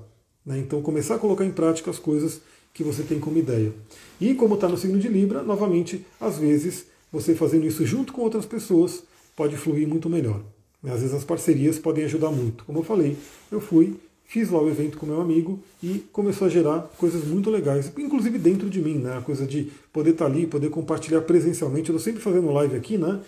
Né? 0.46 0.60
Então 0.60 0.82
começar 0.82 1.16
a 1.16 1.20
colocar 1.20 1.44
em 1.44 1.52
prática 1.52 1.90
as 1.90 1.98
coisas 1.98 2.40
que 2.72 2.84
você 2.84 3.04
tem 3.04 3.20
como 3.20 3.38
ideia. 3.38 3.74
E 4.22 4.36
como 4.36 4.56
está 4.56 4.68
no 4.68 4.78
signo 4.78 5.00
de 5.00 5.08
Libra, 5.08 5.42
novamente, 5.42 6.06
às 6.20 6.38
vezes 6.38 6.86
você 7.12 7.34
fazendo 7.34 7.66
isso 7.66 7.86
junto 7.86 8.14
com 8.14 8.22
outras 8.22 8.46
pessoas 8.46 9.04
pode 9.36 9.56
fluir 9.58 9.88
muito 9.88 10.10
melhor. 10.10 10.42
Às 10.84 11.02
vezes 11.02 11.16
as 11.16 11.24
parcerias 11.24 11.80
podem 11.80 12.04
ajudar 12.06 12.30
muito. 12.30 12.64
Como 12.66 12.80
eu 12.80 12.84
falei, 12.84 13.18
eu 13.52 13.60
fui 13.60 13.96
fiz 14.28 14.50
lá 14.50 14.62
o 14.62 14.70
evento 14.70 14.98
com 14.98 15.06
meu 15.06 15.22
amigo 15.22 15.60
e 15.82 16.04
começou 16.12 16.48
a 16.48 16.50
gerar 16.50 16.90
coisas 16.98 17.24
muito 17.26 17.50
legais, 17.50 17.92
inclusive 17.98 18.38
dentro 18.38 18.70
de 18.70 18.82
mim, 18.82 18.96
né? 18.96 19.18
A 19.18 19.22
coisa 19.22 19.46
de 19.46 19.72
poder 19.94 20.12
estar 20.12 20.26
ali, 20.26 20.46
poder 20.46 20.70
compartilhar 20.70 21.22
presencialmente. 21.22 21.90
Eu 21.90 21.96
estou 21.96 22.04
sempre 22.04 22.22
fazendo 22.22 22.52
live 22.52 22.76
aqui, 22.76 22.98
né? 22.98 23.20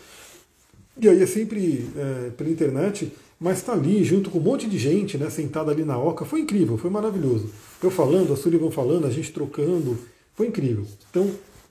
E 1.00 1.08
aí 1.08 1.22
é 1.22 1.28
sempre 1.28 1.88
é, 1.96 2.32
pela 2.32 2.50
internet, 2.50 3.12
mas 3.40 3.60
está 3.60 3.74
ali 3.74 4.04
junto 4.04 4.32
com 4.32 4.40
um 4.40 4.42
monte 4.42 4.68
de 4.68 4.78
gente, 4.78 5.18
né? 5.18 5.30
Sentada 5.30 5.72
ali 5.72 5.84
na 5.84 5.98
oca. 5.98 6.26
Foi 6.26 6.40
incrível, 6.40 6.78
foi 6.78 6.90
maravilhoso. 6.90 7.50
Eu 7.82 7.92
falando, 7.92 8.34
a 8.34 8.36
Sullivan 8.36 8.72
falando, 8.72 9.06
a 9.06 9.12
gente 9.12 9.32
trocando. 9.32 9.98
Foi 10.36 10.48
incrível. 10.48 10.86
Então, 11.10 11.30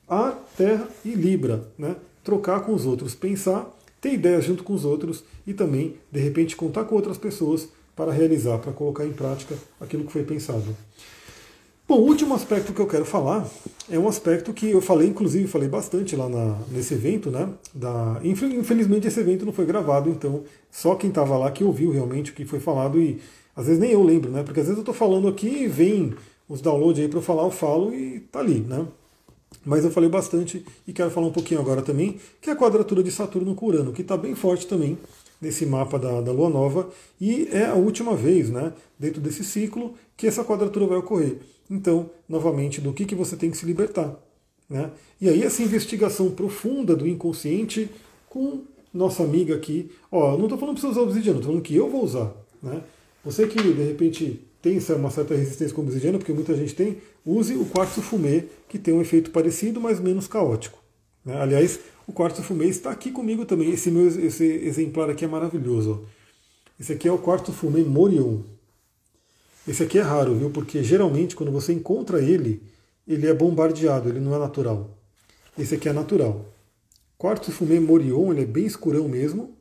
a 0.09 0.31
Terra 0.57 0.89
e 1.05 1.11
Libra, 1.11 1.69
né? 1.77 1.97
Trocar 2.23 2.61
com 2.61 2.73
os 2.73 2.87
outros, 2.87 3.15
pensar, 3.15 3.69
ter 4.01 4.13
ideias 4.13 4.45
junto 4.45 4.63
com 4.63 4.73
os 4.73 4.85
outros 4.85 5.25
e 5.47 5.53
também, 5.53 5.95
de 6.11 6.21
repente, 6.21 6.57
contar 6.57 6.85
com 6.85 6.95
outras 6.95 7.19
pessoas 7.19 7.69
para 7.97 8.13
realizar, 8.13 8.59
para 8.59 8.73
colocar 8.73 9.07
em 9.07 9.13
prática 9.13 9.57
aquilo 9.81 10.05
que 10.05 10.13
foi 10.13 10.23
pensado. 10.23 10.77
Bom, 11.89 12.01
o 12.01 12.03
último 12.03 12.35
aspecto 12.35 12.73
que 12.73 12.81
eu 12.81 12.87
quero 12.87 13.05
falar 13.05 13.49
é 13.89 13.99
um 13.99 14.09
aspecto 14.09 14.53
que 14.53 14.71
eu 14.71 14.83
falei, 14.83 15.09
inclusive 15.09 15.47
falei 15.47 15.69
bastante 15.69 16.17
lá 16.17 16.29
na, 16.29 16.59
nesse 16.69 16.95
evento, 16.95 17.31
né? 17.31 17.49
Da, 17.73 18.21
infelizmente 18.25 19.07
esse 19.07 19.21
evento 19.21 19.47
não 19.47 19.53
foi 19.53 19.65
gravado, 19.65 20.11
então 20.11 20.43
só 20.71 20.97
quem 20.97 21.09
estava 21.09 21.39
lá 21.39 21.51
que 21.51 21.63
ouviu 21.63 21.93
realmente 21.93 22.33
o 22.33 22.35
que 22.35 22.45
foi 22.45 22.59
falado 22.59 23.01
e 23.01 23.21
às 23.55 23.67
vezes 23.67 23.81
nem 23.81 23.93
eu 23.93 24.03
lembro, 24.03 24.31
né? 24.31 24.43
Porque 24.43 24.61
às 24.61 24.67
vezes 24.67 24.79
eu 24.79 24.83
estou 24.83 24.95
falando 24.95 25.29
aqui 25.29 25.47
e 25.47 25.69
vem 25.69 26.13
os 26.49 26.61
downloads 26.61 27.01
aí 27.01 27.09
para 27.09 27.21
eu 27.21 27.23
falar, 27.23 27.45
eu 27.45 27.51
falo 27.53 27.95
e 27.95 28.21
tá 28.21 28.41
ali, 28.41 28.61
né? 28.61 28.85
Mas 29.65 29.85
eu 29.85 29.91
falei 29.91 30.11
bastante 30.11 30.67
e 30.87 30.93
quero 30.93 31.11
falar 31.11 31.29
um 31.29 31.33
pouquinho 31.33 31.61
agora 31.61 31.83
também, 31.83 32.19
que 32.43 32.51
é 32.51 32.53
a 32.53 32.57
quadratura 32.57 33.03
de 33.03 33.13
Saturno 33.13 33.55
com 33.55 33.67
Urano, 33.67 33.93
que 33.93 34.03
está 34.03 34.17
bem 34.17 34.35
forte 34.35 34.67
também 34.67 34.99
nesse 35.47 35.65
mapa 35.65 35.99
da, 35.99 36.21
da 36.21 36.33
Lua 36.33 36.51
Nova, 36.51 36.91
e 37.21 37.49
é 37.53 37.67
a 37.67 37.75
última 37.75 38.15
vez, 38.15 38.51
né, 38.51 38.73
dentro 38.99 39.21
desse 39.21 39.45
ciclo, 39.45 39.95
que 40.17 40.27
essa 40.27 40.45
quadratura 40.45 40.87
vai 40.87 40.99
ocorrer. 40.99 41.39
Então, 41.71 42.11
novamente, 42.29 42.81
do 42.81 42.93
que, 42.93 43.05
que 43.05 43.15
você 43.15 43.37
tem 43.37 43.51
que 43.51 43.57
se 43.57 43.65
libertar. 43.65 44.17
Né? 44.69 44.91
E 45.21 45.29
aí 45.29 45.43
essa 45.43 45.63
investigação 45.63 46.31
profunda 46.31 46.97
do 46.97 47.07
inconsciente 47.07 47.89
com 48.29 48.63
nossa 48.93 49.23
amiga 49.23 49.55
aqui. 49.55 49.91
Ó, 50.11 50.37
não 50.37 50.45
estou 50.45 50.59
falando 50.59 50.81
para 50.81 50.83
você 50.83 50.89
usar 50.89 51.03
obsidiana, 51.03 51.39
estou 51.39 51.53
falando 51.53 51.65
que 51.65 51.77
eu 51.77 51.89
vou 51.89 52.03
usar. 52.03 52.33
Né? 52.63 52.83
Você 53.25 53.47
que 53.47 53.61
de 53.61 53.83
repente 53.83 54.41
tem 54.63 54.79
uma 54.97 55.11
certa 55.11 55.35
resistência 55.35 55.75
com 55.75 55.83
obsidiana, 55.83 56.19
porque 56.19 56.33
muita 56.33 56.55
gente 56.55 56.75
tem, 56.75 56.99
use 57.25 57.55
o 57.55 57.67
quartzo 57.67 58.03
fumê, 58.03 58.45
que 58.69 58.79
tem 58.79 58.95
um 58.95 59.01
efeito 59.01 59.31
parecido, 59.31 59.81
mas 59.81 60.01
menos 60.01 60.27
caótico. 60.27 60.79
Né? 61.25 61.41
Aliás, 61.41 61.79
o 62.07 62.13
quartzo 62.13 62.43
fumê 62.43 62.67
está 62.67 62.91
aqui 62.91 63.11
comigo 63.11 63.45
também. 63.45 63.71
Esse 63.71 63.91
meu 63.91 64.07
esse 64.07 64.45
exemplar 64.45 65.11
aqui 65.11 65.25
é 65.25 65.29
maravilhoso. 65.29 66.07
Esse 66.79 66.93
aqui 66.93 67.09
é 67.09 67.13
o 67.13 67.19
quartzo 67.19 67.53
fumê 67.53 67.83
Morion. 67.83 68.41
Esse 69.67 69.83
aqui 69.83 69.99
é 69.99 70.03
raro, 70.03 70.35
viu? 70.37 70.51
Porque 70.51 70.83
geralmente 70.85 71.35
quando 71.35 71.51
você 71.51 71.73
encontra 71.73 72.21
ele, 72.23 72.63
ele 73.07 73.27
é 73.27 73.35
bombardeado, 73.35 74.09
ele 74.09 74.21
não 74.21 74.35
é 74.35 74.39
natural. 74.39 74.91
Esse 75.59 75.75
aqui 75.75 75.89
é 75.89 75.93
natural. 75.93 76.45
Quartzo 77.19 77.51
fumê 77.51 77.81
Morion, 77.81 78.33
ele 78.33 78.43
é 78.43 78.47
bem 78.47 78.67
escurão 78.67 79.09
mesmo. 79.09 79.57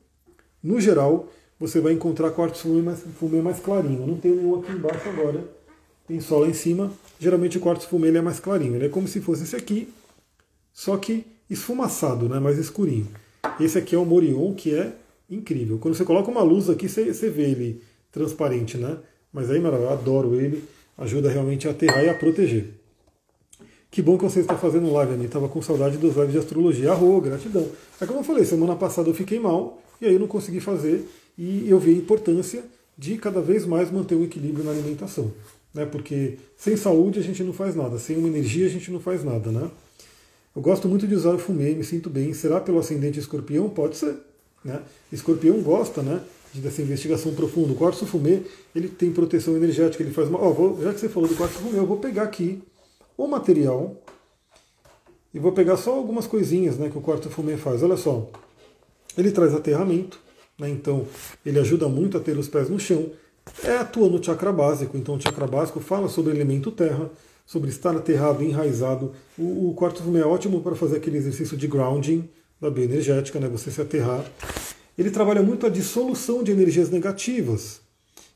No 0.61 0.79
geral, 0.79 1.31
você 1.59 1.79
vai 1.79 1.93
encontrar 1.93 2.31
quartzo 2.31 2.63
fumê 2.63 2.81
mais, 2.81 2.99
fumê 3.19 3.41
mais 3.41 3.59
clarinho. 3.59 4.05
Não 4.05 4.17
tem 4.17 4.31
nenhum 4.35 4.59
aqui 4.59 4.71
embaixo 4.71 5.09
agora. 5.09 5.43
Tem 6.07 6.19
só 6.19 6.37
lá 6.39 6.47
em 6.47 6.53
cima. 6.53 6.91
Geralmente 7.19 7.57
o 7.57 7.61
quartzo 7.61 7.87
fumê 7.87 8.09
ele 8.09 8.19
é 8.19 8.21
mais 8.21 8.39
clarinho. 8.39 8.75
Ele 8.75 8.85
é 8.85 8.89
como 8.89 9.07
se 9.07 9.19
fosse 9.21 9.43
esse 9.43 9.55
aqui, 9.55 9.91
só 10.73 10.97
que 10.97 11.25
esfumaçado, 11.49 12.27
né, 12.27 12.39
mais 12.39 12.57
escurinho. 12.57 13.07
Esse 13.59 13.77
aqui 13.77 13.95
é 13.95 13.97
o 13.97 14.05
Morion, 14.05 14.53
que 14.53 14.73
é 14.73 14.93
incrível. 15.29 15.77
Quando 15.77 15.95
você 15.95 16.03
coloca 16.03 16.29
uma 16.29 16.41
luz 16.41 16.69
aqui, 16.69 16.89
você, 16.89 17.13
você 17.13 17.29
vê 17.29 17.43
ele 17.43 17.81
transparente, 18.11 18.77
né? 18.77 18.97
Mas 19.31 19.49
aí, 19.49 19.59
maravilha, 19.59 19.87
eu 19.87 19.93
adoro 19.93 20.35
ele. 20.35 20.63
Ajuda 20.97 21.29
realmente 21.29 21.67
a 21.67 21.71
aterrar 21.71 22.03
e 22.03 22.09
a 22.09 22.13
proteger. 22.13 22.67
Que 23.91 24.01
bom 24.01 24.17
que 24.17 24.23
você 24.23 24.39
está 24.39 24.57
fazendo 24.57 24.91
live, 24.91 25.13
Ani. 25.13 25.25
Estava 25.25 25.47
com 25.47 25.61
saudade 25.61 25.97
dos 25.97 26.15
lives 26.15 26.31
de 26.31 26.37
astrologia. 26.37 26.91
Arro, 26.91 27.19
gratidão. 27.21 27.67
É 27.99 28.05
como 28.05 28.19
eu 28.19 28.23
falei, 28.23 28.45
semana 28.45 28.75
passada 28.75 29.09
eu 29.09 29.13
fiquei 29.13 29.39
mal 29.39 29.81
e 30.01 30.05
aí 30.05 30.13
eu 30.13 30.19
não 30.19 30.27
consegui 30.27 30.59
fazer 30.59 31.05
e 31.37 31.69
eu 31.69 31.79
vi 31.79 31.91
a 31.91 31.97
importância 31.97 32.63
de 32.97 33.17
cada 33.17 33.41
vez 33.41 33.65
mais 33.65 33.91
manter 33.91 34.15
o 34.15 34.23
equilíbrio 34.23 34.63
na 34.63 34.71
alimentação. 34.71 35.31
Né? 35.73 35.85
Porque 35.85 36.37
sem 36.57 36.77
saúde 36.77 37.19
a 37.19 37.21
gente 37.21 37.43
não 37.43 37.53
faz 37.53 37.75
nada, 37.75 37.97
sem 37.99 38.17
uma 38.17 38.27
energia 38.27 38.65
a 38.65 38.69
gente 38.69 38.91
não 38.91 38.99
faz 38.99 39.23
nada. 39.23 39.51
Né? 39.51 39.69
Eu 40.55 40.61
gosto 40.61 40.87
muito 40.87 41.05
de 41.05 41.13
usar 41.13 41.33
o 41.33 41.37
fumê, 41.39 41.71
me 41.71 41.83
sinto 41.83 42.09
bem. 42.09 42.33
Será 42.33 42.61
pelo 42.61 42.79
ascendente 42.79 43.19
escorpião? 43.19 43.69
Pode 43.69 43.97
ser. 43.97 44.15
Né? 44.63 44.81
Escorpião 45.11 45.61
gosta 45.61 46.01
né, 46.01 46.21
dessa 46.53 46.81
investigação 46.81 47.33
profunda. 47.33 47.73
O 47.73 47.75
quartzo 47.75 48.05
fumê 48.05 48.41
ele 48.73 48.87
tem 48.87 49.11
proteção 49.11 49.55
energética, 49.57 50.01
ele 50.01 50.13
faz 50.13 50.29
uma. 50.29 50.41
Ó, 50.41 50.51
vou, 50.51 50.81
já 50.81 50.93
que 50.93 50.99
você 50.99 51.09
falou 51.09 51.27
do 51.27 51.35
quartzo 51.35 51.59
fumê, 51.59 51.77
eu 51.77 51.85
vou 51.85 51.97
pegar 51.97 52.23
aqui 52.23 52.63
o 53.17 53.27
material 53.27 54.01
e 55.33 55.39
vou 55.39 55.51
pegar 55.51 55.75
só 55.75 55.93
algumas 55.93 56.25
coisinhas 56.25 56.77
né, 56.77 56.89
que 56.89 56.97
o 56.97 57.01
quartzo 57.01 57.29
fumê 57.29 57.57
faz. 57.57 57.83
Olha 57.83 57.97
só. 57.97 58.29
Ele 59.17 59.31
traz 59.31 59.53
aterramento, 59.53 60.19
né, 60.57 60.69
então 60.69 61.05
ele 61.45 61.59
ajuda 61.59 61.87
muito 61.87 62.17
a 62.17 62.19
ter 62.19 62.37
os 62.37 62.47
pés 62.47 62.69
no 62.69 62.79
chão. 62.79 63.11
É, 63.63 63.77
atua 63.77 64.09
no 64.09 64.23
chakra 64.23 64.51
básico, 64.51 64.97
então 64.97 65.15
o 65.15 65.21
chakra 65.21 65.45
básico 65.45 65.79
fala 65.79 66.09
sobre 66.09 66.31
o 66.31 66.35
elemento 66.35 66.71
terra, 66.71 67.11
sobre 67.45 67.69
estar 67.69 67.95
aterrado, 67.95 68.43
enraizado. 68.43 69.11
O, 69.37 69.69
o 69.69 69.73
quarto 69.73 70.01
fumê 70.01 70.19
é 70.19 70.25
ótimo 70.25 70.61
para 70.61 70.75
fazer 70.75 70.97
aquele 70.97 71.17
exercício 71.17 71.55
de 71.55 71.67
grounding 71.67 72.27
da 72.59 72.69
bioenergética, 72.69 73.39
né, 73.39 73.47
você 73.47 73.69
se 73.69 73.81
aterrar. 73.81 74.25
Ele 74.97 75.11
trabalha 75.11 75.43
muito 75.43 75.65
a 75.65 75.69
dissolução 75.69 76.41
de 76.41 76.51
energias 76.51 76.89
negativas. 76.89 77.81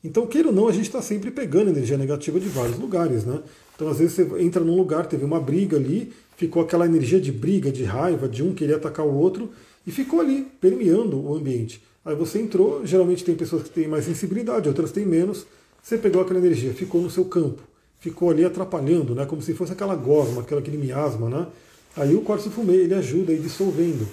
Então, 0.03 0.27
queira 0.27 0.49
ou 0.49 0.53
não, 0.53 0.67
a 0.67 0.71
gente 0.71 0.85
está 0.85 1.01
sempre 1.01 1.31
pegando 1.31 1.69
energia 1.69 1.97
negativa 1.97 2.39
de 2.39 2.47
vários 2.47 2.77
lugares. 2.77 3.25
Né? 3.25 3.41
Então, 3.75 3.87
às 3.89 3.97
vezes, 3.99 4.13
você 4.13 4.41
entra 4.41 4.63
num 4.63 4.75
lugar, 4.75 5.05
teve 5.05 5.25
uma 5.25 5.39
briga 5.39 5.77
ali, 5.77 6.13
ficou 6.37 6.61
aquela 6.61 6.85
energia 6.85 7.19
de 7.19 7.31
briga, 7.31 7.71
de 7.71 7.83
raiva, 7.83 8.27
de 8.27 8.43
um 8.43 8.53
querer 8.53 8.75
atacar 8.75 9.05
o 9.05 9.13
outro, 9.13 9.51
e 9.85 9.91
ficou 9.91 10.21
ali, 10.21 10.47
permeando 10.61 11.19
o 11.19 11.35
ambiente. 11.35 11.81
Aí 12.03 12.15
você 12.15 12.39
entrou, 12.39 12.85
geralmente 12.85 13.23
tem 13.23 13.35
pessoas 13.35 13.63
que 13.63 13.69
têm 13.69 13.87
mais 13.87 14.05
sensibilidade, 14.05 14.69
outras 14.69 14.91
têm 14.91 15.05
menos. 15.05 15.45
Você 15.81 15.97
pegou 15.97 16.21
aquela 16.21 16.39
energia, 16.39 16.73
ficou 16.73 17.01
no 17.01 17.09
seu 17.09 17.25
campo, 17.25 17.61
ficou 17.99 18.29
ali 18.29 18.45
atrapalhando, 18.45 19.13
né? 19.13 19.25
como 19.25 19.41
se 19.41 19.53
fosse 19.53 19.73
aquela 19.73 19.95
gosma, 19.95 20.41
aquele 20.41 20.77
miasma. 20.77 21.29
Né? 21.29 21.47
Aí 21.95 22.15
o 22.15 22.21
quartzo 22.21 22.49
fumê 22.49 22.75
ele 22.75 22.93
ajuda 22.93 23.31
a 23.31 23.35
ir 23.35 23.41
dissolvendo. 23.41 24.07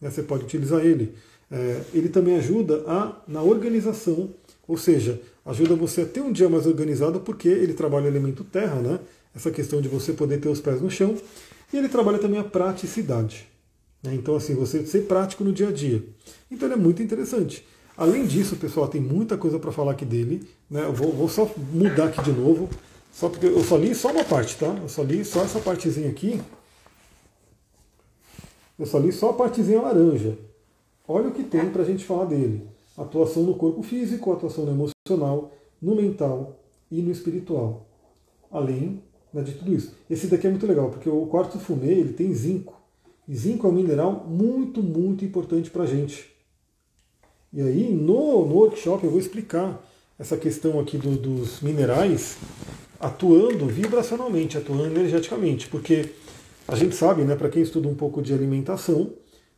Né? 0.00 0.10
Você 0.10 0.22
pode 0.22 0.44
utilizar 0.44 0.84
ele. 0.84 1.14
É, 1.50 1.80
ele 1.92 2.08
também 2.08 2.36
ajuda 2.36 2.82
a, 2.86 3.16
na 3.28 3.42
organização, 3.42 4.30
ou 4.66 4.76
seja, 4.76 5.20
ajuda 5.44 5.76
você 5.76 6.02
a 6.02 6.06
ter 6.06 6.20
um 6.20 6.32
dia 6.32 6.48
mais 6.48 6.66
organizado 6.66 7.20
porque 7.20 7.48
ele 7.48 7.72
trabalha 7.72 8.06
o 8.06 8.08
elemento 8.08 8.42
terra, 8.42 8.80
né? 8.80 9.00
essa 9.34 9.50
questão 9.50 9.80
de 9.80 9.88
você 9.88 10.12
poder 10.12 10.40
ter 10.40 10.48
os 10.48 10.60
pés 10.60 10.80
no 10.80 10.90
chão. 10.90 11.14
E 11.72 11.76
ele 11.76 11.88
trabalha 11.88 12.18
também 12.18 12.40
a 12.40 12.44
praticidade. 12.44 13.46
Né? 14.02 14.14
Então, 14.14 14.36
assim, 14.36 14.54
você 14.54 14.86
ser 14.86 15.02
prático 15.02 15.44
no 15.44 15.52
dia 15.52 15.68
a 15.68 15.72
dia. 15.72 16.02
Então, 16.50 16.66
ele 16.68 16.74
é 16.74 16.78
muito 16.78 17.02
interessante. 17.02 17.64
Além 17.96 18.26
disso, 18.26 18.56
pessoal, 18.56 18.88
tem 18.88 19.00
muita 19.00 19.36
coisa 19.36 19.58
para 19.58 19.72
falar 19.72 19.92
aqui 19.92 20.04
dele. 20.04 20.46
Né? 20.70 20.84
Eu 20.84 20.92
vou, 20.92 21.12
vou, 21.12 21.28
só 21.28 21.50
mudar 21.72 22.06
aqui 22.06 22.22
de 22.22 22.32
novo, 22.32 22.68
só 23.16 23.30
porque 23.30 23.46
eu 23.46 23.64
só 23.64 23.78
li 23.78 23.94
só 23.94 24.12
uma 24.12 24.24
parte, 24.24 24.58
tá? 24.58 24.66
Eu 24.66 24.90
só 24.90 25.02
li 25.02 25.24
só 25.24 25.40
essa 25.40 25.58
partezinha 25.58 26.10
aqui. 26.10 26.38
Eu 28.78 28.84
só 28.84 28.98
li 28.98 29.10
só 29.10 29.30
a 29.30 29.32
partezinha 29.32 29.80
laranja. 29.80 30.36
Olha 31.08 31.28
o 31.28 31.32
que 31.32 31.42
tem 31.42 31.70
para 31.70 31.80
a 31.80 31.84
gente 31.86 32.04
falar 32.04 32.26
dele. 32.26 32.68
Atuação 32.94 33.44
no 33.44 33.54
corpo 33.54 33.82
físico, 33.82 34.30
atuação 34.30 34.66
no 34.66 34.72
emocional, 35.08 35.50
no 35.80 35.96
mental 35.96 36.60
e 36.90 37.00
no 37.00 37.10
espiritual. 37.10 37.86
Além 38.52 39.02
né, 39.32 39.42
de 39.42 39.52
tudo 39.52 39.74
isso. 39.74 39.94
Esse 40.10 40.26
daqui 40.26 40.46
é 40.46 40.50
muito 40.50 40.66
legal, 40.66 40.90
porque 40.90 41.08
o 41.08 41.24
quarto 41.24 41.58
fumê 41.58 41.92
ele 41.92 42.12
tem 42.12 42.34
zinco. 42.34 42.78
E 43.26 43.34
zinco 43.34 43.66
é 43.66 43.70
um 43.70 43.72
mineral 43.72 44.26
muito, 44.28 44.82
muito 44.82 45.24
importante 45.24 45.70
para 45.70 45.84
a 45.84 45.86
gente. 45.86 46.30
E 47.50 47.62
aí, 47.62 47.90
no, 47.94 48.44
no 48.44 48.54
workshop, 48.56 49.02
eu 49.04 49.10
vou 49.10 49.18
explicar 49.18 49.82
essa 50.18 50.36
questão 50.36 50.80
aqui 50.80 50.96
do, 50.96 51.16
dos 51.16 51.60
minerais 51.60 52.36
atuando 52.98 53.66
vibracionalmente, 53.66 54.56
atuando 54.56 54.86
energeticamente, 54.86 55.68
porque 55.68 56.10
a 56.66 56.74
gente 56.74 56.96
sabe, 56.96 57.22
né, 57.22 57.36
para 57.36 57.48
quem 57.48 57.62
estuda 57.62 57.88
um 57.88 57.94
pouco 57.94 58.22
de 58.22 58.32
alimentação, 58.32 59.10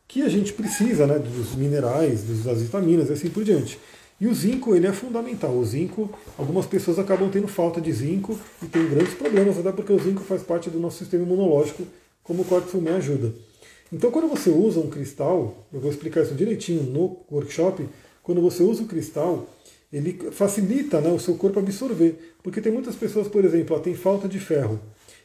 que 0.07 0.21
a 0.21 0.29
gente 0.29 0.53
precisa 0.53 1.07
né, 1.07 1.17
dos 1.17 1.55
minerais, 1.55 2.23
das 2.43 2.61
vitaminas 2.61 3.09
e 3.09 3.13
assim 3.13 3.29
por 3.29 3.43
diante. 3.43 3.79
E 4.19 4.27
o 4.27 4.33
zinco 4.33 4.75
ele 4.75 4.85
é 4.85 4.91
fundamental. 4.91 5.51
O 5.51 5.63
zinco, 5.63 6.09
algumas 6.37 6.65
pessoas 6.65 6.99
acabam 6.99 7.29
tendo 7.29 7.47
falta 7.47 7.79
de 7.79 7.91
zinco 7.93 8.37
e 8.61 8.65
tem 8.65 8.89
grandes 8.89 9.13
problemas, 9.13 9.57
até 9.57 9.71
porque 9.71 9.93
o 9.93 9.99
zinco 9.99 10.21
faz 10.23 10.43
parte 10.43 10.69
do 10.69 10.79
nosso 10.79 10.97
sistema 10.97 11.23
imunológico, 11.23 11.83
como 12.21 12.41
o 12.41 12.45
corte 12.45 12.67
fumé 12.67 12.91
ajuda. 12.91 13.33
Então, 13.93 14.11
quando 14.11 14.27
você 14.27 14.49
usa 14.49 14.79
um 14.79 14.89
cristal, 14.89 15.65
eu 15.73 15.79
vou 15.79 15.89
explicar 15.89 16.21
isso 16.21 16.35
direitinho 16.35 16.83
no 16.83 17.17
workshop, 17.31 17.87
quando 18.21 18.41
você 18.41 18.61
usa 18.61 18.83
o 18.83 18.87
cristal, 18.87 19.47
ele 19.91 20.31
facilita 20.31 21.01
né, 21.01 21.09
o 21.09 21.19
seu 21.19 21.35
corpo 21.35 21.59
absorver. 21.59 22.35
Porque 22.43 22.61
tem 22.61 22.71
muitas 22.71 22.95
pessoas, 22.95 23.27
por 23.27 23.43
exemplo, 23.43 23.75
ela 23.75 23.83
tem 23.83 23.95
falta 23.95 24.27
de 24.27 24.39
ferro. 24.39 24.79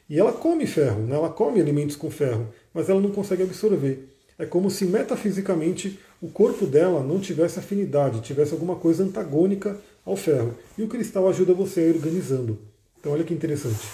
E 0.09 0.19
ela 0.19 0.33
come 0.33 0.67
ferro, 0.67 1.03
né, 1.03 1.17
ela 1.17 1.31
come 1.31 1.61
alimentos 1.61 1.97
com 1.97 2.11
ferro, 2.11 2.49
mas 2.73 2.89
ela 2.89 3.01
não 3.01 3.11
consegue 3.11 3.43
absorver. 3.43 4.09
É 4.39 4.45
como 4.45 4.71
se 4.71 4.85
metafisicamente 4.85 5.99
o 6.21 6.29
corpo 6.29 6.67
dela 6.67 7.03
não 7.03 7.21
tivesse 7.21 7.59
afinidade, 7.59 8.21
tivesse 8.21 8.53
alguma 8.53 8.77
coisa 8.77 9.05
antagônica 9.05 9.79
ao 10.05 10.17
ferro. 10.17 10.55
E 10.77 10.83
o 10.83 10.89
cristal 10.89 11.29
ajuda 11.29 11.55
você 11.55 11.81
a 11.81 11.85
ir 11.85 11.97
organizando. 11.97 12.59
Então 12.99 13.13
olha 13.13 13.25
que 13.25 13.33
interessante. 13.33 13.87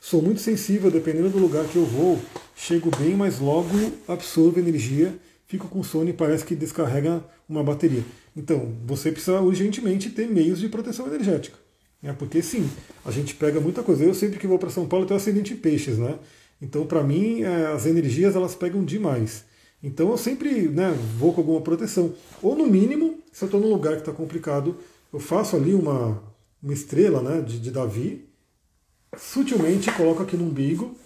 Sou 0.00 0.22
muito 0.22 0.40
sensível, 0.40 0.90
dependendo 0.90 1.30
do 1.30 1.38
lugar 1.38 1.64
que 1.66 1.76
eu 1.76 1.84
vou, 1.84 2.18
chego 2.56 2.90
bem, 2.98 3.14
mas 3.14 3.38
logo 3.38 3.68
absorvo 4.06 4.58
energia, 4.58 5.14
fico 5.46 5.68
com 5.68 5.82
sono 5.82 6.10
e 6.10 6.12
parece 6.12 6.44
que 6.44 6.54
descarrega 6.54 7.24
uma 7.48 7.64
bateria. 7.64 8.04
Então, 8.38 8.72
você 8.86 9.10
precisa 9.10 9.40
urgentemente 9.40 10.10
ter 10.10 10.28
meios 10.28 10.60
de 10.60 10.68
proteção 10.68 11.08
energética. 11.08 11.58
Né? 12.00 12.14
Porque 12.16 12.40
sim, 12.40 12.70
a 13.04 13.10
gente 13.10 13.34
pega 13.34 13.58
muita 13.58 13.82
coisa. 13.82 14.04
Eu 14.04 14.14
sempre 14.14 14.38
que 14.38 14.46
vou 14.46 14.60
para 14.60 14.70
São 14.70 14.86
Paulo 14.86 15.04
tenho 15.04 15.18
acidente 15.18 15.54
de 15.54 15.60
peixes, 15.60 15.98
né? 15.98 16.16
Então, 16.62 16.86
para 16.86 17.02
mim, 17.02 17.42
é, 17.42 17.66
as 17.66 17.84
energias 17.84 18.36
elas 18.36 18.54
pegam 18.54 18.84
demais. 18.84 19.44
Então, 19.82 20.10
eu 20.10 20.16
sempre 20.16 20.68
né, 20.68 20.96
vou 21.18 21.32
com 21.32 21.40
alguma 21.40 21.60
proteção. 21.60 22.14
Ou, 22.40 22.54
no 22.54 22.64
mínimo, 22.64 23.18
se 23.32 23.42
eu 23.42 23.46
estou 23.46 23.60
num 23.60 23.72
lugar 23.72 23.94
que 23.94 24.02
está 24.02 24.12
complicado, 24.12 24.76
eu 25.12 25.18
faço 25.18 25.56
ali 25.56 25.74
uma, 25.74 26.22
uma 26.62 26.72
estrela 26.72 27.20
né, 27.20 27.42
de, 27.42 27.58
de 27.58 27.72
Davi, 27.72 28.24
sutilmente 29.16 29.90
coloco 29.90 30.22
aqui 30.22 30.36
no 30.36 30.44
umbigo, 30.44 30.96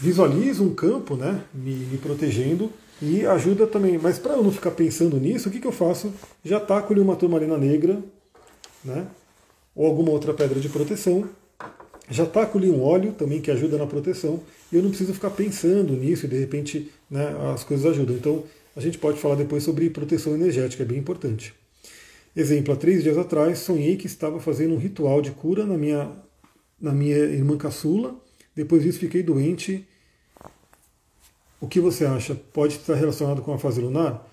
visualizo 0.00 0.64
um 0.64 0.74
campo 0.74 1.14
né, 1.14 1.44
me, 1.54 1.74
me 1.74 1.98
protegendo 1.98 2.72
e 3.00 3.24
ajuda 3.26 3.66
também. 3.66 3.98
Mas 3.98 4.18
para 4.18 4.34
eu 4.34 4.42
não 4.42 4.52
ficar 4.52 4.72
pensando 4.72 5.18
nisso, 5.18 5.48
o 5.48 5.52
que, 5.52 5.60
que 5.60 5.66
eu 5.66 5.72
faço? 5.72 6.12
Já 6.44 6.60
taco-lhe 6.60 7.00
uma 7.00 7.16
turmalina 7.16 7.56
negra, 7.56 8.02
né, 8.84 9.06
ou 9.74 9.86
alguma 9.86 10.10
outra 10.10 10.34
pedra 10.34 10.58
de 10.60 10.68
proteção. 10.68 11.28
Já 12.10 12.24
taco-lhe 12.24 12.70
um 12.70 12.82
óleo 12.82 13.12
também 13.12 13.40
que 13.40 13.50
ajuda 13.50 13.76
na 13.76 13.86
proteção. 13.86 14.40
E 14.72 14.76
eu 14.76 14.82
não 14.82 14.90
preciso 14.90 15.14
ficar 15.14 15.30
pensando 15.30 15.92
nisso 15.92 16.26
e 16.26 16.28
de 16.28 16.38
repente 16.38 16.90
né, 17.10 17.34
as 17.54 17.64
coisas 17.64 17.86
ajudam. 17.86 18.16
Então 18.16 18.44
a 18.74 18.80
gente 18.80 18.98
pode 18.98 19.18
falar 19.18 19.34
depois 19.34 19.62
sobre 19.62 19.90
proteção 19.90 20.34
energética, 20.34 20.82
é 20.82 20.86
bem 20.86 20.98
importante. 20.98 21.54
Exemplo, 22.34 22.72
há 22.72 22.76
três 22.76 23.02
dias 23.02 23.18
atrás 23.18 23.58
sonhei 23.58 23.96
que 23.96 24.06
estava 24.06 24.38
fazendo 24.38 24.74
um 24.74 24.78
ritual 24.78 25.20
de 25.20 25.32
cura 25.32 25.66
na 25.66 25.76
minha, 25.76 26.12
na 26.80 26.92
minha 26.92 27.16
irmã 27.16 27.56
caçula. 27.56 28.14
Depois 28.54 28.82
disso 28.82 29.00
fiquei 29.00 29.22
doente. 29.22 29.86
O 31.60 31.66
que 31.66 31.80
você 31.80 32.04
acha? 32.04 32.34
Pode 32.52 32.76
estar 32.76 32.94
relacionado 32.94 33.42
com 33.42 33.52
a 33.52 33.58
fase 33.58 33.80
lunar? 33.80 34.26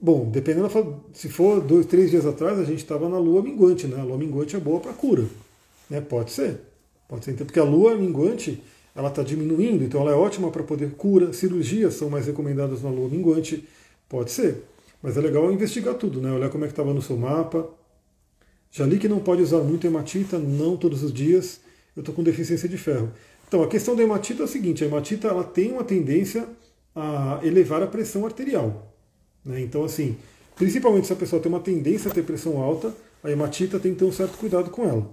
Bom, 0.00 0.30
dependendo 0.30 0.68
se 1.12 1.28
for 1.28 1.60
dois, 1.60 1.84
três 1.86 2.10
dias 2.10 2.24
atrás, 2.24 2.58
a 2.58 2.64
gente 2.64 2.78
estava 2.78 3.08
na 3.08 3.18
lua 3.18 3.42
minguante, 3.42 3.86
né? 3.88 4.00
A 4.00 4.04
lua 4.04 4.16
minguante 4.16 4.54
é 4.54 4.60
boa 4.60 4.78
para 4.78 4.92
cura, 4.92 5.24
né? 5.90 6.00
Pode 6.00 6.30
ser, 6.30 6.60
pode 7.08 7.24
ser, 7.24 7.34
porque 7.34 7.58
a 7.58 7.64
lua 7.64 7.96
minguante 7.96 8.62
ela 8.94 9.08
está 9.08 9.22
diminuindo, 9.22 9.82
então 9.82 10.00
ela 10.00 10.12
é 10.12 10.14
ótima 10.14 10.50
para 10.50 10.62
poder 10.62 10.92
cura. 10.92 11.32
Cirurgias 11.32 11.94
são 11.94 12.08
mais 12.08 12.26
recomendadas 12.26 12.82
na 12.82 12.90
lua 12.90 13.08
minguante, 13.08 13.68
pode 14.08 14.30
ser. 14.30 14.64
Mas 15.02 15.16
é 15.16 15.20
legal 15.20 15.50
investigar 15.52 15.94
tudo, 15.94 16.20
né? 16.20 16.32
Olhar 16.32 16.50
como 16.50 16.64
é 16.64 16.68
que 16.68 16.72
estava 16.72 16.92
no 16.94 17.02
seu 17.02 17.16
mapa. 17.16 17.68
Já 18.70 18.84
li 18.84 18.98
que 18.98 19.08
não 19.08 19.20
pode 19.20 19.42
usar 19.42 19.58
muito 19.58 19.86
hematita, 19.86 20.38
não 20.38 20.76
todos 20.76 21.02
os 21.02 21.12
dias. 21.12 21.60
Eu 21.96 22.00
estou 22.00 22.14
com 22.14 22.22
deficiência 22.22 22.68
de 22.68 22.76
ferro. 22.76 23.10
Então, 23.48 23.62
a 23.62 23.66
questão 23.66 23.96
da 23.96 24.02
hematita 24.02 24.42
é 24.42 24.44
o 24.44 24.48
seguinte: 24.48 24.84
a 24.84 24.86
hematita 24.86 25.26
ela 25.28 25.42
tem 25.42 25.72
uma 25.72 25.82
tendência 25.82 26.46
a 26.94 27.40
elevar 27.42 27.82
a 27.82 27.86
pressão 27.86 28.24
arterial. 28.26 28.94
Né? 29.44 29.62
Então, 29.62 29.84
assim, 29.84 30.16
principalmente 30.54 31.06
se 31.06 31.12
a 31.12 31.16
pessoa 31.16 31.40
tem 31.40 31.50
uma 31.50 31.60
tendência 31.60 32.10
a 32.10 32.14
ter 32.14 32.22
pressão 32.22 32.60
alta, 32.60 32.94
a 33.24 33.30
hematita 33.30 33.80
tem 33.80 33.92
que 33.92 33.98
ter 33.98 34.04
um 34.04 34.12
certo 34.12 34.36
cuidado 34.36 34.70
com 34.70 34.84
ela. 34.84 35.10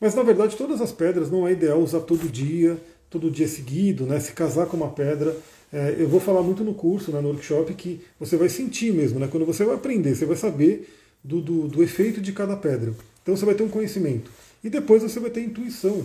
Mas, 0.00 0.14
na 0.14 0.22
verdade, 0.22 0.56
todas 0.56 0.80
as 0.80 0.92
pedras 0.92 1.30
não 1.30 1.46
é 1.46 1.52
ideal 1.52 1.80
usar 1.80 2.00
todo 2.00 2.28
dia, 2.28 2.78
todo 3.10 3.30
dia 3.30 3.48
seguido, 3.48 4.06
né? 4.06 4.18
se 4.20 4.32
casar 4.32 4.66
com 4.66 4.76
uma 4.76 4.90
pedra. 4.90 5.36
É, 5.72 5.96
eu 5.98 6.08
vou 6.08 6.20
falar 6.20 6.42
muito 6.42 6.62
no 6.62 6.74
curso, 6.74 7.10
né, 7.12 7.20
no 7.20 7.28
workshop, 7.28 7.72
que 7.74 8.00
você 8.20 8.36
vai 8.36 8.48
sentir 8.48 8.92
mesmo, 8.92 9.18
né? 9.18 9.28
quando 9.30 9.46
você 9.46 9.64
vai 9.64 9.74
aprender, 9.74 10.14
você 10.14 10.26
vai 10.26 10.36
saber 10.36 10.88
do, 11.24 11.40
do, 11.40 11.68
do 11.68 11.82
efeito 11.82 12.20
de 12.20 12.32
cada 12.32 12.56
pedra. 12.56 12.92
Então 13.22 13.34
você 13.34 13.44
vai 13.44 13.54
ter 13.54 13.62
um 13.62 13.68
conhecimento. 13.68 14.30
E 14.62 14.68
depois 14.68 15.02
você 15.02 15.18
vai 15.18 15.30
ter 15.30 15.42
intuição. 15.42 16.02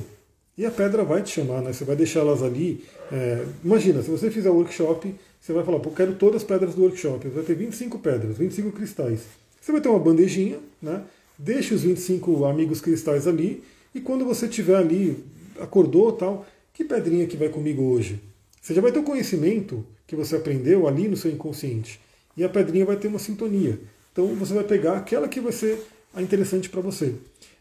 E 0.58 0.66
a 0.66 0.72
pedra 0.72 1.04
vai 1.04 1.22
te 1.22 1.30
chamar, 1.30 1.62
né? 1.62 1.72
Você 1.72 1.86
vai 1.86 1.96
deixar 1.96 2.22
elas 2.22 2.42
ali. 2.42 2.84
É, 3.12 3.46
imagina, 3.64 4.02
se 4.02 4.10
você 4.10 4.32
fizer 4.32 4.50
o 4.50 4.56
workshop, 4.56 5.14
você 5.40 5.54
vai 5.54 5.64
falar, 5.64 5.80
pô, 5.80 5.92
quero 5.92 6.16
todas 6.16 6.42
as 6.42 6.44
pedras 6.44 6.74
do 6.74 6.82
workshop. 6.82 7.28
Você 7.28 7.36
vai 7.36 7.44
ter 7.44 7.54
25 7.54 8.00
pedras, 8.00 8.38
25 8.38 8.72
cristais. 8.72 9.22
Você 9.62 9.72
vai 9.72 9.80
ter 9.80 9.90
uma 9.90 10.00
bandejinha, 10.00 10.58
né? 10.82 11.04
Deixe 11.38 11.74
os 11.74 11.84
25 11.84 12.46
amigos 12.46 12.82
cristais 12.82 13.28
ali. 13.28 13.64
E 13.94 14.02
quando 14.02 14.26
você 14.26 14.48
tiver 14.48 14.76
ali, 14.76 15.24
acordou 15.60 16.12
tal, 16.12 16.46
que 16.74 16.84
pedrinha 16.84 17.28
que 17.28 17.38
vai 17.38 17.50
comigo 17.50 17.84
hoje? 17.84 18.20
Você 18.60 18.74
já 18.74 18.82
vai 18.82 18.92
ter 18.92 19.00
o 19.00 19.04
conhecimento 19.04 19.86
que 20.08 20.16
você 20.16 20.36
aprendeu 20.36 20.88
ali 20.88 21.08
no 21.08 21.16
seu 21.16 21.32
inconsciente. 21.32 22.00
E 22.36 22.44
a 22.44 22.50
pedrinha 22.50 22.86
vai 22.86 22.98
ter 22.98 23.08
uma 23.08 23.20
sintonia. 23.20 23.80
Então 24.12 24.26
você 24.36 24.54
vai 24.54 24.64
pegar 24.64 24.98
aquela 24.98 25.28
que 25.28 25.40
vai 25.40 25.52
ser 25.52 25.80
a 26.14 26.22
interessante 26.22 26.68
para 26.68 26.82
você. 26.82 27.14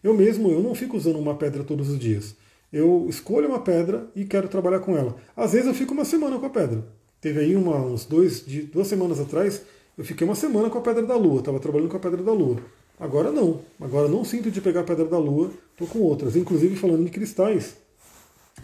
Eu 0.02 0.14
mesmo, 0.14 0.50
eu 0.50 0.62
não 0.62 0.74
fico 0.74 0.96
usando 0.96 1.18
uma 1.18 1.34
pedra 1.34 1.62
todos 1.62 1.90
os 1.90 1.98
dias. 1.98 2.34
Eu 2.72 3.06
escolho 3.08 3.48
uma 3.48 3.60
pedra 3.60 4.10
e 4.14 4.24
quero 4.24 4.48
trabalhar 4.48 4.80
com 4.80 4.96
ela. 4.96 5.16
Às 5.36 5.52
vezes 5.52 5.66
eu 5.66 5.74
fico 5.74 5.94
uma 5.94 6.04
semana 6.04 6.38
com 6.38 6.46
a 6.46 6.50
pedra. 6.50 6.84
Teve 7.20 7.40
aí 7.40 7.56
uma, 7.56 7.76
uns 7.76 8.04
dois, 8.04 8.44
de, 8.44 8.62
duas 8.62 8.86
semanas 8.88 9.18
atrás, 9.18 9.62
eu 9.96 10.04
fiquei 10.04 10.26
uma 10.26 10.34
semana 10.34 10.68
com 10.68 10.78
a 10.78 10.82
pedra 10.82 11.02
da 11.02 11.16
lua, 11.16 11.38
estava 11.38 11.58
trabalhando 11.58 11.88
com 11.88 11.96
a 11.96 12.00
pedra 12.00 12.22
da 12.22 12.32
lua. 12.32 12.58
Agora 12.98 13.30
não. 13.30 13.60
Agora 13.80 14.08
não 14.08 14.24
sinto 14.24 14.50
de 14.50 14.60
pegar 14.60 14.80
a 14.80 14.84
pedra 14.84 15.06
da 15.06 15.18
lua, 15.18 15.50
estou 15.72 15.86
com 15.86 16.00
outras. 16.00 16.36
Inclusive 16.36 16.76
falando 16.76 17.04
de 17.04 17.10
cristais, 17.10 17.76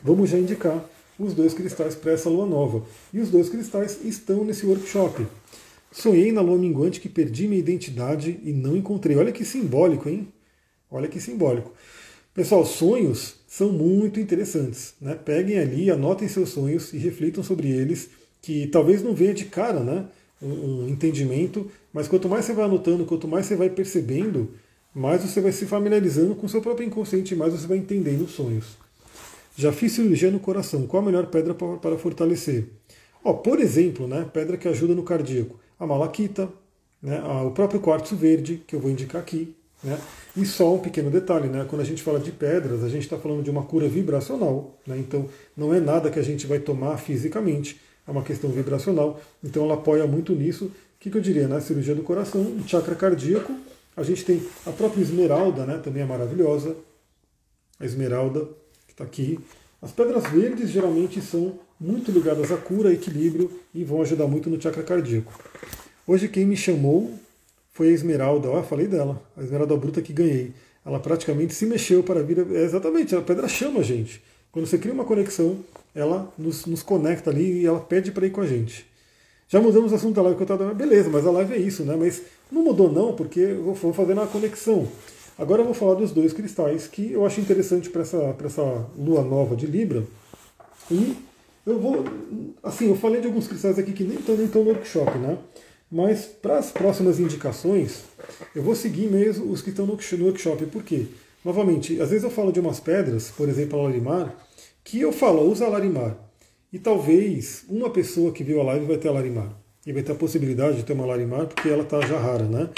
vamos 0.03 0.31
já 0.31 0.39
indicar 0.39 0.85
os 1.19 1.35
dois 1.35 1.55
cristais 1.55 1.95
para 1.95 2.13
essa 2.13 2.29
lua 2.29 2.47
nova. 2.47 2.85
E 3.13 3.21
os 3.21 3.31
dois 3.31 3.49
cristais 3.49 3.99
estão 4.05 4.45
nesse 4.45 4.67
workshop. 4.67 5.27
Sonhei 5.91 6.33
na 6.33 6.41
lua 6.41 6.59
minguante 6.59 7.01
que 7.01 7.09
perdi 7.09 7.47
minha 7.47 7.61
identidade 7.61 8.41
e 8.43 8.53
não 8.53 8.77
encontrei. 8.77 9.17
Olha 9.17 9.33
que 9.33 9.45
simbólico, 9.45 10.09
hein? 10.09 10.33
Olha 10.91 11.09
que 11.09 11.21
simbólico. 11.21 11.73
Pessoal, 12.35 12.65
sonhos 12.65 13.37
são 13.53 13.71
muito 13.71 14.19
interessantes. 14.19 14.95
Né? 14.99 15.15
Peguem 15.15 15.59
ali, 15.59 15.91
anotem 15.91 16.27
seus 16.27 16.49
sonhos 16.49 16.95
e 16.95 16.97
reflitam 16.97 17.45
sobre 17.45 17.69
eles, 17.69 18.09
que 18.41 18.67
talvez 18.69 19.03
não 19.03 19.15
venha 19.15 19.35
de 19.35 19.45
cara 19.45 19.81
né? 19.81 20.07
um, 20.41 20.85
um 20.85 20.89
entendimento, 20.89 21.71
mas 21.93 22.09
quanto 22.09 22.31
mais 22.31 22.47
você 22.47 22.55
vai 22.55 22.65
anotando, 22.65 23.05
quanto 23.05 23.29
mais 23.29 23.45
você 23.45 23.55
vai 23.55 23.69
percebendo, 23.69 24.53
mais 24.95 25.21
você 25.21 25.39
vai 25.39 25.53
se 25.53 25.67
familiarizando 25.67 26.35
com 26.35 26.49
seu 26.49 26.63
próprio 26.63 26.87
inconsciente, 26.87 27.37
mais 27.37 27.53
você 27.53 27.67
vai 27.67 27.77
entendendo 27.77 28.23
os 28.23 28.31
sonhos. 28.31 28.79
Já 29.55 29.71
fiz 29.71 29.93
cirurgia 29.93 30.31
no 30.31 30.41
coração. 30.41 30.87
Qual 30.87 31.03
a 31.03 31.05
melhor 31.05 31.27
pedra 31.27 31.53
para 31.53 31.99
fortalecer? 31.99 32.69
Ó, 33.23 33.35
por 33.35 33.61
exemplo, 33.61 34.09
né, 34.09 34.27
pedra 34.33 34.57
que 34.57 34.67
ajuda 34.67 34.95
no 34.95 35.03
cardíaco. 35.03 35.61
A 35.79 35.87
malaquita, 35.87 36.49
né, 37.03 37.23
o 37.23 37.51
próprio 37.51 37.81
quartzo 37.81 38.17
verde, 38.17 38.63
que 38.67 38.75
eu 38.75 38.81
vou 38.81 38.91
indicar 38.91 39.21
aqui. 39.21 39.55
Né? 39.83 39.99
E 40.37 40.47
só 40.47 40.75
um 40.75 40.79
pequeno 40.79 41.11
detalhe, 41.11 41.49
né? 41.49 41.67
quando 41.69 41.83
a 41.83 41.85
gente 41.85 42.03
fala 42.03 42.19
de 42.19 42.31
pedras, 42.31 42.83
a 42.85 42.89
gente 42.89 43.03
está 43.03 43.19
falando 43.19 43.43
de 43.43 43.51
uma 43.51 43.65
cura 43.65 43.89
vibracional. 43.89 44.79
Né? 44.87 44.97
Então, 44.99 45.29
não 45.57 45.75
é 45.75 45.81
nada 45.81 46.11
que 46.11 46.19
a 46.19 46.23
gente 46.23 46.47
vai 46.47 46.59
tomar 46.59 46.97
fisicamente, 46.97 47.81
é 48.07 48.11
uma 48.11 48.23
questão 48.23 48.51
vibracional. 48.51 49.21
Então, 49.43 49.65
ela 49.65 49.75
apoia 49.75 50.07
muito 50.07 50.35
nisso. 50.35 50.67
O 50.67 50.71
que, 51.01 51.11
que 51.11 51.19
eu 51.19 51.23
diria? 51.23 51.49
Né? 51.49 51.61
Cirurgia 51.61 51.95
do 51.95 52.03
coração, 52.03 52.57
chakra 52.67 52.95
cardíaco. 52.95 53.53
A 53.97 54.03
gente 54.03 54.25
tem 54.25 54.43
a 54.67 54.71
própria 54.71 55.03
esmeralda, 55.03 55.67
né? 55.67 55.79
também 55.79 56.03
é 56.03 56.07
maravilhosa. 56.07 56.77
A 57.79 57.85
esmeralda, 57.85 58.49
que 58.87 58.93
está 58.93 59.05
aqui. 59.05 59.39
As 59.83 59.91
pedras 59.91 60.25
verdes 60.29 60.71
geralmente 60.71 61.21
são 61.21 61.59
muito 61.79 62.13
ligadas 62.13 62.53
à 62.53 62.57
cura, 62.57 62.93
equilíbrio 62.93 63.51
e 63.75 63.83
vão 63.83 64.01
ajudar 64.01 64.29
muito 64.29 64.49
no 64.49 64.61
chakra 64.63 64.85
cardíaco. 64.85 65.33
Hoje 66.07 66.29
quem 66.29 66.47
me 66.47 66.57
chamou 66.57 67.13
foi 67.73 67.89
a 67.89 67.93
Esmeralda, 67.93 68.49
ó, 68.51 68.63
falei 68.63 68.87
dela, 68.87 69.21
a 69.37 69.43
Esmeralda 69.43 69.77
Bruta 69.77 70.03
que 70.03 70.13
ganhei. 70.13 70.53
Ela 70.85 71.01
praticamente 71.01 71.55
se 71.55 71.65
mexeu 71.65 72.03
para 72.03 72.23
vir. 72.23 72.39
É, 72.39 72.65
exatamente, 72.65 73.15
a 73.17 73.21
pedra 73.23 73.49
chama 73.49 73.81
a 73.81 73.83
gente. 73.83 74.23
Quando 74.51 74.67
você 74.67 74.77
cria 74.77 74.93
uma 74.93 75.05
conexão, 75.05 75.59
ela 75.95 76.31
nos, 76.37 76.67
nos 76.67 76.83
conecta 76.83 77.31
ali 77.31 77.63
e 77.63 77.67
ela 77.67 77.81
pede 77.81 78.13
para 78.13 78.27
ir 78.27 78.31
com 78.31 78.43
a 78.43 78.47
gente. 78.47 78.87
Já 79.49 79.61
mudamos 79.61 79.93
o 79.93 79.95
assunto 79.95 80.15
da 80.15 80.23
live 80.23 80.37
que 80.37 80.43
eu 80.43 80.55
estava. 80.55 80.75
Beleza, 80.75 81.09
mas 81.11 81.27
a 81.27 81.31
live 81.31 81.55
é 81.55 81.59
isso, 81.59 81.85
né? 81.85 81.97
Mas 81.97 82.23
não 82.51 82.63
mudou 82.63 82.91
não, 82.91 83.15
porque 83.15 83.41
eu 83.41 83.75
vou 83.75 83.93
fazer 83.93 84.13
uma 84.13 84.27
conexão. 84.27 84.89
Agora 85.39 85.63
eu 85.63 85.65
vou 85.65 85.75
falar 85.75 85.95
dos 85.95 86.13
dois 86.13 86.33
cristais 86.33 86.87
que 86.87 87.13
eu 87.13 87.25
acho 87.25 87.41
interessante 87.41 87.89
para 87.89 88.03
essa, 88.03 88.37
essa 88.45 88.87
lua 88.97 89.23
nova 89.23 89.57
de 89.57 89.67
Libra. 89.67 90.05
E 90.91 91.17
eu 91.67 91.79
vou. 91.79 92.05
Assim, 92.63 92.89
eu 92.89 92.97
falei 92.97 93.21
de 93.21 93.27
alguns 93.27 93.47
cristais 93.47 93.79
aqui 93.79 93.93
que 93.93 94.05
nem 94.05 94.19
estão 94.19 94.37
no 94.65 94.71
workshop, 94.71 95.19
né? 95.19 95.39
Mas 95.93 96.25
para 96.25 96.57
as 96.57 96.73
próximas 96.73 97.21
indicações, 97.21 98.05
eu 98.57 98.63
vou 98.63 98.75
seguir 98.75 99.09
mesmo 99.09 99.53
os 99.53 99.61
que 99.61 99.69
estão 99.69 99.85
no 99.85 99.93
workshop. 99.93 100.65
Por 100.65 100.83
quê? 100.83 101.05
Novamente, 101.45 102.01
às 102.01 102.09
vezes 102.09 102.25
eu 102.25 102.31
falo 102.31 102.51
de 102.51 102.59
umas 102.59 102.81
pedras, 102.81 103.31
por 103.31 103.47
exemplo, 103.47 103.79
a 103.79 103.83
larimar, 103.83 104.35
que 104.83 104.99
eu 104.99 105.13
falo, 105.13 105.43
usa 105.43 105.69
larimar. 105.69 106.17
E 106.73 106.79
talvez 106.79 107.67
uma 107.69 107.91
pessoa 107.91 108.33
que 108.33 108.43
viu 108.43 108.59
a 108.63 108.65
live 108.65 108.87
vai 108.87 108.97
ter 108.97 109.09
a 109.09 109.13
larimar. 109.13 109.53
E 109.87 109.93
vai 109.93 110.03
ter 110.03 110.13
a 110.13 110.15
possibilidade 110.15 110.79
de 110.79 110.83
ter 110.83 110.95
uma 110.95 111.05
larimar, 111.05 111.47
porque 111.47 111.69
ela 111.69 111.83
está 111.83 112.01
já 112.01 112.19
rara, 112.19 112.45
né? 112.45 112.71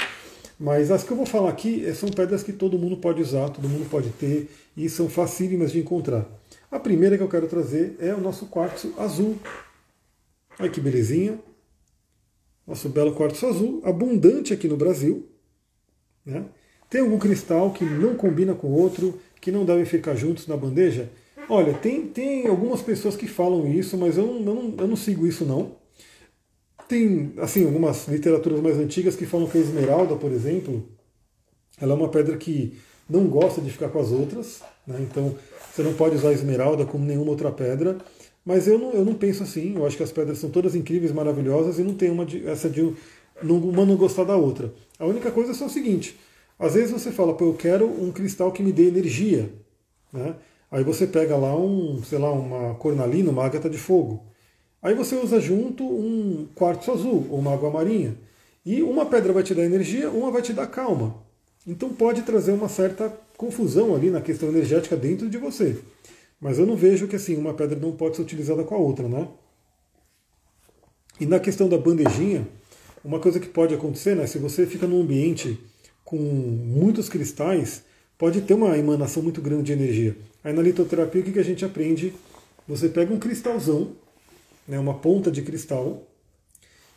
Mas 0.59 0.91
as 0.91 1.05
que 1.05 1.13
eu 1.13 1.17
vou 1.17 1.27
falar 1.27 1.51
aqui 1.51 1.87
eh, 1.87 1.95
são 1.95 2.09
pedras 2.09 2.43
que 2.43 2.53
todo 2.53 2.77
mundo 2.77 2.97
pode 2.97 3.23
usar, 3.23 3.49
todo 3.49 3.69
mundo 3.69 3.89
pode 3.89 4.09
ter 4.11 4.51
e 4.77 4.89
são 4.89 5.09
facílimas 5.09 5.71
de 5.71 5.79
encontrar. 5.79 6.27
A 6.69 6.81
primeira 6.81 7.17
que 7.17 7.23
eu 7.23 7.29
quero 7.29 7.47
trazer 7.47 7.97
é 8.01 8.13
o 8.13 8.21
nosso 8.21 8.47
quartzo 8.47 8.93
azul. 8.99 9.37
Olha 10.59 10.69
que 10.69 10.81
belezinha. 10.81 11.39
Nosso 12.67 12.89
belo 12.89 13.15
quartzo 13.15 13.47
azul, 13.47 13.83
abundante 13.85 14.53
aqui 14.53 14.67
no 14.67 14.77
Brasil. 14.77 15.29
Né? 16.25 16.45
Tem 16.89 17.01
algum 17.01 17.19
cristal 17.19 17.71
que 17.73 17.85
não 17.85 18.15
combina 18.15 18.55
com 18.55 18.69
outro, 18.69 19.19
que 19.41 19.51
não 19.51 19.65
devem 19.65 19.85
ficar 19.85 20.15
juntos 20.15 20.47
na 20.47 20.57
bandeja? 20.57 21.11
Olha, 21.49 21.75
tem, 21.75 22.07
tem 22.07 22.47
algumas 22.47 22.81
pessoas 22.81 23.17
que 23.17 23.27
falam 23.27 23.71
isso, 23.71 23.99
mas 23.99 24.17
eu 24.17 24.27
não, 24.27 24.35
eu 24.37 24.55
não, 24.55 24.75
eu 24.79 24.89
não 24.89 24.97
sigo 24.97 25.27
isso 25.27 25.45
não. 25.45 25.77
Tem, 26.89 27.33
assim, 27.39 27.65
algumas 27.65 28.09
literaturas 28.09 28.61
mais 28.61 28.79
antigas 28.79 29.17
que 29.17 29.27
falam 29.27 29.49
que 29.49 29.59
a 29.59 29.61
esmeralda, 29.61 30.17
por 30.17 30.33
exemplo, 30.33 30.89
ela 31.81 31.93
é 31.93 31.97
uma 31.97 32.09
pedra 32.09 32.37
que 32.37 32.79
não 33.09 33.27
gosta 33.27 33.61
de 33.61 33.71
ficar 33.71 33.89
com 33.89 33.99
as 33.99 34.11
outras, 34.11 34.63
né? 34.87 34.99
então 35.01 35.37
você 35.73 35.83
não 35.83 35.95
pode 35.95 36.17
usar 36.17 36.29
a 36.29 36.33
esmeralda 36.33 36.87
como 36.87 37.05
nenhuma 37.05 37.31
outra 37.31 37.51
pedra, 37.51 37.99
mas 38.45 38.69
eu 38.69 38.79
não, 38.79 38.93
eu 38.93 39.05
não 39.05 39.15
penso 39.15 39.43
assim, 39.43 39.77
eu 39.77 39.87
acho 39.87 39.97
que 39.97 40.03
as 40.03 40.13
pedras 40.13 40.39
são 40.39 40.51
todas 40.51 40.75
incríveis, 40.75 41.13
maravilhosas, 41.13 41.79
e 41.79 41.83
não 41.83 41.95
tem 41.95 42.11
uma 42.11 42.27
de, 42.27 42.47
essa 42.47 42.69
de 42.69 42.95
uma 43.43 43.87
não 43.87 43.97
gostar 43.97 44.25
da 44.25 44.37
outra. 44.37 44.73
A 44.99 45.07
única 45.07 45.31
coisa 45.31 45.53
é 45.53 45.55
só 45.55 45.67
o 45.67 45.71
seguinte, 45.71 46.19
às 46.59 46.75
vezes 46.75 46.91
você 46.91 47.11
fala, 47.11 47.35
pô, 47.35 47.47
eu 47.47 47.55
quero 47.55 47.87
um 47.87 48.13
cristal 48.13 48.53
que 48.53 48.63
me 48.63 48.73
dê 48.73 48.87
energia, 48.89 49.51
né? 50.13 50.37
Aí 50.71 50.83
você 50.83 51.07
pega 51.07 51.37
lá 51.37 51.57
um, 51.57 52.03
sei 52.03 52.19
lá, 52.19 52.33
uma 52.33 52.75
cornalina, 52.75 53.31
uma 53.31 53.45
ágata 53.45 53.71
de 53.71 53.79
fogo. 53.79 54.25
Aí 54.83 54.95
você 54.95 55.15
usa 55.15 55.41
junto 55.41 55.85
um 55.85 56.49
quartzo 56.55 56.91
azul 56.91 57.27
ou 57.31 57.39
uma 57.39 57.55
água 57.55 57.71
marinha. 57.71 58.17
E 58.67 58.83
uma 58.83 59.07
pedra 59.07 59.33
vai 59.33 59.43
te 59.43 59.55
dar 59.55 59.65
energia, 59.65 60.11
uma 60.11 60.31
vai 60.31 60.43
te 60.43 60.53
dar 60.53 60.67
calma. 60.67 61.23
Então 61.67 61.91
pode 61.91 62.23
trazer 62.23 62.53
uma 62.53 62.69
certa 62.69 63.13
confusão 63.37 63.95
ali 63.95 64.11
na 64.11 64.21
questão 64.21 64.49
energética 64.49 64.97
dentro 64.97 65.31
de 65.31 65.39
você. 65.39 65.79
Mas 66.45 66.59
eu 66.59 66.67
não 66.67 66.77
vejo 66.77 67.09
que 67.09 67.17
assim 67.17 67.35
uma 67.37 67.55
pedra 67.55 67.79
não 67.79 67.93
pode 67.93 68.17
ser 68.17 68.23
utilizada 68.23 68.63
com 68.65 68.75
a 68.75 68.79
outra, 68.79 69.09
né? 69.09 69.27
E 71.19 71.25
na 71.25 71.41
questão 71.41 71.71
da 71.71 71.79
bandejinha, 71.79 72.47
uma 73.03 73.19
coisa 73.19 73.41
que 73.41 73.49
pode 73.49 73.75
acontecer, 73.75 74.15
né? 74.15 74.27
Se 74.27 74.37
você 74.37 74.67
fica 74.67 74.87
num 74.87 75.01
ambiente 75.01 75.59
com 76.05 76.19
muitos 76.19 77.09
cristais, 77.09 77.83
pode 78.19 78.43
ter 78.43 78.53
uma 78.53 78.77
emanação 78.77 79.23
muito 79.23 79.41
grande 79.41 79.63
de 79.63 79.73
energia. 79.73 80.19
Aí 80.45 80.53
na 80.53 80.61
litoterapia 80.61 81.23
o 81.23 81.25
que 81.25 81.39
a 81.39 81.43
gente 81.43 81.65
aprende? 81.65 82.13
Você 82.69 82.91
pega 82.91 83.15
um 83.15 83.19
cristalzão 83.19 83.97
né, 84.69 84.79
uma 84.79 84.95
ponta 84.99 85.31
de 85.31 85.41
cristal, 85.41 86.07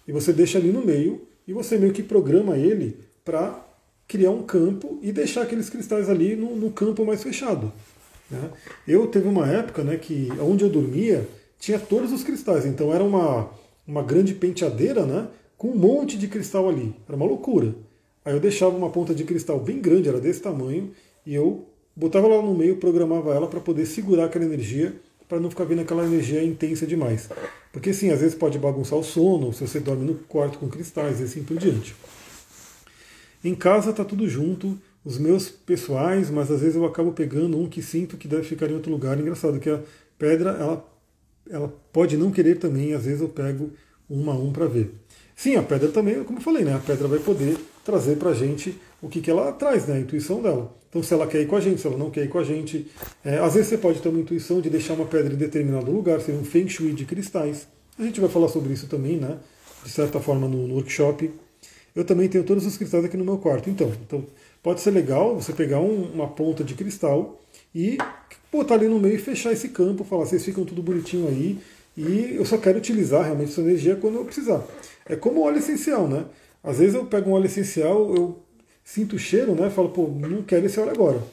e 0.06 0.12
você 0.12 0.32
deixa 0.32 0.58
ali 0.58 0.72
no 0.74 0.86
meio, 0.86 1.26
e 1.48 1.54
você 1.54 1.78
meio 1.78 1.94
que 1.94 2.04
programa 2.04 2.58
ele 2.58 2.98
para 3.24 3.66
criar 4.08 4.32
um 4.32 4.44
campo 4.44 5.00
e 5.02 5.14
deixar 5.14 5.44
aqueles 5.44 5.70
cristais 5.70 6.10
ali 6.10 6.36
no, 6.36 6.54
no 6.56 6.70
campo 6.72 7.06
mais 7.06 7.24
fechado. 7.24 7.72
Né? 8.30 8.50
Eu 8.88 9.08
teve 9.08 9.28
uma 9.28 9.48
época 9.48 9.84
né, 9.84 9.98
que 9.98 10.30
onde 10.42 10.64
eu 10.64 10.70
dormia 10.70 11.28
tinha 11.60 11.80
todos 11.80 12.12
os 12.12 12.24
cristais, 12.24 12.66
então 12.66 12.94
era 12.94 13.04
uma, 13.04 13.50
uma 13.88 14.04
grande 14.04 14.34
penteadeira 14.34 15.06
né, 15.06 15.28
com 15.58 15.70
um 15.70 15.76
monte 15.76 16.18
de 16.18 16.28
cristal 16.28 16.70
ali, 16.70 16.96
era 17.08 17.16
uma 17.16 17.26
loucura. 17.26 17.74
Aí 18.24 18.34
eu 18.34 18.40
deixava 18.40 18.76
uma 18.76 18.90
ponta 18.90 19.16
de 19.16 19.24
cristal 19.24 19.60
bem 19.60 19.80
grande, 19.80 20.10
era 20.10 20.20
desse 20.20 20.42
tamanho, 20.42 20.92
e 21.26 21.34
eu 21.34 21.66
botava 21.96 22.28
lá 22.28 22.42
no 22.42 22.54
meio, 22.54 22.78
programava 22.78 23.34
ela 23.34 23.48
para 23.48 23.60
poder 23.60 23.86
segurar 23.86 24.26
aquela 24.26 24.46
energia 24.46 24.96
para 25.28 25.40
não 25.40 25.50
ficar 25.50 25.66
vendo 25.66 25.82
aquela 25.82 26.06
energia 26.06 26.44
intensa 26.44 26.86
demais. 26.86 27.30
Porque 27.72 27.94
sim, 27.94 28.12
às 28.12 28.22
vezes 28.22 28.36
pode 28.36 28.58
bagunçar 28.58 28.98
o 28.98 29.04
sono, 29.04 29.52
se 29.52 29.68
você 29.68 29.80
dorme 29.80 30.06
no 30.06 30.16
quarto 30.16 30.58
com 30.58 30.70
cristais 30.70 31.20
e 31.20 31.24
assim 31.24 31.44
por 31.44 31.58
diante. 31.58 31.96
Em 33.44 33.54
casa 33.54 33.92
está 33.92 34.06
tudo 34.06 34.28
junto, 34.28 34.80
os 35.08 35.18
meus 35.18 35.48
pessoais, 35.48 36.30
mas 36.30 36.52
às 36.52 36.60
vezes 36.60 36.76
eu 36.76 36.86
acabo 36.86 37.14
pegando 37.14 37.58
um 37.58 37.70
que 37.70 37.82
sinto 37.82 38.18
que 38.18 38.28
deve 38.28 38.44
ficar 38.44 38.70
em 38.70 38.74
outro 38.74 38.92
lugar. 38.92 39.18
Engraçado 39.18 39.58
que 39.58 39.70
a 39.70 39.80
pedra 40.20 40.50
ela, 40.50 40.86
ela 41.50 41.74
pode 41.94 42.18
não 42.18 42.30
querer 42.30 42.60
também, 42.60 42.94
às 42.94 43.06
vezes 43.06 43.22
eu 43.22 43.30
pego 43.30 43.72
um 44.10 44.30
a 44.30 44.34
um 44.34 44.52
para 44.52 44.66
ver. 44.66 44.92
Sim, 45.34 45.56
a 45.56 45.64
pedra 45.64 45.88
também, 45.88 46.22
como 46.26 46.40
eu 46.40 46.44
falei, 46.44 46.66
né? 46.66 46.76
A 46.76 46.80
pedra 46.80 47.08
vai 47.08 47.20
poder 47.20 47.58
trazer 47.86 48.18
para 48.18 48.32
a 48.32 48.34
gente 48.34 48.78
o 49.02 49.08
que, 49.08 49.22
que 49.22 49.32
ela 49.32 49.50
traz, 49.54 49.88
né? 49.88 49.96
A 49.96 50.00
intuição 50.00 50.42
dela. 50.42 50.76
Então, 50.90 51.02
se 51.02 51.14
ela 51.14 51.26
quer 51.26 51.40
ir 51.40 51.48
com 51.48 51.56
a 51.56 51.62
gente, 51.62 51.80
se 51.80 51.88
ela 51.88 51.98
não 51.98 52.12
quer 52.12 52.26
ir 52.26 52.28
com 52.28 52.40
a 52.40 52.44
gente. 52.44 52.88
É, 53.24 53.38
às 53.38 53.54
vezes 53.54 53.70
você 53.70 53.78
pode 53.78 54.02
ter 54.02 54.10
uma 54.10 54.20
intuição 54.20 54.60
de 54.60 54.70
deixar 54.70 54.96
uma 54.96 55.06
pedra 55.06 55.34
em 55.34 55.38
determinado 55.38 55.90
lugar, 55.90 56.20
seria 56.20 56.42
um 56.42 56.44
feng 56.44 56.68
shui 56.68 56.92
de 56.92 57.06
cristais. 57.06 57.66
A 57.98 58.04
gente 58.04 58.20
vai 58.20 58.30
falar 58.30 58.50
sobre 58.50 58.74
isso 58.74 58.88
também, 58.88 59.16
né? 59.16 59.38
De 59.86 59.90
certa 59.90 60.20
forma 60.20 60.50
no, 60.50 60.68
no 60.68 60.74
workshop. 60.74 61.32
Eu 61.96 62.04
também 62.04 62.28
tenho 62.28 62.44
todos 62.44 62.66
os 62.66 62.76
cristais 62.76 63.06
aqui 63.06 63.16
no 63.16 63.24
meu 63.24 63.38
quarto. 63.38 63.70
Então, 63.70 63.90
então 64.06 64.26
pode 64.68 64.82
ser 64.82 64.92
legal 64.92 65.34
você 65.34 65.54
pegar 65.54 65.80
um, 65.80 66.12
uma 66.14 66.28
ponta 66.28 66.62
de 66.62 66.74
cristal 66.74 67.42
e 67.74 67.98
botar 68.52 68.74
ali 68.74 68.90
no 68.90 69.00
meio 69.00 69.16
e 69.16 69.18
fechar 69.18 69.54
esse 69.54 69.70
campo, 69.70 70.04
falar, 70.04 70.26
vocês 70.26 70.44
ficam 70.44 70.66
tudo 70.66 70.84
bonitinho 70.84 71.26
aí, 71.30 71.58
e 71.96 72.36
eu 72.36 72.44
só 72.44 72.58
quero 72.58 72.78
utilizar 72.78 73.24
realmente 73.24 73.50
essa 73.50 73.62
energia 73.62 73.96
quando 73.96 74.16
eu 74.16 74.26
precisar. 74.26 74.62
É 75.06 75.16
como 75.16 75.40
óleo 75.40 75.60
essencial, 75.60 76.06
né? 76.06 76.26
Às 76.62 76.80
vezes 76.80 76.96
eu 76.96 77.06
pego 77.06 77.30
um 77.30 77.34
óleo 77.34 77.46
essencial, 77.46 78.14
eu 78.14 78.40
sinto 78.84 79.16
o 79.16 79.20
cheiro, 79.20 79.56
né? 79.56 79.70
Falo, 79.70 79.88
pô, 79.88 80.06
não 80.06 80.44
quero 80.44 80.66
esse 80.66 80.78
óleo 80.82 80.92
agora. 80.92 81.24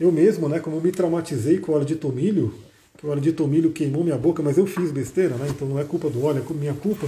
Eu 0.00 0.10
mesmo, 0.10 0.48
né? 0.48 0.58
Como 0.58 0.78
eu 0.78 0.80
me 0.80 0.90
traumatizei 0.90 1.58
com 1.58 1.70
o 1.70 1.76
óleo 1.76 1.84
de 1.84 1.94
tomilho, 1.94 2.52
que 2.98 3.06
o 3.06 3.10
óleo 3.10 3.20
de 3.20 3.32
tomilho 3.32 3.70
queimou 3.70 4.02
minha 4.02 4.18
boca, 4.18 4.42
mas 4.42 4.58
eu 4.58 4.66
fiz 4.66 4.90
besteira, 4.90 5.36
né? 5.36 5.46
Então 5.50 5.68
não 5.68 5.78
é 5.78 5.84
culpa 5.84 6.10
do 6.10 6.24
óleo, 6.24 6.44
é 6.50 6.52
minha 6.52 6.74
culpa. 6.74 7.06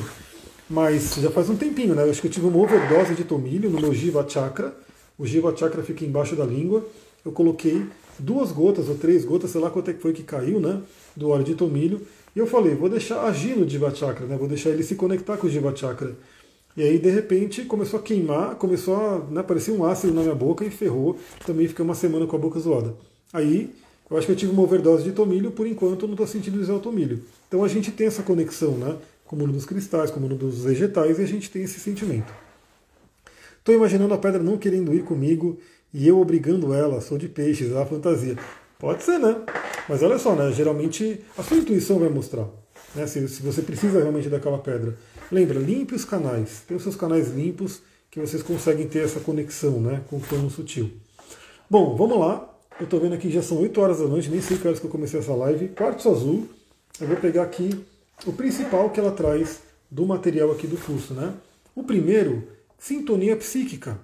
Mas 0.71 1.17
já 1.17 1.33
faz 1.33 1.51
um 1.51 1.57
tempinho, 1.57 1.97
né? 1.97 2.05
Eu 2.05 2.11
acho 2.11 2.21
que 2.21 2.29
eu 2.29 2.31
tive 2.31 2.47
uma 2.47 2.59
overdose 2.59 3.17
de 3.17 3.25
tomilho 3.25 3.69
no 3.69 3.81
meu 3.81 3.93
Jiva 3.93 4.25
Chakra. 4.29 4.86
O 5.19 5.27
Jiva 5.27 5.55
Chakra 5.57 5.83
fica 5.83 6.05
embaixo 6.05 6.37
da 6.37 6.45
língua. 6.45 6.87
Eu 7.25 7.33
coloquei 7.33 7.87
duas 8.19 8.53
gotas 8.53 8.89
ou 8.89 8.97
três 8.97 9.25
gotas, 9.25 9.51
sei 9.51 9.61
lá 9.61 9.71
quanto 9.71 9.91
é 9.91 9.95
que 9.95 10.01
foi 10.01 10.13
que 10.13 10.23
caiu, 10.23 10.61
né? 10.61 10.81
Do 11.15 11.31
óleo 11.31 11.45
de 11.45 11.55
tomilho. 11.55 12.01
E 12.35 12.39
eu 12.39 12.47
falei, 12.47 12.75
vou 12.75 12.89
deixar 12.89 13.25
agir 13.25 13.57
no 13.57 13.69
Jiva 13.69 13.95
Chakra, 13.95 14.27
né? 14.27 14.37
vou 14.37 14.47
deixar 14.47 14.71
ele 14.71 14.83
se 14.83 14.95
conectar 14.95 15.37
com 15.37 15.47
o 15.47 15.51
Jiva 15.51 15.75
Chakra. 15.75 16.15
E 16.77 16.83
aí, 16.83 16.99
de 16.99 17.09
repente, 17.09 17.65
começou 17.65 17.99
a 17.99 18.03
queimar, 18.03 18.57
começou 18.57 18.95
a 18.95 19.19
né, 19.31 19.41
aparecer 19.41 19.71
um 19.71 19.87
ácido 19.87 20.13
na 20.13 20.21
minha 20.21 20.35
boca 20.35 20.63
e 20.63 20.71
ferrou. 20.71 21.17
Também 21.47 21.67
fiquei 21.67 21.83
uma 21.83 21.95
semana 21.95 22.27
com 22.27 22.37
a 22.37 22.39
boca 22.39 22.61
zoada. 22.61 22.95
Aí, 23.33 23.73
eu 24.11 24.17
acho 24.19 24.27
que 24.27 24.33
eu 24.33 24.37
tive 24.37 24.53
uma 24.53 24.63
overdose 24.63 25.03
de 25.03 25.13
tomilho, 25.13 25.51
por 25.51 25.67
enquanto 25.67 26.03
eu 26.03 26.09
não 26.09 26.15
estou 26.15 26.27
sentindo 26.27 26.61
usar 26.61 26.75
o 26.75 26.79
tomilho. 26.79 27.25
Então 27.49 27.65
a 27.65 27.69
gente 27.69 27.91
tem 27.91 28.07
essa 28.07 28.23
conexão, 28.23 28.73
né? 28.73 28.95
Com 29.25 29.35
o 29.35 29.39
mundo 29.39 29.53
dos 29.53 29.65
cristais, 29.65 30.11
com 30.11 30.21
o 30.21 30.23
mundo 30.23 30.37
dos 30.37 30.65
vegetais, 30.65 31.19
e 31.19 31.23
a 31.23 31.27
gente 31.27 31.51
tem 31.51 31.63
esse 31.63 31.81
sentimento. 31.81 32.33
Estou 33.67 33.75
imaginando 33.75 34.15
a 34.15 34.19
pedra 34.19 34.41
não 34.41 34.57
querendo 34.57 34.95
ir 34.95 35.03
comigo 35.03 35.59
e 35.93 36.07
eu 36.07 36.21
obrigando 36.21 36.73
ela, 36.73 37.01
sou 37.01 37.19
de 37.19 37.29
peixes, 37.29 37.73
é 37.73 37.83
a 37.83 37.85
fantasia. 37.85 38.37
Pode 38.79 39.03
ser, 39.03 39.19
né? 39.19 39.45
Mas 39.89 40.05
olha 40.05 40.21
só, 40.21 40.37
né? 40.37 40.53
Geralmente 40.53 41.21
a 41.37 41.43
sua 41.43 41.57
intuição 41.57 41.99
vai 41.99 42.09
mostrar. 42.09 42.47
Né? 42.95 43.09
Se, 43.09 43.27
se 43.27 43.43
você 43.43 43.63
precisa 43.63 43.99
realmente 43.99 44.29
daquela 44.29 44.59
pedra. 44.59 44.97
Lembra, 45.33 45.59
limpe 45.59 45.97
os 45.97 46.05
canais. 46.05 46.63
Tem 46.65 46.77
os 46.77 46.85
seus 46.85 46.95
canais 46.95 47.35
limpos 47.35 47.83
que 48.09 48.21
vocês 48.21 48.41
conseguem 48.41 48.87
ter 48.87 49.01
essa 49.01 49.19
conexão 49.19 49.81
né, 49.81 50.01
com 50.09 50.19
o 50.19 50.21
plano 50.21 50.49
sutil. 50.49 50.89
Bom, 51.69 51.97
vamos 51.97 52.21
lá. 52.21 52.49
Eu 52.79 52.85
estou 52.85 53.01
vendo 53.01 53.17
aqui 53.17 53.33
já 53.33 53.43
são 53.43 53.61
8 53.61 53.81
horas 53.81 53.99
da 53.99 54.07
noite, 54.07 54.31
nem 54.31 54.41
sei 54.41 54.59
que 54.59 54.69
horas 54.69 54.79
que 54.79 54.87
eu 54.87 54.91
comecei 54.93 55.19
essa 55.19 55.35
live. 55.35 55.71
Quartzo 55.71 56.09
azul. 56.09 56.47
Eu 57.01 57.09
vou 57.09 57.17
pegar 57.17 57.43
aqui 57.43 57.85
o 58.25 58.33
principal 58.33 58.91
que 58.91 59.01
ela 59.01 59.11
traz 59.11 59.63
do 59.91 60.07
material 60.07 60.53
aqui 60.53 60.69
do 60.69 60.77
curso. 60.77 61.15
Né? 61.15 61.35
O 61.75 61.83
primeiro, 61.83 62.55
sintonia 62.87 63.37
psíquica. 63.37 63.99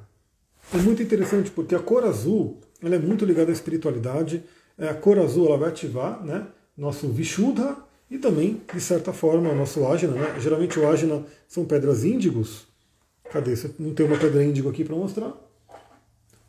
É 0.74 0.76
muito 0.76 1.00
interessante 1.00 1.52
porque 1.52 1.72
a 1.72 1.78
cor 1.78 2.04
azul 2.04 2.58
ela 2.82 2.96
é 2.96 2.98
muito 2.98 3.24
ligada 3.24 3.50
à 3.50 3.52
espiritualidade, 3.52 4.42
é, 4.76 4.88
a 4.88 4.94
cor 4.94 5.20
azul 5.20 5.46
ela 5.46 5.56
vai 5.56 5.68
ativar 5.68 6.20
né, 6.24 6.48
nosso 6.76 7.08
Vishuddha 7.08 7.76
e 8.10 8.18
também, 8.18 8.60
de 8.74 8.80
certa 8.80 9.12
forma, 9.12 9.50
o 9.50 9.54
nosso 9.54 9.86
Ajna. 9.86 10.14
Né? 10.14 10.40
Geralmente 10.40 10.80
o 10.80 10.88
Ajna 10.88 11.24
são 11.46 11.64
pedras 11.64 12.02
índigos. 12.02 12.66
Cadê? 13.30 13.54
Não 13.78 13.94
tem 13.94 14.04
uma 14.04 14.18
pedra 14.18 14.42
índigo 14.42 14.68
aqui 14.68 14.84
para 14.84 14.96
mostrar? 14.96 15.32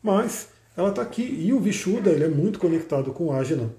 Mas 0.02 0.48
ela 0.76 0.88
está 0.88 1.02
aqui. 1.02 1.22
E 1.22 1.52
o 1.52 1.60
Vishuddha 1.60 2.10
ele 2.10 2.24
é 2.24 2.28
muito 2.28 2.58
conectado 2.58 3.12
com 3.12 3.26
o 3.26 3.32
Ajna. 3.32 3.70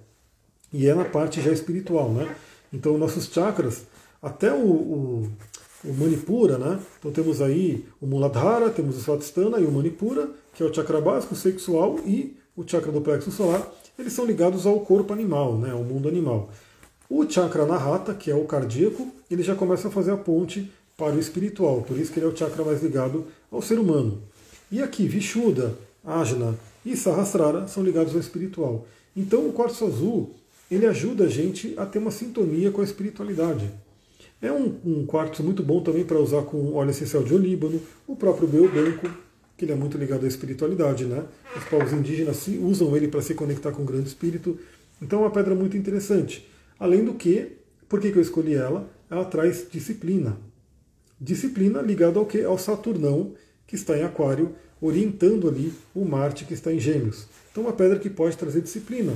E 0.71 0.87
é 0.87 0.95
na 0.95 1.03
parte 1.03 1.41
já 1.41 1.51
espiritual. 1.51 2.09
Né? 2.13 2.33
Então 2.71 2.97
nossos 2.97 3.25
chakras, 3.25 3.85
até 4.21 4.53
o, 4.53 4.65
o, 4.65 5.31
o 5.87 5.93
Manipura, 5.93 6.57
né? 6.57 6.79
então 6.99 7.11
temos 7.11 7.41
aí 7.41 7.85
o 8.01 8.07
Muladhara, 8.07 8.69
temos 8.69 8.97
o 8.97 8.99
Svatistana 8.99 9.59
e 9.59 9.65
o 9.65 9.71
Manipura, 9.71 10.29
que 10.53 10.63
é 10.63 10.65
o 10.65 10.73
chakra 10.73 10.99
básico, 10.99 11.35
sexual, 11.35 11.99
e 12.05 12.35
o 12.55 12.63
chakra 12.65 12.91
do 12.91 13.01
plexo 13.01 13.31
solar, 13.31 13.69
eles 13.97 14.13
são 14.13 14.25
ligados 14.25 14.65
ao 14.65 14.79
corpo 14.79 15.13
animal, 15.13 15.57
né, 15.57 15.71
ao 15.71 15.83
mundo 15.83 16.07
animal. 16.07 16.49
O 17.09 17.29
chakra 17.29 17.65
narrata, 17.65 18.13
que 18.13 18.31
é 18.31 18.35
o 18.35 18.45
cardíaco, 18.45 19.07
ele 19.29 19.43
já 19.43 19.55
começa 19.55 19.87
a 19.87 19.91
fazer 19.91 20.11
a 20.11 20.17
ponte 20.17 20.71
para 20.97 21.15
o 21.15 21.19
espiritual, 21.19 21.81
por 21.81 21.97
isso 21.97 22.11
que 22.11 22.19
ele 22.19 22.25
é 22.25 22.29
o 22.29 22.35
chakra 22.35 22.63
mais 22.63 22.81
ligado 22.81 23.25
ao 23.51 23.61
ser 23.61 23.77
humano. 23.77 24.21
E 24.71 24.81
aqui, 24.81 25.07
Vishuddha, 25.07 25.75
Ajna 26.03 26.55
e 26.85 26.95
Sahasrara 26.95 27.67
são 27.67 27.83
ligados 27.83 28.13
ao 28.13 28.19
espiritual. 28.19 28.85
Então 29.15 29.47
o 29.47 29.53
quartzo 29.53 29.85
azul, 29.85 30.35
ele 30.69 30.85
ajuda 30.85 31.25
a 31.25 31.29
gente 31.29 31.73
a 31.77 31.85
ter 31.85 31.99
uma 31.99 32.11
sintonia 32.11 32.71
com 32.71 32.81
a 32.81 32.83
espiritualidade. 32.83 33.69
É 34.45 34.51
um, 34.51 34.79
um 34.85 35.05
quartzo 35.07 35.43
muito 35.43 35.63
bom 35.63 35.81
também 35.81 36.05
para 36.05 36.19
usar 36.19 36.43
com 36.43 36.73
óleo 36.73 36.91
essencial 36.91 37.23
de 37.23 37.33
olíbano, 37.33 37.81
o 38.05 38.15
próprio 38.15 38.47
beu 38.47 38.71
branco, 38.71 39.09
que 39.57 39.65
ele 39.65 39.71
é 39.71 39.75
muito 39.75 39.97
ligado 39.97 40.23
à 40.23 40.27
espiritualidade, 40.27 41.05
né? 41.05 41.23
Os 41.57 41.63
povos 41.63 41.91
indígenas 41.91 42.47
usam 42.61 42.95
ele 42.95 43.07
para 43.07 43.23
se 43.23 43.33
conectar 43.33 43.71
com 43.71 43.81
o 43.81 43.85
grande 43.85 44.07
espírito. 44.07 44.59
Então 45.01 45.19
é 45.19 45.21
uma 45.23 45.31
pedra 45.31 45.55
muito 45.55 45.75
interessante. 45.75 46.47
Além 46.77 47.03
do 47.03 47.15
que, 47.15 47.53
por 47.89 47.99
que, 47.99 48.11
que 48.11 48.19
eu 48.19 48.21
escolhi 48.21 48.53
ela? 48.53 48.87
Ela 49.09 49.25
traz 49.25 49.65
disciplina. 49.71 50.37
Disciplina 51.19 51.81
ligada 51.81 52.19
ao 52.19 52.25
que? 52.27 52.43
Ao 52.43 52.59
Saturnão, 52.59 53.33
que 53.65 53.73
está 53.73 53.97
em 53.97 54.03
Aquário, 54.03 54.53
orientando 54.79 55.49
ali 55.49 55.73
o 55.95 56.05
Marte, 56.05 56.45
que 56.45 56.53
está 56.53 56.71
em 56.71 56.79
Gêmeos. 56.79 57.25
Então 57.51 57.63
uma 57.63 57.73
pedra 57.73 57.97
que 57.97 58.11
pode 58.11 58.37
trazer 58.37 58.61
disciplina, 58.61 59.13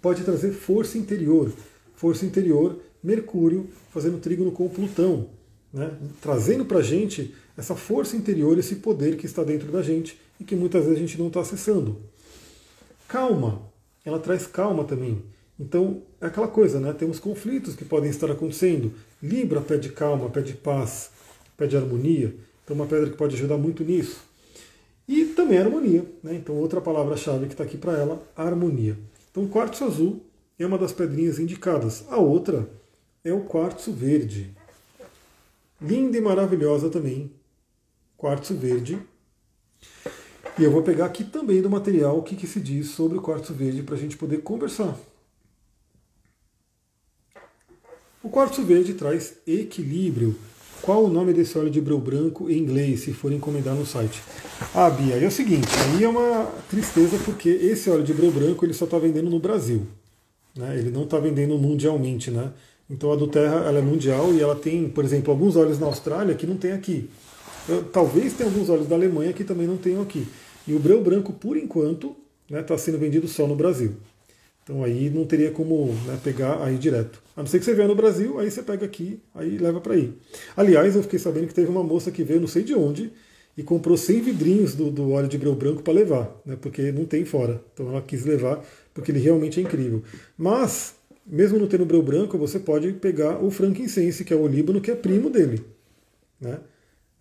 pode 0.00 0.22
trazer 0.22 0.52
força 0.52 0.96
interior. 0.96 1.50
Força 1.96 2.24
interior, 2.24 2.78
Mercúrio 3.02 3.68
fazendo 3.90 4.18
trígono 4.18 4.52
com 4.52 4.68
Plutão, 4.68 5.28
né? 5.72 5.90
trazendo 6.20 6.64
para 6.64 6.78
a 6.78 6.82
gente 6.82 7.34
essa 7.56 7.74
força 7.74 8.16
interior, 8.16 8.58
esse 8.58 8.76
poder 8.76 9.16
que 9.16 9.26
está 9.26 9.42
dentro 9.42 9.70
da 9.70 9.82
gente 9.82 10.18
e 10.40 10.44
que 10.44 10.54
muitas 10.54 10.84
vezes 10.84 10.98
a 10.98 11.00
gente 11.00 11.18
não 11.18 11.28
está 11.28 11.40
acessando. 11.40 12.00
Calma, 13.08 13.62
ela 14.04 14.18
traz 14.18 14.46
calma 14.46 14.84
também. 14.84 15.22
Então, 15.58 16.02
é 16.20 16.26
aquela 16.26 16.46
coisa, 16.46 16.78
né? 16.78 16.92
Temos 16.92 17.18
conflitos 17.18 17.74
que 17.74 17.84
podem 17.84 18.10
estar 18.10 18.30
acontecendo. 18.30 18.92
Libra 19.20 19.60
pede 19.60 19.88
calma, 19.88 20.30
pede 20.30 20.52
paz, 20.52 21.10
pede 21.56 21.76
harmonia. 21.76 22.34
Então, 22.62 22.76
uma 22.76 22.86
pedra 22.86 23.10
que 23.10 23.16
pode 23.16 23.34
ajudar 23.34 23.56
muito 23.56 23.82
nisso. 23.82 24.20
E 25.08 25.24
também 25.24 25.58
harmonia, 25.58 26.04
né? 26.22 26.34
Então, 26.34 26.54
outra 26.54 26.80
palavra-chave 26.80 27.46
que 27.46 27.54
está 27.54 27.64
aqui 27.64 27.76
para 27.76 27.98
ela, 27.98 28.22
harmonia. 28.36 28.96
Então, 29.30 29.48
quartzo 29.48 29.84
azul 29.84 30.22
é 30.58 30.66
uma 30.66 30.78
das 30.78 30.92
pedrinhas 30.92 31.38
indicadas. 31.38 32.04
A 32.08 32.18
outra 32.18 32.68
é 33.24 33.32
o 33.32 33.40
quartzo 33.40 33.92
verde. 33.92 34.50
Linda 35.80 36.16
e 36.16 36.20
maravilhosa 36.20 36.90
também, 36.90 37.30
quartzo 38.16 38.54
verde. 38.54 38.98
E 40.58 40.64
eu 40.64 40.72
vou 40.72 40.82
pegar 40.82 41.06
aqui 41.06 41.22
também 41.22 41.62
do 41.62 41.70
material 41.70 42.18
o 42.18 42.22
que, 42.22 42.34
que 42.34 42.46
se 42.46 42.60
diz 42.60 42.88
sobre 42.88 43.16
o 43.16 43.22
quartzo 43.22 43.54
verde 43.54 43.82
para 43.82 43.94
a 43.94 43.98
gente 43.98 44.16
poder 44.16 44.38
conversar. 44.38 44.98
O 48.22 48.28
quartzo 48.28 48.64
verde 48.64 48.94
traz 48.94 49.36
equilíbrio. 49.46 50.36
Qual 50.82 51.04
o 51.04 51.08
nome 51.08 51.32
desse 51.32 51.56
óleo 51.56 51.70
de 51.70 51.80
breu 51.80 51.98
branco 51.98 52.50
em 52.50 52.58
inglês, 52.58 53.00
se 53.00 53.12
for 53.12 53.32
encomendar 53.32 53.74
no 53.74 53.86
site? 53.86 54.22
Ah, 54.74 54.90
Bia, 54.90 55.16
é 55.16 55.26
o 55.26 55.30
seguinte, 55.30 55.68
aí 55.94 56.02
é 56.02 56.08
uma 56.08 56.46
tristeza 56.68 57.18
porque 57.24 57.48
esse 57.48 57.88
óleo 57.90 58.02
de 58.02 58.14
breu 58.14 58.30
branco 58.30 58.64
ele 58.64 58.74
só 58.74 58.84
está 58.84 58.98
vendendo 58.98 59.30
no 59.30 59.38
Brasil. 59.38 59.86
Né? 60.56 60.78
Ele 60.78 60.90
não 60.90 61.04
está 61.04 61.18
vendendo 61.18 61.56
mundialmente. 61.56 62.30
Né? 62.30 62.52
Então 62.90 63.12
a 63.12 63.16
do 63.16 63.26
Terra 63.26 63.64
ela 63.66 63.78
é 63.78 63.82
mundial 63.82 64.32
e 64.32 64.40
ela 64.40 64.56
tem, 64.56 64.88
por 64.88 65.04
exemplo, 65.04 65.30
alguns 65.30 65.56
óleos 65.56 65.78
na 65.78 65.86
Austrália 65.86 66.34
que 66.34 66.46
não 66.46 66.56
tem 66.56 66.72
aqui. 66.72 67.08
Talvez 67.92 68.32
tenha 68.32 68.48
alguns 68.48 68.70
óleos 68.70 68.88
da 68.88 68.94
Alemanha 68.94 69.32
que 69.32 69.44
também 69.44 69.66
não 69.66 69.76
tenham 69.76 70.00
aqui. 70.00 70.26
E 70.66 70.74
o 70.74 70.78
breu 70.78 71.02
branco, 71.02 71.32
por 71.32 71.56
enquanto, 71.56 72.16
está 72.44 72.56
né, 72.56 72.62
tá 72.62 72.78
sendo 72.78 72.98
vendido 72.98 73.28
só 73.28 73.46
no 73.46 73.54
Brasil. 73.54 73.94
Então 74.62 74.84
aí 74.84 75.08
não 75.08 75.24
teria 75.24 75.50
como 75.50 75.94
né, 76.06 76.18
pegar 76.22 76.62
aí 76.62 76.76
direto. 76.76 77.22
A 77.34 77.40
não 77.40 77.46
ser 77.46 77.58
que 77.58 77.64
você 77.64 77.74
venha 77.74 77.88
no 77.88 77.94
Brasil, 77.94 78.38
aí 78.38 78.50
você 78.50 78.62
pega 78.62 78.84
aqui, 78.84 79.18
aí 79.34 79.56
leva 79.56 79.80
para 79.80 79.94
aí. 79.94 80.12
Aliás, 80.56 80.94
eu 80.94 81.02
fiquei 81.02 81.18
sabendo 81.18 81.46
que 81.46 81.54
teve 81.54 81.68
uma 81.68 81.82
moça 81.82 82.10
que 82.10 82.22
veio 82.22 82.40
não 82.40 82.48
sei 82.48 82.62
de 82.62 82.74
onde 82.74 83.10
e 83.56 83.62
comprou 83.62 83.96
100 83.96 84.20
vidrinhos 84.20 84.74
do, 84.74 84.90
do 84.90 85.10
óleo 85.10 85.26
de 85.26 85.38
breu 85.38 85.54
branco 85.54 85.82
para 85.82 85.92
levar, 85.92 86.38
né, 86.44 86.56
porque 86.60 86.92
não 86.92 87.06
tem 87.06 87.24
fora. 87.24 87.62
Então 87.72 87.88
ela 87.88 88.02
quis 88.02 88.24
levar 88.26 88.62
porque 88.92 89.10
ele 89.10 89.20
realmente 89.20 89.58
é 89.58 89.62
incrível. 89.62 90.02
Mas, 90.36 90.94
mesmo 91.28 91.58
não 91.58 91.66
tendo 91.66 91.84
breu 91.84 92.02
branco, 92.02 92.38
você 92.38 92.58
pode 92.58 92.92
pegar 92.94 93.42
o 93.42 93.50
frankincense, 93.50 94.24
que 94.24 94.32
é 94.32 94.36
o 94.36 94.42
olíbano, 94.42 94.80
que 94.80 94.90
é 94.90 94.94
primo 94.94 95.28
dele. 95.28 95.64
Né? 96.40 96.58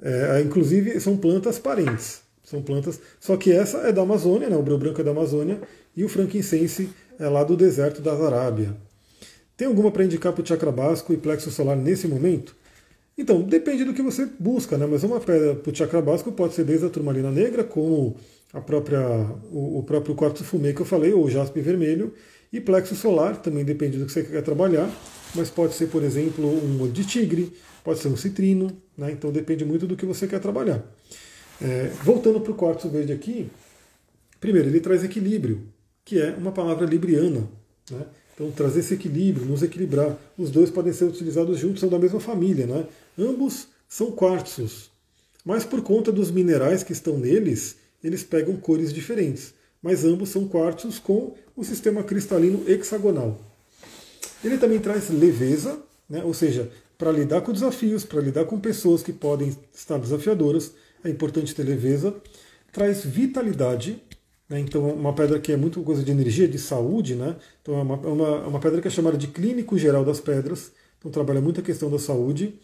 É, 0.01 0.41
inclusive, 0.41 0.99
são 0.99 1.17
plantas 1.17 1.59
parentes. 1.59 2.21
São 2.43 2.61
plantas. 2.61 2.99
Só 3.19 3.35
que 3.35 3.51
essa 3.51 3.79
é 3.79 3.91
da 3.91 4.01
Amazônia, 4.01 4.49
né? 4.49 4.55
o 4.55 4.63
breu 4.63 4.77
branco 4.77 5.01
é 5.01 5.03
da 5.03 5.11
Amazônia, 5.11 5.59
e 5.95 6.03
o 6.03 6.09
frankincense 6.09 6.89
é 7.19 7.27
lá 7.27 7.43
do 7.43 7.57
deserto 7.57 8.01
da 8.01 8.13
Arábia. 8.13 8.75
Tem 9.57 9.67
alguma 9.67 9.91
para 9.91 10.05
indicar 10.05 10.31
para 10.31 10.43
o 10.43 10.45
chakra 10.45 10.71
básico 10.71 11.11
e 11.11 11.17
plexo 11.17 11.49
solar 11.51 11.75
nesse 11.75 12.07
momento? 12.07 12.55
Então, 13.17 13.41
depende 13.41 13.83
do 13.83 13.93
que 13.93 14.01
você 14.03 14.27
busca, 14.39 14.77
né? 14.77 14.85
Mas 14.85 15.03
uma 15.03 15.19
pedra 15.19 15.55
para 15.55 15.71
o 15.71 15.75
chakra 15.75 16.01
básico 16.01 16.31
pode 16.31 16.53
ser 16.53 16.63
desde 16.63 16.85
a 16.85 16.89
turmalina 16.89 17.31
negra, 17.31 17.63
como 17.63 18.15
a 18.53 18.61
própria, 18.61 19.01
o, 19.51 19.79
o 19.79 19.83
próprio 19.83 20.13
quartzo 20.13 20.43
fumê 20.43 20.71
que 20.71 20.81
eu 20.81 20.85
falei, 20.85 21.11
ou 21.13 21.27
jaspe 21.27 21.59
vermelho, 21.59 22.13
e 22.51 22.61
plexo 22.61 22.95
solar, 22.95 23.41
também 23.41 23.65
depende 23.65 23.97
do 23.97 24.05
que 24.05 24.11
você 24.11 24.23
quer 24.23 24.41
trabalhar, 24.41 24.89
mas 25.35 25.49
pode 25.49 25.73
ser, 25.73 25.87
por 25.87 26.03
exemplo, 26.03 26.45
um 26.45 26.81
olho 26.81 26.91
de 26.91 27.05
tigre, 27.05 27.53
pode 27.83 27.99
ser 27.99 28.07
um 28.07 28.17
citrino, 28.17 28.71
né? 28.97 29.11
então 29.11 29.31
depende 29.31 29.65
muito 29.65 29.85
do 29.85 29.95
que 29.95 30.05
você 30.05 30.27
quer 30.27 30.39
trabalhar. 30.39 30.83
É, 31.61 31.91
voltando 32.03 32.39
para 32.39 32.51
o 32.51 32.55
quartzo 32.55 32.89
verde 32.89 33.11
aqui, 33.11 33.49
primeiro, 34.39 34.69
ele 34.69 34.79
traz 34.79 35.03
equilíbrio, 35.03 35.61
que 36.05 36.21
é 36.21 36.31
uma 36.37 36.51
palavra 36.51 36.85
libriana. 36.85 37.47
Né? 37.91 38.05
Então, 38.33 38.51
trazer 38.51 38.81
esse 38.81 38.93
equilíbrio, 38.93 39.45
nos 39.45 39.63
equilibrar. 39.63 40.15
Os 40.37 40.51
dois 40.51 40.69
podem 40.69 40.93
ser 40.93 41.05
utilizados 41.05 41.57
juntos, 41.57 41.79
são 41.79 41.89
da 41.89 41.97
mesma 41.97 42.19
família. 42.19 42.67
Né? 42.67 42.85
Ambos 43.17 43.67
são 43.89 44.11
quartzos, 44.11 44.91
mas 45.43 45.63
por 45.63 45.81
conta 45.81 46.11
dos 46.11 46.29
minerais 46.29 46.83
que 46.83 46.91
estão 46.91 47.17
neles, 47.17 47.77
eles 48.03 48.23
pegam 48.23 48.55
cores 48.57 48.93
diferentes. 48.93 49.53
Mas 49.81 50.03
ambos 50.03 50.29
são 50.29 50.47
quartzos 50.47 50.99
com 50.99 51.35
o 51.55 51.63
sistema 51.63 52.03
cristalino 52.03 52.63
hexagonal. 52.67 53.39
Ele 54.43 54.57
também 54.57 54.79
traz 54.79 55.09
leveza, 55.09 55.79
né? 56.09 56.23
ou 56.23 56.33
seja, 56.33 56.71
para 56.97 57.11
lidar 57.11 57.41
com 57.41 57.51
desafios, 57.51 58.03
para 58.03 58.21
lidar 58.21 58.45
com 58.45 58.59
pessoas 58.59 59.03
que 59.03 59.13
podem 59.13 59.55
estar 59.73 59.97
desafiadoras, 59.97 60.73
é 61.03 61.09
importante 61.09 61.53
ter 61.53 61.63
leveza. 61.63 62.13
Traz 62.71 63.03
vitalidade, 63.03 64.01
né? 64.49 64.59
então 64.59 64.89
uma 64.89 65.13
pedra 65.13 65.39
que 65.39 65.51
é 65.51 65.57
muito 65.57 65.81
coisa 65.83 66.03
de 66.03 66.11
energia, 66.11 66.47
de 66.47 66.59
saúde, 66.59 67.15
né? 67.15 67.35
então 67.61 67.77
é 67.77 67.81
uma, 67.81 67.95
é 67.95 68.07
uma, 68.07 68.27
é 68.27 68.47
uma 68.47 68.59
pedra 68.59 68.81
que 68.81 68.87
é 68.87 68.91
chamada 68.91 69.17
de 69.17 69.27
clínico 69.27 69.77
geral 69.77 70.03
das 70.03 70.19
pedras, 70.19 70.71
então 70.99 71.11
trabalha 71.11 71.41
muito 71.41 71.59
a 71.59 71.63
questão 71.63 71.89
da 71.89 71.99
saúde. 71.99 72.59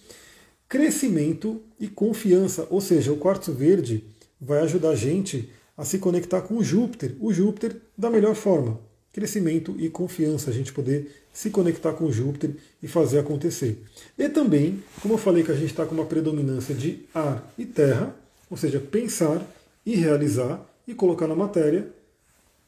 Crescimento 0.68 1.62
e 1.80 1.88
confiança, 1.88 2.68
ou 2.70 2.82
seja, 2.82 3.12
o 3.12 3.18
quartzo 3.18 3.54
verde 3.54 4.04
vai 4.42 4.62
ajudar 4.62 4.90
a 4.90 4.96
gente 4.96 5.50
a 5.78 5.84
se 5.84 5.98
conectar 5.98 6.42
com 6.42 6.58
o 6.58 6.64
Júpiter, 6.64 7.16
o 7.20 7.34
Júpiter 7.34 7.76
da 7.98 8.10
melhor 8.10 8.36
forma. 8.36 8.80
Crescimento 9.12 9.76
e 9.78 9.90
confiança, 9.90 10.50
a 10.50 10.54
gente 10.54 10.74
poder 10.74 11.12
se 11.32 11.50
conectar 11.50 11.94
com 11.94 12.06
o 12.06 12.12
Júpiter 12.12 12.56
e 12.82 12.88
fazer 12.88 13.20
acontecer. 13.20 13.84
E 14.18 14.30
também, 14.30 14.84
como 15.02 15.16
eu 15.16 15.18
falei 15.18 15.44
que 15.44 15.52
a 15.52 15.56
gente 15.56 15.72
está 15.72 15.86
com 15.86 15.94
uma 15.94 16.06
predominância 16.06 16.74
de 16.74 17.06
ar 17.14 17.52
e 17.58 17.66
terra, 17.66 18.16
ou 18.50 18.58
seja, 18.58 18.80
pensar 18.80 19.42
e 19.86 19.96
realizar 19.96 20.64
e 20.88 20.94
colocar 20.94 21.28
na 21.28 21.36
matéria, 21.36 21.88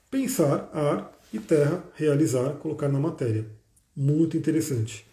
pensar, 0.10 0.70
ar 0.74 1.12
e 1.34 1.40
terra, 1.40 1.84
realizar, 1.96 2.52
colocar 2.54 2.88
na 2.88 3.00
matéria. 3.00 3.46
Muito 3.96 4.38
interessante. 4.38 5.06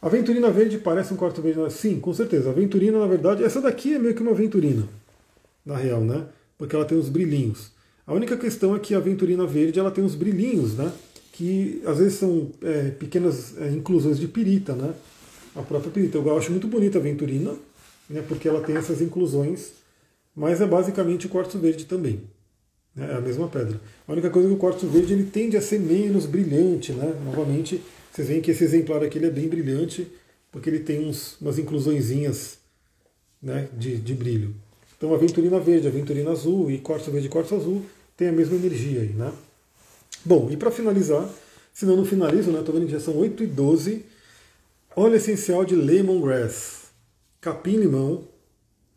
Aventurina 0.00 0.50
verde 0.50 0.78
parece 0.78 1.12
um 1.12 1.16
quarto 1.16 1.40
verde? 1.40 1.72
Sim, 1.72 2.00
com 2.00 2.12
certeza. 2.12 2.50
Aventurina, 2.50 2.98
na 2.98 3.06
verdade, 3.06 3.42
essa 3.42 3.60
daqui 3.60 3.94
é 3.94 3.98
meio 3.98 4.14
que 4.14 4.22
uma 4.22 4.32
aventurina 4.32 4.86
na 5.64 5.76
real, 5.76 6.00
né? 6.00 6.26
Porque 6.58 6.74
ela 6.74 6.84
tem 6.84 6.98
os 6.98 7.08
brilhinhos. 7.08 7.70
A 8.06 8.14
única 8.14 8.36
questão 8.36 8.74
é 8.74 8.78
que 8.78 8.94
a 8.94 8.98
aventurina 8.98 9.46
verde 9.46 9.78
ela 9.78 9.90
tem 9.90 10.04
os 10.04 10.14
brilhinhos, 10.14 10.74
né? 10.74 10.92
Que 11.32 11.82
às 11.84 11.98
vezes 11.98 12.14
são 12.14 12.50
é, 12.62 12.90
pequenas 12.90 13.58
é, 13.58 13.70
inclusões 13.72 14.18
de 14.18 14.28
pirita, 14.28 14.74
né? 14.74 14.94
A 15.54 15.62
própria 15.62 15.90
pirita. 15.90 16.18
Eu 16.18 16.38
acho 16.38 16.50
muito 16.50 16.68
bonita 16.68 16.98
a 16.98 17.00
aventurina, 17.00 17.54
né? 18.08 18.22
Porque 18.26 18.48
ela 18.48 18.60
tem 18.60 18.76
essas 18.76 19.00
inclusões, 19.00 19.72
mas 20.34 20.60
é 20.60 20.66
basicamente 20.66 21.26
o 21.26 21.28
quartzo 21.28 21.58
verde 21.58 21.84
também. 21.84 22.20
Né? 22.94 23.10
É 23.12 23.16
a 23.16 23.20
mesma 23.20 23.48
pedra. 23.48 23.80
A 24.06 24.12
única 24.12 24.30
coisa 24.30 24.48
é 24.48 24.50
que 24.50 24.56
o 24.56 24.58
quartzo 24.58 24.86
verde 24.86 25.12
ele 25.12 25.24
tende 25.24 25.56
a 25.56 25.60
ser 25.60 25.80
menos 25.80 26.26
brilhante, 26.26 26.92
né? 26.92 27.14
Novamente, 27.24 27.82
vocês 28.12 28.28
veem 28.28 28.40
que 28.40 28.52
esse 28.52 28.64
exemplar 28.64 29.02
aqui 29.02 29.18
ele 29.18 29.26
é 29.26 29.30
bem 29.30 29.48
brilhante, 29.48 30.06
porque 30.50 30.70
ele 30.70 30.80
tem 30.80 31.06
uns, 31.06 31.38
umas 31.40 31.58
inclusõezinhas 31.58 32.58
né, 33.42 33.68
de, 33.76 33.98
de 33.98 34.14
brilho. 34.14 34.54
Então 34.96 35.14
aventurina 35.14 35.60
verde, 35.60 35.86
aventurina 35.86 36.30
azul 36.30 36.70
e 36.70 36.78
quartzo 36.78 37.10
verde 37.10 37.26
e 37.26 37.30
quartzo 37.30 37.54
azul 37.54 37.84
tem 38.16 38.28
a 38.28 38.32
mesma 38.32 38.56
energia 38.56 39.00
aí, 39.02 39.08
né? 39.08 39.32
Bom, 40.24 40.48
e 40.50 40.56
para 40.56 40.70
finalizar, 40.70 41.28
se 41.72 41.84
não 41.84 42.04
finalizo, 42.04 42.50
né? 42.50 42.60
Estou 42.60 42.74
vendo 42.74 42.86
que 42.86 42.92
já 42.92 43.00
são 43.00 43.16
8 43.16 43.44
e 43.44 43.46
12. 43.46 44.04
Óleo 44.96 45.16
essencial 45.16 45.64
de 45.64 45.76
lemongrass. 45.76 46.86
Capim-limão. 47.40 48.24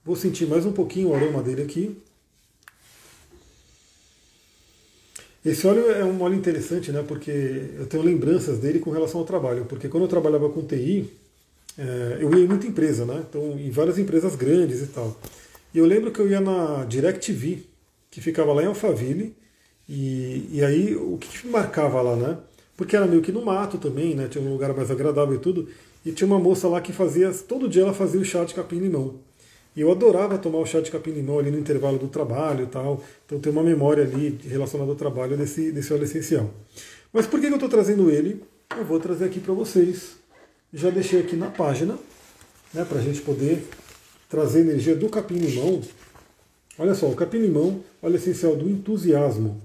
Vou 0.06 0.16
sentir 0.16 0.48
mais 0.48 0.66
um 0.66 0.72
pouquinho 0.72 1.10
o 1.10 1.14
aroma 1.14 1.44
dele 1.44 1.62
aqui. 1.62 1.98
Esse 5.44 5.68
óleo 5.68 5.92
é 5.92 6.04
um 6.04 6.22
óleo 6.22 6.36
interessante, 6.36 6.92
né? 6.92 7.04
Porque 7.06 7.32
eu 7.78 7.86
tenho 7.86 8.02
lembranças 8.04 8.60
dele 8.60 8.80
com 8.80 8.92
relação 8.92 9.20
ao 9.20 9.26
trabalho. 9.26 9.66
Porque 9.66 9.90
quando 9.90 10.04
eu 10.04 10.10
trabalhava 10.10 10.50
com 10.50 10.66
TI, 10.66 11.10
é, 11.78 12.18
eu 12.22 12.34
ia 12.34 12.46
em 12.46 12.48
muita 12.48 12.66
empresa, 12.66 13.06
né? 13.06 13.26
Então, 13.30 13.60
em 13.60 13.70
várias 13.70 13.98
empresas 13.98 14.36
grandes 14.36 14.82
e 14.82 14.88
tal. 14.88 15.16
E 15.74 15.78
eu 15.78 15.86
lembro 15.86 16.12
que 16.12 16.20
eu 16.20 16.30
ia 16.30 16.42
na 16.42 16.84
DirecTV, 16.86 17.64
que 18.10 18.22
ficava 18.22 18.54
lá 18.54 18.64
em 18.64 18.68
Alphaville, 18.68 19.36
e, 19.88 20.48
e 20.52 20.64
aí 20.64 20.96
o 20.96 21.18
que, 21.18 21.28
que 21.28 21.48
marcava 21.48 22.02
lá, 22.02 22.16
né? 22.16 22.38
Porque 22.78 22.96
era 22.96 23.06
meio 23.06 23.22
que 23.22 23.32
no 23.32 23.44
mato 23.44 23.78
também, 23.78 24.16
né? 24.16 24.28
Tinha 24.28 24.44
um 24.44 24.52
lugar 24.52 24.74
mais 24.74 24.90
agradável 24.90 25.36
e 25.36 25.40
tudo. 25.40 25.68
E 26.06 26.12
tinha 26.12 26.28
uma 26.28 26.40
moça 26.40 26.68
lá 26.68 26.80
que 26.80 26.94
fazia, 26.94 27.32
todo 27.32 27.68
dia 27.68 27.84
ela 27.84 27.94
fazia 27.94 28.20
o 28.20 28.26
chá 28.26 28.44
de 28.44 28.54
capim-limão. 28.54 29.16
E 29.76 29.82
eu 29.82 29.92
adorava 29.92 30.38
tomar 30.38 30.60
o 30.60 30.66
chá 30.66 30.80
de 30.80 30.90
capim-limão 30.90 31.40
ali 31.40 31.52
no 31.52 31.60
intervalo 31.60 31.98
do 31.98 32.08
trabalho 32.08 32.64
e 32.64 32.68
tal. 32.68 33.04
Então 33.26 33.40
tem 33.40 33.52
uma 33.52 33.64
memória 33.64 34.04
ali 34.04 34.40
relacionada 34.44 34.90
ao 34.92 34.96
trabalho 34.96 35.38
desse, 35.38 35.72
desse 35.72 35.94
óleo 35.94 36.04
essencial. 36.04 36.50
Mas 37.12 37.28
por 37.28 37.40
que 37.40 37.48
eu 37.48 37.54
estou 37.54 37.70
trazendo 37.70 38.10
ele? 38.10 38.44
Eu 38.78 38.86
vou 38.86 39.00
trazer 39.00 39.26
aqui 39.26 39.40
para 39.40 39.54
vocês. 39.54 40.18
Já 40.74 40.90
deixei 40.90 41.20
aqui 41.20 41.36
na 41.36 41.48
página, 41.48 41.98
né, 42.74 42.86
para 42.86 43.00
a 43.00 43.02
gente 43.02 43.22
poder 43.22 43.68
trazer 44.30 44.62
energia 44.62 44.96
do 44.96 45.10
capim-limão. 45.10 45.82
Olha 46.78 46.94
só, 46.94 47.08
o 47.08 47.16
capim-limão, 47.16 47.84
óleo 48.02 48.16
essencial 48.16 48.56
do 48.56 48.70
entusiasmo. 48.70 49.60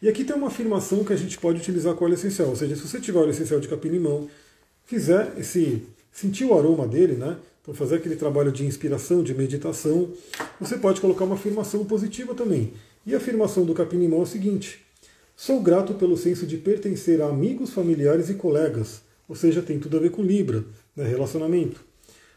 E 0.00 0.08
aqui 0.08 0.22
tem 0.22 0.36
uma 0.36 0.48
afirmação 0.48 1.02
que 1.02 1.12
a 1.12 1.16
gente 1.16 1.38
pode 1.38 1.58
utilizar 1.58 1.94
com 1.94 2.04
óleo 2.04 2.14
essencial, 2.14 2.50
ou 2.50 2.56
seja, 2.56 2.76
se 2.76 2.86
você 2.86 3.00
tiver 3.00 3.18
óleo 3.18 3.30
essencial 3.30 3.58
de 3.58 3.66
capim-limão, 3.66 4.28
fizer 4.84 5.32
esse, 5.38 5.82
sentir 6.12 6.44
o 6.44 6.56
aroma 6.56 6.86
dele, 6.86 7.14
né? 7.14 7.38
Então 7.62 7.74
fazer 7.74 7.96
aquele 7.96 8.14
trabalho 8.14 8.52
de 8.52 8.64
inspiração, 8.64 9.24
de 9.24 9.34
meditação, 9.34 10.12
você 10.60 10.76
pode 10.76 11.00
colocar 11.00 11.24
uma 11.24 11.34
afirmação 11.34 11.84
positiva 11.84 12.34
também. 12.34 12.74
E 13.04 13.14
a 13.14 13.16
afirmação 13.16 13.64
do 13.64 13.74
capim-limão 13.74 14.20
é 14.20 14.22
o 14.22 14.26
seguinte: 14.26 14.84
Sou 15.34 15.60
grato 15.60 15.94
pelo 15.94 16.16
senso 16.16 16.46
de 16.46 16.58
pertencer 16.58 17.20
a 17.20 17.26
amigos, 17.26 17.70
familiares 17.70 18.28
e 18.28 18.34
colegas. 18.34 19.00
Ou 19.28 19.34
seja, 19.34 19.62
tem 19.62 19.80
tudo 19.80 19.96
a 19.96 20.00
ver 20.00 20.10
com 20.10 20.22
Libra, 20.22 20.64
né, 20.94 21.04
relacionamento. 21.08 21.85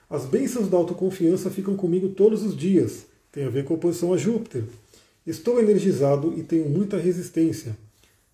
As 0.10 0.26
bênçãos 0.26 0.68
da 0.68 0.76
autoconfiança 0.76 1.52
ficam 1.52 1.76
comigo 1.76 2.10
todos 2.10 2.42
os 2.42 2.58
dias. 2.58 3.06
Tem 3.32 3.44
a 3.44 3.50
ver 3.50 3.64
com 3.64 3.76
a 3.76 3.78
oposição 3.78 4.12
a 4.12 4.18
Júpiter. 4.18 4.64
Estou 5.26 5.60
energizado 5.60 6.34
e 6.36 6.42
tenho 6.42 6.68
muita 6.68 6.98
resistência. 6.98 7.78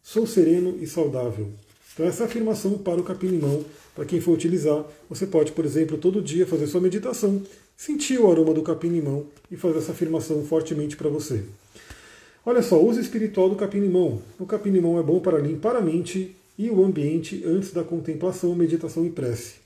Sou 0.01 0.25
sereno 0.25 0.77
e 0.79 0.87
saudável. 0.87 1.49
Então 1.93 2.05
essa 2.05 2.23
é 2.23 2.25
afirmação 2.27 2.77
para 2.77 3.01
o 3.01 3.03
capim-limão, 3.03 3.65
para 3.93 4.05
quem 4.05 4.21
for 4.21 4.31
utilizar, 4.31 4.85
você 5.09 5.25
pode, 5.25 5.51
por 5.51 5.65
exemplo, 5.65 5.97
todo 5.97 6.21
dia 6.21 6.47
fazer 6.47 6.67
sua 6.67 6.81
meditação, 6.81 7.41
sentir 7.75 8.19
o 8.19 8.29
aroma 8.31 8.53
do 8.53 8.61
capim-limão 8.61 9.25
e 9.49 9.57
fazer 9.57 9.79
essa 9.79 9.91
afirmação 9.93 10.45
fortemente 10.45 10.95
para 10.95 11.09
você. 11.09 11.43
Olha 12.45 12.61
só, 12.61 12.81
uso 12.81 13.01
espiritual 13.01 13.49
do 13.49 13.55
capim-limão. 13.55 14.21
O 14.39 14.45
capim-limão 14.45 14.99
é 14.99 15.03
bom 15.03 15.19
para 15.19 15.39
limpar 15.39 15.75
a 15.75 15.81
mente 15.81 16.35
e 16.57 16.69
o 16.69 16.85
ambiente 16.85 17.43
antes 17.45 17.71
da 17.71 17.83
contemplação, 17.83 18.53
meditação 18.55 19.05
e 19.05 19.09
prece. 19.09 19.64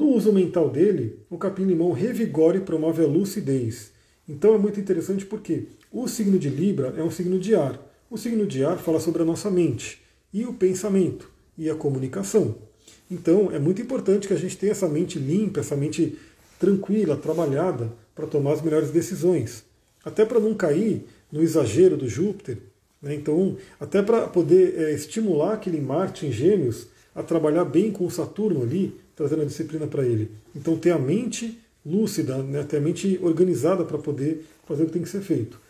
No 0.00 0.14
uso 0.14 0.32
mental 0.32 0.70
dele, 0.70 1.18
o 1.28 1.36
capim-limão 1.36 1.92
revigora 1.92 2.56
e 2.56 2.60
promove 2.62 3.04
a 3.04 3.06
lucidez. 3.06 3.92
Então 4.26 4.54
é 4.54 4.58
muito 4.58 4.80
interessante 4.80 5.26
porque 5.26 5.64
o 5.92 6.08
signo 6.08 6.38
de 6.38 6.48
Libra 6.48 6.94
é 6.96 7.02
um 7.02 7.10
signo 7.10 7.38
de 7.38 7.54
ar. 7.54 7.78
O 8.10 8.16
signo 8.16 8.46
de 8.46 8.64
ar 8.64 8.78
fala 8.78 8.98
sobre 8.98 9.20
a 9.20 9.26
nossa 9.26 9.50
mente 9.50 10.00
e 10.32 10.46
o 10.46 10.54
pensamento 10.54 11.30
e 11.58 11.68
a 11.68 11.74
comunicação. 11.74 12.54
Então 13.10 13.52
é 13.52 13.58
muito 13.58 13.82
importante 13.82 14.26
que 14.26 14.32
a 14.32 14.38
gente 14.38 14.56
tenha 14.56 14.72
essa 14.72 14.88
mente 14.88 15.18
limpa, 15.18 15.60
essa 15.60 15.76
mente 15.76 16.16
tranquila, 16.58 17.14
trabalhada, 17.14 17.92
para 18.14 18.26
tomar 18.26 18.54
as 18.54 18.62
melhores 18.62 18.90
decisões. 18.90 19.66
Até 20.02 20.24
para 20.24 20.40
não 20.40 20.54
cair 20.54 21.04
no 21.30 21.42
exagero 21.42 21.98
do 21.98 22.08
Júpiter. 22.08 22.56
Né? 23.02 23.16
Então, 23.16 23.58
até 23.78 24.00
para 24.00 24.26
poder 24.28 24.80
é, 24.80 24.94
estimular 24.94 25.52
aquele 25.52 25.78
Marte 25.78 26.24
em 26.24 26.32
Gêmeos 26.32 26.86
a 27.14 27.22
trabalhar 27.22 27.66
bem 27.66 27.90
com 27.90 28.06
o 28.06 28.10
Saturno 28.10 28.62
ali, 28.62 28.98
trazendo 29.20 29.42
a 29.42 29.44
disciplina 29.44 29.86
para 29.86 30.02
ele. 30.02 30.30
Então 30.56 30.78
ter 30.78 30.92
a 30.92 30.98
mente 30.98 31.60
lúcida, 31.84 32.38
né, 32.38 32.62
ter 32.62 32.78
a 32.78 32.80
mente 32.80 33.20
organizada 33.22 33.84
para 33.84 33.98
poder 33.98 34.46
fazer 34.66 34.84
o 34.84 34.86
que 34.86 34.92
tem 34.92 35.02
que 35.02 35.10
ser 35.10 35.20
feito. 35.20 35.60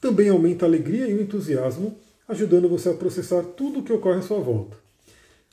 Também 0.00 0.28
aumenta 0.28 0.64
a 0.64 0.68
alegria 0.68 1.06
e 1.06 1.14
o 1.14 1.22
entusiasmo, 1.22 1.96
ajudando 2.26 2.68
você 2.68 2.88
a 2.88 2.94
processar 2.94 3.42
tudo 3.42 3.78
o 3.78 3.82
que 3.84 3.92
ocorre 3.92 4.18
à 4.18 4.22
sua 4.22 4.40
volta. 4.40 4.76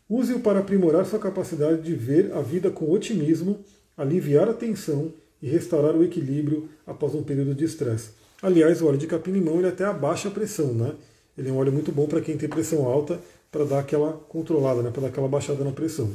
Use-o 0.09 0.39
para 0.39 0.59
aprimorar 0.59 1.05
sua 1.05 1.19
capacidade 1.19 1.83
de 1.83 1.93
ver 1.93 2.31
a 2.33 2.41
vida 2.41 2.71
com 2.71 2.89
otimismo, 2.89 3.59
aliviar 3.95 4.49
a 4.49 4.53
tensão 4.53 5.13
e 5.39 5.47
restaurar 5.47 5.95
o 5.95 6.03
equilíbrio 6.03 6.67
após 6.87 7.13
um 7.13 7.21
período 7.21 7.53
de 7.53 7.63
estresse. 7.63 8.09
Aliás, 8.41 8.81
o 8.81 8.87
óleo 8.87 8.97
de 8.97 9.05
capim-limão 9.05 9.59
ele 9.59 9.67
até 9.67 9.83
abaixa 9.83 10.29
a 10.29 10.31
pressão, 10.31 10.73
né? 10.73 10.93
Ele 11.37 11.49
é 11.49 11.51
um 11.51 11.57
óleo 11.57 11.73
muito 11.73 11.91
bom 11.91 12.07
para 12.07 12.21
quem 12.21 12.37
tem 12.37 12.49
pressão 12.49 12.87
alta, 12.87 13.19
para 13.51 13.65
dar 13.65 13.79
aquela 13.79 14.13
controlada, 14.13 14.81
né? 14.81 14.89
para 14.89 15.03
dar 15.03 15.07
aquela 15.09 15.27
baixada 15.27 15.63
na 15.63 15.71
pressão. 15.71 16.11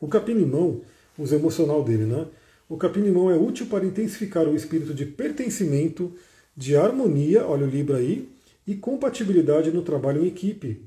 O 0.00 0.08
capim-limão, 0.08 0.80
uso 1.18 1.34
emocional 1.34 1.84
dele, 1.84 2.04
né? 2.04 2.26
O 2.68 2.76
capim-limão 2.76 3.30
é 3.30 3.36
útil 3.36 3.66
para 3.66 3.84
intensificar 3.84 4.46
o 4.48 4.54
espírito 4.54 4.94
de 4.94 5.04
pertencimento, 5.04 6.12
de 6.56 6.76
harmonia, 6.76 7.44
olha 7.46 7.66
o 7.66 7.68
Libra 7.68 7.98
aí, 7.98 8.28
e 8.66 8.74
compatibilidade 8.74 9.70
no 9.70 9.82
trabalho 9.82 10.24
em 10.24 10.28
equipe. 10.28 10.80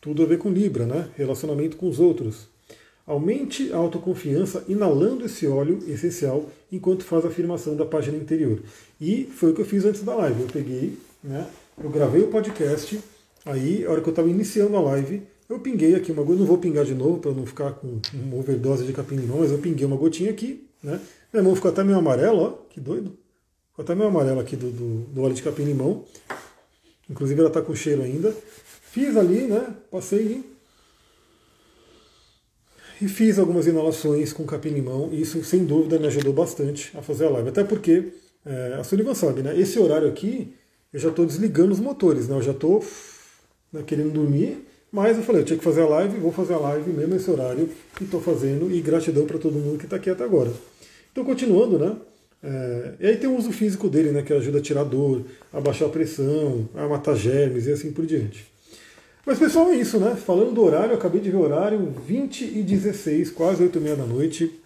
Tudo 0.00 0.22
a 0.22 0.26
ver 0.26 0.38
com 0.38 0.50
Libra, 0.50 0.84
né? 0.84 1.08
Relacionamento 1.16 1.76
com 1.76 1.88
os 1.88 1.98
outros. 1.98 2.46
Aumente 3.06 3.72
a 3.72 3.76
autoconfiança 3.76 4.64
inalando 4.68 5.24
esse 5.24 5.46
óleo 5.46 5.78
essencial 5.88 6.48
enquanto 6.70 7.04
faz 7.04 7.24
a 7.24 7.28
afirmação 7.28 7.76
da 7.76 7.84
página 7.84 8.16
interior. 8.16 8.62
E 9.00 9.24
foi 9.24 9.50
o 9.50 9.54
que 9.54 9.60
eu 9.62 9.66
fiz 9.66 9.84
antes 9.84 10.02
da 10.02 10.14
live. 10.14 10.42
Eu 10.42 10.48
peguei, 10.48 10.98
né? 11.22 11.46
Eu 11.82 11.90
gravei 11.90 12.22
o 12.22 12.28
podcast, 12.28 13.00
aí, 13.44 13.84
a 13.84 13.90
hora 13.90 14.00
que 14.00 14.08
eu 14.08 14.12
estava 14.12 14.28
iniciando 14.28 14.76
a 14.76 14.80
live, 14.80 15.22
eu 15.48 15.58
pinguei 15.58 15.94
aqui 15.94 16.12
uma 16.12 16.22
gota, 16.22 16.38
não 16.38 16.46
vou 16.46 16.58
pingar 16.58 16.84
de 16.84 16.94
novo 16.94 17.18
para 17.18 17.32
não 17.32 17.46
ficar 17.46 17.72
com 17.72 18.00
uma 18.12 18.36
overdose 18.36 18.84
de 18.84 18.92
capim-limão, 18.92 19.38
mas 19.40 19.50
eu 19.50 19.58
pinguei 19.58 19.86
uma 19.86 19.96
gotinha 19.96 20.30
aqui, 20.30 20.66
né? 20.82 21.00
Minha 21.32 21.42
mão 21.42 21.54
ficou 21.54 21.70
até 21.70 21.82
meio 21.82 21.98
amarela, 21.98 22.42
ó, 22.42 22.50
que 22.70 22.80
doido. 22.80 23.16
Ficou 23.70 23.82
até 23.82 23.94
meio 23.94 24.08
amarela 24.08 24.42
aqui 24.42 24.56
do, 24.56 24.70
do, 24.70 25.00
do 25.12 25.22
óleo 25.22 25.34
de 25.34 25.42
capim-limão. 25.42 26.04
Inclusive 27.10 27.40
ela 27.40 27.48
está 27.48 27.60
com 27.60 27.74
cheiro 27.74 28.02
ainda. 28.02 28.34
Fiz 28.82 29.16
ali, 29.16 29.46
né? 29.46 29.74
Passei 29.90 30.44
e 33.00 33.08
fiz 33.08 33.38
algumas 33.38 33.66
inalações 33.66 34.32
com 34.32 34.44
capim-limão, 34.44 35.10
e 35.12 35.20
isso 35.20 35.42
sem 35.44 35.64
dúvida 35.64 35.98
me 35.98 36.06
ajudou 36.06 36.32
bastante 36.32 36.96
a 36.96 37.02
fazer 37.02 37.26
a 37.26 37.30
live. 37.30 37.48
Até 37.48 37.64
porque, 37.64 38.12
é, 38.44 38.76
a 38.78 38.84
Sullivan 38.84 39.14
sabe, 39.14 39.42
né? 39.42 39.58
Esse 39.58 39.78
horário 39.78 40.08
aqui, 40.08 40.54
eu 40.92 41.00
já 41.00 41.08
estou 41.08 41.26
desligando 41.26 41.72
os 41.72 41.80
motores, 41.80 42.28
né? 42.28 42.36
Eu 42.36 42.42
já 42.42 42.52
estou 42.52 42.84
né, 43.72 43.82
querendo 43.86 44.12
dormir, 44.12 44.66
mas 44.94 45.16
eu 45.16 45.24
falei, 45.24 45.42
eu 45.42 45.44
tinha 45.44 45.58
que 45.58 45.64
fazer 45.64 45.80
a 45.80 45.88
live, 45.88 46.20
vou 46.20 46.30
fazer 46.30 46.54
a 46.54 46.58
live 46.58 46.88
mesmo 46.92 47.16
esse 47.16 47.28
horário, 47.28 47.68
e 48.00 48.04
estou 48.04 48.20
fazendo, 48.20 48.72
e 48.72 48.80
gratidão 48.80 49.26
para 49.26 49.38
todo 49.38 49.54
mundo 49.54 49.76
que 49.76 49.86
está 49.86 49.96
aqui 49.96 50.08
até 50.08 50.22
agora. 50.22 50.52
Então, 51.10 51.24
continuando, 51.24 51.80
né? 51.80 51.96
É, 52.40 52.92
e 53.00 53.06
aí 53.08 53.16
tem 53.16 53.28
o 53.28 53.36
uso 53.36 53.50
físico 53.50 53.88
dele, 53.88 54.12
né? 54.12 54.22
Que 54.22 54.32
ajuda 54.32 54.58
a 54.58 54.62
tirar 54.62 54.84
dor, 54.84 55.22
a 55.52 55.60
baixar 55.60 55.86
a 55.86 55.88
pressão, 55.88 56.68
a 56.76 56.86
matar 56.86 57.16
germes 57.16 57.66
e 57.66 57.72
assim 57.72 57.90
por 57.90 58.06
diante. 58.06 58.46
Mas 59.26 59.36
pessoal, 59.36 59.68
é 59.70 59.74
isso, 59.74 59.98
né? 59.98 60.14
Falando 60.14 60.52
do 60.52 60.62
horário, 60.62 60.92
eu 60.92 60.96
acabei 60.96 61.20
de 61.20 61.28
ver 61.28 61.38
o 61.38 61.42
horário, 61.42 61.92
20 62.06 62.44
e 62.44 62.62
16, 62.62 63.32
quase 63.32 63.64
8 63.64 63.76
e 63.76 63.80
meia 63.80 63.96
da 63.96 64.06
noite. 64.06 64.60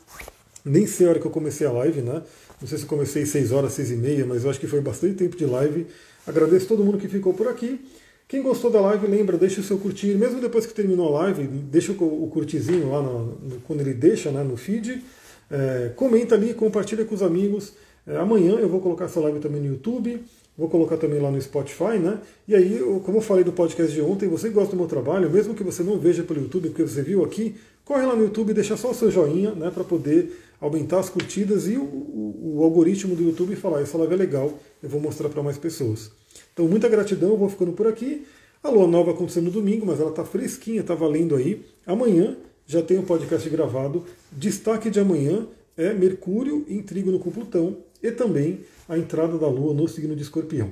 Nem 0.62 0.86
sei 0.86 1.06
a 1.06 1.10
hora 1.10 1.20
que 1.20 1.26
eu 1.26 1.30
comecei 1.30 1.66
a 1.66 1.72
live, 1.72 2.02
né? 2.02 2.20
Não 2.60 2.68
sei 2.68 2.76
se 2.76 2.84
comecei 2.84 3.24
6 3.24 3.50
horas, 3.50 3.72
6 3.72 3.92
e 3.92 3.96
meia, 3.96 4.26
mas 4.26 4.44
eu 4.44 4.50
acho 4.50 4.60
que 4.60 4.66
foi 4.66 4.82
bastante 4.82 5.14
tempo 5.14 5.38
de 5.38 5.46
live. 5.46 5.86
Agradeço 6.26 6.66
todo 6.66 6.84
mundo 6.84 6.98
que 6.98 7.08
ficou 7.08 7.32
por 7.32 7.48
aqui. 7.48 7.80
Quem 8.28 8.42
gostou 8.42 8.70
da 8.70 8.78
live, 8.78 9.06
lembra, 9.06 9.38
deixa 9.38 9.62
o 9.62 9.64
seu 9.64 9.78
curtir, 9.78 10.14
mesmo 10.14 10.38
depois 10.38 10.66
que 10.66 10.74
terminou 10.74 11.16
a 11.16 11.22
live, 11.22 11.44
deixa 11.44 11.92
o 11.92 12.30
curtizinho 12.30 12.90
lá 12.90 13.00
no, 13.00 13.24
no, 13.24 13.60
quando 13.66 13.80
ele 13.80 13.94
deixa 13.94 14.30
né, 14.30 14.42
no 14.42 14.54
feed. 14.54 15.02
É, 15.50 15.92
comenta 15.96 16.34
ali, 16.34 16.52
compartilha 16.52 17.06
com 17.06 17.14
os 17.14 17.22
amigos. 17.22 17.72
É, 18.06 18.18
amanhã 18.18 18.56
eu 18.56 18.68
vou 18.68 18.82
colocar 18.82 19.06
essa 19.06 19.18
live 19.18 19.38
também 19.38 19.62
no 19.62 19.68
YouTube. 19.68 20.22
Vou 20.58 20.68
colocar 20.68 20.98
também 20.98 21.20
lá 21.20 21.30
no 21.30 21.40
Spotify, 21.40 21.98
né? 21.98 22.18
E 22.46 22.54
aí, 22.54 22.80
como 23.04 23.18
eu 23.18 23.22
falei 23.22 23.44
do 23.44 23.52
podcast 23.52 23.94
de 23.94 24.02
ontem, 24.02 24.28
você 24.28 24.50
gosta 24.50 24.72
do 24.72 24.76
meu 24.76 24.88
trabalho, 24.88 25.30
mesmo 25.30 25.54
que 25.54 25.62
você 25.62 25.82
não 25.82 25.98
veja 25.98 26.24
pelo 26.24 26.42
YouTube, 26.42 26.68
porque 26.68 26.82
você 26.82 27.00
viu 27.00 27.24
aqui, 27.24 27.54
corre 27.84 28.04
lá 28.04 28.14
no 28.14 28.24
YouTube 28.24 28.50
e 28.50 28.54
deixa 28.54 28.76
só 28.76 28.90
o 28.90 28.94
seu 28.94 29.10
joinha, 29.10 29.52
né? 29.52 29.70
Para 29.70 29.84
poder 29.84 30.36
aumentar 30.60 30.98
as 30.98 31.08
curtidas 31.08 31.68
e 31.68 31.76
o, 31.76 31.82
o, 31.82 32.56
o, 32.56 32.64
algoritmo 32.64 33.14
do 33.14 33.22
YouTube 33.22 33.56
falar, 33.56 33.80
essa 33.80 33.96
live 33.98 34.14
é 34.14 34.16
legal, 34.16 34.58
eu 34.82 34.88
vou 34.88 35.00
mostrar 35.00 35.28
para 35.28 35.42
mais 35.42 35.56
pessoas. 35.58 36.10
Então, 36.52 36.66
muita 36.66 36.88
gratidão, 36.88 37.30
eu 37.30 37.36
vou 37.36 37.48
ficando 37.48 37.72
por 37.72 37.86
aqui. 37.86 38.26
A 38.62 38.68
lua 38.68 38.86
nova 38.86 39.12
acontecendo 39.12 39.44
no 39.44 39.50
domingo, 39.52 39.86
mas 39.86 40.00
ela 40.00 40.10
tá 40.10 40.24
fresquinha, 40.24 40.82
tá 40.82 40.94
valendo 40.94 41.36
aí. 41.36 41.64
Amanhã 41.86 42.36
já 42.66 42.82
tem 42.82 42.98
um 42.98 43.04
podcast 43.04 43.48
gravado. 43.48 44.04
Destaque 44.32 44.90
de 44.90 44.98
amanhã 44.98 45.46
é 45.76 45.94
Mercúrio 45.94 46.66
em 46.68 46.82
trígono 46.82 47.18
com 47.18 47.30
Plutão 47.30 47.78
e 48.02 48.10
também 48.10 48.60
a 48.88 48.98
entrada 48.98 49.38
da 49.38 49.46
Lua 49.46 49.72
no 49.72 49.86
signo 49.86 50.14
de 50.14 50.22
Escorpião. 50.22 50.70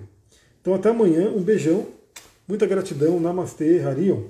Então 0.60 0.74
até 0.74 0.90
amanhã, 0.90 1.30
um 1.30 1.42
beijão, 1.42 1.86
muita 2.46 2.66
gratidão, 2.66 3.20
Namastê, 3.20 3.80
Harion. 3.80 4.24